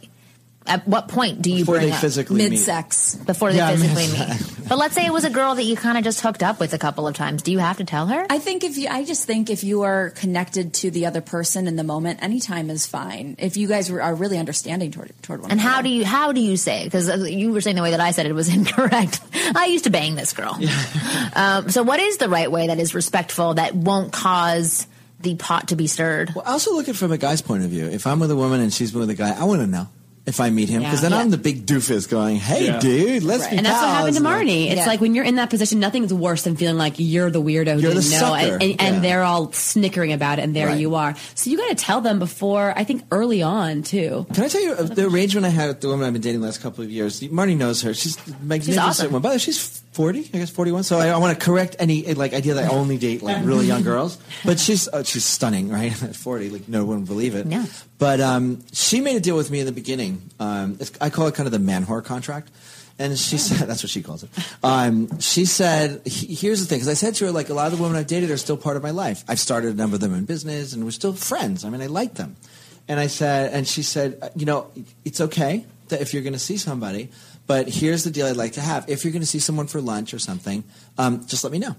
at 0.68 0.88
what 0.88 1.08
point 1.08 1.42
do 1.42 1.52
you 1.52 1.60
Before 1.60 1.76
bring 1.76 1.88
they 1.88 1.94
up 1.94 2.02
physically 2.02 2.38
Mid 2.38 2.52
meet. 2.52 2.58
sex. 2.58 3.16
before 3.16 3.52
they 3.52 3.58
Yeah, 3.58 3.72
physically 3.72 4.08
mid-sex. 4.08 4.58
meet? 4.60 4.70
But 4.70 4.78
let's 4.78 4.94
say 4.96 5.06
it 5.06 5.14
was 5.14 5.24
a 5.24 5.30
girl 5.30 5.56
that 5.56 5.64
you 5.64 5.76
kind 5.78 5.98
of 5.98 6.04
just 6.04 6.20
hooked 6.22 6.44
up 6.44 6.60
with 6.60 6.74
a 6.74 6.78
couple 6.78 7.08
of 7.08 7.16
times. 7.16 7.42
Do 7.42 7.52
you 7.54 7.60
have 7.60 7.78
to 7.78 7.86
tell 7.86 8.08
her? 8.08 8.26
I 8.30 8.40
think 8.40 8.64
if 8.66 8.78
you, 8.78 8.90
I 8.90 9.06
just 9.06 9.26
think 9.26 9.50
if 9.50 9.64
you 9.64 9.84
are 9.84 10.10
connected 10.12 10.74
to 10.76 10.92
the 10.92 11.06
other 11.06 11.22
person 11.22 11.68
in 11.68 11.76
the 11.78 11.84
moment, 11.86 12.20
any 12.22 12.40
time 12.42 12.70
is 12.70 12.86
fine. 12.86 13.36
If 13.40 13.56
you 13.56 13.68
guys 13.68 13.90
are 13.90 14.16
really 14.16 14.38
understanding 14.38 14.92
toward 14.92 15.12
toward 15.24 15.42
one 15.42 15.52
and 15.52 15.60
another. 15.60 15.74
how 15.76 15.82
do 15.82 15.90
you 15.90 16.06
how 16.06 16.32
do 16.34 16.42
you 16.42 16.58
say? 16.58 16.84
Because 16.84 17.08
you 17.32 17.54
were 17.54 17.62
saying 17.62 17.76
the 17.78 17.82
way 17.82 17.92
that 17.92 18.00
I 18.02 18.12
said 18.12 18.26
it 18.26 18.34
was 18.34 18.50
incorrect. 18.54 19.22
I 19.56 19.68
used 19.68 19.86
to 19.86 19.90
bang 19.90 20.16
this 20.16 20.34
girl. 20.34 20.60
um, 21.34 21.70
so 21.70 21.84
what 21.84 22.00
is 22.00 22.18
the 22.18 22.30
right 22.30 22.52
way 22.52 22.68
that 22.68 22.80
is 22.80 22.94
respectful 22.94 23.54
that 23.56 23.74
won't 23.76 24.12
cause 24.12 24.86
the 25.22 25.36
pot 25.36 25.70
to 25.70 25.76
be 25.76 25.88
stirred? 25.88 26.34
Well, 26.36 26.44
also 26.46 26.74
look 26.74 26.90
at 26.90 26.96
it 26.96 26.98
from 26.98 27.12
a 27.12 27.18
guy's 27.18 27.42
point 27.42 27.64
of 27.64 27.70
view. 27.70 27.86
If 27.88 28.06
I'm 28.06 28.20
with 28.20 28.32
a 28.32 28.36
woman 28.36 28.60
and 28.62 28.74
she's 28.74 28.94
with 28.94 29.10
a 29.10 29.16
guy, 29.16 29.32
I 29.40 29.46
want 29.46 29.62
to 29.62 29.68
know 29.68 29.88
if 30.28 30.40
I 30.40 30.50
meet 30.52 30.70
him 30.70 30.84
because 30.84 31.02
Yeah. 31.02 31.10
then 31.10 31.20
I'm 31.20 31.30
the 31.32 31.38
big 31.38 31.66
doofus 31.66 32.08
going, 32.08 32.36
"Hey, 32.36 32.66
Yeah. 32.68 32.80
dude, 32.80 33.24
let's 33.24 33.44
Right. 33.44 33.52
be 33.52 33.58
And 33.58 33.66
that's 33.66 33.76
what 33.82 33.88
pals." 33.88 33.98
happened 33.98 34.14
to 34.14 34.18
And, 34.18 34.26
like, 34.26 34.46
Marni. 34.48 34.68
It's 34.68 34.76
Yeah. 34.76 34.86
like 34.86 35.02
when 35.02 35.16
you're 35.16 35.24
in 35.26 35.36
that 35.38 35.50
position, 35.50 35.80
nothing's 35.80 36.14
worse 36.14 36.44
than 36.44 36.56
feeling 36.58 36.78
like 36.78 36.96
you're 36.98 37.32
the 37.32 37.42
weirdo 37.42 37.76
who 37.76 37.80
You're 37.82 37.94
the 37.94 38.02
didn't 38.02 38.12
know, 38.12 38.20
sucker. 38.20 38.54
and, 38.56 38.62
and, 38.64 38.76
and 38.82 38.96
Yeah. 38.96 39.02
they're 39.02 39.24
all 39.24 39.52
snickering 39.54 40.12
about 40.14 40.38
it, 40.40 40.44
and 40.44 40.56
there 40.56 40.68
Right. 40.68 40.80
you 40.80 40.96
are. 40.96 41.16
So 41.34 41.50
you 41.50 41.58
got 41.58 41.70
to 41.70 41.76
tell 41.76 42.02
them 42.02 42.20
before. 42.20 42.74
I 42.76 42.84
think 42.84 43.04
early 43.12 43.42
on 43.42 43.82
too. 43.84 44.26
Can 44.34 44.44
I 44.44 44.48
tell 44.50 44.62
you 44.62 44.74
uh, 44.74 44.84
the 44.84 45.06
arrangement 45.08 45.46
I 45.46 45.50
had 45.50 45.70
with 45.70 45.82
the 45.82 45.88
woman 45.88 46.06
I've 46.06 46.14
been 46.14 46.22
dating 46.22 46.42
the 46.42 46.46
last 46.48 46.62
couple 46.62 46.84
of 46.84 46.92
years? 46.92 47.20
Marni 47.22 47.56
knows 47.58 47.82
her. 47.84 47.94
She's 47.94 48.18
a 48.18 48.32
magnificent 48.44 48.86
awesome. 48.86 49.12
one. 49.14 49.22
By 49.22 49.30
the 49.30 49.36
way, 49.36 49.40
she's 49.40 49.82
forty, 49.98 50.30
I 50.32 50.38
guess 50.38 50.52
forty-one. 50.52 50.84
So 50.84 51.00
I, 51.00 51.08
I 51.08 51.18
want 51.18 51.38
to 51.38 51.44
correct 51.44 51.76
any 51.80 52.14
like 52.14 52.34
idea 52.34 52.54
that 52.54 52.72
I 52.72 52.74
only 52.74 52.98
date 52.98 53.24
like 53.24 53.44
really 53.44 53.66
young 53.66 53.82
girls. 53.92 54.20
But 54.46 54.60
she's 54.60 54.88
uh, 54.88 55.04
she's 55.04 55.26
stunning, 55.26 55.70
right? 55.70 55.92
At 56.04 56.16
forty, 56.16 56.52
like 56.52 56.70
no 56.70 56.86
one 56.86 57.00
would 57.00 57.08
believe 57.08 57.34
it. 57.34 57.48
Yeah. 57.48 57.66
But 57.98 58.22
um, 58.22 58.64
she 58.72 59.02
made 59.02 59.16
a 59.16 59.20
deal 59.20 59.36
with 59.36 59.50
me 59.50 59.60
in 59.60 59.66
the 59.66 59.72
beginning. 59.72 60.22
Um, 60.40 60.78
it's, 60.80 60.92
I 61.02 61.10
call 61.10 61.26
it 61.28 61.34
kind 61.34 61.48
of 61.48 61.52
the 61.52 61.60
man 61.60 61.84
whore 61.84 62.06
contract. 62.06 62.52
And 63.00 63.18
she 63.18 63.38
said, 63.38 63.68
that's 63.70 63.84
what 63.84 63.90
she 63.90 64.02
calls 64.02 64.24
it. 64.24 64.30
Um, 64.64 65.20
she 65.20 65.46
said, 65.46 66.02
here's 66.06 66.62
the 66.62 66.66
thing, 66.66 66.80
because 66.80 66.88
I 66.88 66.96
said 66.96 67.14
to 67.16 67.26
her, 67.26 67.32
like, 67.32 67.50
a 67.50 67.54
lot 67.54 67.72
of 67.72 67.78
the 67.78 67.84
women 67.84 67.96
I've 67.96 68.08
dated 68.08 68.32
are 68.32 68.38
still 68.38 68.58
part 68.58 68.76
of 68.76 68.82
my 68.82 68.90
life. 68.90 69.24
I've 69.28 69.40
started 69.40 69.72
a 69.72 69.76
number 69.76 69.96
of 69.96 70.02
them 70.02 70.16
in 70.16 70.26
business, 70.26 70.74
and 70.74 70.84
we're 70.84 70.90
still 70.90 71.14
friends. 71.14 71.64
I 71.64 71.70
mean, 71.70 71.82
I 71.82 71.86
like 71.86 72.16
them. 72.16 72.36
And 72.88 73.00
I 73.00 73.06
said, 73.06 73.54
and 73.54 73.68
she 73.68 73.84
said, 73.84 74.18
uh, 74.20 74.30
you 74.36 74.48
know, 74.48 74.72
it's 75.06 75.22
okay 75.22 75.64
that 75.90 76.02
if 76.02 76.14
you're 76.14 76.24
going 76.24 76.34
to 76.34 76.40
see 76.40 76.58
somebody, 76.58 77.10
but 77.48 77.68
here's 77.70 78.04
the 78.04 78.12
deal 78.12 78.28
I'd 78.28 78.36
like 78.38 78.54
to 78.54 78.62
have. 78.62 78.88
If 78.90 79.04
you're 79.04 79.12
going 79.14 79.22
to 79.22 79.28
see 79.28 79.40
someone 79.40 79.68
for 79.68 79.82
lunch 79.82 80.14
or 80.14 80.20
something, 80.20 80.64
um, 80.98 81.26
just 81.26 81.44
let 81.44 81.52
me 81.54 81.60
know. 81.60 81.76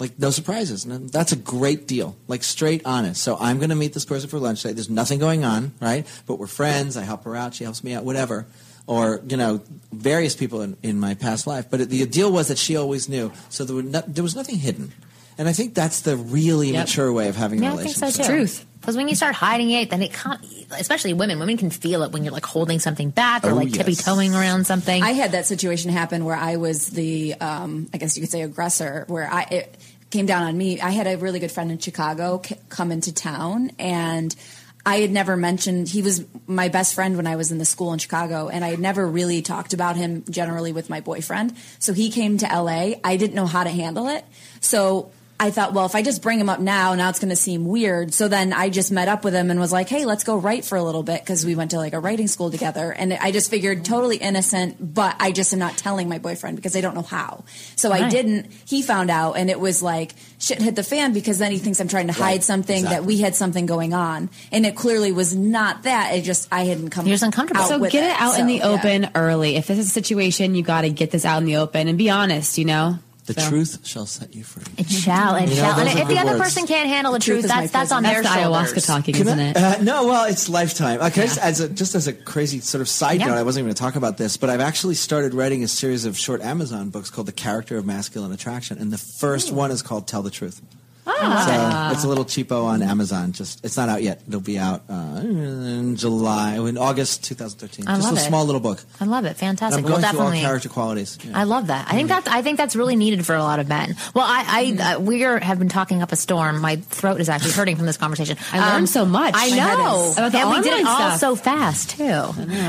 Like, 0.00 0.18
no 0.18 0.30
surprises. 0.30 0.84
And 0.84 1.08
that's 1.08 1.30
a 1.30 1.36
great 1.36 1.86
deal. 1.86 2.16
Like, 2.26 2.42
straight 2.42 2.82
honest. 2.84 3.22
So 3.22 3.36
I'm 3.38 3.58
going 3.58 3.70
to 3.70 3.76
meet 3.76 3.92
this 3.94 4.04
person 4.04 4.28
for 4.28 4.40
lunch 4.40 4.62
today. 4.62 4.74
There's 4.74 4.90
nothing 4.90 5.20
going 5.20 5.44
on, 5.44 5.72
right? 5.80 6.04
But 6.26 6.40
we're 6.40 6.48
friends. 6.48 6.96
I 6.96 7.02
help 7.04 7.22
her 7.24 7.36
out. 7.36 7.54
She 7.54 7.62
helps 7.62 7.84
me 7.84 7.94
out, 7.94 8.04
whatever. 8.04 8.46
Or, 8.88 9.22
you 9.28 9.36
know, 9.36 9.62
various 9.92 10.34
people 10.34 10.62
in, 10.62 10.76
in 10.82 10.98
my 10.98 11.14
past 11.14 11.46
life. 11.46 11.70
But 11.70 11.88
the 11.88 12.06
deal 12.06 12.32
was 12.32 12.48
that 12.48 12.58
she 12.58 12.76
always 12.76 13.08
knew. 13.08 13.30
So 13.50 13.64
there, 13.64 13.76
were 13.76 13.82
no, 13.84 14.02
there 14.06 14.24
was 14.24 14.34
nothing 14.34 14.56
hidden. 14.58 14.92
And 15.38 15.48
I 15.48 15.52
think 15.52 15.74
that's 15.74 16.00
the 16.02 16.16
really 16.16 16.72
Yep. 16.72 16.86
mature 16.86 17.12
way 17.12 17.28
of 17.28 17.36
having 17.36 17.62
Yeah, 17.62 17.70
a 17.70 17.74
I 17.74 17.84
think 17.84 17.96
relationship. 17.96 18.14
so 18.26 18.32
too. 18.32 18.36
Truth. 18.38 18.66
Because 18.84 18.96
when 18.98 19.08
you 19.08 19.14
start 19.14 19.34
hiding 19.34 19.70
it, 19.70 19.88
then 19.88 20.02
it 20.02 20.12
can't. 20.12 20.38
Especially 20.78 21.14
women, 21.14 21.38
women 21.38 21.56
can 21.56 21.70
feel 21.70 22.02
it 22.02 22.12
when 22.12 22.22
you're 22.22 22.34
like 22.34 22.44
holding 22.44 22.78
something 22.78 23.08
back 23.08 23.44
or 23.44 23.50
Oh, 23.52 23.54
like 23.54 23.68
yes. 23.68 23.78
tippy 23.78 23.94
toeing 23.94 24.34
around 24.34 24.66
something. 24.66 25.02
I 25.02 25.12
had 25.12 25.32
that 25.32 25.46
situation 25.46 25.90
happen 25.90 26.26
where 26.26 26.36
I 26.36 26.56
was 26.56 26.88
the, 26.88 27.34
um, 27.40 27.88
I 27.94 27.96
guess 27.98 28.14
you 28.16 28.20
could 28.22 28.30
say, 28.30 28.42
aggressor. 28.42 29.04
Where 29.08 29.26
I 29.32 29.42
it 29.50 29.76
came 30.10 30.26
down 30.26 30.42
on 30.42 30.56
me. 30.58 30.80
I 30.82 30.90
had 30.90 31.06
a 31.06 31.16
really 31.16 31.38
good 31.40 31.50
friend 31.50 31.70
in 31.70 31.78
Chicago 31.78 32.42
c- 32.44 32.56
come 32.68 32.92
into 32.92 33.12
town, 33.14 33.72
and 33.78 34.36
I 34.84 34.96
had 34.96 35.10
never 35.10 35.34
mentioned 35.34 35.88
he 35.88 36.02
was 36.02 36.22
my 36.46 36.68
best 36.68 36.94
friend 36.94 37.16
when 37.16 37.26
I 37.26 37.36
was 37.36 37.50
in 37.50 37.56
the 37.56 37.64
school 37.64 37.92
in 37.94 37.98
Chicago, 37.98 38.48
and 38.48 38.62
I 38.64 38.68
had 38.68 38.80
never 38.80 39.06
really 39.08 39.40
talked 39.40 39.72
about 39.72 39.96
him 39.96 40.24
generally 40.28 40.72
with 40.74 40.90
my 40.90 41.00
boyfriend. 41.00 41.54
So 41.78 41.94
he 41.94 42.10
came 42.10 42.36
to 42.38 42.46
LA. 42.46 42.96
I 43.02 43.16
didn't 43.16 43.34
know 43.34 43.46
how 43.46 43.64
to 43.64 43.70
handle 43.70 44.08
it, 44.08 44.24
so. 44.60 45.10
I 45.38 45.50
thought, 45.50 45.72
well, 45.74 45.84
if 45.84 45.96
I 45.96 46.02
just 46.02 46.22
bring 46.22 46.38
him 46.38 46.48
up 46.48 46.60
now, 46.60 46.94
now 46.94 47.08
it's 47.10 47.18
going 47.18 47.30
to 47.30 47.36
seem 47.36 47.66
weird. 47.66 48.14
So 48.14 48.28
then 48.28 48.52
I 48.52 48.68
just 48.70 48.92
met 48.92 49.08
up 49.08 49.24
with 49.24 49.34
him 49.34 49.50
and 49.50 49.58
was 49.58 49.72
like, 49.72 49.88
hey, 49.88 50.04
let's 50.04 50.22
go 50.22 50.36
write 50.36 50.64
for 50.64 50.76
a 50.78 50.82
little 50.82 51.02
bit 51.02 51.20
because 51.20 51.44
we 51.44 51.56
went 51.56 51.72
to 51.72 51.76
like 51.78 51.92
a 51.92 51.98
writing 51.98 52.28
school 52.28 52.52
together. 52.52 52.92
And 52.92 53.12
I 53.12 53.32
just 53.32 53.50
figured 53.50 53.84
totally 53.84 54.16
innocent, 54.16 54.76
but 54.94 55.16
I 55.18 55.32
just 55.32 55.52
am 55.52 55.58
not 55.58 55.76
telling 55.76 56.08
my 56.08 56.18
boyfriend 56.18 56.54
because 56.56 56.76
I 56.76 56.80
don't 56.80 56.94
know 56.94 57.02
how. 57.02 57.44
So 57.74 57.90
I 57.90 58.08
didn't. 58.08 58.52
He 58.66 58.80
found 58.80 59.10
out 59.10 59.32
and 59.32 59.50
it 59.50 59.58
was 59.58 59.82
like 59.82 60.14
shit 60.38 60.62
hit 60.62 60.76
the 60.76 60.84
fan 60.84 61.12
because 61.12 61.38
then 61.38 61.50
he 61.50 61.58
thinks 61.58 61.80
I'm 61.80 61.88
trying 61.88 62.06
to 62.06 62.12
Right, 62.12 62.34
hide 62.34 62.44
something 62.44 62.84
that 62.84 63.04
we 63.04 63.18
had 63.18 63.34
something 63.34 63.66
going 63.66 63.92
on. 63.92 64.30
And 64.52 64.64
it 64.64 64.76
clearly 64.76 65.10
was 65.10 65.34
not 65.34 65.82
that. 65.82 66.14
It 66.14 66.22
just, 66.22 66.48
I 66.52 66.64
hadn't 66.64 66.90
come 66.90 67.06
You're 67.06 67.14
just 67.14 67.24
uncomfortable. 67.24 67.62
out 67.64 67.68
So 67.68 67.78
with 67.78 67.90
get 67.90 68.04
it 68.04 68.20
out 68.20 68.38
in 68.38 68.42
So, 68.42 68.46
the 68.46 68.54
yeah. 68.58 68.68
open 68.68 69.10
early. 69.16 69.56
If 69.56 69.66
this 69.66 69.78
is 69.78 69.88
a 69.88 69.90
situation, 69.90 70.54
you 70.54 70.62
got 70.62 70.82
to 70.82 70.90
get 70.90 71.10
this 71.10 71.24
out 71.24 71.38
in 71.38 71.44
the 71.44 71.56
open 71.56 71.88
and 71.88 71.98
be 71.98 72.08
honest. 72.08 72.56
You 72.56 72.66
know, 72.66 72.98
The 73.26 73.32
So- 73.40 73.48
truth 73.48 73.78
shall 73.84 74.04
set 74.04 74.34
you 74.34 74.44
free. 74.44 74.62
it 74.76 74.86
shall 74.90 75.34
and 75.34 75.48
You 75.48 75.56
know, 75.56 75.62
shall. 75.62 75.78
And 75.80 75.98
if 75.98 76.08
the 76.08 76.18
other 76.18 76.32
words. 76.32 76.42
person 76.42 76.66
can't 76.66 76.88
handle 76.90 77.10
the, 77.14 77.18
truth 77.18 77.40
truth, 77.40 77.48
that's 77.48 77.72
that's 77.72 77.90
on 77.90 78.02
That's 78.02 78.16
their 78.16 78.22
the 78.22 78.28
shoulders. 78.42 78.72
ayahuasca 78.74 78.86
talking, 78.86 79.14
Can 79.14 79.26
isn't 79.28 79.40
I- 79.40 79.48
it? 79.50 79.56
Uh, 79.56 79.82
no, 79.82 80.06
well, 80.06 80.24
it's 80.26 80.48
lifetime. 80.50 81.00
Okay, 81.00 81.22
just 81.22 81.38
as 81.38 81.60
a, 81.60 81.68
just 81.70 81.94
as 81.94 82.06
a 82.06 82.12
crazy 82.12 82.60
sort 82.60 82.82
of 82.82 82.88
side 82.88 83.20
Yeah. 83.20 83.28
note, 83.28 83.38
I 83.38 83.42
wasn't 83.42 83.60
even 83.62 83.68
going 83.68 83.74
to 83.76 83.80
talk 83.82 83.96
about 83.96 84.18
this, 84.18 84.36
but 84.36 84.50
I've 84.50 84.60
actually 84.60 84.94
started 84.94 85.32
writing 85.32 85.64
a 85.64 85.68
series 85.68 86.04
of 86.04 86.18
short 86.18 86.42
Amazon 86.42 86.90
books 86.90 87.08
called 87.08 87.26
"The 87.26 87.32
Character 87.32 87.78
of 87.78 87.86
Masculine 87.86 88.30
Attraction," 88.30 88.76
and 88.78 88.92
the 88.92 88.98
first 88.98 89.50
one 89.52 89.70
is 89.70 89.80
called 89.80 90.06
"Tell 90.06 90.20
the 90.22 90.30
Truth." 90.30 90.60
Ah. 91.06 91.88
So 91.90 91.94
it's 91.94 92.04
a 92.04 92.08
little 92.08 92.24
cheapo 92.24 92.64
on 92.64 92.82
Amazon. 92.82 93.32
Just 93.32 93.64
it's 93.64 93.76
not 93.76 93.88
out 93.88 94.02
yet. 94.02 94.22
It'll 94.26 94.40
be 94.40 94.58
out 94.58 94.82
uh, 94.88 95.20
in 95.22 95.96
July, 95.96 96.56
in 96.56 96.78
August 96.78 97.24
2013. 97.24 97.86
I 97.86 97.96
just 97.96 98.04
love 98.08 98.14
a 98.16 98.20
it. 98.20 98.24
small 98.28 98.44
little 98.44 98.60
book. 98.60 98.82
I 99.00 99.04
love 99.04 99.24
it. 99.24 99.28
And 99.28 99.36
Fantastic. 99.38 99.78
I'm 99.78 99.84
Well, 99.84 100.00
going 100.00 100.10
through 100.10 100.18
all 100.20 100.24
definitely. 100.26 100.40
character 100.40 100.68
qualities. 100.68 101.18
Yeah. 101.24 101.38
I 101.38 101.44
love 101.44 101.66
that. 101.68 101.86
I 101.88 101.92
think 101.92 102.08
that's 102.08 102.26
I 102.28 102.42
think 102.42 102.56
that's 102.58 102.74
really 102.76 102.96
needed 102.96 103.24
for 103.26 103.34
a 103.34 103.42
lot 103.42 103.58
of 103.60 103.68
men. 103.68 103.96
Well, 104.14 104.24
I, 104.26 104.76
I 104.80 104.94
uh, 104.94 105.00
we 105.00 105.24
are, 105.24 105.38
have 105.38 105.58
been 105.58 105.68
talking 105.68 106.02
up 106.02 106.12
a 106.12 106.16
storm. 106.16 106.60
My 106.60 106.76
throat 106.76 107.20
is 107.20 107.28
actually 107.28 107.52
hurting 107.52 107.76
from 107.76 107.86
this 107.86 107.96
conversation. 107.96 108.38
Um, 108.52 108.60
I 108.60 108.72
learned 108.74 108.88
so 108.88 109.04
much. 109.04 109.34
I 109.36 109.50
My 109.50 109.56
head 109.56 109.78
know, 109.78 110.04
is- 110.10 110.18
About 110.18 110.32
the 110.32 110.38
and 110.38 110.50
we 110.50 110.56
did 110.62 110.66
it 110.72 110.86
online 110.86 110.86
all 110.86 111.16
stuff. 111.16 111.20
so 111.20 111.36
fast 111.36 111.90
too. 111.90 112.04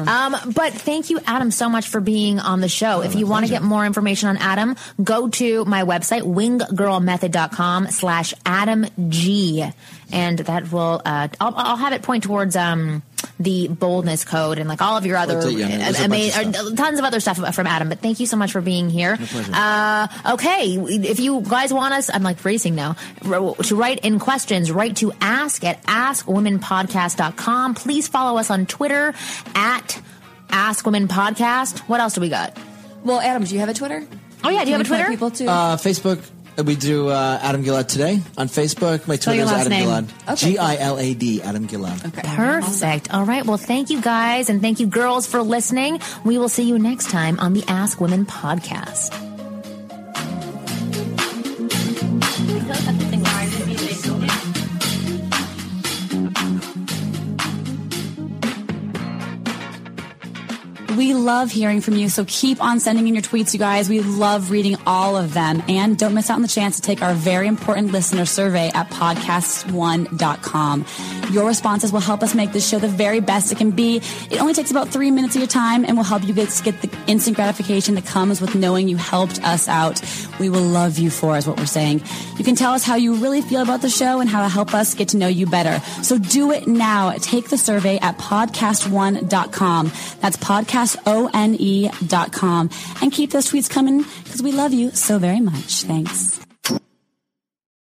Um, 0.10 0.36
but 0.54 0.74
thank 0.74 1.10
you, 1.10 1.20
Adam, 1.26 1.52
so 1.52 1.70
much 1.70 1.88
for 1.88 2.02
being 2.02 2.40
on 2.40 2.60
the 2.62 2.70
show. 2.70 3.02
if 3.02 3.16
you 3.16 3.28
want 3.28 3.46
to 3.46 3.50
get 3.52 3.62
more 3.64 3.86
information 3.86 4.30
on 4.30 4.38
Adam, 4.38 4.76
go 5.04 5.30
to 5.30 5.64
my 5.66 5.84
website 5.84 6.24
winggirlmethod.com 6.24 7.88
slash 7.92 8.25
Adam 8.46 8.86
G, 9.10 9.66
and 10.12 10.40
that 10.40 10.72
will 10.72 11.02
uh, 11.06 11.28
I'll, 11.40 11.54
I'll 11.56 11.78
have 11.78 11.94
it 11.94 12.02
point 12.02 12.24
towards 12.24 12.56
um 12.56 13.04
the 13.40 13.68
boldness 13.68 14.24
code 14.24 14.60
and 14.60 14.70
like 14.70 14.82
all 14.82 14.98
of 14.98 15.06
your 15.06 15.18
other 15.18 15.38
Well, 15.38 15.50
yeah, 15.50 15.68
there's 15.68 16.00
uh, 16.00 16.08
bunch 16.08 16.38
of 16.38 16.74
or 16.74 16.76
tons 16.76 17.00
of 17.00 17.06
other 17.06 17.20
stuff 17.20 17.56
from 17.56 17.68
Adam. 17.68 17.90
But 17.90 18.00
thank 18.00 18.20
you 18.20 18.26
so 18.26 18.38
much 18.38 18.52
for 18.52 18.62
being 18.62 18.90
here. 18.90 19.18
Uh, 19.54 20.08
okay, 20.34 20.76
if 20.78 21.20
you 21.20 21.42
guys 21.42 21.74
want 21.74 21.94
us, 21.94 22.10
I'm 22.14 22.24
like 22.24 22.44
racing 22.46 22.76
now, 22.76 22.96
to 23.24 23.76
write 23.76 24.06
in 24.06 24.20
questions, 24.20 24.72
write 24.72 24.98
to 24.98 25.12
ask 25.20 25.64
at 25.64 25.82
askwomenpodcast.com. 25.84 27.76
Please 27.76 28.08
follow 28.08 28.38
us 28.38 28.50
on 28.50 28.66
Twitter 28.66 29.14
at 29.54 30.02
Ask 30.50 30.86
Women 30.86 31.08
Podcast. 31.08 31.80
What 31.80 32.00
else 32.00 32.14
do 32.14 32.22
we 32.22 32.30
got? 32.30 32.58
Well, 33.04 33.20
Adam, 33.20 33.44
do 33.44 33.54
you 33.54 33.60
have 33.60 33.70
a 33.70 33.74
Twitter? 33.74 34.06
Oh, 34.44 34.50
yeah, 34.50 34.64
do 34.64 34.70
you 34.72 34.78
have 34.78 34.82
a 34.82 34.84
Can 34.84 34.92
we 34.92 34.98
point 34.98 35.08
Twitter? 35.08 35.10
People 35.10 35.32
too. 35.32 35.48
Uh, 35.48 35.78
Facebook. 35.78 36.24
We 36.64 36.76
do 36.76 37.10
uh, 37.10 37.40
Adam 37.42 37.64
Gilad 37.64 37.88
today 37.88 38.22
on 38.38 38.48
Facebook. 38.48 39.08
My 39.08 39.18
Twitter 39.18 39.44
is 39.44 39.52
Adam 39.52 39.70
name. 39.70 39.88
Gilad. 39.88 40.32
Okay. 40.34 40.52
G 40.54 40.58
I 40.58 40.78
L 40.78 40.98
A 40.98 41.14
D. 41.14 41.42
Adam 41.42 41.68
Gilad. 41.68 42.06
okay. 42.08 42.22
Perfect. 42.36 43.14
All 43.14 43.26
right. 43.26 43.46
Well, 43.46 43.58
thank 43.58 43.90
you 43.90 44.02
guys 44.02 44.50
and 44.50 44.62
thank 44.62 44.80
you 44.80 44.88
girls 44.88 45.28
for 45.28 45.42
listening. 45.42 46.00
We 46.24 46.38
will 46.38 46.50
see 46.50 46.64
you 46.64 46.80
next 46.80 47.10
time 47.10 47.40
on 47.40 47.54
the 47.54 47.64
Ask 47.68 48.00
Women 48.00 48.26
podcast. 48.26 49.35
We 60.96 61.14
love 61.14 61.52
hearing 61.52 61.82
from 61.82 61.96
you, 61.96 62.08
so 62.08 62.24
keep 62.26 62.64
on 62.64 62.80
sending 62.80 63.08
in 63.08 63.16
your 63.16 63.22
tweets, 63.22 63.52
you 63.54 63.60
guys. 63.60 63.90
We 63.90 64.00
love 64.00 64.50
reading 64.50 64.78
all 64.86 65.18
of 65.18 65.34
them. 65.34 65.62
And 65.68 65.98
don't 65.98 66.14
miss 66.14 66.30
out 66.30 66.36
on 66.36 66.42
the 66.42 66.48
chance 66.48 66.78
to 66.78 66.82
take 66.82 67.02
our 67.02 67.14
very 67.14 67.48
important 67.48 67.92
listener 67.92 68.26
survey 68.26 68.72
at 68.74 68.90
podcast1.com. 68.92 70.86
Your 71.32 71.48
responses 71.48 71.92
will 71.92 72.00
help 72.00 72.24
us 72.24 72.34
make 72.34 72.54
this 72.54 72.70
show 72.70 72.80
the 72.80 72.88
very 72.88 73.20
best 73.20 73.52
it 73.52 73.58
can 73.58 73.72
be. 73.72 73.98
It 74.30 74.40
only 74.40 74.54
takes 74.54 74.72
about 74.72 74.88
three 74.90 75.12
minutes 75.12 75.36
of 75.36 75.42
your 75.42 75.50
time 75.50 75.84
and 75.84 75.98
will 75.98 76.06
help 76.06 76.24
you 76.24 76.34
get, 76.34 76.62
get 76.64 76.82
the 76.82 76.90
instant 77.08 77.36
gratification 77.36 77.96
that 77.96 78.06
comes 78.06 78.40
with 78.40 78.56
knowing 78.56 78.88
you 78.88 78.96
helped 78.96 79.44
us 79.44 79.68
out. 79.68 80.02
We 80.40 80.48
will 80.50 80.62
love 80.62 80.98
you 80.98 81.10
for, 81.10 81.36
is 81.36 81.46
what 81.46 81.58
we're 81.58 81.66
saying. 81.66 82.04
You 82.38 82.46
can 82.46 82.56
tell 82.56 82.74
us 82.74 82.86
how 82.86 82.96
you 82.96 83.16
really 83.16 83.42
feel 83.42 83.62
about 83.62 83.82
the 83.82 83.90
show 83.90 84.22
and 84.22 84.30
how 84.30 84.44
to 84.44 84.50
help 84.50 84.74
us 84.74 84.94
get 84.94 85.10
to 85.10 85.18
know 85.18 85.28
you 85.28 85.46
better. 85.46 85.84
So 86.04 86.18
do 86.18 86.52
it 86.52 86.68
now. 86.68 87.12
Take 87.18 87.50
the 87.50 87.58
survey 87.58 87.98
at 88.00 88.18
podcast1.com. 88.18 89.92
That's 90.22 90.38
podcastone.com. 90.86 92.70
And 93.02 93.12
keep 93.12 93.32
those 93.32 93.52
tweets 93.52 93.70
coming 93.70 94.06
because 94.24 94.42
we 94.42 94.52
love 94.52 94.74
you 94.74 94.92
so 94.92 95.20
very 95.20 95.40
much. 95.42 95.84
Thanks. 95.84 96.45